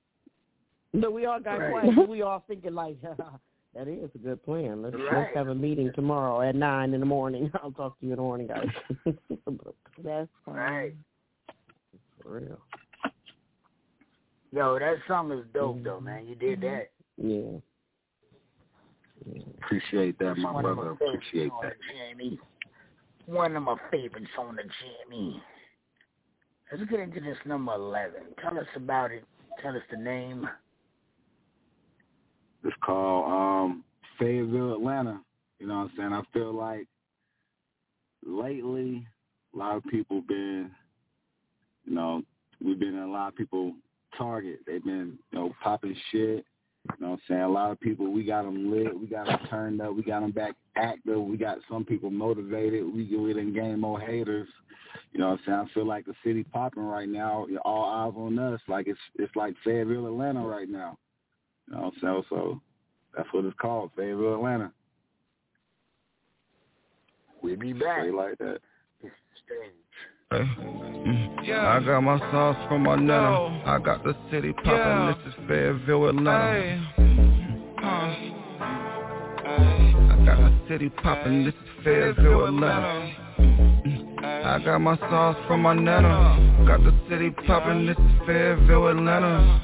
No, 0.93 1.09
we 1.11 1.25
all 1.25 1.39
got 1.39 1.59
Right. 1.59 1.71
quiet. 1.93 2.09
We 2.09 2.21
all 2.21 2.43
thinking 2.47 2.73
like, 2.75 2.97
that 3.76 3.88
is 3.88 4.10
a 4.15 4.18
good 4.18 4.44
plan. 4.44 4.81
Let's, 4.81 4.95
Right. 4.95 5.14
let's 5.14 5.35
have 5.35 5.48
a 5.49 5.56
meeting 5.56 5.91
tomorrow 5.94 6.41
at 6.41 6.56
nine 6.56 6.94
in 6.94 6.99
the 6.99 7.06
morning. 7.06 7.52
I'll 7.61 7.72
talk 7.72 7.99
to 7.99 8.06
you 8.06 8.14
in 8.14 8.18
the 8.18 8.22
morning, 8.22 8.48
guys. 8.48 8.68
That's 10.03 10.30
fine. 10.45 10.56
Right. 10.56 10.95
For 12.22 12.39
real. 12.39 12.60
Yo, 14.52 14.80
that 14.80 14.95
song 15.07 15.31
is 15.31 15.45
dope 15.53 15.84
though, 15.84 15.99
man. 15.99 16.26
You 16.26 16.35
did 16.35 16.61
mm-hmm. 16.61 16.76
that. 16.76 16.91
Yeah. 17.18 17.60
Appreciate 19.61 20.18
that, 20.19 20.38
my 20.38 20.52
one 20.52 20.65
of 20.65 20.76
brother. 20.76 20.91
my 20.91 20.98
favorites 20.98 21.26
Appreciate 21.27 21.52
on 21.52 21.64
that. 21.64 21.73
the 21.73 22.23
Jamie. 22.23 22.39
One 23.26 23.56
of 23.56 23.64
my 23.64 23.76
favorites 23.91 24.27
on 24.39 24.56
the 24.56 24.64
Jamie. 25.10 25.41
Let's 26.72 26.89
get 26.89 26.99
into 26.99 27.19
this 27.19 27.38
number 27.45 27.73
eleven. 27.73 28.22
Tell 28.41 28.57
us 28.57 28.68
about 28.76 29.11
it. 29.11 29.23
Tell 29.61 29.76
us 29.76 29.81
the 29.91 29.98
name. 29.98 30.48
It's 32.63 32.75
called 32.84 33.31
um 33.31 33.84
Fayetteville, 34.19 34.73
Atlanta. 34.73 35.21
You 35.59 35.67
know 35.67 35.79
what 35.79 35.91
I'm 35.91 35.91
saying? 35.97 36.13
I 36.13 36.21
feel 36.34 36.53
like 36.53 36.88
lately 38.25 39.07
a 39.53 39.57
lot 39.57 39.77
of 39.77 39.84
people 39.85 40.21
been 40.21 40.71
you 41.88 41.95
know, 41.95 42.21
we've 42.63 42.79
been 42.79 42.97
a 42.97 43.07
lot 43.07 43.29
of 43.29 43.35
people 43.35 43.73
target. 44.17 44.59
They've 44.67 44.84
been, 44.84 45.17
you 45.31 45.39
know, 45.39 45.55
popping 45.63 45.95
shit. 46.11 46.45
You 46.89 47.05
know 47.05 47.09
what 47.11 47.13
I'm 47.13 47.21
saying? 47.27 47.41
A 47.41 47.49
lot 47.49 47.71
of 47.71 47.79
people, 47.79 48.11
we 48.11 48.23
got 48.23 48.43
them 48.43 48.71
lit. 48.71 48.97
We 48.97 49.07
got 49.07 49.25
them 49.25 49.39
turned 49.49 49.81
up. 49.81 49.95
We 49.95 50.03
got 50.03 50.21
them 50.21 50.31
back 50.31 50.55
active. 50.75 51.21
We 51.21 51.38
got 51.38 51.57
some 51.69 51.84
people 51.84 52.09
motivated. 52.09 52.84
We 52.85 53.15
we 53.17 53.34
didn't 53.34 53.53
gain 53.53 53.79
more 53.79 53.99
haters. 53.99 54.47
You 55.11 55.19
know 55.19 55.31
what 55.31 55.39
I'm 55.39 55.45
saying? 55.45 55.67
I 55.69 55.73
feel 55.73 55.88
like 55.88 56.05
the 56.05 56.13
city 56.23 56.43
popping 56.43 56.84
right 56.84 57.09
now. 57.09 57.45
All 57.65 57.85
eyes 57.85 58.13
on 58.15 58.39
us. 58.39 58.61
Like 58.67 58.88
it's 58.88 58.99
it's 59.15 59.35
like 59.35 59.55
Fayetteville, 59.65 60.07
Atlanta 60.07 60.45
right 60.45 60.69
now. 60.69 60.97
You 61.68 61.76
know 61.76 61.81
what 61.81 61.94
I'm 61.94 61.99
saying? 62.02 62.23
So 62.30 62.61
that's 63.15 63.27
what 63.31 63.45
it's 63.45 63.56
called, 63.60 63.91
Fayetteville, 63.95 64.35
Atlanta. 64.35 64.72
We 67.41 67.56
be 67.56 67.73
back. 67.73 67.99
Straight 67.99 68.14
like 68.14 68.38
that. 68.39 68.60
Hey, 70.30 71.53
I 71.53 71.80
got 71.85 72.02
my 72.02 72.19
sauce 72.19 72.57
from 72.68 72.84
my 72.84 72.95
nana. 72.95 73.64
I 73.65 73.80
got 73.80 74.03
the 74.03 74.14
city 74.30 74.52
poppin'. 74.52 74.73
Yeah. 74.73 75.14
This 75.23 75.34
is 75.34 75.39
Fayetteville, 75.48 76.10
Atlanta. 76.10 76.53
Hey. 76.53 76.80
I 80.10 80.26
got 80.26 80.38
the 80.38 80.52
city 80.68 80.89
poppin'. 80.89 81.45
This 81.45 81.53
is 81.53 81.84
Fayetteville, 81.85 82.45
Atlanta. 82.45 83.14
I 84.19 84.60
got 84.65 84.80
my 84.80 84.98
sauce 84.98 85.38
from 85.48 85.61
my 85.61 85.73
nana. 85.73 86.65
Got 86.68 86.84
the 86.84 86.94
city 87.10 87.30
poppin'. 87.45 87.85
This 87.85 87.98
is 87.98 88.11
Fayetteville, 88.26 88.88
Atlanta. 88.88 89.64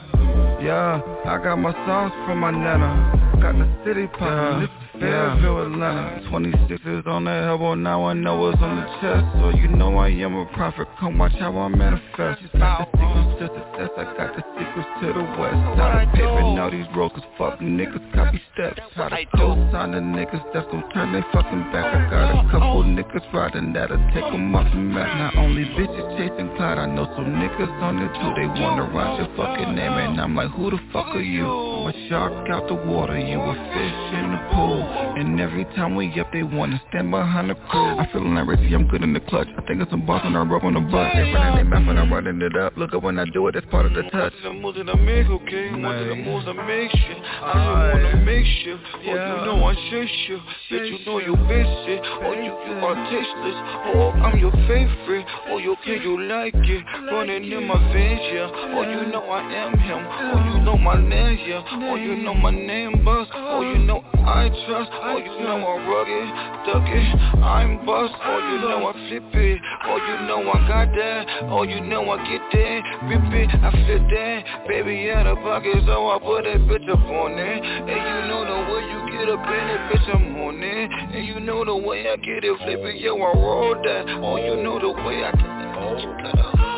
Yeah, 0.64 1.02
I 1.26 1.44
got 1.44 1.58
my 1.58 1.74
sauce 1.74 2.14
from 2.26 2.40
my 2.40 2.50
nana. 2.50 3.36
Got 3.42 3.56
the 3.58 3.68
city 3.84 4.08
poppin'. 4.08 4.70
Is 5.04 5.10
Fayetteville, 5.10 5.66
Atlanta. 5.68 6.30
26 6.30 7.08
on 7.08 7.26
the 7.26 7.32
elbow, 7.32 7.76
now 7.76 8.06
I 8.06 8.14
know 8.14 8.48
it's 8.50 8.62
on 8.62 8.80
the 8.80 8.88
chest. 9.04 9.28
So 9.36 9.50
you 9.52 9.68
know 9.68 9.98
I 9.98 10.08
am 10.08 10.36
a 10.36 10.46
prophet. 10.54 10.88
Come 11.00 11.18
watch 11.18 11.34
how 11.40 11.58
I 11.58 11.68
manifest. 11.68 12.40
She's 12.42 12.50
got 12.56 12.88
the 12.88 12.98
secrets 12.98 13.36
to 13.40 13.46
success. 13.52 13.92
I 14.00 14.04
got 14.16 14.32
the 14.32 14.44
secrets 14.56 14.90
to 15.04 15.08
the 15.12 15.26
west 15.36 15.60
side. 15.76 16.08
Paving 16.16 16.56
all 16.56 16.72
these 16.72 16.88
roads, 16.96 17.16
cause 17.16 17.28
fuck 17.38 17.60
niggas 17.60 18.00
copy 18.16 18.40
steps. 18.54 18.80
How 18.96 19.10
to 19.10 19.26
co-sign 19.36 19.92
the 19.92 20.00
niggas 20.00 20.44
that's 20.56 20.72
gon' 20.72 20.88
turn 20.96 21.12
they 21.12 21.22
fucking 21.36 21.64
back. 21.76 21.84
I 21.84 22.10
got 22.10 22.40
a 22.40 22.50
couple 22.50 22.88
niggas 22.88 23.28
riding 23.34 23.74
that'll 23.74 24.00
take 24.16 24.24
them 24.32 24.56
off 24.56 24.72
the 24.72 24.80
map. 24.80 25.36
Not 25.36 25.44
only 25.44 25.66
bitches 25.76 26.08
chasing 26.16 26.56
cloud, 26.56 26.80
I 26.80 26.88
know 26.88 27.12
some 27.20 27.28
niggas 27.28 27.76
on 27.84 28.00
it 28.00 28.12
too. 28.16 28.32
They 28.40 28.48
wanna 28.48 28.88
ride 28.88 29.20
your 29.20 29.28
fucking 29.36 29.76
name, 29.76 30.00
and 30.00 30.22
I'm 30.22 30.34
like, 30.34 30.52
who 30.52 30.72
the 30.72 30.80
fuck 30.94 31.12
are 31.12 31.20
you? 31.20 31.44
I'm 31.44 31.92
a 31.92 32.10
shark 32.10 32.50
out 32.50 32.68
the 32.70 32.76
water, 32.76 33.20
you 33.20 33.36
a 33.36 33.54
fish 33.54 34.02
in 34.16 34.32
the 34.32 34.42
pool. 34.56 34.93
And 34.94 35.40
every 35.40 35.66
time 35.76 35.96
we 35.96 36.10
up, 36.20 36.32
they 36.32 36.44
wanna 36.44 36.82
stand 36.90 37.12
behind 37.12 37.50
the 37.50 37.56
crew. 37.56 37.98
I 37.98 38.08
feelin' 38.12 38.36
like 38.36 38.48
Richie, 38.48 38.74
I'm 38.74 38.88
good 38.88 39.04
in 39.04 39.14
the 39.14 39.20
clutch. 39.20 39.48
I 39.58 39.62
think 39.62 39.82
it's 39.82 39.92
some 39.92 40.06
boss 40.06 40.22
and 40.24 40.38
I 40.38 40.42
rub 40.44 40.64
on 40.64 40.74
the 40.74 40.82
butt. 40.82 41.14
They 41.14 41.34
running 41.34 41.56
their 41.56 41.66
mouth 41.66 41.88
and 41.88 42.00
I'm 42.00 42.14
running 42.14 42.42
it 42.42 42.56
up. 42.56 42.78
Look 42.78 42.94
up 42.94 43.04
when 43.04 43.20
I 43.20 43.26
do 43.26 43.48
it, 43.48 43.54
that's 43.54 43.66
part 43.68 43.86
of 43.86 43.94
the 43.94 44.04
touch. 44.10 44.34
the 44.44 44.54
moves 44.54 44.78
that 44.78 44.90
I 44.90 44.96
make, 44.96 45.28
okay? 45.28 45.72
One 45.72 45.98
of 45.98 46.08
the 46.08 46.16
moves 46.16 46.46
I 46.48 46.54
make 46.54 46.92
shit. 46.92 47.18
I 47.42 47.94
just 47.94 48.04
wanna 48.04 48.26
make 48.26 48.46
shit. 48.46 48.80
Oh, 48.84 49.14
you 49.14 49.36
know 49.46 49.66
I 49.66 49.74
shake 49.90 50.10
shit. 50.28 50.40
Bitch, 50.72 50.90
you 50.90 51.06
know 51.06 51.20
you 51.20 51.36
basic. 51.50 52.00
Oh, 52.24 52.34
you, 52.34 52.54
you 52.54 52.76
are 52.82 52.98
tasteless. 53.10 53.58
Oh, 53.94 54.10
I'm 54.22 54.40
your 54.40 54.52
favorite. 54.68 55.26
Oh, 55.50 55.58
you 55.58 55.74
okay, 55.74 56.02
you 56.02 56.22
like 56.28 56.56
it. 56.56 56.84
Running 57.12 57.52
in 57.52 57.68
my 57.68 57.78
veins, 57.94 58.22
yeah. 58.34 58.50
Oh, 58.54 58.82
you 58.82 59.12
know 59.12 59.24
I 59.24 59.42
am 59.54 59.78
him. 59.78 60.02
Oh, 60.10 60.54
you 60.54 60.64
know 60.64 60.78
my 60.78 60.96
name, 61.02 61.40
yeah. 61.48 61.64
Oh, 61.72 61.96
you 61.96 62.16
know 62.16 62.34
my 62.34 62.52
name, 62.52 63.04
boss. 63.04 63.28
Oh, 63.34 63.62
you 63.62 63.80
know 63.80 64.04
I 64.14 64.50
trust. 64.68 64.83
Oh, 64.92 65.18
you 65.18 65.40
know 65.40 65.60
I'm 65.64 65.88
rugged, 65.88 66.28
duck 66.66 66.88
it. 66.88 67.08
I'm 67.44 67.86
boss. 67.86 68.12
Oh, 68.24 68.40
you 68.40 68.58
know 68.62 68.88
I 68.88 68.94
flip 69.08 69.36
it. 69.36 69.62
Oh, 69.86 69.98
you 69.98 70.28
know 70.28 70.52
I 70.52 70.68
got 70.68 70.96
that. 70.96 71.28
Oh, 71.50 71.64
you 71.64 71.82
know 71.82 72.10
I 72.10 72.18
get 72.28 72.42
that. 72.52 72.80
Rip 73.08 73.34
it, 73.34 73.50
I 73.64 73.72
flip 73.72 74.04
that. 74.10 74.68
Baby, 74.68 75.12
out 75.12 75.28
of 75.28 75.38
pocket, 75.40 75.84
so 75.86 76.10
I 76.10 76.20
put 76.20 76.44
that 76.44 76.60
bitch 76.68 76.90
up 76.90 77.00
on 77.00 77.40
it. 77.40 77.64
And 77.64 77.90
you 77.90 78.28
know 78.28 78.44
the 78.44 78.58
way 78.72 78.82
you 78.88 79.00
get 79.12 79.30
up 79.30 79.46
in 79.48 79.66
it, 79.70 79.82
bitch, 79.92 80.08
I'm 80.16 80.36
on 80.42 80.64
it. 80.64 80.92
And 81.16 81.26
you 81.26 81.40
know 81.40 81.64
the 81.66 81.76
way 81.76 82.10
I 82.10 82.16
get 82.18 82.44
it, 82.44 82.58
flip 82.58 82.80
it, 82.80 83.02
yo, 83.02 83.16
I 83.18 83.34
roll 83.34 83.76
that. 83.76 84.06
Oh, 84.22 84.38
you 84.38 84.62
know 84.64 84.80
the 84.80 84.92
way 85.04 85.24
I 85.24 85.32
get 85.32 85.44
it. 85.44 85.74
Oh, 85.76 85.98
you 85.98 86.12
gotta 86.24 86.44
hold 86.58 86.74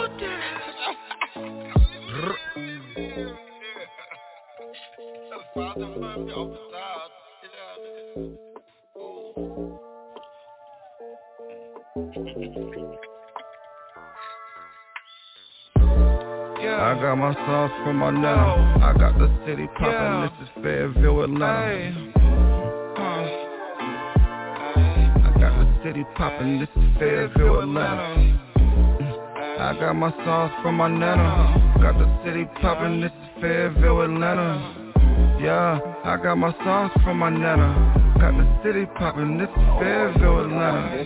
I 8.15 8.19
got 17.01 17.15
my 17.17 17.33
sauce 17.33 17.71
from 17.83 17.97
my 17.97 18.11
nana. 18.11 18.79
I 18.81 18.93
got 18.97 19.19
the 19.19 19.27
city 19.45 19.67
poppin'. 19.77 20.21
This 20.21 20.31
is 20.47 20.63
Fayetteville, 20.63 21.23
Atlanta. 21.23 22.13
I 25.17 25.33
got 25.37 25.53
the 25.59 25.65
city 25.83 26.05
poppin'. 26.15 26.59
This 26.61 26.69
is 26.69 26.97
Fayetteville, 26.97 27.59
Atlanta. 27.63 28.39
I 29.59 29.77
got 29.77 29.93
my 29.93 30.11
sauce 30.23 30.53
from 30.63 30.75
my 30.75 30.87
nana. 30.87 31.75
Got 31.81 31.97
the 31.97 32.07
city 32.23 32.45
poppin'. 32.61 33.01
This 33.01 33.11
is 33.11 33.41
Fayetteville, 33.41 34.03
Atlanta. 34.03 34.83
Yeah, 35.41 35.81
I 36.05 36.15
got 36.15 36.37
my 36.37 36.53
sauce 36.63 36.93
from 37.03 37.17
my 37.19 37.29
nana. 37.29 38.03
Got 38.25 38.37
the 38.37 38.47
city 38.63 38.85
poppin'. 38.97 39.37
This 39.37 39.49
is 39.49 39.55
Fayetteville, 39.79 40.45
Atlanta. 40.45 41.05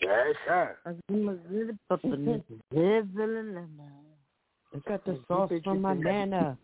Yes, 0.00 0.36
sir. 0.46 0.78
I 0.86 0.92
got 4.88 5.04
the 5.04 5.14
sauce 5.28 5.52
from 5.62 5.82
my 5.82 5.92
nana. 5.92 6.56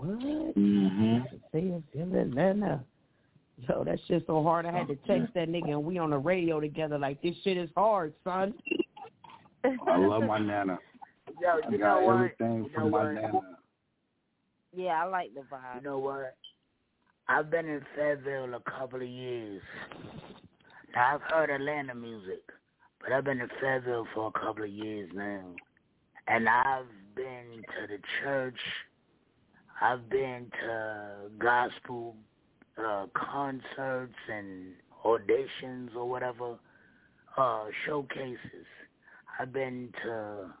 What? 0.00 0.18
Mm-hmm. 0.56 1.36
Fayetteville, 1.52 2.20
Atlanta. 2.20 2.82
Yo, 3.58 3.84
that 3.84 3.98
shit 4.08 4.24
so 4.26 4.42
hard. 4.42 4.64
I 4.64 4.72
had 4.72 4.88
to 4.88 4.96
text 5.06 5.34
that 5.34 5.50
nigga, 5.50 5.72
and 5.72 5.84
we 5.84 5.98
on 5.98 6.08
the 6.08 6.18
radio 6.18 6.58
together. 6.58 6.98
Like 6.98 7.20
this 7.20 7.34
shit 7.44 7.58
is 7.58 7.68
hard, 7.76 8.14
son. 8.24 8.54
I 9.64 9.98
love 9.98 10.22
my 10.22 10.38
nana. 10.38 10.78
Yo, 11.40 11.48
I 11.66 11.70
got 11.76 12.00
know 12.00 12.06
what? 12.06 12.14
everything 12.14 12.64
You 12.64 12.70
from 12.74 12.84
know 12.84 12.90
my 12.90 13.04
what? 13.04 13.14
nana. 13.14 13.40
Yeah, 14.74 15.02
I 15.02 15.04
like 15.04 15.34
the 15.34 15.40
vibe. 15.40 15.76
You 15.76 15.82
know 15.82 15.98
what? 15.98 16.36
I've 17.28 17.50
been 17.50 17.66
in 17.66 17.82
Fayetteville 17.94 18.54
a 18.54 18.70
couple 18.70 19.02
of 19.02 19.08
years. 19.08 19.60
Now 20.94 21.16
I've 21.16 21.22
heard 21.30 21.50
Atlanta 21.50 21.94
music, 21.94 22.40
but 23.02 23.12
I've 23.12 23.24
been 23.24 23.40
in 23.40 23.48
Fayetteville 23.60 24.06
for 24.14 24.28
a 24.34 24.40
couple 24.40 24.64
of 24.64 24.70
years 24.70 25.10
now. 25.14 25.44
And 26.26 26.48
I've 26.48 26.86
been 27.14 27.62
to 27.66 27.86
the 27.86 27.98
church. 28.22 28.58
I've 29.80 30.08
been 30.10 30.50
to 30.62 31.30
gospel 31.38 32.16
uh 32.78 33.06
concerts 33.14 34.14
and 34.30 34.74
auditions 35.04 35.94
or 35.96 36.08
whatever, 36.08 36.58
uh 37.36 37.64
showcases. 37.86 38.66
I've 39.38 39.52
been 39.52 39.90
to 40.04 40.52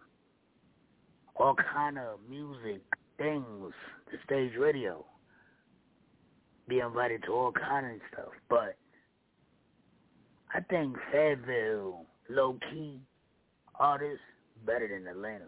all 1.36 1.54
kind 1.54 1.98
of 1.98 2.18
music 2.28 2.82
things, 3.18 3.72
the 4.10 4.18
stage 4.24 4.52
radio. 4.58 5.04
Be 6.66 6.78
invited 6.78 7.22
to 7.24 7.32
all 7.32 7.52
kind 7.52 7.86
of 7.86 8.00
stuff. 8.12 8.32
But 8.48 8.76
I 10.54 10.60
think 10.60 10.96
Fayetteville 11.12 12.06
low 12.30 12.58
key 12.70 13.00
artists 13.78 14.24
better 14.64 14.88
than 14.88 15.06
Atlanta. 15.06 15.46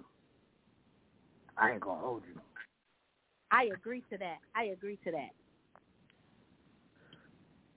I 1.57 1.73
ain't 1.73 1.81
gonna 1.81 2.01
hold 2.01 2.23
you. 2.29 2.41
I 3.53 3.69
agree 3.75 4.03
to 4.11 4.19
that. 4.19 4.39
I 4.57 4.65
agree 4.65 4.99
to 5.05 5.11
that. 5.13 5.31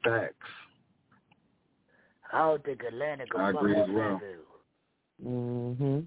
Facts. 0.04 0.36
I 2.32 2.40
don't 2.40 2.64
think 2.64 2.82
Atlanta 2.84 3.26
can 3.28 3.42
I 3.42 3.52
fuck 3.52 3.62
agree 3.62 3.74
with 3.76 3.90
as 3.90 3.96
well. 3.96 4.22
Mm-hmm. 5.26 6.00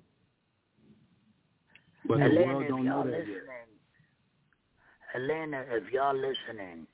But 2.06 2.18
the 2.18 2.24
Atlanta, 2.24 2.46
world 2.46 2.62
if 2.62 2.68
don't 2.68 2.84
y'all 2.84 3.04
know 3.04 3.10
that 3.10 3.18
listening, 3.18 3.34
yet. 5.14 5.22
Atlanta, 5.22 5.64
if 5.70 5.92
y'all 5.92 6.14
listening, 6.14 6.86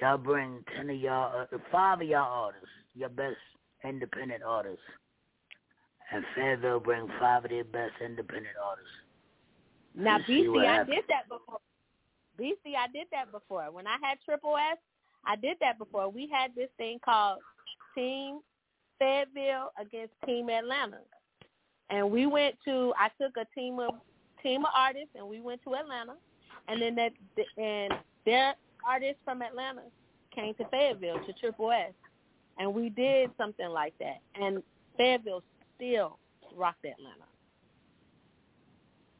y'all 0.00 0.18
bring 0.18 0.64
ten 0.76 0.90
of 0.90 0.96
y'all, 0.96 1.46
uh, 1.52 1.58
five 1.72 2.00
of 2.00 2.06
y'all 2.06 2.44
artists, 2.44 2.68
your 2.94 3.08
best 3.08 3.36
independent 3.84 4.42
artists, 4.42 4.84
and 6.12 6.24
Fayetteville 6.34 6.80
bring 6.80 7.06
five 7.18 7.44
of 7.44 7.50
their 7.50 7.64
best 7.64 7.92
independent 8.04 8.56
artists. 8.62 8.92
Now, 9.94 10.16
And 10.16 10.24
see 10.26 10.48
what 10.48 10.64
BC, 10.64 10.68
I 10.68 10.84
did 10.84 11.04
that 11.08 11.28
before. 11.28 11.58
BC, 12.38 12.74
I 12.78 12.86
did 12.92 13.06
that 13.12 13.32
before. 13.32 13.70
When 13.70 13.86
I 13.86 13.96
had 14.02 14.18
Triple 14.24 14.56
S, 14.56 14.78
I 15.24 15.36
did 15.36 15.56
that 15.60 15.78
before. 15.78 16.08
We 16.08 16.28
had 16.28 16.54
this 16.54 16.70
thing 16.78 16.98
called 17.04 17.38
Team 17.94 18.40
Fayetteville 18.98 19.72
against 19.80 20.14
Team 20.26 20.48
Atlanta, 20.48 21.00
and 21.90 22.10
we 22.10 22.26
went 22.26 22.56
to. 22.64 22.92
I 22.98 23.08
took 23.20 23.36
a 23.36 23.46
team 23.54 23.78
of 23.78 23.94
team 24.42 24.64
of 24.64 24.70
artists, 24.76 25.10
and 25.16 25.26
we 25.28 25.40
went 25.40 25.62
to 25.64 25.74
Atlanta, 25.74 26.14
and 26.68 26.80
then 26.80 26.94
that 26.94 27.12
and 27.56 27.92
their 28.24 28.54
artists 28.86 29.20
from 29.24 29.42
Atlanta 29.42 29.82
came 30.34 30.54
to 30.54 30.64
Fayetteville 30.70 31.24
to 31.26 31.32
Triple 31.34 31.72
S, 31.72 31.92
and 32.58 32.72
we 32.72 32.90
did 32.90 33.30
something 33.36 33.68
like 33.68 33.94
that. 33.98 34.20
And 34.40 34.62
Fayetteville 34.96 35.42
still 35.76 36.18
rocked 36.56 36.84
Atlanta. 36.84 37.24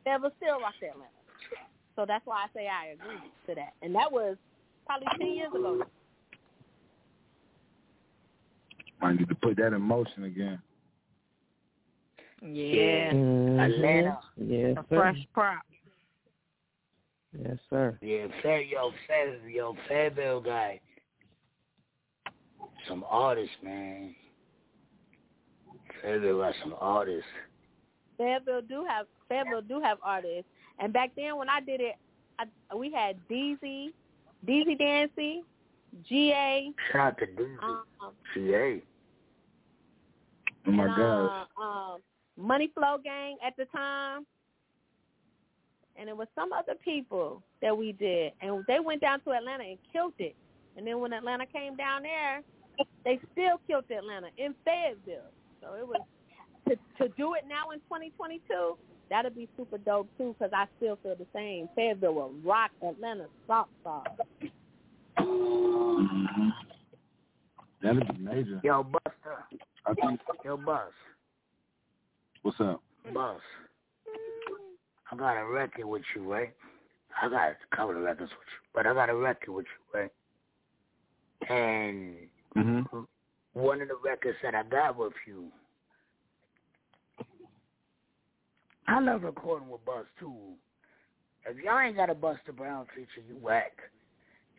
Fayetteville 0.05 0.33
still 0.37 0.61
rocked 0.61 0.83
Atlanta. 0.83 1.11
So 1.97 2.05
that's 2.07 2.25
why 2.27 2.45
I 2.45 2.47
say 2.55 2.67
I 2.69 2.93
agree 2.93 3.19
to 3.47 3.55
that. 3.57 3.75
And 3.83 3.95
that 3.95 4.11
was 4.11 4.37
probably 4.87 5.07
10 5.19 5.33
years 5.35 5.49
ago. 5.55 5.83
I 9.03 9.13
need 9.13 9.29
to 9.29 9.35
put 9.35 9.57
that 9.57 9.73
in 9.73 9.81
motion 9.83 10.25
again. 10.25 10.61
Yeah. 12.43 13.13
Mhm. 13.13 13.59
Atlanta. 13.61 14.21
Yes, 14.37 14.77
A 14.79 14.83
sir. 14.89 14.97
fresh 14.97 15.27
prop. 15.35 15.63
Yes, 17.39 17.59
sir. 17.69 17.99
Yeah, 18.03 18.27
Fair, 18.43 18.61
yo, 18.63 18.93
Fair, 19.07 19.39
yo, 19.49 19.75
Fayetteville 19.89 20.41
guy. 20.41 20.81
Some 22.89 23.05
artists, 23.09 23.55
man. 23.63 24.15
Fayetteville 26.03 26.39
got 26.39 26.55
some 26.63 26.75
artists. 26.81 27.31
Fayetteville 28.17 28.63
do 28.63 28.85
have 28.89 29.07
Fayetteville 29.31 29.63
do 29.63 29.81
have 29.81 29.97
artists. 30.03 30.51
And 30.79 30.93
back 30.93 31.13
then 31.17 31.39
when 31.39 31.49
I 31.49 31.61
did 31.61 31.81
it, 31.81 31.95
I, 32.39 32.75
we 32.75 32.93
had 32.93 33.17
DZ, 33.31 33.93
DZ 34.47 34.79
Dancy, 34.79 35.43
GA, 36.09 36.73
Shout 36.93 37.01
out 37.01 37.19
to 37.19 37.27
Dizzy. 37.27 37.57
um, 37.63 38.13
CA. 38.35 38.83
Oh 40.67 40.71
my 40.71 40.85
and, 40.85 40.97
gosh. 40.97 41.47
uh, 41.59 41.63
um, 41.63 42.01
Money 42.37 42.71
Flow 42.75 42.99
Gang 43.03 43.37
at 43.47 43.57
the 43.57 43.65
time. 43.67 44.27
And 45.99 46.09
it 46.09 46.17
was 46.17 46.29
some 46.35 46.53
other 46.53 46.75
people 46.83 47.43
that 47.61 47.77
we 47.77 47.93
did. 47.93 48.33
And 48.41 48.65
they 48.67 48.81
went 48.81 49.01
down 49.01 49.21
to 49.23 49.33
Atlanta 49.33 49.65
and 49.65 49.79
killed 49.93 50.15
it. 50.19 50.35
And 50.77 50.87
then 50.87 51.01
when 51.01 51.13
Atlanta 51.13 51.45
came 51.47 51.77
down 51.77 52.03
there, 52.03 52.43
they 53.05 53.19
still 53.33 53.61
killed 53.67 53.85
Atlanta 53.91 54.29
in 54.39 54.55
Fayetteville. 54.65 55.31
So 55.61 55.75
it 55.75 55.87
was 55.87 56.01
to 56.69 56.77
to 56.99 57.13
do 57.17 57.35
it 57.35 57.45
now 57.47 57.71
in 57.71 57.81
2022. 57.81 58.79
That'd 59.11 59.35
be 59.35 59.49
super 59.57 59.79
dope 59.79 60.09
too, 60.17 60.35
because 60.39 60.53
I 60.55 60.67
still 60.77 60.99
feel 61.03 61.17
the 61.17 61.27
same. 61.35 61.69
Fayetteville 61.75 62.15
will 62.15 62.33
rock 62.45 62.71
Atlanta 62.87 63.27
soft 63.47 63.71
soft. 63.83 64.09
Mm-hmm. 65.19 66.49
That'd 67.83 68.09
be 68.09 68.19
major. 68.23 68.61
Yo, 68.63 68.85
Busta. 68.85 69.59
I 69.87 69.95
think. 69.95 70.21
Yo, 70.45 70.57
Bus. 70.57 70.93
What's 72.43 72.61
up? 72.61 72.81
Bus. 73.13 73.41
I 75.13 75.17
got 75.17 75.37
a 75.37 75.45
record 75.45 75.87
with 75.87 76.03
you, 76.15 76.31
right? 76.33 76.55
I 77.21 77.29
got 77.29 77.51
a 77.51 77.77
couple 77.77 77.97
of 77.97 78.03
records 78.03 78.31
with 78.31 78.31
you, 78.31 78.71
but 78.73 78.87
I 78.87 78.95
got 78.95 79.11
a 79.11 79.15
record 79.15 79.53
with 79.53 79.67
you, 79.67 80.01
right? 80.01 80.13
And 81.51 82.17
Mm-hmm. 82.57 82.99
one 83.53 83.81
of 83.81 83.87
the 83.89 83.95
records 84.05 84.37
that 84.43 84.57
I 84.57 84.65
got 84.65 84.97
with 84.99 85.13
you, 85.25 85.45
I 88.91 88.99
love 88.99 89.23
recording 89.23 89.69
with 89.69 89.85
Bus 89.85 90.05
too. 90.19 90.35
If 91.47 91.57
y'all 91.65 91.79
ain't 91.79 91.97
got 91.97 92.11
a 92.11 92.15
Busta 92.15 92.55
Brown 92.55 92.87
feature, 92.93 93.25
you 93.29 93.37
whack. 93.41 93.71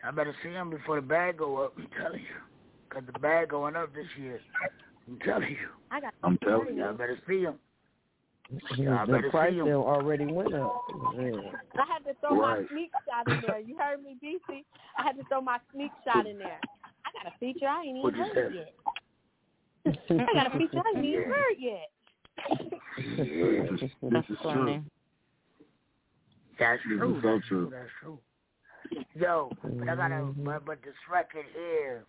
Y'all 0.01 0.13
better 0.13 0.33
see 0.41 0.51
him 0.51 0.69
before 0.69 0.95
the 0.95 1.01
bag 1.01 1.37
go 1.37 1.57
up. 1.57 1.73
I'm 1.77 1.87
telling 2.01 2.21
you, 2.21 2.39
cause 2.89 3.03
the 3.11 3.19
bag 3.19 3.49
going 3.49 3.75
up 3.75 3.93
this 3.93 4.05
year. 4.17 4.39
I'm 5.09 5.19
telling 5.19 5.49
you. 5.49 5.67
I 5.91 5.99
got 5.99 6.13
I'm 6.23 6.37
telling 6.37 6.77
Y'all 6.77 6.93
better 6.93 7.19
see 7.27 7.41
him. 7.41 7.55
Y'all 8.77 9.05
The 9.05 9.11
better 9.11 9.29
price 9.31 9.51
see 9.51 9.59
him. 9.59 9.65
bill 9.65 9.83
already 9.83 10.25
went 10.25 10.53
up. 10.53 10.81
Yeah. 11.17 11.51
I 11.75 11.85
had 11.91 12.05
to 12.05 12.13
throw 12.21 12.37
my 12.37 12.63
sneak 12.71 12.91
shot 13.05 13.27
in 13.29 13.43
there. 13.45 13.59
You 13.59 13.77
heard 13.77 14.01
me, 14.01 14.15
DC? 14.23 14.63
I 14.97 15.03
had 15.03 15.17
to 15.17 15.23
throw 15.27 15.41
my 15.41 15.57
sneak 15.73 15.91
shot 16.05 16.25
in 16.25 16.37
there. 16.37 16.59
I 17.05 17.23
got 17.23 17.33
a 17.33 17.37
feature 17.37 17.67
I 17.67 17.83
ain't 17.83 17.97
even 17.97 18.13
heard 18.13 18.55
yet. 18.55 18.73
I 20.09 20.33
got 20.33 20.55
a 20.55 20.57
feature 20.57 20.79
I 20.79 20.97
ain't 20.97 21.05
even 21.05 21.23
heard 21.23 21.57
yet. 21.59 21.89
This 22.97 23.27
is, 23.27 23.89
this 24.01 24.25
is 24.29 24.37
true. 24.41 24.83
That's 26.59 26.81
This 26.83 26.97
true. 26.97 27.15
is 27.17 27.23
so 27.23 27.29
That's 27.31 27.47
true. 27.47 27.69
That's 27.71 27.89
true. 28.01 28.19
Yo, 29.15 29.51
but 29.63 29.89
I 29.89 29.95
got 29.95 30.11
a 30.11 30.33
but, 30.37 30.65
but 30.65 30.79
this 30.83 30.93
record 31.11 31.45
here, 31.55 32.03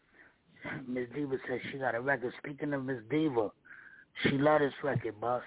Miss 0.89 1.07
Diva 1.15 1.37
says 1.49 1.61
she 1.71 1.79
got 1.79 1.95
a 1.95 2.01
record. 2.01 2.33
Speaking 2.39 2.73
of 2.73 2.85
Miss 2.85 2.99
Diva, 3.11 3.51
she 4.23 4.31
love 4.39 4.61
this 4.61 4.73
record, 4.83 5.21
boss. 5.21 5.43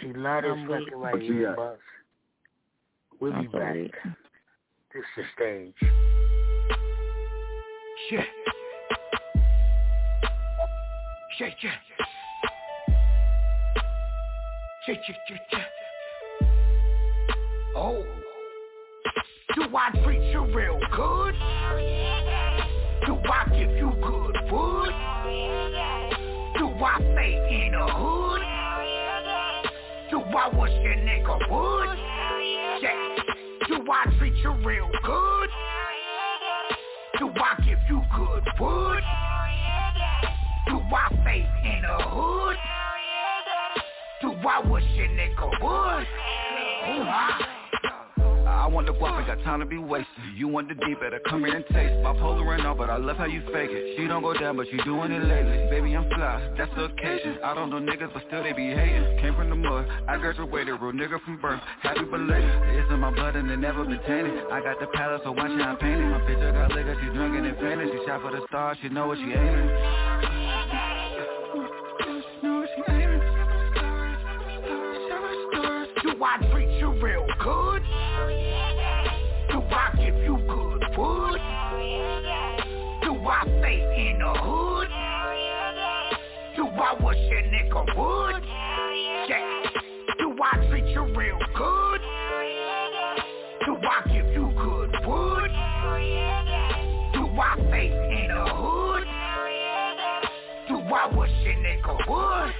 She 0.00 0.12
love 0.12 0.42
this 0.42 0.52
I'm 0.52 0.70
record 0.70 0.96
right 0.96 1.22
here, 1.22 1.48
got? 1.48 1.56
boss. 1.56 1.78
We'll 3.20 3.32
be 3.32 3.36
I'm 3.38 3.44
back. 3.46 3.52
sorry. 3.52 3.92
This 4.94 5.04
is 5.18 5.24
stage. 5.36 5.74
Shit. 8.10 8.20
Shit, 11.38 11.52
shit. 11.60 11.70
Oh. 17.74 18.04
Do 19.56 19.62
I 19.76 19.90
treat 20.04 20.22
you 20.30 20.44
real 20.54 20.78
good? 20.94 21.34
Do 23.04 23.18
I 23.28 23.48
give 23.50 23.70
you 23.76 23.90
good 24.00 24.36
food? 24.48 24.92
Do 26.56 26.68
I 26.84 26.98
stay 27.00 27.64
in 27.64 27.72
the 27.72 27.84
hood? 27.84 28.42
Do 30.10 30.20
I 30.20 30.48
wish 30.56 30.72
your 30.84 30.94
nigga 30.94 31.36
would? 31.50 31.98
Yeah. 32.80 33.16
Do 33.66 33.90
I 33.90 34.16
treat 34.18 34.36
you 34.36 34.52
real 34.64 34.88
good? 35.02 35.50
Do 37.18 37.28
I 37.34 37.56
give 37.64 37.80
you 37.90 38.02
good 38.14 38.44
food? 38.56 39.02
Do 40.68 40.78
I 40.94 41.08
stay 41.22 41.44
in 41.64 41.82
the 41.82 42.04
hood? 42.04 42.75
I 44.46 44.60
wish 44.68 44.84
your 44.94 45.08
nigga? 45.08 45.42
Ooh, 45.62 45.66
ah. 45.66 47.52
I 48.66 48.68
want 48.68 48.86
the 48.86 48.94
guap, 48.94 49.18
ain't 49.18 49.26
got 49.26 49.42
time 49.44 49.60
to 49.60 49.66
be 49.66 49.78
wasted. 49.78 50.08
You 50.34 50.48
want 50.48 50.68
the 50.68 50.74
deep, 50.74 50.98
better 50.98 51.20
come 51.28 51.44
here 51.44 51.54
and 51.54 51.64
taste. 51.66 51.94
Bipolar 52.02 52.58
and 52.58 52.66
all, 52.66 52.74
but 52.74 52.90
I 52.90 52.96
love 52.96 53.16
how 53.16 53.26
you 53.26 53.40
fake 53.52 53.70
it. 53.70 53.96
She 53.96 54.06
don't 54.08 54.22
go 54.22 54.34
down, 54.34 54.56
but 54.56 54.66
she 54.70 54.76
doing 54.78 55.12
it 55.12 55.22
lately. 55.22 55.70
Baby, 55.70 55.94
I'm 55.94 56.08
fly, 56.10 56.54
that's 56.58 56.74
the 56.74 56.84
occasion. 56.84 57.38
I 57.44 57.54
don't 57.54 57.70
know 57.70 57.78
niggas, 57.78 58.12
but 58.12 58.24
still 58.26 58.42
they 58.42 58.52
be 58.52 58.66
hating. 58.66 59.18
Came 59.20 59.34
from 59.34 59.50
the 59.50 59.56
mud, 59.56 59.86
I 60.08 60.16
graduated, 60.16 60.80
real 60.80 60.92
nigga 60.92 61.22
from 61.24 61.40
birth. 61.40 61.60
Happy 61.82 62.04
belated, 62.04 62.50
it's 62.74 62.90
in 62.90 62.98
my 62.98 63.14
blood 63.14 63.36
and 63.36 63.50
it 63.50 63.56
never 63.56 63.84
been 63.84 64.00
tainted. 64.06 64.34
I 64.50 64.60
got 64.60 64.80
the 64.80 64.86
palace, 64.94 65.20
so 65.24 65.32
why 65.32 65.46
should 65.46 65.60
I 65.60 65.74
paint 65.76 66.00
it? 66.00 66.06
My 66.06 66.20
picture 66.26 66.52
got 66.52 66.72
liquor, 66.72 66.96
she 67.00 67.06
drinking 67.14 67.46
and 67.46 67.56
fainting. 67.58 67.90
She 67.92 68.06
shot 68.06 68.22
for 68.22 68.30
the 68.30 68.42
stars, 68.48 68.78
she 68.82 68.88
know 68.88 69.06
what 69.08 69.18
she 69.18 69.30
aiming. 69.30 70.45
I 76.28 76.38
treat 76.50 76.70
you 76.80 76.90
real 77.00 77.24
good? 77.38 77.82
Do 79.48 79.62
I 79.62 79.92
give 79.96 80.16
you 80.24 80.36
good 80.48 80.82
food? 80.96 81.38
Do 83.02 83.14
I 83.14 83.42
stay 83.60 84.10
in 84.10 84.18
the 84.18 84.32
hood? 84.34 84.88
Do 86.56 86.66
I 86.66 86.94
wish 87.00 87.18
your 87.30 87.42
nigga 87.42 87.82
would? 87.96 88.42
Yeah. 89.28 89.62
Do 90.18 90.36
I 90.42 90.66
treat 90.68 90.86
you 90.86 91.04
real 91.16 91.38
good? 91.54 92.00
Do 93.64 93.76
I 93.76 94.02
give 94.08 94.26
you 94.32 94.50
good 94.56 94.90
food? 95.04 95.50
Do 97.14 97.22
I 97.40 97.54
stay 97.68 97.86
in 97.86 98.28
the 98.34 98.44
hood? 98.52 99.04
Do 100.68 100.76
I 100.92 101.06
wish 101.16 101.30
your 101.44 101.54
nigga 101.54 101.76
nigga 101.86 102.08
would. 102.08 102.54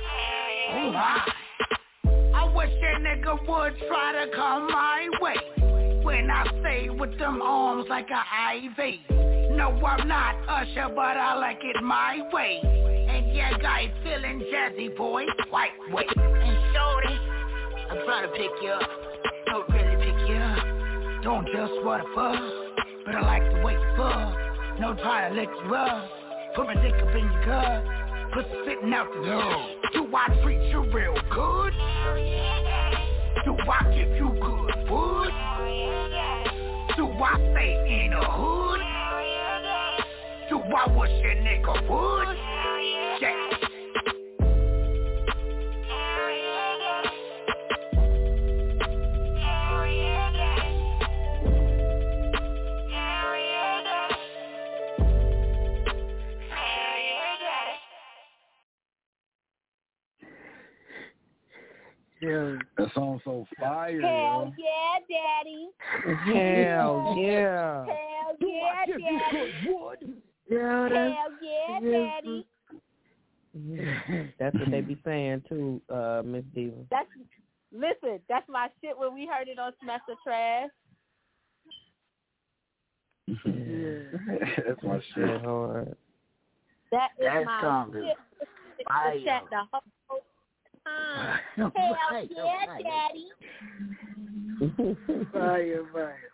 Oh 0.73 0.93
my. 0.93 1.01
Ah. 1.01 1.27
I 1.27 1.36
wish 2.67 2.81
that 2.81 3.01
nigga 3.03 3.39
would 3.49 3.75
try 3.89 4.25
to 4.25 4.31
come 4.35 4.67
my 4.69 5.09
way. 5.21 6.03
When 6.03 6.31
I 6.31 6.47
stay 6.61 6.89
with 6.89 7.19
them 7.19 7.41
arms 7.43 7.87
like 7.89 8.09
a 8.11 8.57
IV. 8.57 9.01
No, 9.57 9.71
I'm 9.85 10.07
not 10.07 10.37
Usher, 10.49 10.89
but 10.95 11.17
I 11.17 11.35
like 11.35 11.59
it 11.63 11.83
my 11.83 12.29
way. 12.33 12.61
And 12.63 13.35
yeah, 13.35 13.57
guy 13.59 13.93
feeling 14.03 14.41
jazzy, 14.53 14.97
boy. 14.97 15.25
White 15.51 15.71
way. 15.91 16.05
And 16.17 16.75
shorty, 16.75 17.19
I'm 17.91 18.05
trying 18.05 18.23
to 18.23 18.33
pick 18.37 18.51
you 18.63 18.71
up. 18.71 18.91
Don't 19.47 19.69
really 19.71 19.97
pick 20.05 20.29
you 20.29 20.37
up. 20.37 21.23
Don't 21.23 21.47
just 21.47 21.73
what 21.85 22.01
a 22.01 22.05
fuck 22.15 22.39
But 23.05 23.17
I 23.17 23.21
like 23.23 23.43
the 23.53 23.61
way 23.63 23.73
you 23.73 23.97
fuck. 23.97 24.79
No 24.79 24.95
try 24.95 25.29
to 25.29 25.35
lick 25.35 25.49
you 25.65 25.75
up. 25.75 26.11
Put 26.55 26.67
my 26.67 26.75
dick 26.75 26.95
up 26.95 27.15
in 27.15 27.25
your 27.25 27.45
gut. 27.47 28.06
Put 28.37 28.45
spitting 28.63 28.93
out 28.93 29.09
the 29.15 29.21
nose. 29.21 29.77
Do 29.95 30.15
I 30.15 30.29
treat 30.43 30.61
you 30.71 30.81
real 30.93 31.15
good? 31.31 31.73
Do 33.47 33.57
I 33.57 33.83
give 33.95 34.11
you 34.11 34.29
good 34.39 34.75
food? 34.87 35.33
Do 36.99 37.07
I 37.09 37.37
stay 37.55 38.05
in 38.05 38.11
the 38.11 38.23
hood? 38.23 38.81
Do 40.51 40.59
I 40.59 40.87
wish 40.99 41.11
a 41.11 41.35
nigga 41.41 41.89
would? 41.89 42.37
Yeah. 43.23 43.46
Yeah. 62.21 62.57
That 62.79 62.95
song's 62.95 63.21
so 63.25 63.47
fire, 63.59 64.01
Hell 64.01 64.01
yo. 64.01 64.53
yeah, 64.59 64.99
daddy. 65.09 65.69
Hell 66.25 67.15
yeah. 67.19 67.85
Hell 67.87 68.37
yeah, 68.41 68.87
daddy. 68.87 70.23
Yeah, 70.49 70.89
that's, 70.89 71.15
Hell 71.15 71.33
yeah, 71.43 71.81
daddy. 71.81 72.47
That's 74.39 74.55
what 74.55 74.71
they 74.71 74.81
be 74.81 74.97
saying 75.05 75.43
too, 75.49 75.81
uh, 75.93 76.23
Miss 76.25 76.45
Diva. 76.55 76.77
That's 76.91 77.09
listen. 77.73 78.21
That's 78.29 78.49
my 78.49 78.69
shit 78.83 78.97
when 78.99 79.15
we 79.15 79.27
heard 79.27 79.49
it 79.49 79.59
on 79.59 79.73
Smash 79.83 80.01
the 80.09 80.17
Trash. 80.25 80.71
That's 84.67 84.83
my 84.83 85.01
shit. 85.15 85.41
hard. 85.43 85.97
That 86.93 87.09
is 87.19 87.25
That 87.25 87.45
my 87.45 87.61
song 87.61 87.95
is 87.97 88.05
shit. 88.05 88.17
fire. 88.87 89.15
The 89.19 89.41
the 89.51 89.63
whole 89.73 89.83
time. 91.57 91.73
Hell 91.75 91.97
Right, 92.13 92.31
yeah, 92.31 92.67
right. 92.67 92.85
daddy. 92.85 93.27
fire, 95.33 95.85
fire. 95.93 96.31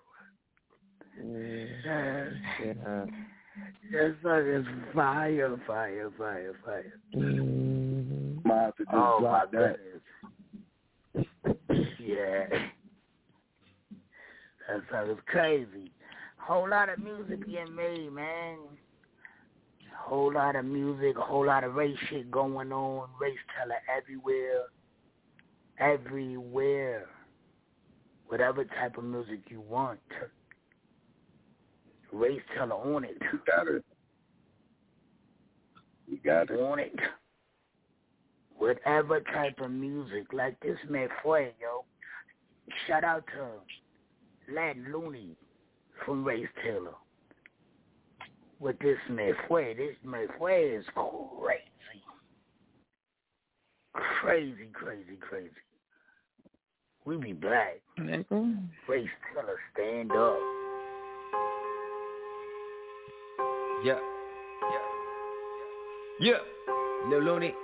Yeah. 1.23 3.05
That 3.93 4.17
song 4.23 4.49
is 4.49 4.67
fire, 4.95 5.57
fire, 5.67 6.11
fire, 6.17 6.55
fire. 6.65 6.93
Mm-hmm. 7.15 8.49
Might 8.49 8.63
have 8.63 8.77
to 8.77 8.85
just 8.85 8.95
Oh 8.95 9.19
my 9.21 9.29
drop 9.29 9.51
that. 9.53 9.77
goodness. 11.15 11.87
Yeah. 11.99 12.45
That 14.69 14.81
song 14.91 15.11
is 15.11 15.19
crazy. 15.27 15.91
Whole 16.39 16.69
lot 16.69 16.89
of 16.89 16.99
music 16.99 17.45
being 17.47 17.75
made, 17.77 18.11
man. 18.13 18.59
Whole 19.97 20.33
lot 20.33 20.57
of 20.57 20.65
music, 20.65 21.17
a 21.17 21.21
whole 21.21 21.47
lot 21.47 21.65
of 21.65 21.75
race 21.75 21.97
shit 22.09 22.31
going 22.31 22.73
on, 22.73 23.09
Race 23.21 23.39
Taylor 23.57 23.77
everywhere. 23.97 24.65
Everywhere. 25.79 27.07
Whatever 28.27 28.65
type 28.65 28.99
of 28.99 29.05
music 29.05 29.41
you 29.49 29.61
want. 29.61 30.01
Race 32.13 32.43
Taylor 32.55 32.75
on 32.75 33.05
it. 33.05 33.17
You 33.33 33.41
got 33.47 33.69
it. 33.69 33.85
You 36.09 36.19
got 36.25 36.51
it. 36.51 36.61
On 36.61 36.79
it. 36.79 36.99
Whatever 38.59 39.21
type 39.21 39.61
of 39.61 39.71
music, 39.71 40.33
like 40.33 40.59
this 40.61 40.79
man 40.89 41.09
Fue, 41.23 41.49
yo. 41.61 41.85
Shout 42.87 43.03
out 43.05 43.25
to 43.35 44.53
Lil 44.53 44.75
Looney 44.93 45.37
from 46.05 46.25
Race 46.25 46.47
Taylor. 46.63 46.95
With 48.63 48.79
this 48.79 48.99
man 49.11 49.35
Fue, 49.49 49.75
this 49.75 49.97
man 50.05 50.29
Fue 50.39 50.77
is 50.79 50.85
crazy. 50.95 51.65
Crazy, 53.93 54.69
crazy, 54.73 55.17
crazy. 55.21 55.51
We 57.05 57.17
be 57.17 57.33
black. 57.33 57.81
Race 57.99 59.11
Taylor, 59.35 59.59
stand 59.75 60.13
up. 60.13 60.39
Yeah. 63.85 63.99
Yeah. 66.21 66.39
Lil 67.09 67.21
Looney. 67.21 67.55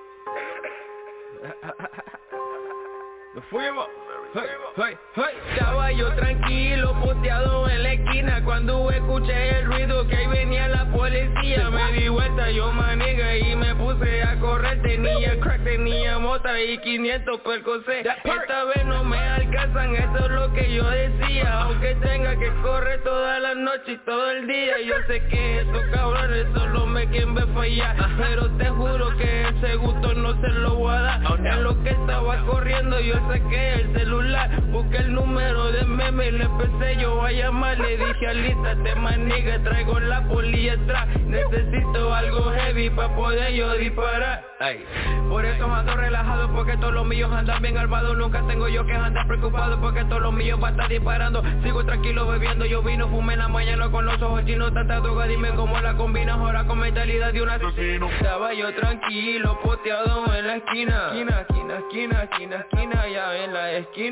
Nos 3.36 3.44
fuimos. 3.52 3.86
Hey, 3.86 4.07
hey, 4.34 4.98
hey. 5.14 5.32
Estaba 5.52 5.92
yo 5.92 6.12
tranquilo, 6.14 6.94
posteado 7.00 7.68
en 7.68 7.82
la 7.82 7.92
esquina 7.92 8.44
Cuando 8.44 8.90
escuché 8.90 9.58
el 9.58 9.66
ruido 9.66 10.06
que 10.06 10.16
ahí 10.16 10.26
venía 10.26 10.68
la 10.68 10.84
policía. 10.86 11.70
Me 11.70 11.92
di 11.92 12.08
vuelta 12.08 12.50
yo 12.50 12.72
maniga 12.72 13.36
y 13.36 13.56
me 13.56 13.74
puse 13.74 14.22
a 14.22 14.38
correr. 14.38 14.82
Tenía 14.82 15.38
crack, 15.40 15.64
tenía 15.64 16.18
mota 16.18 16.60
y 16.60 16.78
500 16.78 17.40
percocé. 17.40 18.00
Esta 18.00 18.64
vez 18.64 18.84
no 18.84 19.04
me 19.04 19.18
alcanzan, 19.18 19.94
eso 19.96 20.24
es 20.24 20.30
lo 20.30 20.52
que 20.52 20.74
yo 20.74 20.88
decía. 20.90 21.62
Aunque 21.62 21.94
tenga 21.96 22.36
que 22.38 22.50
correr 22.62 23.02
toda 23.02 23.40
la 23.40 23.54
noche 23.54 23.92
y 23.92 23.98
todo 23.98 24.30
el 24.30 24.46
día 24.46 24.80
Yo 24.80 24.94
sé 25.06 25.22
que 25.28 25.60
estos 25.60 25.84
cabrones 25.92 26.46
solo 26.54 26.86
me 26.86 27.08
quieren 27.08 27.34
ver 27.34 27.48
fallar. 27.54 27.96
Pero 28.18 28.50
te 28.56 28.68
juro 28.68 29.16
que 29.16 29.48
ese 29.48 29.76
gusto 29.76 30.14
no 30.14 30.40
se 30.40 30.48
lo 30.48 30.74
voy 30.76 30.94
a 30.94 31.00
dar. 31.00 31.18
En 31.38 31.62
lo 31.62 31.82
que 31.82 31.90
estaba 31.90 32.44
corriendo 32.46 33.00
yo 33.00 33.14
saqué 33.28 33.74
el 33.74 33.92
celular 33.94 34.17
Busqué 34.70 34.98
el 34.98 35.14
número 35.14 35.72
de 35.72 35.84
meme 35.84 36.28
y 36.28 36.32
le 36.32 36.44
empecé 36.44 36.96
yo 37.00 37.22
a 37.22 37.30
llamar 37.30 37.78
Le 37.78 37.96
dije 37.96 38.26
alístate 38.26 38.94
maniga, 38.96 39.62
traigo 39.62 39.98
la 40.00 40.22
polilla 40.28 40.74
atrás 40.74 41.06
Necesito 41.26 42.14
algo 42.14 42.50
heavy 42.52 42.90
para 42.90 43.14
poder 43.14 43.52
yo 43.52 43.72
disparar. 43.74 44.44
Ay. 44.60 44.84
Por 45.28 45.44
eso 45.44 45.72
ando 45.72 45.94
relajado 45.94 46.52
porque 46.52 46.76
todos 46.78 46.92
los 46.92 47.06
míos 47.06 47.30
andan 47.32 47.62
bien 47.62 47.78
armados 47.78 48.16
Nunca 48.16 48.42
tengo 48.46 48.68
yo 48.68 48.84
que 48.86 48.92
andar 48.92 49.26
preocupado 49.26 49.80
porque 49.80 50.04
todos 50.04 50.22
los 50.22 50.32
míos 50.32 50.58
van 50.58 50.72
a 50.72 50.76
estar 50.76 50.88
disparando. 50.88 51.42
Sigo 51.62 51.84
tranquilo 51.84 52.26
bebiendo, 52.26 52.64
yo 52.64 52.82
vino, 52.82 53.08
fumé 53.08 53.34
en 53.34 53.38
la 53.40 53.48
mañana 53.48 53.90
con 53.90 54.04
los 54.04 54.20
ojos 54.20 54.44
chinos 54.44 54.74
Tanta 54.74 55.00
droga, 55.00 55.26
dime 55.26 55.50
cómo 55.50 55.78
la 55.80 55.94
combinas 55.94 56.38
ahora 56.38 56.64
con 56.64 56.80
mentalidad 56.80 57.32
de 57.32 57.42
un 57.42 57.50
asesino 57.50 58.08
Estaba 58.08 58.52
yo 58.54 58.74
tranquilo, 58.74 59.58
poteado 59.62 60.24
en 60.34 60.46
la 60.46 60.56
esquina 60.56 61.08
Esquina, 61.08 61.40
esquina, 61.40 61.78
esquina, 61.78 62.22
esquina, 62.24 62.56
esquina, 62.56 63.08
ya 63.08 63.36
en 63.36 63.52
la 63.54 63.72
esquina 63.72 64.07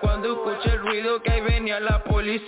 Cuando 0.00 0.32
escuché 0.32 0.74
el 0.74 0.78
ruido 0.78 1.20
que 1.20 1.32
ahí 1.32 1.40
venía 1.40 1.80
la 1.80 2.04
policía. 2.04 2.46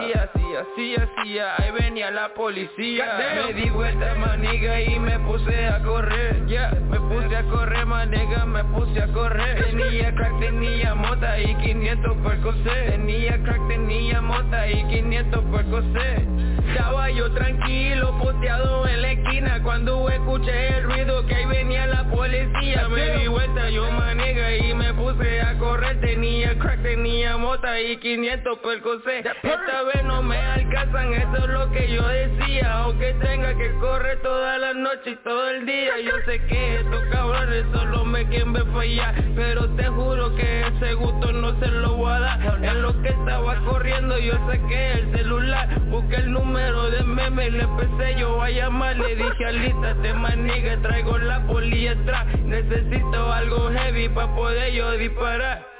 Sí, 0.00 0.12
así, 0.12 0.54
así, 0.54 0.94
así, 0.96 1.38
ahí 1.38 1.70
venía 1.70 2.10
la 2.10 2.34
policía. 2.34 3.18
Me 3.46 3.54
di 3.54 3.70
vuelta 3.70 4.14
maniga 4.16 4.80
y 4.82 4.98
me 4.98 5.18
puse 5.20 5.66
a 5.66 5.82
correr. 5.82 6.46
Ya, 6.46 6.70
me 6.90 7.00
puse 7.00 7.34
a 7.34 7.42
correr 7.44 7.86
maniga, 7.86 8.44
me 8.44 8.64
puse 8.64 9.00
a 9.02 9.06
correr. 9.12 9.64
Tenía 9.64 10.14
crack, 10.14 10.38
tenía 10.38 10.94
mota 10.94 11.40
y 11.40 11.54
500 11.54 12.16
percocé 12.18 12.90
Tenía 12.90 13.42
crack, 13.42 13.68
tenía 13.68 14.20
mota 14.20 14.68
y 14.68 14.84
500 14.88 15.44
percocé 15.44 16.26
Estaba 16.68 17.10
yo 17.10 17.32
tranquilo, 17.32 18.18
posteado 18.18 18.86
en 18.86 19.02
la 19.02 19.12
esquina. 19.12 19.62
Cuando 19.62 20.08
escuché 20.10 20.76
el 20.76 20.84
ruido 20.84 21.26
que 21.26 21.34
ahí 21.34 21.46
venía 21.46 21.86
la 21.86 22.04
policía 22.04 22.88
Me 22.88 23.18
di 23.18 23.26
vuelta 23.28 23.70
yo 23.70 23.90
maniga 23.90 24.54
y 24.54 24.74
me 24.74 24.92
puse 24.92 25.40
a 25.40 25.56
correr. 25.58 26.00
Tenía 26.00 26.25
crack, 26.58 26.82
tenía 26.82 27.36
mota 27.36 27.80
y 27.80 27.96
500 27.98 28.58
percocé 28.58 29.18
Esta 29.18 29.82
vez 29.82 30.04
no 30.04 30.22
me 30.22 30.36
alcanzan, 30.36 31.12
eso 31.14 31.36
es 31.36 31.48
lo 31.48 31.70
que 31.70 31.92
yo 31.92 32.06
decía. 32.06 32.78
Aunque 32.78 33.14
tenga 33.14 33.56
que 33.56 33.70
correr 33.78 34.20
toda 34.22 34.58
la 34.58 34.74
noche 34.74 35.10
y 35.10 35.16
todo 35.16 35.50
el 35.50 35.66
día 35.66 35.92
Yo 36.00 36.12
sé 36.24 36.40
que 36.46 36.76
estos 36.76 37.02
cabrones 37.12 37.64
solo 37.72 38.04
me 38.04 38.26
quieren 38.28 38.52
ver 38.52 38.66
fallar. 38.72 39.14
Pero 39.34 39.68
te 39.76 39.86
juro 39.88 40.34
que 40.36 40.66
ese 40.66 40.94
gusto 40.94 41.32
no 41.32 41.58
se 41.60 41.68
lo 41.68 41.94
voy 41.94 42.12
a 42.12 42.20
dar. 42.20 42.64
En 42.64 42.82
lo 42.82 43.00
que 43.02 43.08
estaba 43.08 43.56
corriendo 43.64 44.18
yo 44.18 44.34
saqué 44.46 44.92
el 44.92 45.16
celular. 45.16 45.80
Busqué 45.90 46.16
el 46.16 46.32
número 46.32 46.90
de 46.90 47.02
meme 47.02 47.46
y 47.46 47.50
le 47.50 47.62
empecé 47.62 48.18
yo 48.18 48.42
a 48.42 48.50
llamar. 48.50 48.96
Le 48.96 49.16
dije 49.16 49.44
alístate 49.44 50.12
maniga, 50.14 50.76
traigo 50.82 51.18
la 51.18 51.46
polilla 51.46 51.92
atrás. 51.92 52.26
Necesito 52.44 53.32
algo 53.32 53.70
heavy 53.70 54.08
para 54.08 54.34
poder 54.34 54.72
yo 54.72 54.90
disparar 54.92 55.76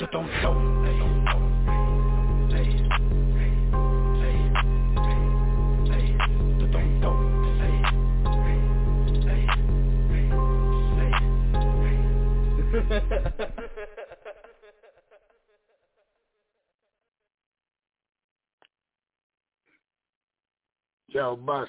Yo, 21.09 21.37
bus. 21.37 21.69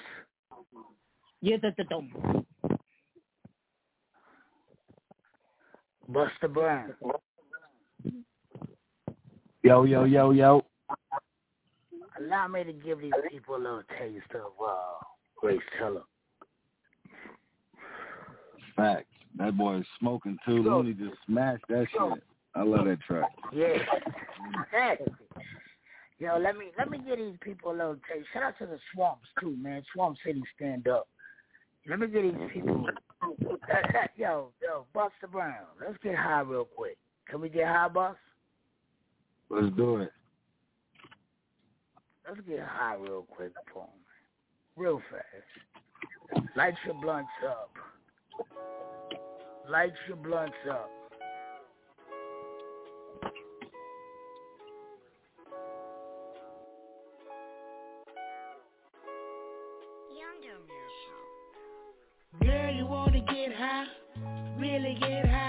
Yeah, 1.40 1.56
the 1.62 1.72
the 1.78 1.84
dome. 1.84 2.44
Busta 6.10 6.52
Brown. 6.52 6.94
Yo, 9.62 9.84
yo, 9.84 10.04
yo, 10.04 10.30
yo. 10.30 10.64
Allow 12.18 12.48
me 12.48 12.64
to 12.64 12.72
give 12.72 13.00
these 13.00 13.12
people 13.30 13.56
a 13.56 13.58
little 13.58 13.82
taste 13.98 14.34
of 14.34 14.52
uh, 14.64 15.04
Grace 15.36 15.60
Teller. 15.78 16.02
Facts. 18.76 19.06
That 19.36 19.56
boy 19.56 19.78
is 19.78 19.86
smoking 20.00 20.36
too. 20.46 20.62
Looney 20.62 20.94
just 20.94 21.16
smashed 21.26 21.64
that 21.68 21.86
shit. 21.92 22.22
I 22.54 22.62
love 22.62 22.86
that 22.86 23.00
track. 23.06 23.30
Yeah. 23.52 23.78
Hey. 24.72 24.98
Yo, 26.18 26.36
let 26.36 26.56
me 26.56 26.72
let 26.76 26.90
me 26.90 26.98
give 26.98 27.18
these 27.18 27.36
people 27.40 27.70
a 27.70 27.76
little 27.76 27.96
taste. 28.12 28.26
Shout 28.32 28.42
out 28.42 28.58
to 28.58 28.66
the 28.66 28.78
Swamps 28.92 29.28
too, 29.40 29.56
man. 29.56 29.84
Swamp 29.94 30.16
City 30.26 30.42
stand 30.56 30.88
up. 30.88 31.06
Let 31.88 32.00
me 32.00 32.08
get 32.08 32.22
these 32.22 32.50
people 32.52 32.84
yo, 34.16 34.50
yo, 34.62 34.86
Busta 34.94 35.30
Brown. 35.30 35.66
Let's 35.80 35.98
get 36.02 36.16
high 36.16 36.40
real 36.40 36.64
quick. 36.64 36.98
Can 37.28 37.40
we 37.40 37.48
get 37.48 37.66
high, 37.66 37.88
Bus? 37.88 38.16
Let's 39.50 39.74
do 39.76 39.96
it. 39.96 40.12
Let's 42.28 42.40
get 42.46 42.60
high 42.60 42.96
real 42.96 43.26
quick, 43.30 43.52
Paul. 43.72 43.92
Real 44.76 45.00
fast. 45.10 46.44
Light 46.56 46.74
your 46.84 46.94
blunts 47.00 47.30
up. 47.48 47.70
Light 49.68 49.92
your 50.06 50.16
blunts 50.16 50.56
up. 50.70 50.90
Girl, 62.42 62.74
you 62.74 62.86
wanna 62.86 63.20
get 63.20 63.54
high? 63.54 63.86
Really 64.58 64.96
get 65.00 65.26
high? 65.26 65.47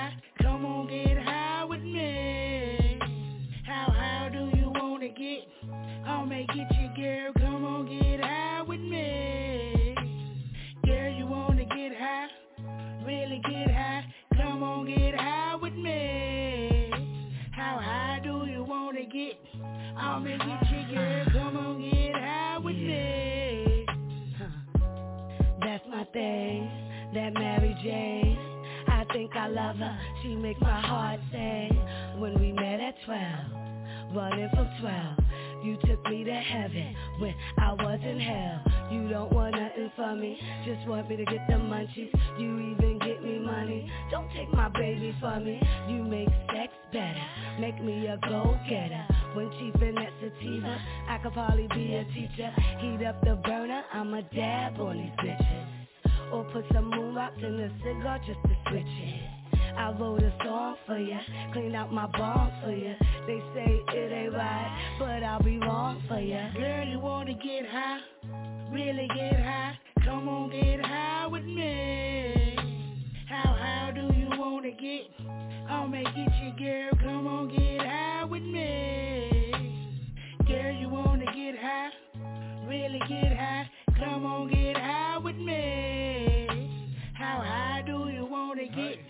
I 29.49 29.51
think 29.51 29.57
I 29.57 29.67
love 29.67 29.75
her, 29.77 29.99
she 30.21 30.35
makes 30.35 30.61
my 30.61 30.81
heart 30.81 31.19
sing. 31.31 31.81
When 32.17 32.39
we 32.39 32.51
met 32.51 32.79
at 32.79 32.95
12, 33.05 34.15
running 34.15 34.49
from 34.53 34.69
12, 34.81 35.17
you 35.63 35.77
took 35.85 36.03
me 36.09 36.23
to 36.23 36.33
heaven 36.33 36.95
when 37.19 37.33
I 37.57 37.73
was 37.73 37.99
in 38.03 38.19
hell. 38.19 38.61
You 38.91 39.09
don't 39.09 39.31
want 39.31 39.55
nothing 39.55 39.91
from 39.95 40.21
me, 40.21 40.39
just 40.65 40.87
want 40.87 41.09
me 41.09 41.17
to 41.17 41.25
get 41.25 41.47
the 41.47 41.55
munchies. 41.55 42.11
You 42.39 42.59
even 42.59 42.99
get 42.99 43.23
me 43.23 43.39
money, 43.39 43.91
don't 44.11 44.29
take 44.33 44.51
my 44.53 44.69
baby 44.69 45.15
from 45.19 45.45
me. 45.45 45.61
You 45.87 46.03
make 46.03 46.29
sex 46.53 46.73
better, 46.91 47.25
make 47.59 47.81
me 47.83 48.07
a 48.07 48.17
go-getter. 48.17 49.05
When 49.33 49.49
chiefin' 49.51 49.95
that 49.95 50.13
sativa, 50.21 50.79
I 51.07 51.17
could 51.19 51.33
probably 51.33 51.67
be 51.73 51.95
a 51.95 52.03
teacher. 52.05 52.51
Heat 52.79 53.05
up 53.05 53.21
the 53.23 53.35
burner, 53.43 53.83
I'ma 53.93 54.21
dab 54.33 54.79
on 54.79 54.97
these 54.97 55.25
bitches. 55.25 55.65
Or 56.31 56.43
put 56.51 56.65
some 56.73 56.89
moon 56.89 57.15
rocks 57.15 57.37
in 57.41 57.57
the 57.57 57.71
cigar 57.79 58.19
just 58.19 58.39
to 58.43 58.55
switch 58.69 58.85
it. 58.85 59.38
I 59.77 59.91
wrote 59.91 60.23
a 60.23 60.33
song 60.43 60.75
for 60.85 60.97
ya, 60.97 61.19
clean 61.53 61.75
out 61.75 61.91
my 61.91 62.07
bomb 62.17 62.51
for 62.63 62.71
ya. 62.71 62.93
They 63.27 63.39
say 63.53 63.81
it 63.93 64.11
ain't 64.11 64.33
right, 64.33 64.95
but 64.99 65.23
I'll 65.23 65.43
be 65.43 65.57
wrong 65.59 66.01
for 66.07 66.19
ya. 66.19 66.51
Girl, 66.53 66.85
you 66.87 66.99
wanna 66.99 67.33
get 67.33 67.65
high? 67.67 67.99
Really 68.71 69.07
get 69.15 69.39
high? 69.39 69.77
Come 70.03 70.27
on, 70.29 70.49
get 70.49 70.83
high 70.83 71.27
with 71.27 71.43
me. 71.43 72.55
How 73.27 73.53
high 73.53 73.91
do 73.93 74.13
you 74.17 74.29
wanna 74.39 74.71
get? 74.71 75.09
I'll 75.69 75.87
make 75.87 76.07
it 76.07 76.31
you, 76.41 76.51
girl. 76.57 76.91
Come 77.03 77.27
on, 77.27 77.49
get 77.49 77.85
high 77.85 78.25
with 78.25 78.43
me. 78.43 79.51
Girl, 80.47 80.71
you 80.73 80.89
wanna 80.89 81.25
get 81.25 81.55
high? 81.59 81.89
Really 82.67 82.99
get 83.07 83.37
high? 83.37 83.69
Come 83.99 84.25
on, 84.25 84.49
get 84.49 84.77
high 84.77 85.17
with 85.17 85.35
me. 85.35 86.47
How 87.13 87.41
high 87.41 87.83
do 87.85 88.09
you 88.09 88.25
wanna 88.25 88.65
get? 88.67 89.08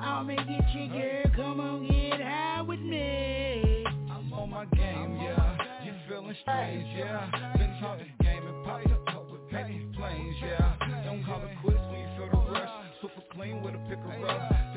I'll 0.00 0.24
make 0.24 0.40
it 0.40 0.92
girl. 0.92 1.32
Come 1.36 1.60
on, 1.60 1.86
get 1.86 2.20
high 2.20 2.62
with 2.62 2.80
me. 2.80 3.84
I'm 4.10 4.32
on 4.32 4.50
my 4.50 4.64
game, 4.66 5.18
yeah. 5.22 5.58
You 5.84 5.92
feeling 6.08 6.36
strange, 6.42 6.86
yeah. 6.96 7.30
Been 7.56 7.76
talking 7.80 8.06
game 8.22 8.46
and 8.46 8.64
pipe 8.64 9.14
up 9.14 9.30
with 9.30 9.48
petty 9.50 9.86
planes, 9.96 10.36
yeah. 10.42 10.76
Don't 11.04 11.24
call 11.24 11.42
it 11.42 11.50
quits 11.62 11.78
when 11.90 12.00
you 12.00 12.08
feel 12.16 12.30
the 12.30 12.50
rush. 12.50 12.70
Super 13.02 13.22
clean 13.34 13.62
with 13.62 13.74
a 13.74 13.78
pick 13.88 13.98
of 13.98 14.69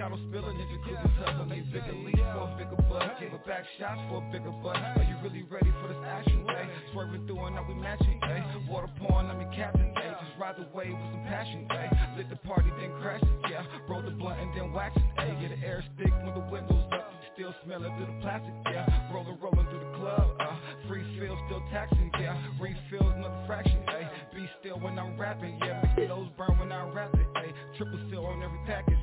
cup. 0.00 0.12
Moscato 0.12 0.28
spilling 0.28 0.56
in 0.56 0.66
jacuzzi 0.68 1.08
tub. 1.18 1.40
I 1.40 1.44
made 1.44 1.72
bigger 1.72 1.92
leaps 1.92 2.18
for 2.32 2.48
a 2.48 2.56
bigger 2.56 2.82
buzz. 2.88 3.10
Gave 3.20 3.30
her 3.30 3.44
back 3.46 3.64
shots 3.78 4.00
for 4.08 4.24
a 4.24 4.32
bigger 4.32 4.50
butt. 4.62 4.76
Are 4.76 5.04
you 5.04 5.16
really 5.22 5.44
ready 5.50 5.70
for 5.80 5.88
this 5.88 6.02
action, 6.06 6.46
eh? 6.48 6.66
Swerving 6.92 7.26
through 7.26 7.44
and 7.44 7.56
now 7.56 7.64
we 7.68 7.74
matching, 7.74 8.20
eh? 8.24 8.40
Water 8.68 8.88
pouring, 8.98 9.28
I'm 9.28 9.40
your 9.40 9.52
captain, 9.52 9.92
eh? 9.96 10.14
Just 10.20 10.40
ride 10.40 10.56
the 10.56 10.66
wave 10.74 10.92
with 10.92 11.10
some 11.12 11.24
passion, 11.28 11.68
eh? 11.70 12.16
Lit 12.16 12.30
the 12.30 12.36
party, 12.48 12.70
then 12.80 12.90
crash 13.00 13.22
it, 13.22 13.50
yeah. 13.50 13.64
Roll 13.88 14.02
the 14.02 14.10
blunt 14.12 14.40
and 14.40 14.50
then 14.56 14.72
wax 14.72 14.96
it, 14.96 15.04
eh? 15.18 15.34
Get 15.40 15.52
an 15.52 15.62
air 15.62 15.84
stick 15.94 16.12
when 16.24 16.34
the 16.34 16.46
windows 16.50 16.84
up. 16.92 17.12
Still 17.34 17.54
smelling 17.64 17.92
through 17.96 18.06
the 18.06 18.18
plastic, 18.22 18.54
yeah. 18.72 19.12
Rolling, 19.12 19.38
rolling 19.40 19.66
through 19.68 19.84
the 19.84 19.98
club, 19.98 20.36
uh. 20.40 20.56
Free 20.88 21.04
feel, 21.18 21.36
still 21.46 21.62
taxing, 21.70 22.10
yeah. 22.18 22.36
Refills, 22.60 23.12
another 23.16 23.42
fraction, 23.46 23.78
eh? 23.88 24.08
Be 24.34 24.48
still 24.60 24.80
when 24.80 24.98
I'm 24.98 25.18
rapping, 25.20 25.58
yeah. 25.64 25.84
Make 25.96 26.08
those 26.08 26.28
burn 26.36 26.58
when 26.58 26.72
I 26.72 26.88
rap 26.90 27.12
it, 27.14 27.26
eh? 27.36 27.52
Triple 27.76 28.00
seal 28.10 28.24
on 28.24 28.42
every 28.42 28.60
package. 28.66 28.99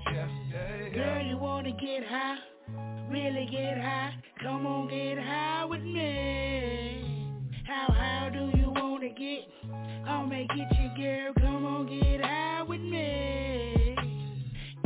Girl, 0.97 1.21
you 1.21 1.37
wanna 1.37 1.73
get 1.73 2.03
high? 2.07 2.37
Really 3.11 3.47
get 3.51 3.77
high? 3.77 4.15
Come 4.41 4.65
on, 4.65 4.89
get 4.89 5.19
high 5.23 5.63
with 5.63 5.83
me. 5.83 7.37
How 7.67 7.85
high 7.93 8.31
do 8.33 8.49
you 8.57 8.71
wanna 8.71 9.09
get? 9.09 9.47
I'll 10.07 10.25
make 10.25 10.49
it 10.49 10.67
you, 10.75 11.03
girl. 11.03 11.33
Come 11.35 11.65
on, 11.67 11.85
get 11.85 12.25
high 12.25 12.63
with 12.63 12.81
me. 12.81 13.95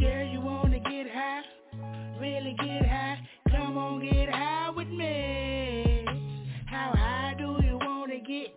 Girl, 0.01 0.27
you 0.27 0.41
wanna 0.41 0.79
get 0.81 1.07
high? 1.09 1.43
Really 2.19 2.57
get 2.59 2.85
high? 2.85 3.19
Come 3.49 3.77
on, 3.77 4.01
get 4.01 4.29
high 4.29 4.69
with 4.69 4.89
me. 4.89 6.05
How 6.65 6.91
high 6.93 7.35
do 7.37 7.55
you 7.63 7.77
wanna 7.79 8.19
get? 8.19 8.53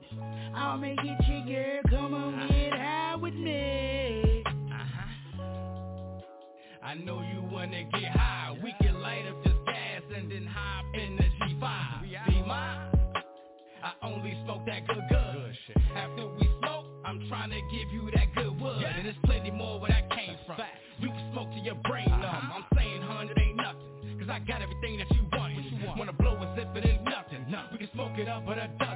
I'll 0.57 0.77
make 0.77 0.99
it 0.99 1.25
you, 1.29 1.55
girl. 1.55 1.83
Come 1.89 2.15
on, 2.15 2.49
get 2.49 2.73
high 2.73 3.15
with 3.15 3.35
me. 3.35 4.43
Uh 4.73 4.87
huh. 4.97 5.43
I 6.83 6.95
know 6.95 7.23
you 7.23 7.44
wanna 7.65 7.85
get 7.85 8.13
high. 8.13 8.57
We 8.63 8.75
can 8.81 9.01
light 9.01 9.25
up 9.27 9.43
this 9.43 9.55
gas 9.67 10.03
and 10.15 10.31
then 10.31 10.47
hop 10.47 10.85
in 10.95 11.17
the 11.17 11.23
G5. 11.23 12.29
See 12.29 12.43
mine? 12.47 12.91
I 13.83 13.93
only 14.03 14.37
smoke 14.45 14.67
that 14.67 14.87
good 14.87 15.03
good. 15.09 15.57
After 15.97 16.29
we 16.29 16.49
smoke, 16.61 16.87
I'm 17.05 17.27
trying 17.29 17.51
to 17.51 17.61
give 17.73 17.93
you 17.93 18.11
that 18.15 18.35
good 18.35 18.61
wood. 18.61 18.83
And 18.83 19.07
there's 19.07 19.17
plenty 19.25 19.51
more 19.51 19.81
where 19.81 19.91
that 19.91 20.11
came 20.11 20.37
from. 20.47 20.59
You 20.99 21.09
can 21.09 21.33
smoke 21.33 21.49
till 21.55 21.65
your 21.65 21.75
brain 21.77 22.09
numb. 22.09 22.53
I'm 22.55 22.65
saying, 22.77 23.03
hun, 23.03 23.29
it 23.29 23.39
ain't 23.39 23.57
nothing. 23.57 24.19
Cause 24.19 24.29
I 24.31 24.39
got 24.41 24.63
everything 24.63 24.99
that 24.99 25.11
you 25.11 25.27
want. 25.33 25.99
Wanna 25.99 26.13
blow 26.13 26.37
a 26.37 26.57
zip, 26.57 26.69
it 26.77 26.87
ain't 26.87 27.05
nothing. 27.05 27.47
We 27.73 27.79
can 27.79 27.89
smoke 27.93 28.19
it 28.19 28.29
up, 28.29 28.45
but 28.47 28.59
a 28.59 28.69
dozen. 28.79 28.94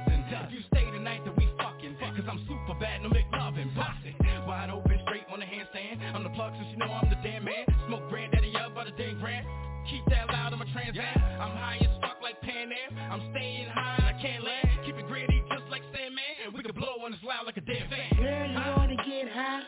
Girl, 17.69 18.49
you 18.49 18.57
wanna 18.75 18.95
get 18.95 19.29
high? 19.31 19.61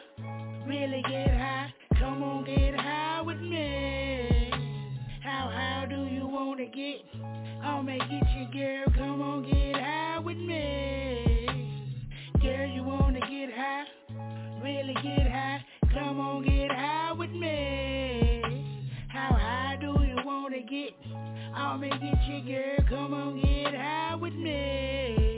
Really 0.65 1.03
get 1.07 1.38
high? 1.38 1.72
Come 1.99 2.23
on, 2.23 2.44
get 2.45 2.73
high 2.73 3.22
with 3.22 3.40
me. 3.40 4.49
How 5.22 5.52
high 5.53 5.86
do 5.88 6.06
you 6.06 6.26
wanna 6.26 6.65
get? 6.65 7.02
I'll 7.64 7.84
make 7.84 8.02
it 8.02 8.23
you, 8.36 8.60
girl. 8.60 8.86
Come 8.95 9.22
on, 9.22 9.44
get 9.44 9.80
high 9.80 10.18
with 10.18 10.38
me. 10.38 11.48
Girl, 12.41 12.68
you 12.68 12.84
wanna 12.84 13.19
get 13.19 13.53
high? 13.53 13.86
Really 14.64 14.95
get 14.95 15.32
high? 15.32 15.64
Come 15.94 16.19
on, 16.19 16.44
get 16.44 16.72
high 16.72 17.14
with 17.14 17.30
me. 17.30 18.41
How 19.10 19.30
high 19.30 19.78
do 19.80 19.94
you 20.03 20.15
wanna 20.26 20.61
get? 20.61 20.95
I'll 21.53 21.78
make 21.78 21.94
it 21.94 22.18
you, 22.28 22.52
girl. 22.52 22.78
Come 22.90 23.14
on, 23.14 23.40
get 23.40 23.76
high 23.76 24.15
with 24.15 24.34
me. 24.34 25.31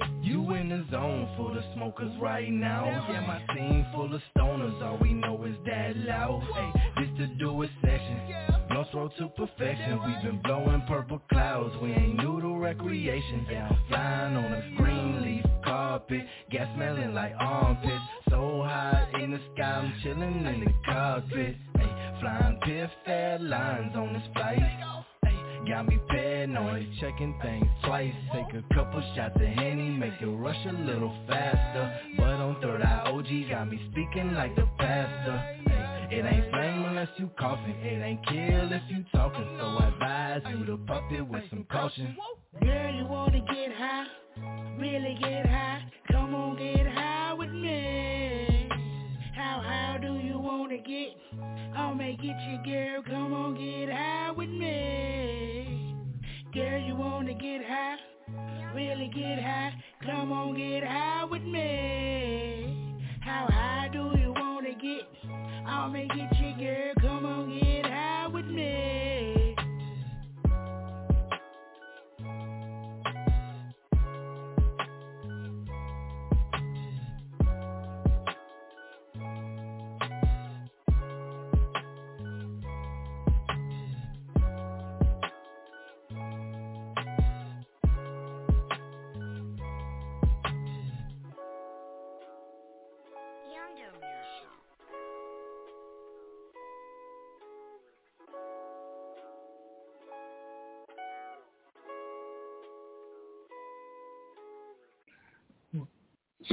In 0.64 0.70
the 0.70 0.86
zone 0.92 1.28
for 1.36 1.54
the 1.54 1.62
smokers 1.76 2.14
right 2.22 2.50
now. 2.50 2.86
Yeah, 2.86 3.28
my 3.28 3.54
team 3.54 3.86
full 3.94 4.16
of 4.16 4.22
stoners, 4.34 4.82
all 4.82 4.98
we 5.02 5.12
know 5.12 5.44
is 5.44 5.58
that 5.66 5.98
loud. 5.98 6.42
Hey, 6.56 7.02
this 7.02 7.18
to 7.18 7.28
do 7.36 7.64
it 7.64 7.70
session 7.82 8.22
Blunt 8.70 8.88
road 8.94 9.12
to 9.20 9.28
perfection. 9.36 10.00
We've 10.06 10.22
been 10.24 10.42
blowing 10.42 10.82
purple 10.88 11.22
clouds. 11.30 11.76
We 11.82 11.92
ain't 11.92 12.16
new 12.16 12.40
to 12.40 12.58
recreation. 12.58 13.46
Down 13.52 13.78
flying 13.90 14.38
on 14.38 14.54
a 14.54 14.76
green 14.78 15.22
leaf 15.22 15.46
carpet. 15.66 16.22
Gas 16.50 16.74
smelling 16.78 17.14
like 17.14 17.34
armpits. 17.38 18.02
So 18.30 18.64
high 18.64 19.12
in 19.22 19.32
the 19.32 19.42
sky, 19.54 19.64
I'm 19.64 19.94
chilling 20.02 20.46
in 20.46 20.64
the 20.64 20.74
cockpit. 20.86 21.58
Hey, 21.76 22.18
flying 22.22 22.58
piff 22.64 22.90
lines 23.42 23.98
on 23.98 24.14
this 24.14 24.24
flight. 24.34 24.60
Got 25.68 25.88
me 25.88 25.98
paranoid, 26.10 26.88
checking 27.00 27.40
things 27.42 27.66
twice. 27.86 28.14
Take 28.34 28.54
a 28.54 28.74
couple 28.74 29.02
shots 29.16 29.36
of 29.36 29.42
Henny, 29.42 29.92
make 29.92 30.22
it 30.22 30.26
rush 30.26 30.58
a 30.68 30.74
little 30.74 31.16
faster. 31.28 32.00
But 32.18 32.26
on 32.26 32.62
third 32.62 32.82
eye 32.82 33.04
OG 33.10 33.50
got 33.50 33.70
me 33.70 33.80
speaking 33.92 34.34
like 34.34 34.56
the 34.58 34.68
pastor. 34.78 35.58
It 36.12 36.26
ain't 36.26 36.50
flame 36.52 36.86
unless 36.86 37.08
you 37.18 37.30
coughing. 37.40 37.76
It 37.82 38.04
ain't 38.04 38.26
kill 38.28 38.74
if 38.74 38.82
you 38.90 39.06
talking. 39.14 39.48
So 39.58 39.66
I 39.66 39.88
advise 39.88 40.42
you 40.54 40.66
to 40.66 40.78
pop 40.86 41.10
it 41.12 41.22
with 41.22 41.44
some 41.50 41.66
caution. 41.72 42.18
Girl, 42.62 42.94
you 42.94 43.06
wanna 43.06 43.40
get 43.40 43.74
high, 43.74 44.06
really 44.78 45.18
get 45.22 45.46
high? 45.46 45.82
Come 46.12 46.36
on, 46.36 46.58
get 46.58 46.86
high 46.88 47.34
with 47.34 47.52
me. 47.52 48.70
How 49.34 49.62
high 49.64 49.98
do 50.02 50.16
you 50.16 50.38
wanna 50.40 50.80
get? 50.80 51.16
I'll 51.76 51.96
make 51.96 52.20
it 52.22 52.26
you, 52.26 52.74
girl, 52.74 53.04
come 53.04 53.34
on, 53.34 53.56
get 53.56 53.96
high 53.96 54.32
with 54.32 54.50
me 54.50 55.43
Girl, 56.54 56.80
you 56.80 56.96
wanna 56.96 57.34
get 57.34 57.66
high, 57.66 57.96
really 58.76 59.08
get 59.08 59.42
high? 59.42 59.74
Come 60.06 60.32
on, 60.32 60.56
get 60.56 60.84
high 60.84 61.24
with 61.26 61.42
me. 61.42 62.96
How 63.22 63.48
high 63.50 63.90
do 63.92 64.12
you 64.20 64.32
wanna 64.36 64.76
get? 64.76 65.08
I'll 65.66 65.90
make 65.90 66.12
it 66.14 66.30
you, 66.40 66.64
girl, 66.64 66.94
come 67.02 67.26
on, 67.26 67.58
get 67.58 67.63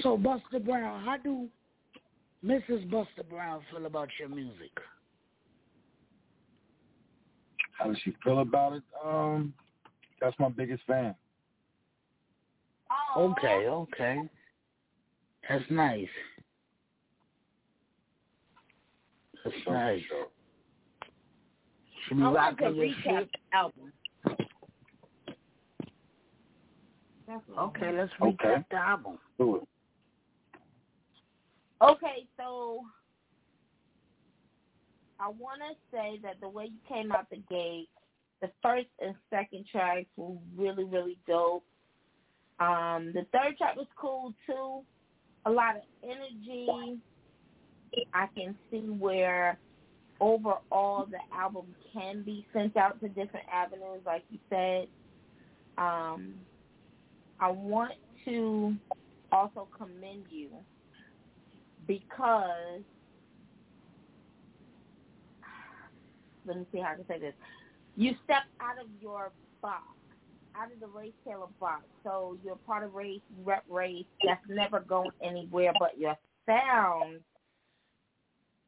So, 0.02 0.16
Busta 0.16 0.64
Brown, 0.64 1.04
how 1.04 1.16
do 1.16 1.48
Mrs. 2.44 2.88
Busta 2.90 3.28
Brown 3.28 3.60
feel 3.70 3.86
about 3.86 4.08
your 4.18 4.28
music? 4.28 4.70
How 7.78 7.88
does 7.88 7.98
she 8.04 8.14
feel 8.22 8.40
about 8.40 8.74
it? 8.74 8.82
Um, 9.04 9.52
that's 10.20 10.38
my 10.38 10.48
biggest 10.48 10.82
fan. 10.86 11.14
Okay, 13.16 13.66
okay. 13.68 14.22
That's 15.48 15.64
nice. 15.70 16.06
That's 19.44 19.56
nice. 19.66 20.02
She 22.08 22.14
be 22.14 22.22
I 22.22 22.28
like 22.28 22.58
to 22.58 22.64
rocking 22.64 22.76
your 22.76 22.86
recap 22.86 23.18
shit. 23.20 23.30
the 23.32 23.56
album. 23.56 23.92
Okay, 27.58 27.92
let's 27.92 28.12
Okay. 28.20 28.48
recap 28.48 28.64
the 28.70 28.76
album. 28.76 29.18
Do 29.38 29.56
it. 29.56 29.68
Okay, 31.82 32.26
so 32.36 32.82
I 35.18 35.28
want 35.28 35.60
to 35.60 35.96
say 35.96 36.20
that 36.22 36.40
the 36.40 36.48
way 36.48 36.66
you 36.66 36.78
came 36.88 37.10
out 37.10 37.28
the 37.30 37.42
gate, 37.48 37.88
the 38.42 38.50
first 38.62 38.88
and 39.00 39.14
second 39.30 39.64
tracks 39.70 40.06
were 40.16 40.36
really, 40.56 40.84
really 40.84 41.16
dope. 41.26 41.64
Um, 42.58 43.12
the 43.14 43.26
third 43.32 43.56
track 43.56 43.76
was 43.76 43.86
cool 43.96 44.34
too. 44.46 44.80
A 45.46 45.50
lot 45.50 45.76
of 45.76 45.82
energy. 46.04 46.66
I 48.12 48.26
can 48.36 48.54
see 48.70 48.78
where 48.78 49.58
overall 50.20 51.06
the 51.10 51.18
album 51.34 51.74
can 51.92 52.22
be 52.22 52.46
sent 52.52 52.76
out 52.76 53.00
to 53.00 53.08
different 53.08 53.46
avenues, 53.50 54.02
like 54.04 54.22
you 54.30 54.38
said. 54.50 54.86
Um, 55.78 56.34
I 57.40 57.50
want 57.50 57.94
to 58.26 58.76
also 59.32 59.66
commend 59.76 60.24
you 60.30 60.50
because 61.90 62.82
let 66.46 66.56
me 66.56 66.66
see 66.72 66.78
how 66.78 66.92
I 66.92 66.94
can 66.94 67.06
say 67.08 67.18
this. 67.18 67.34
You 67.96 68.14
stepped 68.24 68.46
out 68.60 68.80
of 68.80 68.86
your 69.00 69.32
box, 69.60 69.82
out 70.56 70.72
of 70.72 70.78
the 70.78 70.86
race 70.86 71.12
Taylor 71.26 71.48
box. 71.58 71.82
So 72.04 72.38
you're 72.44 72.54
part 72.54 72.84
of 72.84 72.94
race, 72.94 73.20
rep 73.44 73.64
race. 73.68 74.04
That's 74.24 74.40
never 74.48 74.78
going 74.80 75.10
anywhere. 75.20 75.72
But 75.80 75.98
your 75.98 76.16
sound 76.46 77.18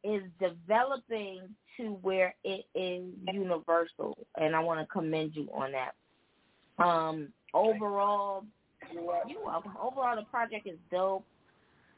is 0.02 0.22
developing 0.40 1.42
to 1.76 1.90
where 2.02 2.34
it 2.42 2.64
is 2.74 3.04
universal, 3.32 4.18
and 4.36 4.56
I 4.56 4.58
want 4.58 4.80
to 4.80 4.86
commend 4.86 5.36
you 5.36 5.48
on 5.54 5.70
that. 5.72 6.84
Um, 6.84 7.28
overall, 7.54 8.44
you're 8.92 9.44
welcome. 9.44 9.74
Overall, 9.80 10.16
the 10.16 10.22
project 10.22 10.66
is 10.66 10.76
dope. 10.90 11.24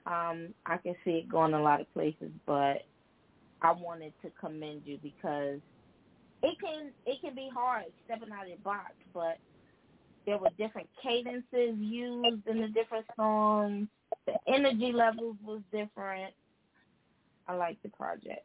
Um, 0.06 0.48
I 0.66 0.76
can 0.76 0.94
see 1.05 1.12
it 1.12 1.28
going 1.28 1.55
a 1.55 1.62
lot 1.62 1.81
of 1.81 1.93
places, 1.94 2.31
but 2.47 2.85
I 3.62 3.72
wanted 3.72 4.12
to 4.22 4.31
commend 4.39 4.82
you 4.85 4.98
because 5.02 5.60
it 6.43 6.59
can 6.60 6.90
it 7.06 7.20
can 7.22 7.35
be 7.35 7.48
hard 7.52 7.85
stepping 8.05 8.31
out 8.31 8.43
of 8.43 8.48
your 8.48 8.59
box, 8.59 8.93
but 9.14 9.39
there 10.26 10.39
were 10.39 10.51
different 10.59 10.89
cadences 11.02 11.76
used 11.78 12.47
in 12.47 12.60
the 12.60 12.68
different 12.68 13.06
songs. 13.16 13.89
The 14.26 14.35
energy 14.47 14.93
levels 14.93 15.36
was 15.44 15.60
different. 15.72 16.35
I 17.47 17.55
like 17.55 17.82
the 17.82 17.90
project. 17.90 18.44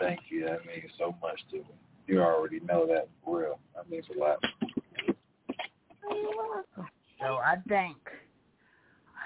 Thank 0.00 0.20
you. 0.30 0.44
That 0.44 0.66
means 0.66 0.90
so 0.98 1.14
much 1.22 1.40
to 1.50 1.58
me. 1.58 1.64
You 2.06 2.20
already 2.20 2.60
know 2.60 2.86
that 2.86 3.08
for 3.24 3.40
real. 3.40 3.58
That 3.74 3.88
means 3.88 4.04
a 4.14 4.18
lot. 4.18 4.38
So 7.20 7.36
I 7.36 7.56
think, 7.68 7.96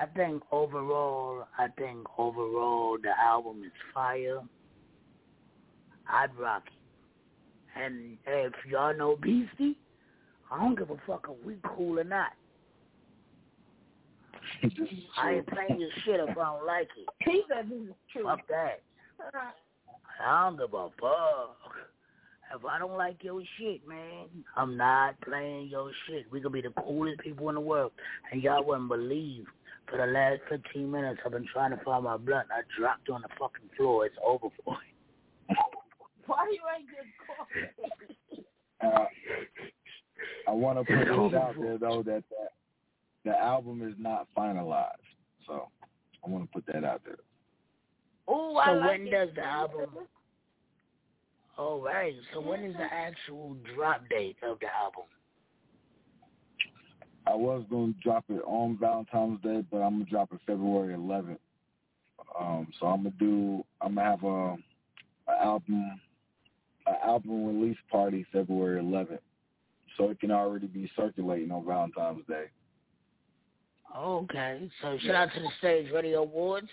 I 0.00 0.06
think 0.06 0.42
overall, 0.52 1.46
I 1.58 1.68
think 1.78 2.06
overall 2.18 2.98
the 3.02 3.10
album 3.18 3.62
is 3.64 3.72
fire. 3.94 4.40
I'd 6.08 6.34
rock 6.36 6.64
it. 6.66 6.72
And 7.80 8.16
if 8.26 8.52
y'all 8.70 8.96
know 8.96 9.16
Beastie, 9.16 9.76
I 10.50 10.58
don't 10.60 10.78
give 10.78 10.90
a 10.90 10.96
fuck 11.06 11.28
if 11.30 11.46
we 11.46 11.56
cool 11.64 11.98
or 11.98 12.04
not. 12.04 12.32
I 15.18 15.32
ain't 15.32 15.46
playing 15.46 15.80
your 15.80 15.90
shit 16.04 16.20
if 16.20 16.30
I 16.30 16.34
don't 16.34 16.66
like 16.66 16.88
it. 16.96 17.08
He 17.20 17.42
said 17.48 17.68
this 17.68 17.78
is 17.78 17.94
true. 18.12 18.24
Fuck 18.24 18.46
that. 18.48 18.80
I 20.24 20.44
don't 20.44 20.56
give 20.58 20.72
a 20.72 20.88
fuck. 21.00 21.56
If 22.54 22.64
I 22.64 22.78
don't 22.78 22.96
like 22.96 23.22
your 23.22 23.42
shit, 23.58 23.86
man, 23.88 24.26
I'm 24.56 24.76
not 24.76 25.20
playing 25.20 25.68
your 25.68 25.90
shit. 26.06 26.30
We 26.30 26.40
could 26.40 26.52
be 26.52 26.60
the 26.62 26.70
coolest 26.70 27.20
people 27.20 27.48
in 27.48 27.56
the 27.56 27.60
world. 27.60 27.90
And 28.30 28.42
y'all 28.42 28.64
wouldn't 28.64 28.88
believe. 28.88 29.46
For 29.88 29.98
the 29.98 30.06
last 30.06 30.40
15 30.48 30.90
minutes, 30.90 31.20
I've 31.24 31.32
been 31.32 31.46
trying 31.52 31.70
to 31.76 31.82
find 31.84 32.04
my 32.04 32.16
blunt. 32.16 32.48
I 32.50 32.62
dropped 32.78 33.08
on 33.08 33.22
the 33.22 33.28
fucking 33.38 33.70
floor. 33.76 34.04
It's 34.06 34.16
over 34.24 34.48
for 34.64 34.72
me. 34.72 35.56
Why 36.26 36.38
are 36.38 36.50
you 36.50 36.60
ain't 36.76 36.88
just 36.88 38.42
Uh, 38.82 39.06
I 40.48 40.50
want 40.50 40.78
to 40.78 40.84
put 40.84 41.04
this 41.04 41.40
out 41.40 41.54
there 41.60 41.78
though 41.78 42.02
that 42.04 42.24
the, 42.30 43.30
the 43.30 43.38
album 43.38 43.82
is 43.88 43.94
not 43.98 44.26
finalized, 44.36 44.90
so 45.46 45.68
I 46.24 46.30
want 46.30 46.44
to 46.44 46.52
put 46.52 46.66
that 46.72 46.84
out 46.84 47.02
there. 47.04 47.18
Oh, 48.28 48.56
I 48.56 48.66
So 48.66 48.72
like 48.72 48.98
when 48.98 49.06
it. 49.06 49.10
does 49.10 49.28
the 49.36 49.44
album? 49.44 49.90
All 51.56 51.80
right. 51.80 52.12
So 52.34 52.40
when 52.40 52.64
is 52.64 52.74
the 52.76 52.88
actual 52.92 53.56
drop 53.74 54.02
date 54.10 54.36
of 54.42 54.58
the 54.58 54.66
album? 54.66 55.04
I 57.26 57.34
was 57.34 57.64
going 57.68 57.94
to 57.94 58.00
drop 58.00 58.24
it 58.28 58.42
on 58.46 58.78
Valentine's 58.80 59.40
Day, 59.42 59.64
but 59.70 59.78
I'm 59.78 59.98
gonna 59.98 60.10
drop 60.10 60.32
it 60.32 60.40
February 60.46 60.94
11th. 60.94 61.38
Um, 62.38 62.68
so 62.78 62.86
I'm 62.86 63.02
gonna 63.02 63.14
do. 63.18 63.64
I'm 63.80 63.94
gonna 63.96 64.08
have 64.08 64.22
a, 64.22 64.56
a 65.32 65.42
album, 65.44 66.00
an 66.86 66.94
album 67.04 67.46
release 67.46 67.78
party 67.90 68.24
February 68.32 68.80
11th, 68.80 69.18
so 69.96 70.10
it 70.10 70.20
can 70.20 70.30
already 70.30 70.66
be 70.68 70.90
circulating 70.96 71.50
on 71.50 71.66
Valentine's 71.66 72.26
Day. 72.28 72.46
Okay, 73.96 74.70
so 74.82 74.98
shout 75.04 75.14
out 75.14 75.28
to 75.34 75.40
the 75.40 75.50
Stage 75.58 75.90
Radio 75.92 76.22
Awards. 76.22 76.68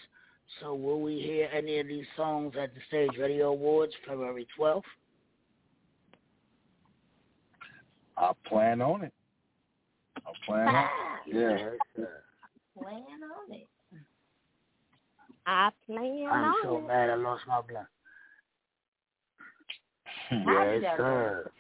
So 0.59 0.75
will 0.75 1.01
we 1.01 1.19
hear 1.19 1.49
any 1.53 1.79
of 1.79 1.87
these 1.87 2.05
songs 2.17 2.53
at 2.61 2.73
the 2.75 2.81
Stage 2.87 3.17
Radio 3.17 3.49
Awards 3.49 3.93
February 4.05 4.45
12th? 4.59 4.83
I 8.17 8.31
plan 8.45 8.81
on 8.81 9.03
it. 9.03 9.13
I 10.25 10.31
plan 10.45 10.67
on 10.67 10.83
it. 10.85 10.89
Yeah. 11.33 11.57
Plan 12.77 13.03
on 13.23 13.55
it. 13.55 13.67
I 15.45 15.69
plan 15.85 16.27
I'm 16.31 16.43
on 16.45 16.55
so 16.63 16.77
it. 16.77 16.87
mad 16.87 17.09
I 17.09 17.15
lost 17.15 17.43
my 17.47 17.61
blunt. 17.61 17.87
Yes, 20.81 20.97
sir. 20.97 21.51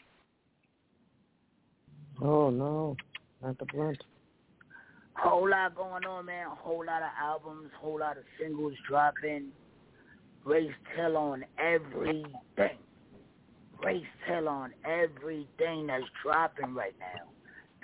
Oh 2.21 2.49
no, 2.49 2.95
not 3.41 3.57
the 3.59 3.65
blunt. 3.65 4.01
Whole 5.15 5.49
lot 5.49 5.75
going 5.75 6.05
on, 6.05 6.25
man. 6.25 6.47
A 6.47 6.55
whole 6.55 6.85
lot 6.85 7.01
of 7.01 7.09
albums, 7.21 7.69
whole 7.79 7.99
lot 7.99 8.17
of 8.17 8.23
singles 8.39 8.73
dropping. 8.87 9.47
Race 10.45 10.71
tell 10.95 11.15
on 11.17 11.45
everything. 11.59 12.33
Race 13.83 14.03
tell 14.27 14.47
on 14.47 14.71
everything 14.85 15.87
that's 15.87 16.03
dropping 16.23 16.73
right 16.73 16.95
now. 16.99 17.32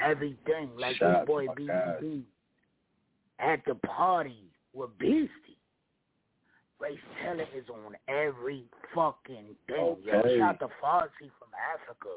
Everything. 0.02 0.70
Like 0.78 0.96
Shout 0.98 1.22
this 1.22 1.28
boy 1.28 1.46
my. 1.46 1.54
BB 1.56 2.24
at 3.40 3.64
the 3.66 3.76
party 3.76 4.46
with 4.74 4.90
Beastie. 4.98 5.30
Race 6.80 6.98
Taylor 7.22 7.46
is 7.56 7.66
on 7.70 7.96
every 8.08 8.64
fucking 8.96 9.56
thing. 9.68 9.76
Yo, 9.78 9.98
Okay. 10.20 10.38
shout 10.40 10.56
out 10.56 10.60
to 10.60 10.68
Farsi 10.82 11.30
from 11.38 11.50
Africa. 11.74 12.10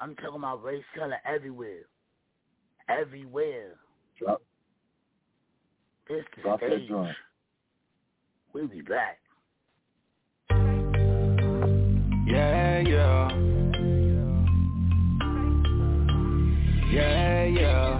I'm 0.00 0.14
talking 0.16 0.36
about 0.36 0.62
Race 0.64 0.84
Taylor 0.94 1.18
everywhere. 1.26 1.82
Everywhere. 2.88 3.74
Drop, 4.18 4.40
This 6.08 6.24
the 6.36 6.42
drop 6.42 6.60
that 6.60 6.70
stage. 6.70 6.88
joint. 6.88 7.16
We'll 8.52 8.68
be 8.68 8.80
back. 8.80 9.18
Yeah, 12.26 12.80
yeah. 12.80 13.55
Yeah, 16.96 17.44
yeah. 17.44 17.98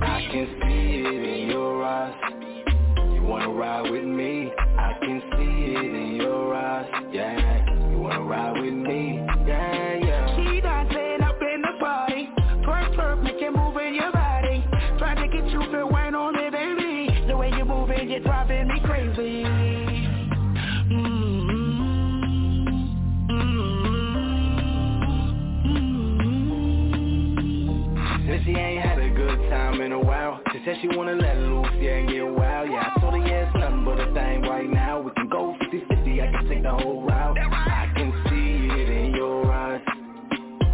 I 0.00 0.28
can 0.30 0.46
see 0.62 1.02
it 1.04 1.42
in 1.42 1.50
your 1.50 1.84
eyes. 1.84 2.14
You 3.12 3.22
wanna 3.24 3.50
ride 3.50 3.90
with 3.90 4.04
me? 4.04 4.52
I 4.78 4.92
can 5.00 5.20
see 5.32 5.74
it 5.74 5.94
in 5.96 6.14
your 6.14 6.54
eyes. 6.54 6.86
Yeah. 7.12 7.90
You 7.90 7.98
wanna 7.98 8.22
ride 8.22 8.60
with 8.62 8.72
me? 8.72 9.25
Said 30.66 30.76
she 30.82 30.88
wanna 30.88 31.14
let 31.14 31.38
loose, 31.38 31.68
yeah, 31.78 31.92
and 31.92 32.08
get 32.08 32.26
wild. 32.26 32.68
Yeah, 32.68 32.92
I 32.92 33.00
told 33.00 33.14
her, 33.14 33.20
yeah, 33.20 33.46
it's 33.46 33.56
nothing 33.56 33.84
but 33.84 34.00
a 34.00 34.12
thing 34.12 34.42
right 34.42 34.68
now. 34.68 35.00
We 35.00 35.12
can 35.12 35.28
go 35.28 35.56
50-50, 35.62 36.20
I 36.20 36.32
can 36.32 36.48
take 36.48 36.62
the 36.64 36.72
whole 36.72 37.06
route. 37.06 37.38
I 37.38 37.88
can 37.94 38.12
see 38.28 38.66
it 38.74 38.88
in 38.88 39.14
your 39.14 39.50
eyes. 39.52 39.80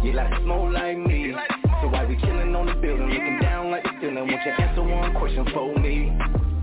You 0.03 0.13
like 0.13 0.33
smoke 0.41 0.73
like 0.73 0.97
me. 0.97 1.35
So 1.81 1.89
why 1.89 2.05
we 2.05 2.15
chillin' 2.15 2.55
on 2.59 2.65
the 2.65 2.73
building, 2.73 3.07
looking 3.07 3.39
down 3.39 3.69
like 3.69 3.83
the 3.83 3.91
ceiling? 4.01 4.15
Won't 4.15 4.29
you 4.31 4.51
answer 4.51 4.81
one 4.81 5.13
question 5.13 5.45
for 5.53 5.77
me? 5.77 6.11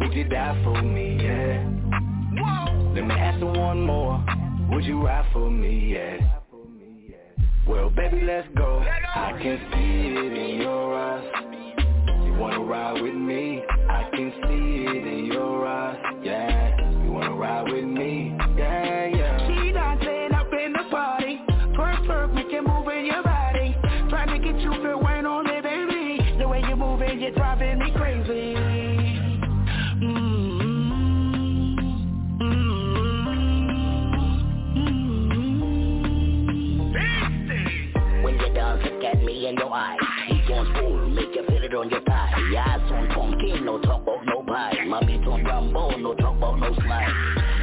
Would 0.01 0.13
you 0.13 0.25
die 0.25 0.61
for 0.65 0.83
me, 0.83 1.23
yeah? 1.23 1.65
Let 2.95 3.07
me 3.07 3.15
ask 3.15 3.39
you 3.39 3.47
one 3.47 3.81
more. 3.83 4.25
Would 4.73 4.85
you 4.85 5.07
ride 5.07 5.31
for 5.33 5.49
me, 5.49 5.93
yeah? 5.95 6.19
Well, 7.69 7.91
baby, 7.91 8.23
let's 8.23 8.49
go. 8.57 8.81
I 8.81 9.39
can 9.41 9.61
see 9.71 10.19
it 10.19 10.33
in 10.33 10.61
your 10.63 10.97
eyes. 10.97 11.50
You 12.41 12.45
wanna 12.47 12.61
ride 12.65 13.03
with 13.03 13.15
me? 13.15 13.63
I 13.69 14.09
can 14.17 14.33
see 14.45 14.87
it 14.89 15.07
in 15.07 15.27
your 15.27 15.67
eyes. 15.69 15.99
Yeah, 16.25 16.75
you 17.05 17.13
wanna 17.13 17.35
ride 17.35 17.71
with 17.71 17.85
me? 17.85 18.35
About 44.11 44.27
no 44.27 44.43
pie. 44.43 44.85
My 44.87 45.01
beat 45.01 45.27
on 45.27 45.45
Rambo, 45.45 45.97
no 45.97 46.15
talk 46.15 46.37
about 46.37 46.59
no 46.59 46.75
slide. 46.75 47.13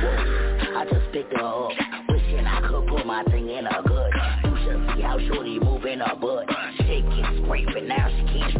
Whoa, 0.02 0.80
I 0.80 0.86
just 0.86 1.12
picked 1.12 1.34
her 1.34 1.44
up. 1.44 1.72
Wishing 2.10 2.46
I 2.46 2.62
could 2.62 2.88
put 2.88 3.06
my 3.06 3.24
thing 3.26 3.50
in 3.50 3.66
her 3.66 3.82
good. 3.86 4.12
You 4.44 4.58
should 4.64 4.96
see 4.96 5.02
how 5.02 5.20
shorty 5.28 5.60
moving 5.60 6.00
her 6.00 6.16
butt. 6.16 6.46
Shaking, 6.80 7.44
scraping, 7.44 7.88
now 7.88 8.10
she 8.10 8.24
can't. 8.40 8.54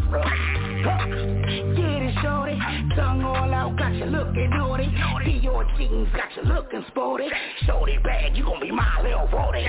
Get 1.76 2.02
it, 2.02 2.16
shorty. 2.22 2.58
Tongue 2.96 3.24
all 3.24 3.54
out, 3.54 3.78
got 3.78 3.94
you 3.94 4.06
looking 4.06 4.50
naughty. 4.50 4.86
Dior 4.86 5.78
jeans, 5.78 6.08
got 6.16 6.36
you 6.36 6.44
looking 6.54 6.84
sporty. 6.90 7.28
Shorty 7.66 7.98
bag, 8.04 8.36
you 8.36 8.44
gon' 8.44 8.62
be 8.62 8.72
my 8.72 9.02
little 9.02 9.28
brody. 9.28 9.68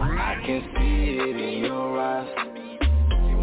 I 0.00 0.34
can 0.44 0.60
see 0.76 1.07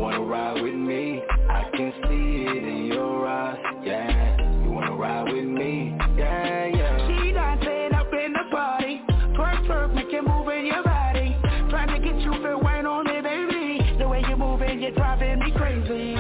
wanna 0.06 0.22
ride 0.22 0.62
with 0.62 0.76
me? 0.76 1.24
I 1.50 1.64
can 1.76 1.92
see 2.04 2.46
it 2.46 2.64
in 2.64 2.86
your 2.94 3.26
eyes. 3.28 3.58
Yeah, 3.84 4.64
you 4.64 4.70
wanna 4.70 4.96
ride 4.96 5.34
with 5.34 5.46
me? 5.46 5.98
Yeah, 6.16 6.66
yeah. 6.68 7.08
She 7.08 7.32
dancing 7.32 7.92
up 7.96 8.14
in 8.14 8.34
the 8.34 8.44
party. 8.52 9.02
Twerk, 9.36 9.66
twerk, 9.66 9.96
make 9.96 10.12
you 10.12 10.22
move 10.22 10.48
in 10.50 10.68
your 10.68 10.84
body. 10.84 11.36
Trying 11.72 11.88
to 11.88 11.98
get 12.08 12.22
you 12.22 12.34
to 12.34 12.58
wine 12.60 12.86
on 12.86 13.06
me, 13.06 13.20
baby. 13.20 13.98
The 13.98 14.08
way 14.08 14.22
you 14.30 14.38
move 14.38 14.62
it, 14.62 14.80
you're 14.80 14.92
driving 14.92 15.40
me 15.40 15.52
crazy. 15.54 16.14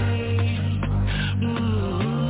Mm-hmm. 1.43 2.25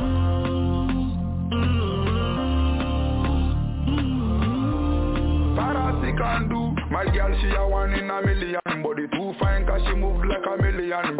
Mm-hmm. 3.96 5.56
Parati 5.56 6.12
can 6.18 6.48
do 6.50 6.76
My 6.90 7.04
girl 7.06 7.34
she 7.40 7.48
a 7.48 7.66
one 7.66 7.94
in 7.94 8.10
a 8.10 8.20
million 8.26 8.60
Body 8.82 9.06
too 9.08 9.34
fine 9.40 9.64
cause 9.66 9.80
she 9.86 9.94
move 9.94 10.22
like 10.24 10.44
a 10.46 10.56
million 10.62 11.16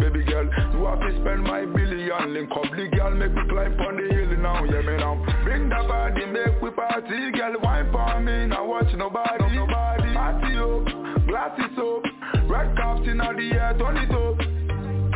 spend 1.36 1.44
my 1.44 1.64
billion 1.66 2.32
Link 2.32 2.50
up. 2.52 2.62
The 2.76 2.88
girl, 2.96 3.14
make 3.14 3.32
me 3.32 3.42
climb 3.48 3.78
on 3.80 3.96
the 3.96 4.14
hill 4.14 4.36
now 4.38 4.64
Yeah 4.64 4.80
me 4.82 4.96
now, 4.96 5.24
bring 5.44 5.68
the 5.68 5.76
body, 5.88 6.26
make 6.26 6.60
we 6.62 6.70
party. 6.70 7.30
Girl, 7.32 7.54
wine 7.62 7.90
for 7.92 8.20
me, 8.20 8.46
now 8.46 8.66
watch 8.66 8.92
nobody, 8.96 9.54
nobody. 9.54 10.14
Party 10.14 10.56
up, 10.56 11.26
glasses 11.26 11.78
up. 11.78 12.02
Red 12.48 12.76
caps 12.76 13.06
in 13.06 13.20
all 13.20 13.34
the 13.34 13.52
air, 13.52 13.76
turn 13.78 13.96
it 13.96 14.10
up. 14.10 14.38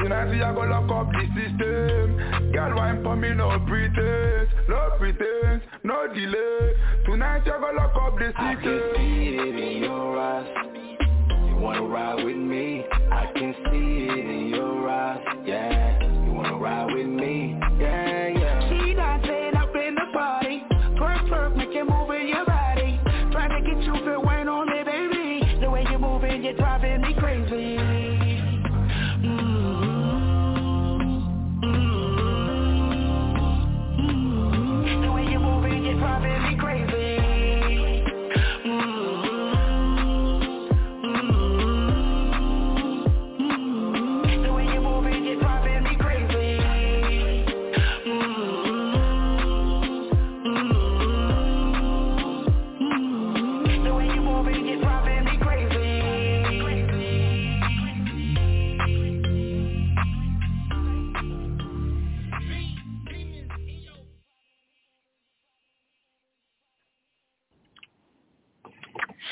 Tonight 0.03 0.31
we 0.31 0.41
a 0.41 0.53
go 0.53 0.63
lock 0.63 0.91
up 0.91 1.13
the 1.13 1.27
system. 1.37 2.53
Girl 2.53 2.75
wine 2.77 3.03
for 3.03 3.17
me, 3.17 3.35
no 3.35 3.51
pretense 3.67 4.51
No 4.69 4.91
pretense, 4.99 5.63
no 5.85 6.07
delay. 6.13 6.75
Tonight 7.05 7.47
you 7.47 7.53
go 7.53 7.71
lock 7.77 7.97
up 7.97 8.19
the 8.19 8.33
I 8.37 8.55
can 8.55 8.81
see 8.97 9.37
it 9.37 9.77
in 9.77 9.83
your 9.85 10.19
eyes. 10.19 10.47
You 11.47 11.57
wanna 11.57 11.83
ride 11.83 12.25
with 12.25 12.37
me? 12.37 12.85
I 13.13 13.27
can 13.35 13.55
see 13.71 14.09
it 14.09 14.27
in 14.27 14.49
your 14.49 14.89
eyes. 14.89 15.21
Yeah, 15.45 16.10
wanna 16.41 16.57
ride 16.57 16.95
with 16.95 17.07
me? 17.07 17.55
Yeah, 17.79 18.29
yeah. 18.29 18.70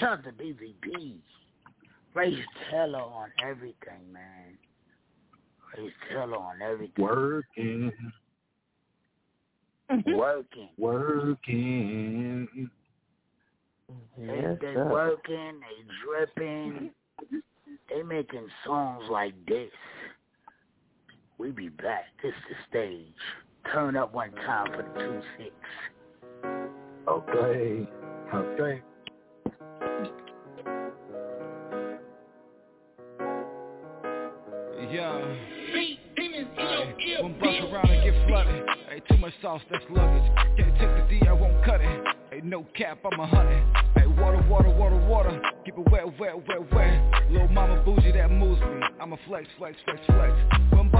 Out 0.08 0.24
to 0.24 0.32
BVP. 0.32 1.16
Race 2.14 2.38
Taylor 2.70 2.98
on 3.00 3.28
everything, 3.46 4.10
man. 4.10 4.56
Race 5.76 5.92
Taylor 6.08 6.38
on 6.38 6.62
everything. 6.62 7.04
Working. 7.04 7.92
Mm-hmm. 9.90 10.14
Working. 10.16 10.68
Working. 10.78 12.48
They, 14.16 14.24
Yes, 14.24 14.56
they 14.62 14.72
sir. 14.72 14.88
working, 14.90 15.60
they 15.60 15.84
dripping. 16.06 16.90
They 17.90 18.02
making 18.02 18.48
songs 18.64 19.04
like 19.10 19.34
this. 19.46 19.70
We 21.36 21.50
be 21.50 21.68
back. 21.68 22.06
This 22.22 22.32
the 22.48 22.54
stage. 22.70 23.12
Turn 23.74 23.94
up 23.94 24.14
one 24.14 24.32
time 24.32 24.68
for 24.72 24.82
the 24.84 25.00
two 25.00 25.20
six. 25.36 25.54
Okay. 27.06 27.86
Okay. 28.34 28.82
Yeah. 34.90 35.20
Hey, 35.70 35.98
one 37.20 37.38
bust 37.38 37.60
around 37.60 37.90
and 37.90 38.02
get 38.02 38.28
flooded. 38.28 38.64
Hey, 38.88 39.02
too 39.08 39.18
much 39.18 39.34
sauce, 39.42 39.60
that's 39.70 39.84
luggage. 39.90 40.30
Can't 40.56 40.78
take 40.78 40.88
the 40.88 41.20
D, 41.20 41.26
I 41.28 41.32
won't 41.32 41.62
cut 41.64 41.80
it. 41.80 42.04
Hey, 42.30 42.40
no 42.42 42.64
cap, 42.74 42.98
I'm 43.04 43.20
a 43.20 43.26
hundred. 43.26 43.62
Hey, 43.96 44.06
water, 44.06 44.42
water, 44.48 44.70
water, 44.70 44.96
water. 44.96 45.40
Keep 45.64 45.78
it 45.78 45.90
wet, 45.90 46.18
wet, 46.18 46.48
wet, 46.48 46.72
wet. 46.72 47.30
Little 47.30 47.48
mama 47.48 47.82
bougie 47.84 48.12
that 48.12 48.30
moves 48.30 48.60
me. 48.60 48.80
I'm 49.00 49.12
a 49.12 49.18
flex, 49.26 49.46
flex, 49.58 49.76
flex, 49.84 50.00
flex. 50.06 50.32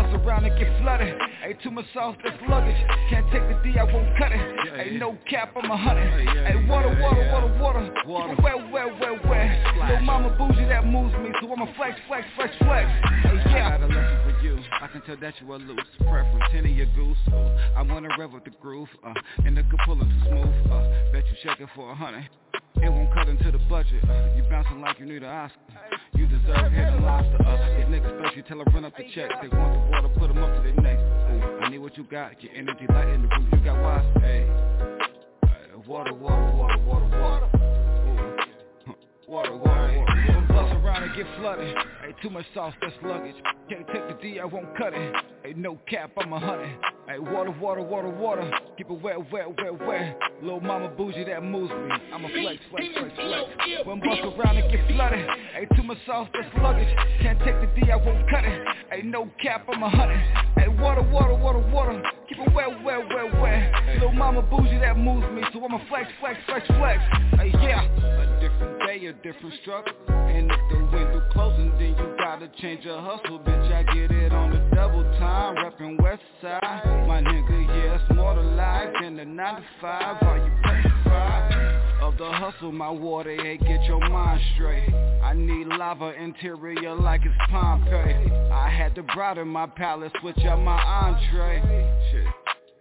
One 0.09 0.21
around 0.21 0.45
and 0.45 0.59
get 0.59 0.81
flooded. 0.83 1.15
Hey, 1.43 1.55
too 1.63 1.71
much 1.71 1.85
sauce, 1.93 2.17
that's 2.25 2.37
luggage. 2.49 2.77
Can't 3.11 3.31
take 3.33 3.43
the 3.43 3.61
D, 3.63 3.79
I 3.79 3.85
won't 3.85 4.17
cut 4.19 4.33
it. 4.33 4.41
Hey, 4.75 4.97
no 4.97 5.19
cap, 5.29 5.55
I'm 5.57 5.71
a 5.71 5.77
hundred. 5.77 6.09
Hey, 6.29 6.67
water, 6.69 6.89
water, 7.01 7.31
water, 7.31 7.55
water. 8.07 8.33
It 8.33 8.43
wet, 8.43 8.73
wet, 8.73 9.01
wet, 9.01 9.29
wet. 9.29 9.77
Little 9.77 10.01
mama 10.03 10.35
bougie 10.37 10.65
that 10.69 10.87
moves 10.87 11.15
me. 11.19 11.31
So 11.41 11.53
I'm 11.53 11.63
a 11.63 11.75
flex, 11.75 11.99
flex, 12.07 12.27
flex, 12.37 12.55
flex. 12.59 12.89
Hey, 13.23 13.43
yeah. 13.51 13.67
I 13.67 13.79
got 13.79 13.83
a 13.83 13.87
lesson 13.87 14.19
for 14.25 14.45
you. 14.45 14.59
I 14.81 14.87
can 14.89 15.03
tell 15.03 15.17
that 15.17 15.35
you 15.41 15.53
are 15.53 15.59
loose. 15.59 15.81
Preference, 15.99 16.45
Henny, 16.53 16.73
your 16.73 16.87
goose. 16.95 17.19
Uh, 17.33 17.77
I 17.77 17.83
wanna 17.83 18.09
rev 18.19 18.33
with 18.33 18.45
the 18.45 18.53
groove. 18.63 18.89
Uh, 19.05 19.15
and 19.45 19.57
the 19.57 19.63
good 19.63 19.81
pulling 19.85 20.09
too 20.09 20.29
smooth. 20.29 20.73
Uh, 20.73 21.13
bet 21.13 21.25
you 21.27 21.37
shaking 21.43 21.69
for 21.75 21.91
a 21.91 21.95
hundred. 21.95 22.29
It 22.83 22.91
won't 22.91 23.13
cut 23.13 23.29
into 23.29 23.51
the 23.51 23.59
budget. 23.69 24.03
You 24.37 24.45
bouncing 24.49 24.81
like 24.81 24.99
you 24.99 25.07
need 25.07 25.23
an 25.23 25.31
Oscar. 25.31 25.59
You 26.15 26.27
deserve 26.27 26.73
head 26.73 26.95
and 26.95 27.05
lobster. 27.05 27.39
Uh, 27.45 27.77
these 27.77 27.87
niggas 27.87 28.23
thirsty, 28.23 28.43
tell 28.43 28.59
them 28.59 28.67
run 28.75 28.85
up 28.85 28.97
the 28.97 29.05
check. 29.15 29.31
They 29.43 29.49
want 29.49 29.73
the 29.75 29.91
water, 29.91 30.09
put 30.19 30.29
them 30.29 30.39
up 30.39 30.55
to 30.57 30.63
their 30.63 30.75
neck. 30.83 30.99
Ooh, 30.99 31.61
I 31.61 31.69
need 31.71 31.79
what 31.79 31.97
you 31.97 32.05
got. 32.05 32.43
Your 32.43 32.53
energy 32.55 32.87
light 32.89 33.09
in 33.09 33.23
the 33.23 33.29
room. 33.29 33.49
You 33.53 33.61
got 33.65 33.81
wise. 33.83 34.05
Hey. 34.21 34.47
Water, 35.87 36.13
water, 36.13 36.55
water, 36.55 36.79
water, 36.85 37.09
water. 37.19 37.49
Water, 39.27 39.57
water, 39.57 39.57
water. 39.57 40.33
One 40.33 40.47
bust 40.49 40.75
around 40.85 41.03
and 41.05 41.17
get 41.17 41.27
flooded. 41.39 41.75
Hey, 42.03 42.15
too 42.23 42.29
much 42.29 42.45
sauce, 42.53 42.75
that's 42.83 42.93
luggage. 43.03 43.37
Can't 43.71 43.87
take 43.87 44.07
the 44.07 44.15
D, 44.21 44.39
I 44.39 44.45
won't 44.45 44.77
cut 44.77 44.93
it. 44.93 45.15
Hey, 45.43 45.55
no 45.57 45.79
cap, 45.89 46.11
I'm 46.19 46.33
a 46.33 46.39
hundred. 46.39 46.79
Hey, 47.09 47.19
water, 47.19 47.53
water, 47.53 47.81
water, 47.81 48.11
water. 48.11 48.53
Keep 48.77 48.91
it 48.91 49.01
wet, 49.01 49.33
wet, 49.33 49.49
wet, 49.57 49.87
wet. 49.87 50.19
Little 50.43 50.61
mama 50.61 50.89
bougie 50.89 51.25
that 51.25 51.43
moves 51.43 51.73
me. 51.73 51.91
I'm 52.13 52.23
a 52.23 52.29
flex, 52.29 52.61
flex, 52.71 52.85
flex, 52.93 53.15
flex. 53.17 53.87
One 53.87 54.01
bust 54.01 54.21
around 54.21 54.59
and 54.59 54.71
get 54.71 54.87
flooded. 54.95 55.27
Hey, 55.55 55.67
too 55.75 55.85
much 55.85 55.97
sauce, 56.05 56.29
that's 56.35 56.55
luggage. 56.63 56.95
Can't 57.23 57.39
take 57.39 57.59
the 57.63 57.81
D, 57.81 57.91
I 57.91 57.97
won't 57.97 58.29
cut 58.29 58.45
it. 58.45 58.63
Hey, 58.93 59.01
no 59.01 59.31
cap, 59.43 59.67
I'm 59.73 59.83
a 59.83 59.89
hundred. 59.89 60.21
Hey, 60.59 60.69
water, 60.69 61.01
water, 61.01 61.35
water, 61.35 61.61
water. 61.73 62.03
Keep 62.29 62.41
it 62.47 62.53
wet, 62.53 62.85
wet, 62.85 63.09
wet, 63.09 63.41
wet. 63.41 63.73
Little 63.95 64.13
mama 64.13 64.43
bougie 64.43 64.79
that 64.79 64.99
moves 64.99 65.27
me. 65.33 65.41
So 65.55 65.65
I'm 65.65 65.73
a 65.73 65.87
flex, 65.89 66.11
flex, 66.21 66.39
flex, 66.45 66.67
flex. 66.67 67.01
Hey, 67.41 67.53
yeah. 67.63 67.89
A 67.89 68.39
different 68.39 68.81
day, 68.87 69.07
a 69.07 69.15
different 69.15 69.55
struggle. 69.63 69.95
And 70.09 70.51
if 70.51 70.61
the 70.69 70.77
window 70.95 71.27
closing, 71.33 71.71
then 71.79 71.97
you 71.97 72.18
gotta 72.29 72.51
change 72.61 72.85
your 72.85 73.01
hustle, 73.01 73.39
bitch. 73.39 73.73
I 73.73 73.83
get 73.85 74.11
it 74.11 74.35
on 74.35 74.51
the 74.51 74.77
double 74.77 75.03
time, 75.19 75.57
reppin' 75.57 75.99
West 76.03 76.21
Side. 76.43 76.61
My 77.09 77.23
nigga, 77.23 77.67
yeah, 77.69 77.99
it's 77.99 78.15
more 78.15 78.35
to 78.35 78.43
life 78.43 78.91
than 79.01 79.17
the 79.17 79.25
9 79.25 79.55
to 79.57 79.65
5. 79.81 80.23
Are 80.23 80.37
you 80.37 80.53
petrified 80.63 82.03
of 82.03 82.19
the 82.19 82.31
hustle? 82.31 82.71
My 82.71 82.91
water, 82.91 83.35
hey, 83.35 83.57
get 83.57 83.83
your 83.85 84.07
mind 84.11 84.43
straight. 84.55 84.93
I 85.25 85.33
need 85.33 85.69
lava 85.69 86.13
interior 86.23 86.95
like 86.95 87.23
it's 87.25 87.35
Pompeii. 87.51 88.31
I 88.53 88.69
had 88.69 88.95
to 88.97 89.03
broaden 89.05 89.49
my 89.49 89.65
palate, 89.65 90.13
switch 90.21 90.45
up 90.45 90.59
my 90.59 90.79
entree. 90.83 91.63
Shit. 92.11 92.27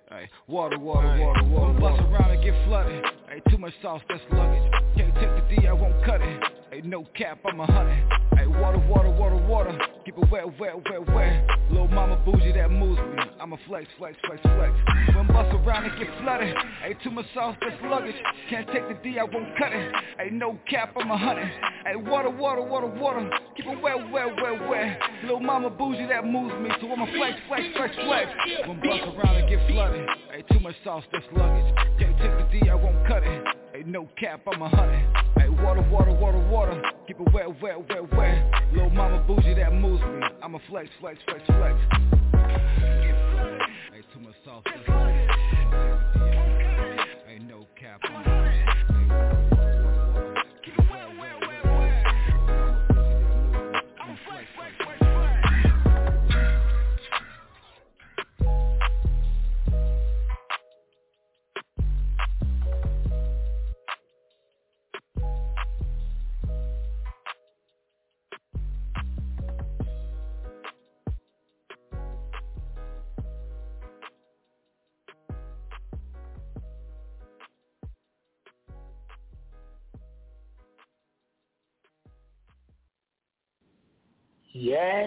Hey, 0.10 0.30
water, 0.48 0.78
water, 0.78 1.08
water, 1.22 1.44
water. 1.46 1.72
water. 1.72 1.80
Bust 1.80 2.02
around 2.12 2.32
and 2.32 2.44
get 2.44 2.68
flooded. 2.68 3.02
Hey, 3.30 3.42
too 3.50 3.58
much 3.58 3.74
sauce, 3.82 4.02
that's 4.10 4.22
luggage. 4.30 4.70
Can't 4.98 5.16
take 5.16 5.50
the 5.50 5.56
D, 5.56 5.68
I 5.68 5.72
won't 5.72 6.04
cut 6.04 6.20
it. 6.22 6.57
No 6.84 7.06
cap, 7.18 7.40
I'm 7.46 7.60
a 7.60 7.66
hundred. 7.66 7.98
Hey, 8.38 8.46
water, 8.46 8.78
water, 8.78 9.10
water, 9.10 9.36
water. 9.36 9.78
Keep 10.06 10.20
it 10.20 10.32
wet, 10.32 10.60
wet, 10.60 10.76
wet, 10.90 11.08
wet. 11.14 11.48
Little 11.70 11.88
mama 11.88 12.22
bougie 12.24 12.52
that 12.54 12.70
moves 12.70 13.00
me. 13.00 13.24
I'm 13.42 13.54
a 13.54 13.58
flex, 13.68 13.88
flex, 13.98 14.16
flex, 14.26 14.42
flex. 14.42 14.74
When 15.16 15.28
bust 15.28 15.54
around 15.56 15.86
and 15.86 15.98
get 16.00 16.08
flooded. 16.22 16.56
Too 17.04 17.12
much 17.12 17.26
sauce, 17.34 17.56
that's 17.62 17.76
luggage. 17.84 18.16
Can't 18.50 18.68
take 18.68 18.88
the 18.88 18.96
D, 19.04 19.18
I 19.20 19.24
won't 19.24 19.58
cut 19.58 19.74
it. 19.74 19.92
Hey, 20.18 20.30
no 20.32 20.58
cap, 20.70 20.94
I'm 20.96 21.10
a 21.10 21.18
hundred. 21.18 21.50
Hey, 21.86 21.96
water, 21.96 22.30
water, 22.30 22.62
water, 22.62 22.88
water. 22.88 23.30
Keep 23.56 23.66
it 23.68 23.82
wet, 23.82 24.12
wet, 24.12 24.36
wet, 24.42 24.70
wet. 24.70 25.00
Little 25.24 25.40
mama 25.40 25.70
bougie 25.70 26.08
that 26.08 26.26
moves 26.26 26.54
me. 26.62 26.70
So 26.80 26.92
I'm 26.92 27.02
a 27.02 27.12
flex, 27.18 27.38
flex, 27.48 27.64
flex, 27.76 27.96
flex. 27.96 28.32
When 28.68 28.80
bust 28.80 29.04
around 29.18 29.36
and 29.36 29.50
get 29.50 29.68
flooded. 29.70 30.08
Too 30.52 30.60
much 30.60 30.76
sauce, 30.84 31.04
that's 31.12 31.26
luggage. 31.34 31.74
Can't 32.00 32.18
take 32.20 32.38
the 32.38 32.60
D, 32.60 32.70
I 32.70 32.76
won't 32.76 33.08
cut 33.08 33.24
it. 33.24 33.67
Hey, 33.78 33.84
no 33.86 34.10
cap, 34.20 34.42
I'm 34.52 34.60
a 34.60 34.70
hundred. 34.70 35.06
Hey, 35.38 35.50
water, 35.50 35.88
water, 35.92 36.12
water, 36.12 36.40
water. 36.50 36.82
Keep 37.06 37.20
it 37.20 37.32
wet, 37.32 37.62
wet, 37.62 37.88
wet, 37.88 38.12
wet. 38.12 38.52
Little 38.74 38.90
mama 38.90 39.24
bougie 39.28 39.54
that 39.54 39.72
moves 39.72 40.02
me. 40.02 40.26
I'm 40.42 40.56
a 40.56 40.60
flex, 40.68 40.90
flex, 41.00 41.20
flex, 41.28 41.46
flex. 41.46 42.17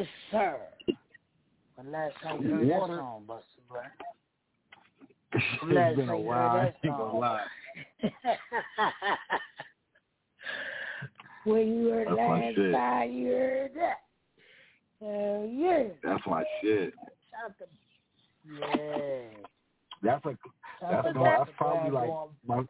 Yes, 0.01 0.09
sir. 0.31 0.57
When 1.75 1.93
last 1.93 2.15
time 2.23 2.41
you 2.43 2.55
heard 2.55 2.71
that 2.71 2.81
song, 2.89 3.25
Busta 3.29 3.43
Brown? 3.69 3.85
It's 5.35 5.45
When 5.63 5.75
last 5.75 5.97
been 5.97 6.09
a 6.09 6.17
while. 6.17 6.49
I 6.49 6.61
heard 6.61 6.67
ain't 6.69 6.77
that 6.83 6.97
gonna 6.97 7.19
lie. 7.19 7.45
when 11.45 11.69
you 11.77 11.91
heard 11.91 12.09
That's 12.09 12.19
my 12.19 12.41
last 12.41 12.57
time 12.73 13.13
you 13.13 13.27
heard 13.29 13.75
that? 13.75 13.99
Hell 15.03 15.45
yeah. 15.53 15.89
That's 16.03 16.27
my 16.27 16.45
shit. 16.63 16.95
Shout 17.31 17.45
out 17.45 17.59
to 17.59 17.67
yeah. 18.59 19.29
That's 20.03 20.25
a 20.25 20.39
that's 20.81 20.95
out 20.95 21.03
to 21.03 21.13
no, 21.13 21.25
that's 21.25 21.51
Busta 21.51 21.57
probably 21.57 21.91
like 21.91 22.09
going- 22.09 22.31
my 22.47 22.65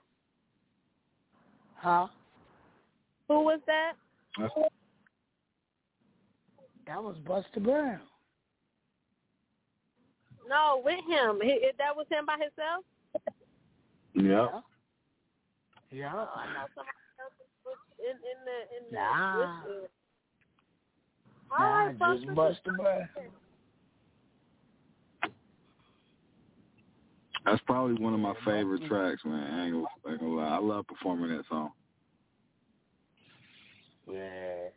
Huh? 1.77 2.09
Who 3.29 3.45
was 3.45 3.61
that? 3.67 3.93
that's, 4.37 4.53
That 6.91 7.05
was 7.05 7.15
Busta 7.25 7.63
Brown. 7.63 8.01
No, 10.49 10.83
with 10.85 10.99
him. 11.07 11.39
He, 11.41 11.71
that 11.79 11.95
was 11.95 12.07
him 12.11 12.27
by 12.27 12.33
himself. 12.33 12.85
yeah. 14.13 14.61
Yeah. 15.93 16.13
Oh, 16.13 16.29
I 16.35 16.47
know 16.47 16.67
somebody 16.75 16.99
else 17.21 17.33
was 17.65 17.77
in 18.01 18.17
in 18.17 18.39
the 18.45 18.59
in 18.77 18.83
the. 18.91 18.97
Nah. 18.97 19.63
with 19.67 19.85
it. 19.85 19.91
Nah, 21.57 21.85
right, 21.87 21.99
just 21.99 22.27
Busta 22.27 22.77
Brown. 22.77 23.09
That's 27.45 27.63
probably 27.67 28.03
one 28.03 28.15
of 28.15 28.21
my 28.21 28.35
favorite 28.45 28.83
tracks, 28.89 29.25
man. 29.25 29.55
I 29.55 29.65
ain't 29.67 29.75
gonna, 29.75 29.87
I 30.09 30.11
ain't 30.11 30.21
gonna 30.21 30.35
lie. 30.35 30.57
I 30.57 30.59
love 30.59 30.89
performing 30.89 31.37
that 31.37 31.45
song. 31.49 31.71
Yeah. 34.11 34.71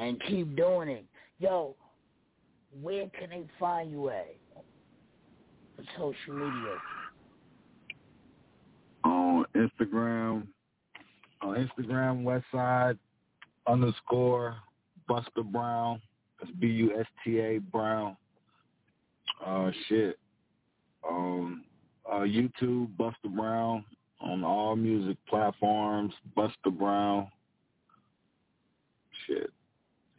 And 0.00 0.20
keep 0.26 0.56
doing 0.56 0.88
it. 0.88 1.04
Yo, 1.38 1.76
where 2.80 3.08
can 3.18 3.30
they 3.30 3.44
find 3.58 3.90
you 3.90 4.08
at? 4.08 4.34
On 5.78 5.86
social 5.96 6.34
media. 6.34 6.74
On 9.04 9.44
Instagram, 9.54 10.46
On 11.42 11.68
Instagram, 11.68 12.22
Westside 12.22 12.98
underscore 13.66 14.56
Busta 15.08 15.44
Brown. 15.44 16.00
That's 16.38 16.52
B 16.58 16.66
U 16.66 16.98
S 16.98 17.06
T 17.22 17.38
A 17.38 17.58
Brown. 17.58 18.16
Uh, 19.44 19.70
shit. 19.88 20.18
Um, 21.08 21.64
uh, 22.10 22.20
YouTube, 22.20 22.88
Busta 22.98 23.34
Brown. 23.34 23.84
On 24.22 24.44
all 24.44 24.76
music 24.76 25.16
platforms, 25.28 26.12
Busta 26.36 26.76
Brown. 26.76 27.28
Shit. 29.26 29.50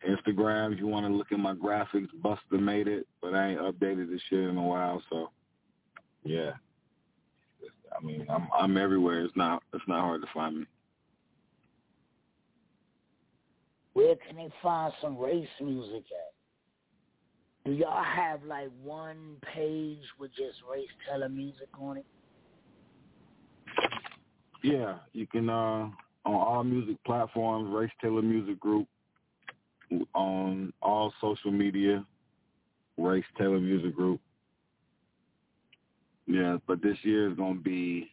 Instagram, 0.07 0.73
if 0.73 0.79
you 0.79 0.87
want 0.87 1.05
to 1.05 1.13
look 1.13 1.31
at 1.31 1.39
my 1.39 1.53
graphics, 1.53 2.07
Busta 2.23 2.59
made 2.59 2.87
it, 2.87 3.07
but 3.21 3.35
I 3.35 3.51
ain't 3.51 3.61
updated 3.61 4.09
this 4.09 4.21
shit 4.29 4.39
in 4.39 4.57
a 4.57 4.63
while, 4.63 5.01
so 5.09 5.29
yeah. 6.23 6.51
I 7.95 8.03
mean, 8.03 8.25
I'm 8.29 8.47
I'm 8.57 8.77
everywhere. 8.77 9.23
It's 9.23 9.35
not 9.35 9.63
it's 9.73 9.83
not 9.87 10.01
hard 10.01 10.21
to 10.21 10.27
find 10.33 10.59
me. 10.59 10.65
Where 13.93 14.15
can 14.15 14.37
they 14.37 14.49
find 14.63 14.93
some 15.01 15.17
race 15.17 15.47
music 15.59 16.03
at? 16.11 17.65
Do 17.65 17.73
y'all 17.73 18.03
have 18.03 18.43
like 18.43 18.69
one 18.81 19.35
page 19.53 19.99
with 20.19 20.31
just 20.31 20.59
Race 20.71 20.87
Taylor 21.07 21.29
music 21.29 21.67
on 21.79 21.97
it? 21.97 22.05
Yeah, 24.63 24.95
you 25.13 25.27
can 25.27 25.49
uh 25.49 25.89
on 26.23 26.35
all 26.35 26.63
music 26.63 26.97
platforms, 27.03 27.73
Race 27.73 27.91
Taylor 28.01 28.21
Music 28.21 28.59
Group, 28.59 28.87
on 30.13 30.73
all 30.81 31.13
social 31.21 31.51
media, 31.51 32.05
Race 32.97 33.25
Taylor 33.37 33.59
Music 33.59 33.95
Group. 33.95 34.19
Yeah, 36.27 36.57
but 36.67 36.81
this 36.81 36.97
year 37.03 37.29
is 37.29 37.37
gonna 37.37 37.59
be, 37.59 38.11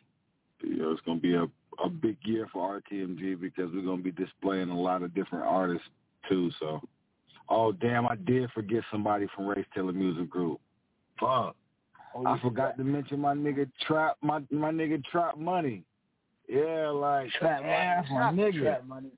you 0.62 0.76
know, 0.76 0.92
it's 0.92 1.02
gonna 1.02 1.20
be 1.20 1.34
a 1.34 1.46
a 1.84 1.88
big 1.88 2.16
year 2.24 2.48
for 2.52 2.80
RTMG 2.80 3.40
because 3.40 3.70
we're 3.72 3.82
gonna 3.84 4.02
be 4.02 4.10
displaying 4.10 4.70
a 4.70 4.80
lot 4.80 5.02
of 5.02 5.14
different 5.14 5.44
artists 5.44 5.86
too. 6.28 6.50
So, 6.58 6.80
oh 7.48 7.72
damn, 7.72 8.06
I 8.06 8.16
did 8.16 8.50
forget 8.50 8.82
somebody 8.90 9.26
from 9.34 9.46
Race 9.46 9.66
Taylor 9.74 9.92
Music 9.92 10.28
Group. 10.28 10.60
Fuck, 11.20 11.54
Oh, 12.14 12.26
I 12.26 12.40
forgot 12.40 12.76
to 12.78 12.84
mention 12.84 13.20
my 13.20 13.34
nigga 13.34 13.70
Trap, 13.86 14.16
my 14.22 14.40
my 14.50 14.70
nigga 14.70 15.04
Trap 15.04 15.38
Money. 15.38 15.84
Yeah, 16.48 16.88
like 16.88 17.30
Trap 17.32 17.62
Shout 17.62 18.10
my 18.10 18.42
nigga. 18.42 18.62
Trap 18.62 18.86
Money. 18.86 19.10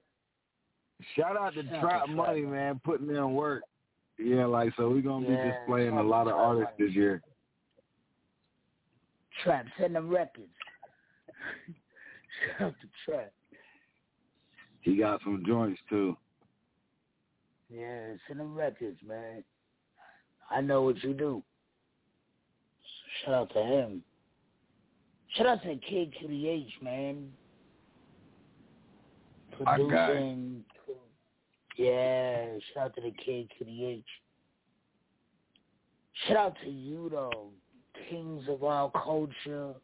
Shout 1.16 1.36
out 1.36 1.54
to 1.54 1.62
Shout 1.62 1.80
Trap 1.80 2.08
Money, 2.08 2.42
man, 2.42 2.80
putting 2.84 3.08
in 3.08 3.34
work. 3.34 3.62
Yeah, 4.18 4.46
like 4.46 4.72
so 4.76 4.90
we're 4.90 5.00
gonna 5.00 5.26
be 5.26 5.34
displaying 5.34 5.96
a 5.96 6.02
lot 6.02 6.26
of 6.26 6.34
artists 6.34 6.74
this 6.78 6.92
year. 6.92 7.22
Trap, 9.42 9.66
send 9.78 9.94
them 9.94 10.10
records. 10.10 10.48
Shout 12.58 12.68
out 12.68 12.74
to 12.80 12.88
Trap. 13.04 13.32
He 14.82 14.96
got 14.96 15.20
some 15.22 15.42
joints 15.46 15.80
too. 15.88 16.16
Yeah, 17.70 18.14
send 18.26 18.40
them 18.40 18.54
records, 18.54 18.98
man. 19.06 19.44
I 20.50 20.60
know 20.60 20.82
what 20.82 21.02
you 21.02 21.14
do. 21.14 21.42
Shout 23.24 23.34
out 23.34 23.52
to 23.54 23.62
him. 23.62 24.02
Shout 25.36 25.46
out 25.46 25.62
to 25.62 25.76
Kid 25.76 26.12
QDH, 26.20 26.82
man. 26.82 27.28
Producing. 29.56 30.59
Yeah, 31.76 32.46
shout 32.74 32.86
out 32.86 32.94
to 32.96 33.00
the 33.00 33.12
Kid 33.24 33.50
H. 33.60 34.04
Shout 36.26 36.36
out 36.36 36.56
to 36.64 36.70
you 36.70 37.08
though, 37.10 37.48
kings 38.08 38.44
of 38.48 38.64
our 38.64 38.90
culture. 38.90 39.74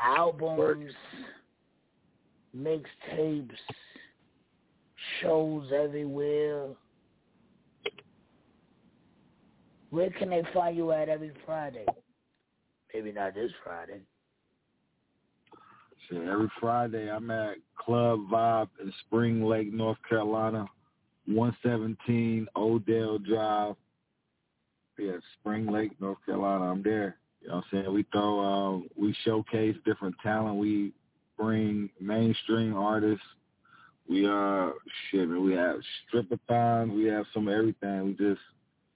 Albums, 0.00 0.92
mixtapes, 2.56 3.50
shows 5.20 5.72
everywhere. 5.74 6.68
Where 9.90 10.10
can 10.10 10.30
they 10.30 10.42
find 10.52 10.76
you 10.76 10.92
at 10.92 11.08
every 11.08 11.32
Friday? 11.44 11.86
Maybe 12.92 13.10
not 13.10 13.34
this 13.34 13.50
Friday. 13.64 14.00
Every 16.10 16.50
Friday 16.60 17.10
I'm 17.10 17.30
at 17.30 17.56
Club 17.78 18.20
Vibe 18.30 18.68
in 18.82 18.92
Spring 19.06 19.44
Lake, 19.44 19.72
North 19.72 19.98
Carolina, 20.08 20.66
117 21.26 22.46
Odell 22.56 23.18
Drive. 23.18 23.74
Yeah, 24.98 25.16
Spring 25.40 25.66
Lake, 25.66 25.92
North 26.00 26.18
Carolina. 26.24 26.70
I'm 26.70 26.82
there. 26.82 27.16
You 27.40 27.48
know 27.48 27.56
what 27.56 27.64
I'm 27.72 27.82
saying? 27.82 27.92
We 27.92 28.06
throw, 28.12 28.40
um, 28.40 28.88
we 28.96 29.14
showcase 29.24 29.76
different 29.84 30.14
talent. 30.22 30.56
We 30.56 30.92
bring 31.38 31.90
mainstream 32.00 32.76
artists. 32.76 33.24
We 34.08 34.26
uh 34.26 34.70
shit, 35.10 35.28
man, 35.28 35.42
we 35.42 35.52
have 35.52 35.76
stripathons. 36.12 36.94
We 36.94 37.04
have 37.06 37.24
some 37.32 37.48
everything. 37.48 38.04
We 38.04 38.12
just 38.12 38.40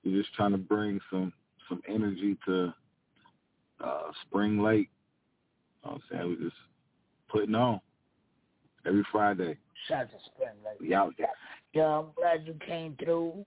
we 0.05 0.13
just 0.13 0.33
trying 0.35 0.53
to 0.53 0.59
bring 0.59 1.01
some 1.11 1.33
some 1.69 1.81
energy 1.89 2.37
to 2.47 2.75
uh 3.83 4.13
Spring 4.27 4.59
Lake. 4.63 4.91
You 5.83 5.91
know 5.91 5.97
what 5.97 6.03
I'm 6.13 6.19
saying? 6.19 6.29
We 6.29 6.45
just 6.45 6.57
putting 7.29 7.55
on 7.55 7.81
every 8.87 9.05
Friday. 9.11 9.57
Shout 9.89 10.03
out 10.03 10.11
to 10.11 10.17
Spring 10.27 10.51
Lake. 10.65 10.81
We 10.81 10.95
out 10.95 11.15
there. 11.19 11.29
Yeah, 11.73 11.99
I'm 11.99 12.07
glad 12.17 12.47
you 12.47 12.55
came 12.67 12.97
through. 13.03 13.45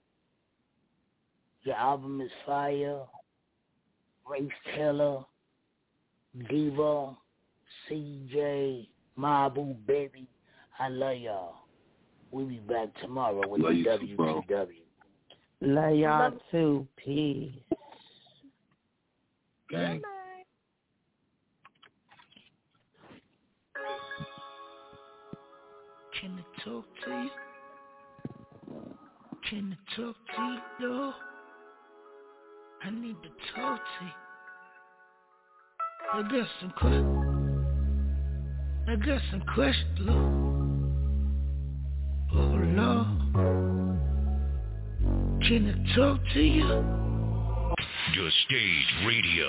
Your 1.64 1.76
album 1.76 2.22
is 2.22 2.32
fire. 2.46 3.02
Race 4.30 4.50
Taylor, 4.76 5.26
Diva, 6.50 7.16
CJ, 7.90 8.88
Mabu, 9.18 9.76
Baby. 9.86 10.28
I 10.80 10.88
love 10.88 11.18
y'all. 11.18 11.56
We'll 12.32 12.46
be 12.46 12.60
back 12.60 12.90
tomorrow 13.02 13.46
with 13.48 13.62
Love 13.62 13.72
the 13.72 13.78
you 13.78 13.84
too, 14.16 14.44
Love 15.62 15.96
y'all 15.96 16.40
too. 16.50 16.88
Peace. 16.96 17.52
Gang. 19.70 20.02
Can 26.22 26.38
I 26.38 26.44
talk 26.64 26.86
to 27.04 27.10
you? 27.10 27.30
Can 29.50 29.76
I 29.76 29.78
talk 29.96 30.16
to 30.36 30.42
you, 30.44 30.60
though? 30.80 31.14
I 32.84 32.90
need 32.92 33.16
to 33.24 33.30
talk 33.56 33.80
to 33.80 34.06
you. 34.06 34.12
I 36.14 36.22
got 36.22 36.48
some 36.60 36.72
questions. 36.78 37.66
I 38.88 38.96
got 38.98 39.22
some 39.32 39.42
questions, 39.56 40.00
Lord. 40.02 40.32
Oh, 42.36 42.56
Lord. 42.70 43.08
Can 45.48 45.62
I 45.74 45.96
talk 45.96 46.20
to 46.36 46.40
you? 46.40 46.68
The 48.16 48.32
Stage 48.46 48.92
Radio. 49.08 49.48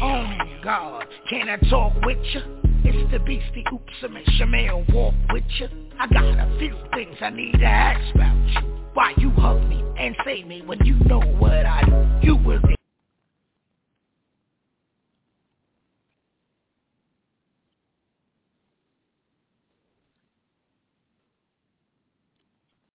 Oh 0.00 0.26
God, 0.64 1.06
can 1.28 1.48
I 1.50 1.56
talk 1.68 1.92
with 2.02 2.18
you? 2.32 2.61
The 2.92 3.18
beastie 3.18 3.64
oops, 3.72 3.92
I 4.02 4.06
make 4.08 4.38
your 4.38 4.48
man 4.48 4.84
walk 4.92 5.14
with 5.30 5.44
you. 5.58 5.68
I 5.98 6.06
got 6.08 6.24
a 6.24 6.58
few 6.58 6.76
things 6.92 7.16
I 7.22 7.30
need 7.30 7.52
to 7.52 7.64
ask 7.64 8.14
about 8.14 8.36
you. 8.48 8.60
Why 8.92 9.14
you 9.16 9.30
hug 9.30 9.66
me 9.66 9.82
and 9.98 10.14
save 10.26 10.46
me 10.46 10.60
when 10.60 10.78
you 10.84 10.96
know 11.06 11.20
what 11.20 11.64
I 11.64 11.84
do? 12.20 12.26
You 12.26 12.36
was 12.36 12.60